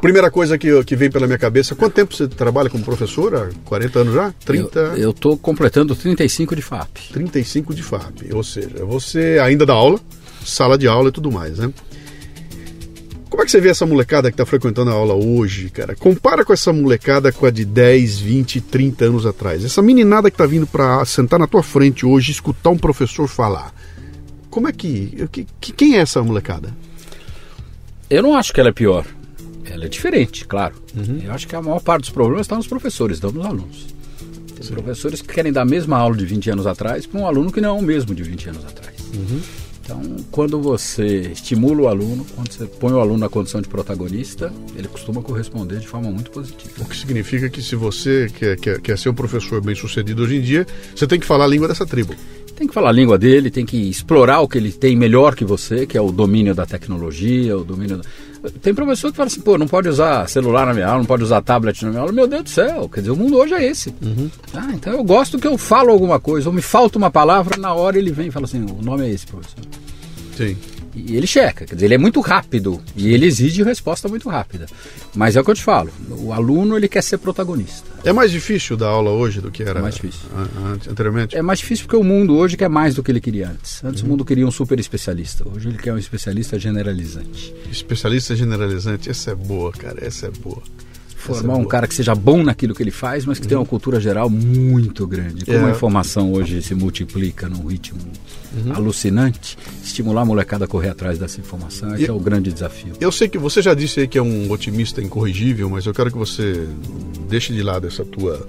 Primeira 0.00 0.30
coisa 0.30 0.56
que, 0.56 0.82
que 0.84 0.96
vem 0.96 1.10
pela 1.10 1.26
minha 1.26 1.38
cabeça, 1.38 1.74
quanto 1.74 1.92
tempo 1.92 2.16
você 2.16 2.26
trabalha 2.26 2.70
como 2.70 2.82
professor? 2.82 3.36
Há 3.36 3.50
40 3.66 3.98
anos 3.98 4.14
já? 4.14 4.34
30? 4.46 4.80
Eu 4.96 5.10
estou 5.10 5.36
completando 5.36 5.94
35 5.94 6.56
de 6.56 6.62
FAP. 6.62 7.12
35 7.12 7.74
de 7.74 7.82
FAP, 7.82 8.32
ou 8.32 8.42
seja, 8.42 8.82
você 8.86 9.38
ainda 9.44 9.66
dá 9.66 9.74
aula, 9.74 10.00
sala 10.42 10.78
de 10.78 10.88
aula 10.88 11.10
e 11.10 11.12
tudo 11.12 11.30
mais, 11.30 11.58
né? 11.58 11.70
Como 13.28 13.42
é 13.42 13.44
que 13.44 13.50
você 13.52 13.60
vê 13.60 13.68
essa 13.68 13.84
molecada 13.84 14.30
que 14.30 14.34
está 14.34 14.46
frequentando 14.46 14.90
a 14.90 14.94
aula 14.94 15.14
hoje, 15.14 15.68
cara? 15.68 15.94
Compara 15.94 16.46
com 16.46 16.52
essa 16.52 16.72
molecada 16.72 17.30
com 17.30 17.44
a 17.44 17.50
de 17.50 17.66
10, 17.66 18.18
20, 18.20 18.60
30 18.62 19.04
anos 19.04 19.26
atrás. 19.26 19.64
Essa 19.64 19.82
meninada 19.82 20.30
que 20.30 20.34
está 20.34 20.46
vindo 20.46 20.66
para 20.66 21.04
sentar 21.04 21.38
na 21.38 21.46
tua 21.46 21.62
frente 21.62 22.06
hoje, 22.06 22.32
escutar 22.32 22.70
um 22.70 22.78
professor 22.78 23.28
falar. 23.28 23.72
Como 24.50 24.68
é 24.68 24.72
que, 24.72 25.28
que. 25.30 25.46
Quem 25.72 25.96
é 25.96 26.00
essa 26.00 26.22
molecada? 26.22 26.74
Eu 28.10 28.22
não 28.22 28.34
acho 28.34 28.52
que 28.52 28.60
ela 28.60 28.70
é 28.70 28.72
pior. 28.72 29.06
Ela 29.64 29.84
é 29.84 29.88
diferente, 29.88 30.44
claro. 30.44 30.74
Uhum. 30.96 31.20
Eu 31.22 31.32
acho 31.32 31.46
que 31.46 31.54
a 31.54 31.62
maior 31.62 31.80
parte 31.80 32.02
dos 32.02 32.10
problemas 32.10 32.42
está 32.42 32.56
nos 32.56 32.66
professores, 32.66 33.20
não 33.20 33.30
nos 33.30 33.46
alunos. 33.46 33.86
Tem 34.54 34.64
Sim. 34.64 34.74
professores 34.74 35.22
que 35.22 35.32
querem 35.32 35.52
dar 35.52 35.62
a 35.62 35.64
mesma 35.64 35.96
aula 35.96 36.16
de 36.16 36.26
20 36.26 36.50
anos 36.50 36.66
atrás 36.66 37.06
para 37.06 37.20
um 37.20 37.26
aluno 37.26 37.52
que 37.52 37.60
não 37.60 37.76
é 37.76 37.80
o 37.80 37.82
mesmo 37.82 38.12
de 38.12 38.24
20 38.24 38.48
anos 38.48 38.64
atrás. 38.64 38.96
Uhum. 39.14 39.40
Então, 39.84 40.16
quando 40.30 40.60
você 40.60 41.32
estimula 41.32 41.82
o 41.82 41.88
aluno, 41.88 42.26
quando 42.34 42.52
você 42.52 42.66
põe 42.66 42.92
o 42.92 43.00
aluno 43.00 43.18
na 43.18 43.28
condição 43.28 43.60
de 43.60 43.68
protagonista, 43.68 44.52
ele 44.76 44.86
costuma 44.88 45.22
corresponder 45.22 45.78
de 45.78 45.86
forma 45.88 46.10
muito 46.10 46.30
positiva. 46.30 46.72
O 46.78 46.84
que 46.84 46.96
significa 46.96 47.48
que 47.48 47.62
se 47.62 47.74
você 47.74 48.28
quer, 48.36 48.56
quer, 48.56 48.80
quer 48.80 48.98
ser 48.98 49.08
um 49.08 49.14
professor 49.14 49.60
bem 49.60 49.74
sucedido 49.74 50.22
hoje 50.22 50.36
em 50.36 50.40
dia, 50.40 50.66
você 50.94 51.06
tem 51.06 51.18
que 51.18 51.26
falar 51.26 51.44
a 51.44 51.48
língua 51.48 51.66
dessa 51.66 51.86
tribo 51.86 52.14
tem 52.60 52.68
que 52.68 52.74
falar 52.74 52.90
a 52.90 52.92
língua 52.92 53.16
dele, 53.16 53.50
tem 53.50 53.64
que 53.64 53.88
explorar 53.88 54.40
o 54.40 54.48
que 54.48 54.58
ele 54.58 54.70
tem 54.70 54.94
melhor 54.94 55.34
que 55.34 55.46
você, 55.46 55.86
que 55.86 55.96
é 55.96 56.00
o 56.00 56.12
domínio 56.12 56.54
da 56.54 56.66
tecnologia, 56.66 57.56
o 57.56 57.64
domínio. 57.64 57.96
Da... 57.96 58.50
Tem 58.60 58.74
professor 58.74 59.10
que 59.10 59.16
fala 59.16 59.28
assim, 59.28 59.40
pô, 59.40 59.56
não 59.56 59.66
pode 59.66 59.88
usar 59.88 60.28
celular 60.28 60.66
na 60.66 60.74
minha 60.74 60.86
aula, 60.86 60.98
não 60.98 61.06
pode 61.06 61.22
usar 61.22 61.40
tablet 61.40 61.82
na 61.82 61.88
minha 61.88 62.02
aula. 62.02 62.12
Meu 62.12 62.26
Deus 62.26 62.42
do 62.42 62.50
céu, 62.50 62.86
quer 62.92 63.00
dizer, 63.00 63.12
o 63.12 63.16
mundo 63.16 63.38
hoje 63.38 63.54
é 63.54 63.64
esse. 63.64 63.94
Uhum. 64.02 64.30
Ah, 64.52 64.72
então 64.74 64.92
eu 64.92 65.02
gosto 65.02 65.38
que 65.38 65.46
eu 65.46 65.56
falo 65.56 65.90
alguma 65.90 66.20
coisa, 66.20 66.50
ou 66.50 66.54
me 66.54 66.60
falta 66.60 66.98
uma 66.98 67.10
palavra, 67.10 67.56
na 67.56 67.72
hora 67.72 67.96
ele 67.96 68.12
vem 68.12 68.28
e 68.28 68.30
fala 68.30 68.44
assim, 68.44 68.62
o 68.62 68.84
nome 68.84 69.06
é 69.06 69.10
esse, 69.10 69.26
professor. 69.26 69.64
Sim. 70.36 70.54
E 70.94 71.16
ele 71.16 71.26
checa, 71.26 71.64
quer 71.64 71.74
dizer, 71.74 71.86
ele 71.86 71.94
é 71.94 71.98
muito 71.98 72.20
rápido 72.20 72.80
e 72.96 73.12
ele 73.12 73.26
exige 73.26 73.62
resposta 73.62 74.08
muito 74.08 74.28
rápida. 74.28 74.66
Mas 75.14 75.36
é 75.36 75.40
o 75.40 75.44
que 75.44 75.50
eu 75.50 75.54
te 75.54 75.62
falo, 75.62 75.90
o 76.10 76.32
aluno 76.32 76.76
ele 76.76 76.88
quer 76.88 77.02
ser 77.02 77.18
protagonista. 77.18 77.88
É 78.04 78.12
mais 78.12 78.30
difícil 78.30 78.76
dar 78.76 78.88
aula 78.88 79.10
hoje 79.10 79.40
do 79.40 79.50
que 79.50 79.62
era 79.62 79.78
é 79.78 79.82
mais 79.82 79.94
difícil. 79.94 80.28
anteriormente? 80.88 81.36
É 81.36 81.42
mais 81.42 81.60
difícil 81.60 81.84
porque 81.86 81.96
o 81.96 82.02
mundo 82.02 82.36
hoje 82.36 82.56
quer 82.56 82.68
mais 82.68 82.94
do 82.94 83.02
que 83.02 83.10
ele 83.10 83.20
queria 83.20 83.50
antes. 83.50 83.84
Antes 83.84 84.02
uhum. 84.02 84.08
o 84.08 84.10
mundo 84.10 84.24
queria 84.24 84.46
um 84.46 84.50
super 84.50 84.80
especialista, 84.80 85.46
hoje 85.48 85.68
ele 85.68 85.78
quer 85.78 85.92
um 85.92 85.98
especialista 85.98 86.58
generalizante. 86.58 87.54
Especialista 87.70 88.34
generalizante, 88.34 89.10
essa 89.10 89.30
é 89.30 89.34
boa, 89.34 89.70
cara, 89.72 90.04
essa 90.04 90.26
é 90.26 90.30
boa 90.30 90.62
formar 91.20 91.56
um 91.56 91.64
cara 91.64 91.86
que 91.86 91.94
seja 91.94 92.14
bom 92.14 92.42
naquilo 92.42 92.74
que 92.74 92.82
ele 92.82 92.90
faz, 92.90 93.24
mas 93.24 93.38
que 93.38 93.44
uhum. 93.44 93.48
tenha 93.48 93.60
uma 93.60 93.66
cultura 93.66 94.00
geral 94.00 94.30
muito 94.30 95.06
grande. 95.06 95.44
Como 95.44 95.58
é. 95.58 95.64
a 95.66 95.70
informação 95.70 96.32
hoje 96.32 96.62
se 96.62 96.74
multiplica 96.74 97.48
num 97.48 97.66
ritmo 97.66 98.00
uhum. 98.56 98.72
alucinante, 98.72 99.56
estimular 99.82 100.22
a 100.22 100.24
molecada 100.24 100.64
a 100.64 100.68
correr 100.68 100.88
atrás 100.88 101.18
dessa 101.18 101.40
informação 101.40 101.94
é, 101.94 102.04
é 102.04 102.12
o 102.12 102.18
grande 102.18 102.52
desafio. 102.52 102.94
Eu 103.00 103.12
sei 103.12 103.28
que 103.28 103.38
você 103.38 103.60
já 103.60 103.74
disse 103.74 104.00
aí 104.00 104.08
que 104.08 104.18
é 104.18 104.22
um 104.22 104.50
otimista 104.50 105.00
incorrigível, 105.00 105.68
mas 105.68 105.86
eu 105.86 105.94
quero 105.94 106.10
que 106.10 106.18
você 106.18 106.66
deixe 107.28 107.52
de 107.52 107.62
lado 107.62 107.86
essa 107.86 108.04
tua 108.04 108.46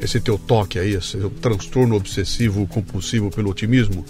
esse 0.00 0.20
teu 0.20 0.38
toque 0.38 0.78
aí, 0.78 0.94
esse 0.94 1.18
transtorno 1.40 1.96
obsessivo 1.96 2.64
compulsivo 2.68 3.30
pelo 3.30 3.50
otimismo 3.50 4.04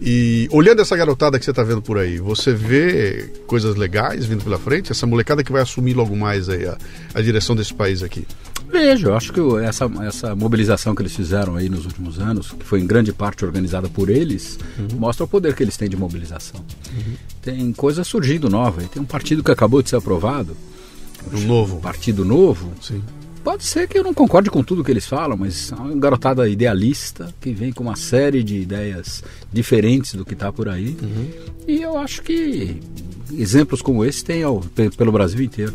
e 0.00 0.48
olhando 0.50 0.82
essa 0.82 0.96
garotada 0.96 1.38
que 1.38 1.44
você 1.44 1.50
está 1.50 1.62
vendo 1.62 1.80
por 1.80 1.98
aí, 1.98 2.18
você 2.18 2.52
vê 2.52 3.32
coisas 3.46 3.76
legais 3.76 4.26
vindo 4.26 4.44
pela 4.44 4.58
frente? 4.58 4.92
Essa 4.92 5.06
molecada 5.06 5.42
que 5.42 5.52
vai 5.52 5.62
assumir 5.62 5.94
logo 5.94 6.14
mais 6.16 6.48
aí 6.48 6.66
a, 6.66 6.76
a 7.14 7.22
direção 7.22 7.56
desse 7.56 7.72
país 7.72 8.02
aqui? 8.02 8.26
Vejo, 8.70 9.12
acho 9.12 9.32
que 9.32 9.40
essa, 9.64 9.90
essa 10.06 10.34
mobilização 10.34 10.94
que 10.94 11.02
eles 11.02 11.14
fizeram 11.14 11.56
aí 11.56 11.68
nos 11.68 11.86
últimos 11.86 12.18
anos, 12.18 12.50
que 12.50 12.64
foi 12.64 12.80
em 12.80 12.86
grande 12.86 13.12
parte 13.12 13.44
organizada 13.44 13.88
por 13.88 14.10
eles, 14.10 14.58
uhum. 14.78 14.98
mostra 14.98 15.24
o 15.24 15.28
poder 15.28 15.54
que 15.54 15.62
eles 15.62 15.76
têm 15.76 15.88
de 15.88 15.96
mobilização. 15.96 16.60
Uhum. 16.92 17.14
Tem 17.40 17.72
coisa 17.72 18.02
surgindo 18.02 18.50
nova, 18.50 18.82
tem 18.82 19.00
um 19.00 19.06
partido 19.06 19.42
que 19.42 19.50
acabou 19.50 19.82
de 19.82 19.90
ser 19.90 19.96
aprovado. 19.96 20.56
Um 21.32 21.40
novo. 21.40 21.80
Partido 21.80 22.24
Novo. 22.24 22.72
Sim 22.80 23.02
Pode 23.46 23.62
ser 23.62 23.86
que 23.86 23.96
eu 23.96 24.02
não 24.02 24.12
concorde 24.12 24.50
com 24.50 24.60
tudo 24.60 24.82
que 24.82 24.90
eles 24.90 25.06
falam, 25.06 25.36
mas 25.36 25.70
é 25.70 25.76
uma 25.76 25.94
garotada 25.94 26.48
idealista 26.48 27.32
que 27.40 27.52
vem 27.52 27.72
com 27.72 27.84
uma 27.84 27.94
série 27.94 28.42
de 28.42 28.56
ideias 28.56 29.22
diferentes 29.52 30.14
do 30.14 30.24
que 30.24 30.34
está 30.34 30.50
por 30.50 30.68
aí. 30.68 30.96
Uhum. 31.00 31.30
E 31.68 31.80
eu 31.80 31.96
acho 31.96 32.22
que 32.22 32.80
exemplos 33.32 33.80
como 33.80 34.04
esse 34.04 34.24
tem 34.24 34.42
ao, 34.42 34.60
pelo 34.96 35.12
Brasil 35.12 35.40
inteiro. 35.44 35.72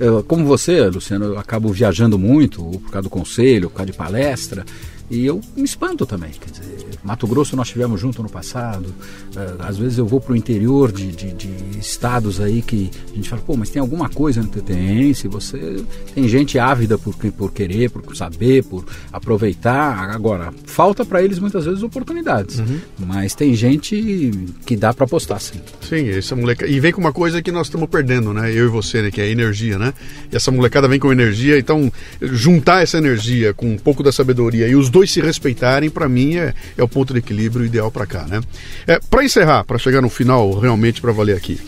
Eu, 0.00 0.24
como 0.24 0.44
você, 0.44 0.84
Luciano, 0.88 1.26
eu 1.26 1.38
acabo 1.38 1.72
viajando 1.72 2.18
muito, 2.18 2.60
por 2.60 2.90
causa 2.90 3.02
do 3.04 3.10
conselho, 3.10 3.70
por 3.70 3.76
causa 3.76 3.92
de 3.92 3.96
palestra. 3.96 4.66
E 5.12 5.26
eu 5.26 5.42
me 5.54 5.64
espanto 5.64 6.06
também. 6.06 6.30
Quer 6.30 6.50
dizer, 6.50 6.86
Mato 7.04 7.26
Grosso 7.26 7.54
nós 7.54 7.68
tivemos 7.68 8.00
junto 8.00 8.22
no 8.22 8.30
passado. 8.30 8.94
Eh, 9.36 9.54
às 9.58 9.76
vezes 9.76 9.98
eu 9.98 10.06
vou 10.06 10.22
para 10.22 10.32
o 10.32 10.36
interior 10.36 10.90
de, 10.90 11.12
de, 11.12 11.32
de, 11.32 11.78
estados 11.78 12.40
aí 12.40 12.62
que 12.62 12.90
a 13.12 13.16
gente 13.16 13.28
fala, 13.28 13.42
pô, 13.42 13.54
mas 13.54 13.68
tem 13.68 13.80
alguma 13.80 14.08
coisa 14.08 14.40
no 14.40 14.48
tem, 14.48 15.12
se 15.12 15.28
você 15.28 15.84
tem 16.14 16.26
gente 16.28 16.58
ávida 16.58 16.96
por, 16.96 17.14
por 17.14 17.52
querer, 17.52 17.90
por 17.90 18.16
saber, 18.16 18.64
por 18.64 18.86
aproveitar. 19.12 20.10
Agora, 20.10 20.50
falta 20.64 21.04
para 21.04 21.22
eles 21.22 21.38
muitas 21.38 21.66
vezes 21.66 21.82
oportunidades. 21.82 22.60
Uhum. 22.60 22.80
Mas 23.00 23.34
tem 23.34 23.54
gente 23.54 24.30
que 24.64 24.76
dá 24.76 24.94
para 24.94 25.04
apostar, 25.04 25.40
sim. 25.40 25.60
Sim, 25.82 26.08
essa 26.08 26.34
moleca. 26.34 26.66
E 26.66 26.80
vem 26.80 26.90
com 26.90 27.00
uma 27.02 27.12
coisa 27.12 27.42
que 27.42 27.52
nós 27.52 27.66
estamos 27.66 27.90
perdendo, 27.90 28.32
né? 28.32 28.50
Eu 28.50 28.64
e 28.64 28.68
você, 28.68 29.02
né? 29.02 29.10
Que 29.10 29.20
é 29.20 29.24
a 29.24 29.28
energia, 29.28 29.78
né? 29.78 29.92
E 30.32 30.36
essa 30.36 30.50
molecada 30.50 30.88
vem 30.88 30.98
com 30.98 31.12
energia, 31.12 31.58
então 31.58 31.92
juntar 32.22 32.82
essa 32.82 32.96
energia 32.96 33.52
com 33.52 33.72
um 33.72 33.78
pouco 33.78 34.02
da 34.02 34.10
sabedoria 34.10 34.66
e 34.68 34.74
os 34.74 34.88
dois 34.88 35.01
se 35.10 35.20
respeitarem, 35.20 35.90
para 35.90 36.08
mim, 36.08 36.36
é, 36.36 36.54
é 36.76 36.82
o 36.82 36.88
ponto 36.88 37.12
de 37.12 37.18
equilíbrio 37.18 37.64
ideal 37.64 37.90
para 37.90 38.06
cá, 38.06 38.24
né? 38.24 38.40
É, 38.86 38.98
para 38.98 39.24
encerrar, 39.24 39.64
para 39.64 39.78
chegar 39.78 40.00
no 40.00 40.08
final 40.08 40.58
realmente 40.58 41.00
para 41.00 41.12
valer 41.12 41.36
aqui. 41.36 41.60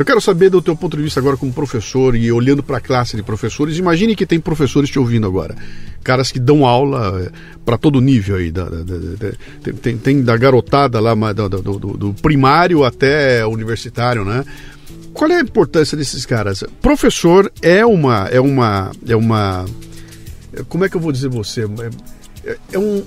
Eu 0.00 0.04
quero 0.06 0.18
saber 0.18 0.48
do 0.48 0.62
teu 0.62 0.74
ponto 0.74 0.96
de 0.96 1.02
vista 1.02 1.20
agora 1.20 1.36
como 1.36 1.52
professor 1.52 2.16
e 2.16 2.32
olhando 2.32 2.62
para 2.62 2.78
a 2.78 2.80
classe 2.80 3.16
de 3.16 3.22
professores. 3.22 3.76
Imagine 3.76 4.16
que 4.16 4.24
tem 4.24 4.40
professores 4.40 4.88
te 4.88 4.98
ouvindo 4.98 5.26
agora, 5.26 5.54
caras 6.02 6.32
que 6.32 6.40
dão 6.40 6.64
aula 6.64 7.20
é, 7.20 7.30
para 7.66 7.76
todo 7.76 8.00
nível 8.00 8.36
aí, 8.36 8.50
da, 8.50 8.64
da, 8.64 8.82
da, 8.82 9.72
tem, 9.82 9.98
tem, 9.98 10.22
da 10.22 10.38
garotada 10.38 10.98
lá 11.00 11.14
do, 11.34 11.48
do, 11.50 11.78
do 11.98 12.14
primário 12.14 12.82
até 12.82 13.44
universitário, 13.44 14.24
né? 14.24 14.42
Qual 15.12 15.30
é 15.30 15.36
a 15.36 15.40
importância 15.42 15.98
desses 15.98 16.24
caras? 16.24 16.64
Professor 16.80 17.52
é 17.60 17.84
uma 17.84 18.26
é 18.28 18.40
uma 18.40 18.92
é 19.06 19.16
uma 19.16 19.66
como 20.68 20.82
é 20.82 20.88
que 20.88 20.96
eu 20.96 21.00
vou 21.00 21.12
dizer 21.12 21.28
você? 21.28 21.64
É, 21.64 21.90
é 22.72 22.78
um. 22.78 23.02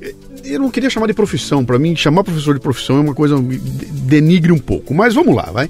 É, 0.00 0.14
eu 0.44 0.60
não 0.60 0.70
queria 0.70 0.90
chamar 0.90 1.06
de 1.06 1.14
profissão. 1.14 1.64
Para 1.64 1.78
mim, 1.78 1.94
chamar 1.94 2.24
professor 2.24 2.54
de 2.54 2.60
profissão 2.60 2.98
é 2.98 3.00
uma 3.00 3.14
coisa 3.14 3.36
denigre 3.38 4.52
um 4.52 4.58
pouco. 4.58 4.94
Mas 4.94 5.14
vamos 5.14 5.34
lá, 5.34 5.50
vai. 5.50 5.68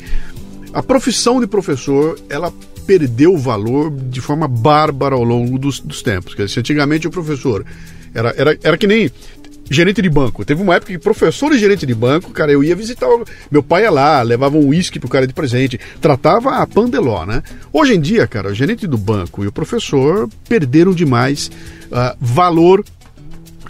A 0.72 0.82
profissão 0.82 1.40
de 1.40 1.46
professor, 1.46 2.18
ela 2.28 2.52
perdeu 2.86 3.36
valor 3.36 3.90
de 3.90 4.20
forma 4.20 4.48
bárbara 4.48 5.14
ao 5.14 5.24
longo 5.24 5.58
dos, 5.58 5.80
dos 5.80 6.02
tempos. 6.02 6.34
Quer 6.34 6.46
dizer, 6.46 6.60
antigamente 6.60 7.06
o 7.06 7.10
professor 7.10 7.64
era, 8.14 8.34
era, 8.36 8.58
era 8.62 8.78
que 8.78 8.86
nem 8.86 9.10
gerente 9.70 10.02
de 10.02 10.10
banco. 10.10 10.44
Teve 10.44 10.60
uma 10.60 10.74
época 10.74 10.92
que 10.92 10.98
professor 10.98 11.52
e 11.52 11.58
gerente 11.58 11.86
de 11.86 11.94
banco, 11.94 12.32
cara, 12.32 12.50
eu 12.50 12.64
ia 12.64 12.74
visitar. 12.74 13.06
Meu 13.50 13.62
pai 13.62 13.84
ia 13.84 13.90
lá, 13.90 14.20
levava 14.20 14.56
um 14.56 14.66
uísque 14.66 14.98
pro 14.98 15.08
cara 15.08 15.26
de 15.26 15.32
presente, 15.32 15.78
tratava 16.00 16.56
a 16.56 16.66
pandeló, 16.66 17.24
né? 17.24 17.42
Hoje 17.72 17.94
em 17.94 18.00
dia, 18.00 18.26
cara, 18.26 18.50
o 18.50 18.54
gerente 18.54 18.86
do 18.88 18.98
banco 18.98 19.44
e 19.44 19.46
o 19.46 19.52
professor 19.52 20.28
perderam 20.48 20.92
demais 20.92 21.50
uh, 21.86 22.16
valor 22.20 22.84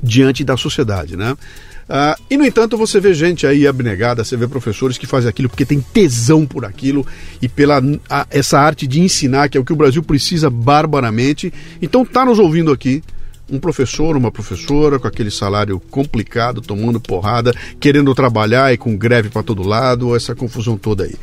diante 0.02 0.42
da 0.42 0.56
sociedade, 0.56 1.16
né? 1.16 1.32
Uh, 1.32 2.22
e 2.30 2.36
no 2.36 2.46
entanto 2.46 2.78
você 2.78 3.00
vê 3.00 3.12
gente 3.12 3.46
aí 3.46 3.66
abnegada, 3.66 4.22
você 4.22 4.36
vê 4.36 4.46
professores 4.46 4.96
que 4.96 5.08
fazem 5.08 5.28
aquilo 5.28 5.48
porque 5.48 5.66
tem 5.66 5.80
tesão 5.80 6.46
por 6.46 6.64
aquilo 6.64 7.04
e 7.42 7.48
pela 7.48 7.82
a, 8.08 8.26
essa 8.30 8.60
arte 8.60 8.86
de 8.86 9.00
ensinar, 9.00 9.48
que 9.48 9.58
é 9.58 9.60
o 9.60 9.64
que 9.64 9.72
o 9.72 9.76
Brasil 9.76 10.02
precisa 10.02 10.48
barbaramente. 10.48 11.52
Então 11.82 12.04
tá 12.04 12.24
nos 12.24 12.38
ouvindo 12.38 12.70
aqui 12.72 13.02
um 13.50 13.58
professor, 13.58 14.16
uma 14.16 14.30
professora 14.30 14.98
com 14.98 15.08
aquele 15.08 15.30
salário 15.30 15.80
complicado, 15.90 16.60
tomando 16.60 17.00
porrada, 17.00 17.52
querendo 17.78 18.14
trabalhar 18.14 18.72
e 18.72 18.78
com 18.78 18.96
greve 18.96 19.28
para 19.28 19.42
todo 19.42 19.66
lado, 19.66 20.14
essa 20.14 20.34
confusão 20.34 20.78
toda 20.78 21.04
aí. 21.04 21.14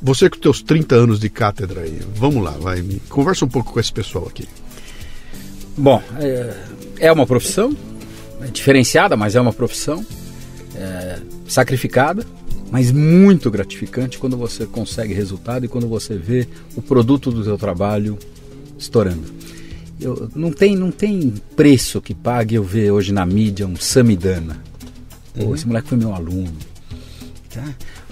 Você 0.00 0.30
com 0.30 0.38
teus 0.38 0.62
30 0.62 0.94
anos 0.94 1.20
de 1.20 1.28
cátedra 1.28 1.82
aí, 1.82 2.00
vamos 2.14 2.42
lá, 2.42 2.52
vai, 2.52 2.82
conversa 3.08 3.44
um 3.44 3.48
pouco 3.48 3.72
com 3.72 3.80
esse 3.80 3.92
pessoal 3.92 4.26
aqui. 4.28 4.48
Bom, 5.76 6.02
é, 6.18 6.54
é 7.00 7.12
uma 7.12 7.26
profissão, 7.26 7.76
é 8.40 8.46
diferenciada, 8.46 9.16
mas 9.16 9.34
é 9.34 9.40
uma 9.40 9.52
profissão 9.52 10.04
é, 10.74 11.18
sacrificada, 11.46 12.24
mas 12.70 12.92
muito 12.92 13.50
gratificante 13.50 14.18
quando 14.18 14.36
você 14.36 14.66
consegue 14.66 15.14
resultado 15.14 15.64
e 15.64 15.68
quando 15.68 15.88
você 15.88 16.16
vê 16.16 16.46
o 16.76 16.82
produto 16.82 17.30
do 17.30 17.42
seu 17.42 17.58
trabalho 17.58 18.18
estourando. 18.78 19.24
Eu, 20.00 20.30
não, 20.34 20.52
tem, 20.52 20.76
não 20.76 20.90
tem 20.90 21.34
preço 21.56 22.00
que 22.00 22.14
pague 22.14 22.54
eu 22.54 22.62
ver 22.62 22.90
hoje 22.90 23.12
na 23.12 23.26
mídia 23.26 23.66
um 23.66 23.76
Samidana. 23.76 24.62
Pô, 25.34 25.46
uhum. 25.46 25.54
esse 25.54 25.66
moleque 25.66 25.88
foi 25.88 25.98
meu 25.98 26.14
aluno. 26.14 26.52
Tá? 27.52 27.64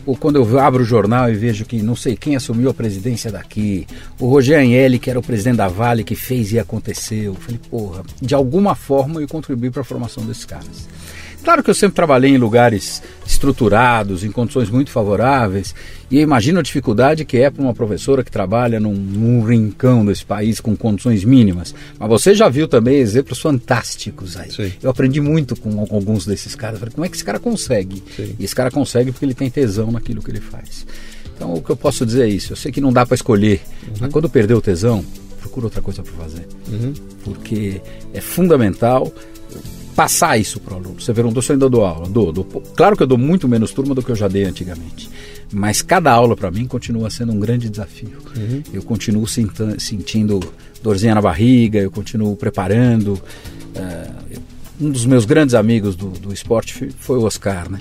ou 0.07 0.17
quando 0.17 0.37
eu 0.37 0.59
abro 0.59 0.85
o 0.85 0.87
jornal 0.87 1.29
e 1.29 1.35
vejo 1.35 1.65
que 1.65 1.83
não 1.83 1.97
sei 1.97 2.17
quem 2.17 2.37
assumiu 2.37 2.71
a 2.71 2.75
presidência 2.75 3.31
daqui, 3.31 3.87
o 4.21 4.29
Roger 4.29 4.61
Anhele, 4.61 5.01
que 5.01 5.11
era 5.11 5.19
o 5.19 5.23
presidente 5.23 5.57
da 5.57 5.67
Vale, 5.67 6.05
que 6.05 6.15
fez 6.15 6.53
e 6.53 6.59
aconteceu. 6.61 7.25
Eu 7.25 7.35
falei, 7.35 7.61
porra, 7.69 8.03
de 8.23 8.35
alguma 8.35 8.77
forma 8.77 9.21
eu 9.21 9.27
contribuí 9.27 9.69
para 9.69 9.83
a 9.83 9.85
formação 9.85 10.25
desses 10.25 10.45
caras. 10.45 10.89
Claro 11.47 11.63
que 11.63 11.71
eu 11.71 11.75
sempre 11.77 11.95
trabalhei 11.95 12.33
em 12.33 12.39
lugares 12.39 13.01
estruturados, 13.25 14.25
em 14.25 14.33
condições 14.33 14.69
muito 14.69 14.91
favoráveis, 14.91 15.77
e 16.11 16.19
imagino 16.19 16.59
a 16.59 16.63
dificuldade 16.63 17.25
que 17.25 17.37
é 17.37 17.49
para 17.49 17.63
uma 17.63 17.73
professora 17.73 18.25
que 18.25 18.33
trabalha 18.33 18.81
num, 18.81 18.93
num, 18.93 19.45
rincão 19.45 20.05
desse 20.05 20.25
país 20.27 20.59
com 20.59 20.77
condições 20.77 21.23
mínimas. 21.23 21.73
Mas 22.01 22.09
você 22.09 22.35
já 22.35 22.49
viu 22.49 22.67
também 22.67 22.97
exemplos 22.97 23.41
fantásticos 23.41 24.37
aí. 24.37 24.51
Sim. 24.51 24.73
Eu 24.83 24.91
aprendi 24.91 25.21
muito 25.21 25.55
com 25.55 25.79
alguns 25.89 26.27
desses 26.27 26.57
caras. 26.57 26.81
Falei, 26.81 26.93
como 26.93 27.05
é 27.05 27.09
que 27.09 27.15
esse 27.15 27.25
cara 27.25 27.39
consegue? 27.39 28.03
Sim. 28.17 28.35
E 28.37 28.45
esse 28.45 28.55
cara 28.55 28.69
consegue 28.69 29.13
porque 29.13 29.25
ele 29.25 29.35
tem 29.35 29.49
tesão 29.49 29.93
naquilo 29.93 30.21
que 30.25 30.33
ele 30.33 30.41
faz. 30.41 30.85
Então 31.37 31.55
o 31.55 31.63
que 31.63 31.71
eu 31.71 31.77
posso 31.77 32.05
dizer 32.05 32.25
é 32.25 32.29
isso. 32.29 32.55
Eu 32.55 32.57
sei 32.57 32.73
que 32.73 32.81
não 32.81 32.93
dá 32.93 33.07
para 33.07 33.15
escolher, 33.15 33.61
uhum. 33.87 33.95
mas 34.01 34.13
quando 34.13 34.29
perder 34.29 34.55
o 34.55 34.61
tesão, 34.61 35.05
procura 35.41 35.67
outra 35.67 35.81
coisa 35.81 36.03
para 36.03 36.13
fazer. 36.13 36.49
Uhum. 36.67 36.93
Porque 37.23 37.81
é 38.13 38.21
fundamental 38.21 39.13
passar 39.97 40.39
isso 40.39 40.61
para 40.61 40.75
o 40.75 40.77
aluno. 40.77 41.01
Você 41.01 41.13
vê, 41.13 41.23
não 41.23 41.31
estou 41.31 41.53
ainda 41.53 41.69
dou 41.69 41.85
aula. 41.85 42.09
Dou, 42.09 42.31
dou, 42.31 42.45
claro 42.77 42.97
que 42.97 43.03
eu 43.03 43.07
dou 43.07 43.19
muito 43.19 43.49
menos 43.49 43.73
turma 43.73 43.95
do 43.95 44.03
que 44.03 44.11
eu 44.11 44.17
já 44.17 44.29
dei 44.29 44.45
antigamente. 44.45 45.11
Mas 45.51 45.83
cada 45.83 46.13
aula 46.13 46.37
para 46.37 46.51
mim 46.51 46.67
continua 46.67 47.09
sendo 47.09 47.33
um 47.33 47.41
grande 47.41 47.71
desafio. 47.71 48.19
Uhum. 48.37 48.63
Eu 48.73 48.83
continuo 48.83 49.27
sentindo 49.27 50.41
dorzinha 50.83 51.15
na 51.15 51.23
barriga, 51.23 51.79
eu 51.79 51.91
continuo 51.91 52.37
preparando. 52.37 53.21
Eu 54.31 54.43
um 54.81 54.91
dos 54.91 55.07
meus 55.07 55.25
grandes 55.25 55.55
amigos 55.55 55.97
do, 55.97 56.11
do 56.11 56.33
esporte 56.33 56.91
foi 56.99 57.19
o 57.19 57.25
Oscar, 57.25 57.71
né? 57.71 57.81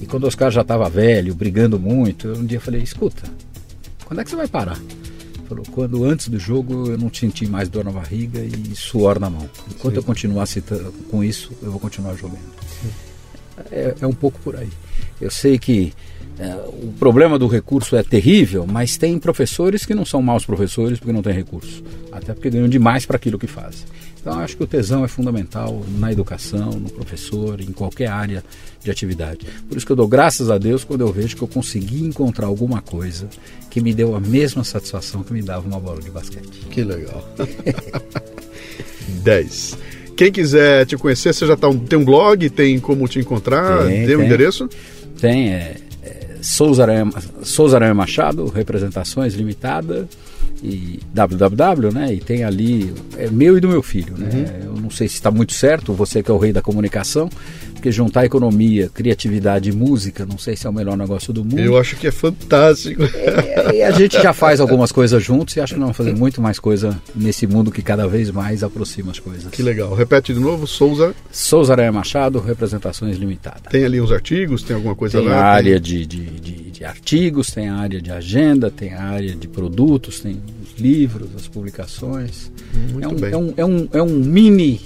E 0.00 0.06
quando 0.06 0.24
o 0.24 0.26
Oscar 0.26 0.50
já 0.50 0.60
estava 0.60 0.88
velho, 0.88 1.34
brigando 1.34 1.78
muito, 1.78 2.28
um 2.28 2.44
dia 2.44 2.58
eu 2.58 2.60
falei, 2.60 2.82
escuta, 2.82 3.22
quando 4.04 4.20
é 4.20 4.24
que 4.24 4.30
você 4.30 4.36
vai 4.36 4.46
parar? 4.46 4.78
Falou, 5.48 5.64
quando 5.70 6.04
antes 6.04 6.28
do 6.28 6.38
jogo 6.38 6.90
eu 6.90 6.98
não 6.98 7.12
senti 7.12 7.46
mais 7.46 7.68
dor 7.68 7.84
na 7.84 7.90
barriga 7.90 8.40
e 8.40 8.74
suor 8.74 9.20
na 9.20 9.30
mão. 9.30 9.48
Enquanto 9.70 9.94
Sim. 9.94 10.00
eu 10.00 10.02
continuar 10.02 10.46
com 11.10 11.22
isso, 11.22 11.52
eu 11.62 11.70
vou 11.70 11.80
continuar 11.80 12.14
jogando. 12.14 12.40
É, 13.70 13.94
é, 14.00 14.06
um 14.06 14.12
pouco 14.12 14.38
por 14.40 14.56
aí. 14.56 14.68
Eu 15.20 15.30
sei 15.30 15.58
que 15.58 15.92
o 16.68 16.92
problema 16.98 17.38
do 17.38 17.46
recurso 17.46 17.96
é 17.96 18.02
terrível, 18.02 18.66
mas 18.66 18.96
tem 18.96 19.18
professores 19.18 19.86
que 19.86 19.94
não 19.94 20.04
são 20.04 20.20
maus 20.20 20.44
professores 20.44 20.98
porque 20.98 21.12
não 21.12 21.22
têm 21.22 21.32
recurso, 21.32 21.82
até 22.12 22.34
porque 22.34 22.50
ganham 22.50 22.68
demais 22.68 23.06
para 23.06 23.16
aquilo 23.16 23.38
que 23.38 23.46
fazem. 23.46 23.84
Então, 24.20 24.40
acho 24.40 24.56
que 24.56 24.64
o 24.64 24.66
tesão 24.66 25.04
é 25.04 25.08
fundamental 25.08 25.84
na 25.98 26.10
educação, 26.10 26.70
no 26.72 26.90
professor, 26.90 27.60
em 27.60 27.70
qualquer 27.70 28.08
área 28.08 28.42
de 28.82 28.90
atividade. 28.90 29.46
Por 29.68 29.76
isso 29.76 29.86
que 29.86 29.92
eu 29.92 29.96
dou 29.96 30.08
graças 30.08 30.50
a 30.50 30.58
Deus 30.58 30.82
quando 30.82 31.02
eu 31.02 31.12
vejo 31.12 31.36
que 31.36 31.42
eu 31.42 31.48
consegui 31.48 32.04
encontrar 32.04 32.46
alguma 32.46 32.82
coisa 32.82 33.28
que 33.70 33.80
me 33.80 33.94
deu 33.94 34.16
a 34.16 34.20
mesma 34.20 34.64
satisfação 34.64 35.22
que 35.22 35.32
me 35.32 35.42
dava 35.42 35.66
uma 35.66 35.78
bola 35.78 36.00
de 36.02 36.10
basquete. 36.10 36.66
Que 36.70 36.82
legal. 36.82 37.24
10. 39.22 39.78
Quem 40.16 40.32
quiser 40.32 40.86
te 40.86 40.96
conhecer, 40.96 41.32
você 41.32 41.46
já 41.46 41.56
tá 41.56 41.68
um, 41.68 41.78
tem 41.78 41.96
um 41.96 42.04
blog, 42.04 42.50
tem 42.50 42.80
como 42.80 43.06
te 43.06 43.20
encontrar, 43.20 43.86
tem, 43.86 44.06
tem 44.06 44.16
um 44.16 44.24
endereço? 44.24 44.68
Tem, 45.20 45.50
é 45.50 45.76
Souza 46.46 46.84
Aranha, 46.84 47.10
Souza 47.42 47.76
Aranha 47.76 47.92
Machado, 47.92 48.46
Representações 48.46 49.34
Limitada 49.34 50.08
e 50.66 51.00
www, 51.14 51.92
né? 51.92 52.12
E 52.12 52.18
tem 52.18 52.42
ali, 52.42 52.92
é 53.16 53.30
meu 53.30 53.56
e 53.56 53.60
do 53.60 53.68
meu 53.68 53.82
filho, 53.82 54.14
né? 54.18 54.28
Uhum. 54.32 54.74
Eu 54.74 54.80
não 54.80 54.90
sei 54.90 55.06
se 55.06 55.14
está 55.14 55.30
muito 55.30 55.52
certo, 55.52 55.92
você 55.92 56.22
que 56.22 56.30
é 56.30 56.34
o 56.34 56.38
rei 56.38 56.52
da 56.52 56.60
comunicação, 56.60 57.30
porque 57.72 57.92
juntar 57.92 58.24
economia, 58.24 58.90
criatividade 58.92 59.70
e 59.70 59.72
música, 59.72 60.26
não 60.26 60.38
sei 60.38 60.56
se 60.56 60.66
é 60.66 60.70
o 60.70 60.72
melhor 60.72 60.96
negócio 60.96 61.32
do 61.32 61.44
mundo. 61.44 61.60
Eu 61.60 61.78
acho 61.78 61.94
que 61.96 62.08
é 62.08 62.10
fantástico. 62.10 63.02
É, 63.04 63.76
e 63.76 63.82
a 63.82 63.92
gente 63.92 64.20
já 64.20 64.32
faz 64.32 64.60
algumas 64.60 64.90
coisas 64.90 65.22
juntos 65.22 65.54
e 65.56 65.60
acho 65.60 65.74
que 65.74 65.80
nós 65.80 65.86
vamos 65.86 65.96
fazer 65.96 66.14
muito 66.14 66.42
mais 66.42 66.58
coisa 66.58 67.00
nesse 67.14 67.46
mundo 67.46 67.70
que 67.70 67.82
cada 67.82 68.08
vez 68.08 68.30
mais 68.30 68.64
aproxima 68.64 69.12
as 69.12 69.20
coisas. 69.20 69.46
Que 69.50 69.62
legal. 69.62 69.94
Repete 69.94 70.34
de 70.34 70.40
novo, 70.40 70.66
Souza. 70.66 71.14
Souza 71.30 71.74
Aranha 71.74 71.92
Machado, 71.92 72.40
Representações 72.40 73.16
Limitadas. 73.16 73.62
Tem 73.70 73.84
ali 73.84 74.00
uns 74.00 74.10
artigos, 74.10 74.62
tem 74.62 74.74
alguma 74.74 74.96
coisa 74.96 75.18
tem 75.18 75.28
lá? 75.28 75.36
Área 75.36 75.74
tem... 75.74 75.82
de, 75.82 76.06
de, 76.06 76.24
de, 76.40 76.65
de 76.76 76.84
artigos, 76.84 77.50
tem 77.50 77.68
a 77.68 77.74
área 77.74 78.02
de 78.02 78.10
agenda, 78.10 78.70
tem 78.70 78.92
a 78.92 79.02
área 79.02 79.34
de 79.34 79.48
produtos, 79.48 80.20
tem 80.20 80.40
os 80.62 80.78
livros, 80.78 81.30
as 81.34 81.48
publicações. 81.48 82.50
É 83.00 83.08
um. 83.08 83.24
É 83.24 83.36
um, 83.36 83.54
é 83.56 83.64
um, 83.64 83.88
é 83.94 84.02
um 84.02 84.18
mini 84.18 84.80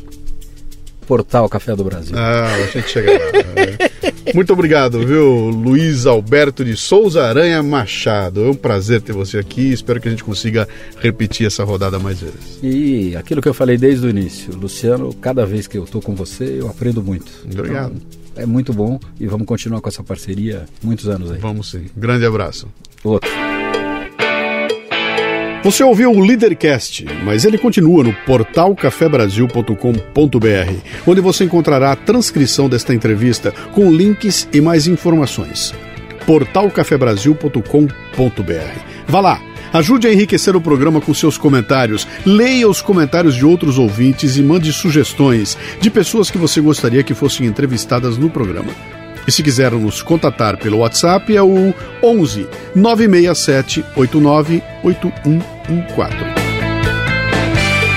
portal 1.04 1.48
Café 1.48 1.74
do 1.74 1.82
Brasil. 1.82 2.16
Ah, 2.16 2.54
a 2.54 2.66
gente 2.68 2.88
chega 2.88 3.10
lá. 3.10 3.18
É. 3.56 4.32
Muito 4.32 4.52
obrigado, 4.52 5.04
viu, 5.04 5.48
Luiz 5.48 6.06
Alberto 6.06 6.64
de 6.64 6.76
Souza 6.76 7.24
Aranha 7.24 7.60
Machado. 7.60 8.44
É 8.44 8.50
um 8.50 8.54
prazer 8.54 9.02
ter 9.02 9.12
você 9.12 9.38
aqui. 9.38 9.72
Espero 9.72 10.00
que 10.00 10.06
a 10.06 10.10
gente 10.12 10.22
consiga 10.22 10.68
repetir 10.98 11.48
essa 11.48 11.64
rodada 11.64 11.98
mais 11.98 12.20
vezes. 12.20 12.60
E 12.62 13.16
aquilo 13.16 13.42
que 13.42 13.48
eu 13.48 13.54
falei 13.54 13.76
desde 13.76 14.06
o 14.06 14.10
início, 14.10 14.54
Luciano, 14.54 15.12
cada 15.14 15.44
vez 15.44 15.66
que 15.66 15.76
eu 15.76 15.82
estou 15.82 16.00
com 16.00 16.14
você, 16.14 16.58
eu 16.60 16.68
aprendo 16.68 17.02
muito. 17.02 17.32
Obrigado. 17.44 17.96
Então, 17.96 18.19
é 18.40 18.46
muito 18.46 18.72
bom 18.72 18.98
e 19.18 19.26
vamos 19.26 19.46
continuar 19.46 19.80
com 19.80 19.88
essa 19.88 20.02
parceria 20.02 20.64
muitos 20.82 21.08
anos 21.08 21.30
aí. 21.30 21.38
Vamos 21.38 21.70
sim. 21.70 21.86
Grande 21.96 22.24
abraço. 22.24 22.68
Outro. 23.04 23.30
Você 25.62 25.84
ouviu 25.84 26.10
o 26.10 26.20
Leadercast, 26.20 27.04
mas 27.22 27.44
ele 27.44 27.58
continua 27.58 28.02
no 28.02 28.14
portal 28.24 28.74
cafebrasil.com.br, 28.74 30.74
onde 31.06 31.20
você 31.20 31.44
encontrará 31.44 31.92
a 31.92 31.96
transcrição 31.96 32.66
desta 32.66 32.94
entrevista 32.94 33.52
com 33.74 33.92
links 33.92 34.48
e 34.54 34.60
mais 34.60 34.86
informações. 34.86 35.74
portalcafebrasil.com.br. 36.26 38.80
Vá 39.06 39.20
lá, 39.20 39.49
ajude 39.72 40.06
a 40.06 40.12
enriquecer 40.12 40.56
o 40.56 40.60
programa 40.60 41.00
com 41.00 41.12
seus 41.14 41.38
comentários, 41.38 42.06
leia 42.24 42.68
os 42.68 42.80
comentários 42.80 43.34
de 43.34 43.44
outros 43.44 43.78
ouvintes 43.78 44.36
e 44.36 44.42
mande 44.42 44.72
sugestões 44.72 45.56
de 45.80 45.90
pessoas 45.90 46.30
que 46.30 46.38
você 46.38 46.60
gostaria 46.60 47.02
que 47.02 47.14
fossem 47.14 47.46
entrevistadas 47.46 48.18
no 48.18 48.30
programa. 48.30 48.72
E 49.26 49.32
se 49.32 49.42
quiser 49.42 49.70
nos 49.72 50.02
contatar 50.02 50.56
pelo 50.56 50.78
WhatsApp 50.78 51.36
é 51.36 51.42
o 51.42 51.74
11 52.02 52.48
967 52.74 53.84
89 53.94 54.62
8114. 54.82 56.50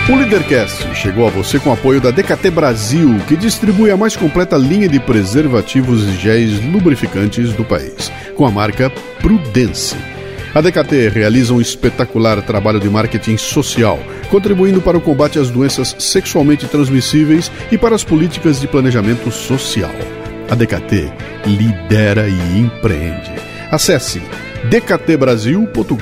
O 0.09 0.15
Leadercast 0.17 0.93
chegou 0.95 1.26
a 1.26 1.30
você 1.30 1.57
com 1.57 1.71
apoio 1.71 2.01
da 2.01 2.11
DKT 2.11 2.51
Brasil, 2.51 3.17
que 3.26 3.38
distribui 3.38 3.89
a 3.89 3.95
mais 3.95 4.17
completa 4.17 4.57
linha 4.57 4.89
de 4.89 4.99
preservativos 4.99 6.03
e 6.03 6.17
géis 6.17 6.61
lubrificantes 6.65 7.53
do 7.53 7.63
país, 7.63 8.11
com 8.36 8.45
a 8.45 8.51
marca 8.51 8.91
Prudence. 9.21 9.95
A 10.54 10.62
DKT 10.62 11.10
realiza 11.10 11.51
um 11.51 11.60
espetacular 11.60 12.39
trabalho 12.43 12.80
de 12.80 12.88
marketing 12.88 13.38
social, 13.38 13.99
contribuindo 14.30 14.80
para 14.82 14.95
o 14.95 15.01
combate 15.01 15.39
às 15.39 15.49
doenças 15.49 15.95
sexualmente 15.97 16.68
transmissíveis 16.68 17.51
e 17.72 17.78
para 17.78 17.95
as 17.95 18.04
políticas 18.04 18.62
de 18.62 18.68
planejamento 18.68 19.32
social. 19.32 19.89
A 20.51 20.54
DKT 20.54 21.12
lidera 21.47 22.28
e 22.30 22.60
empreende. 22.60 23.32
Acesse 23.72 24.22
dktbrasil.com.br. 24.70 25.93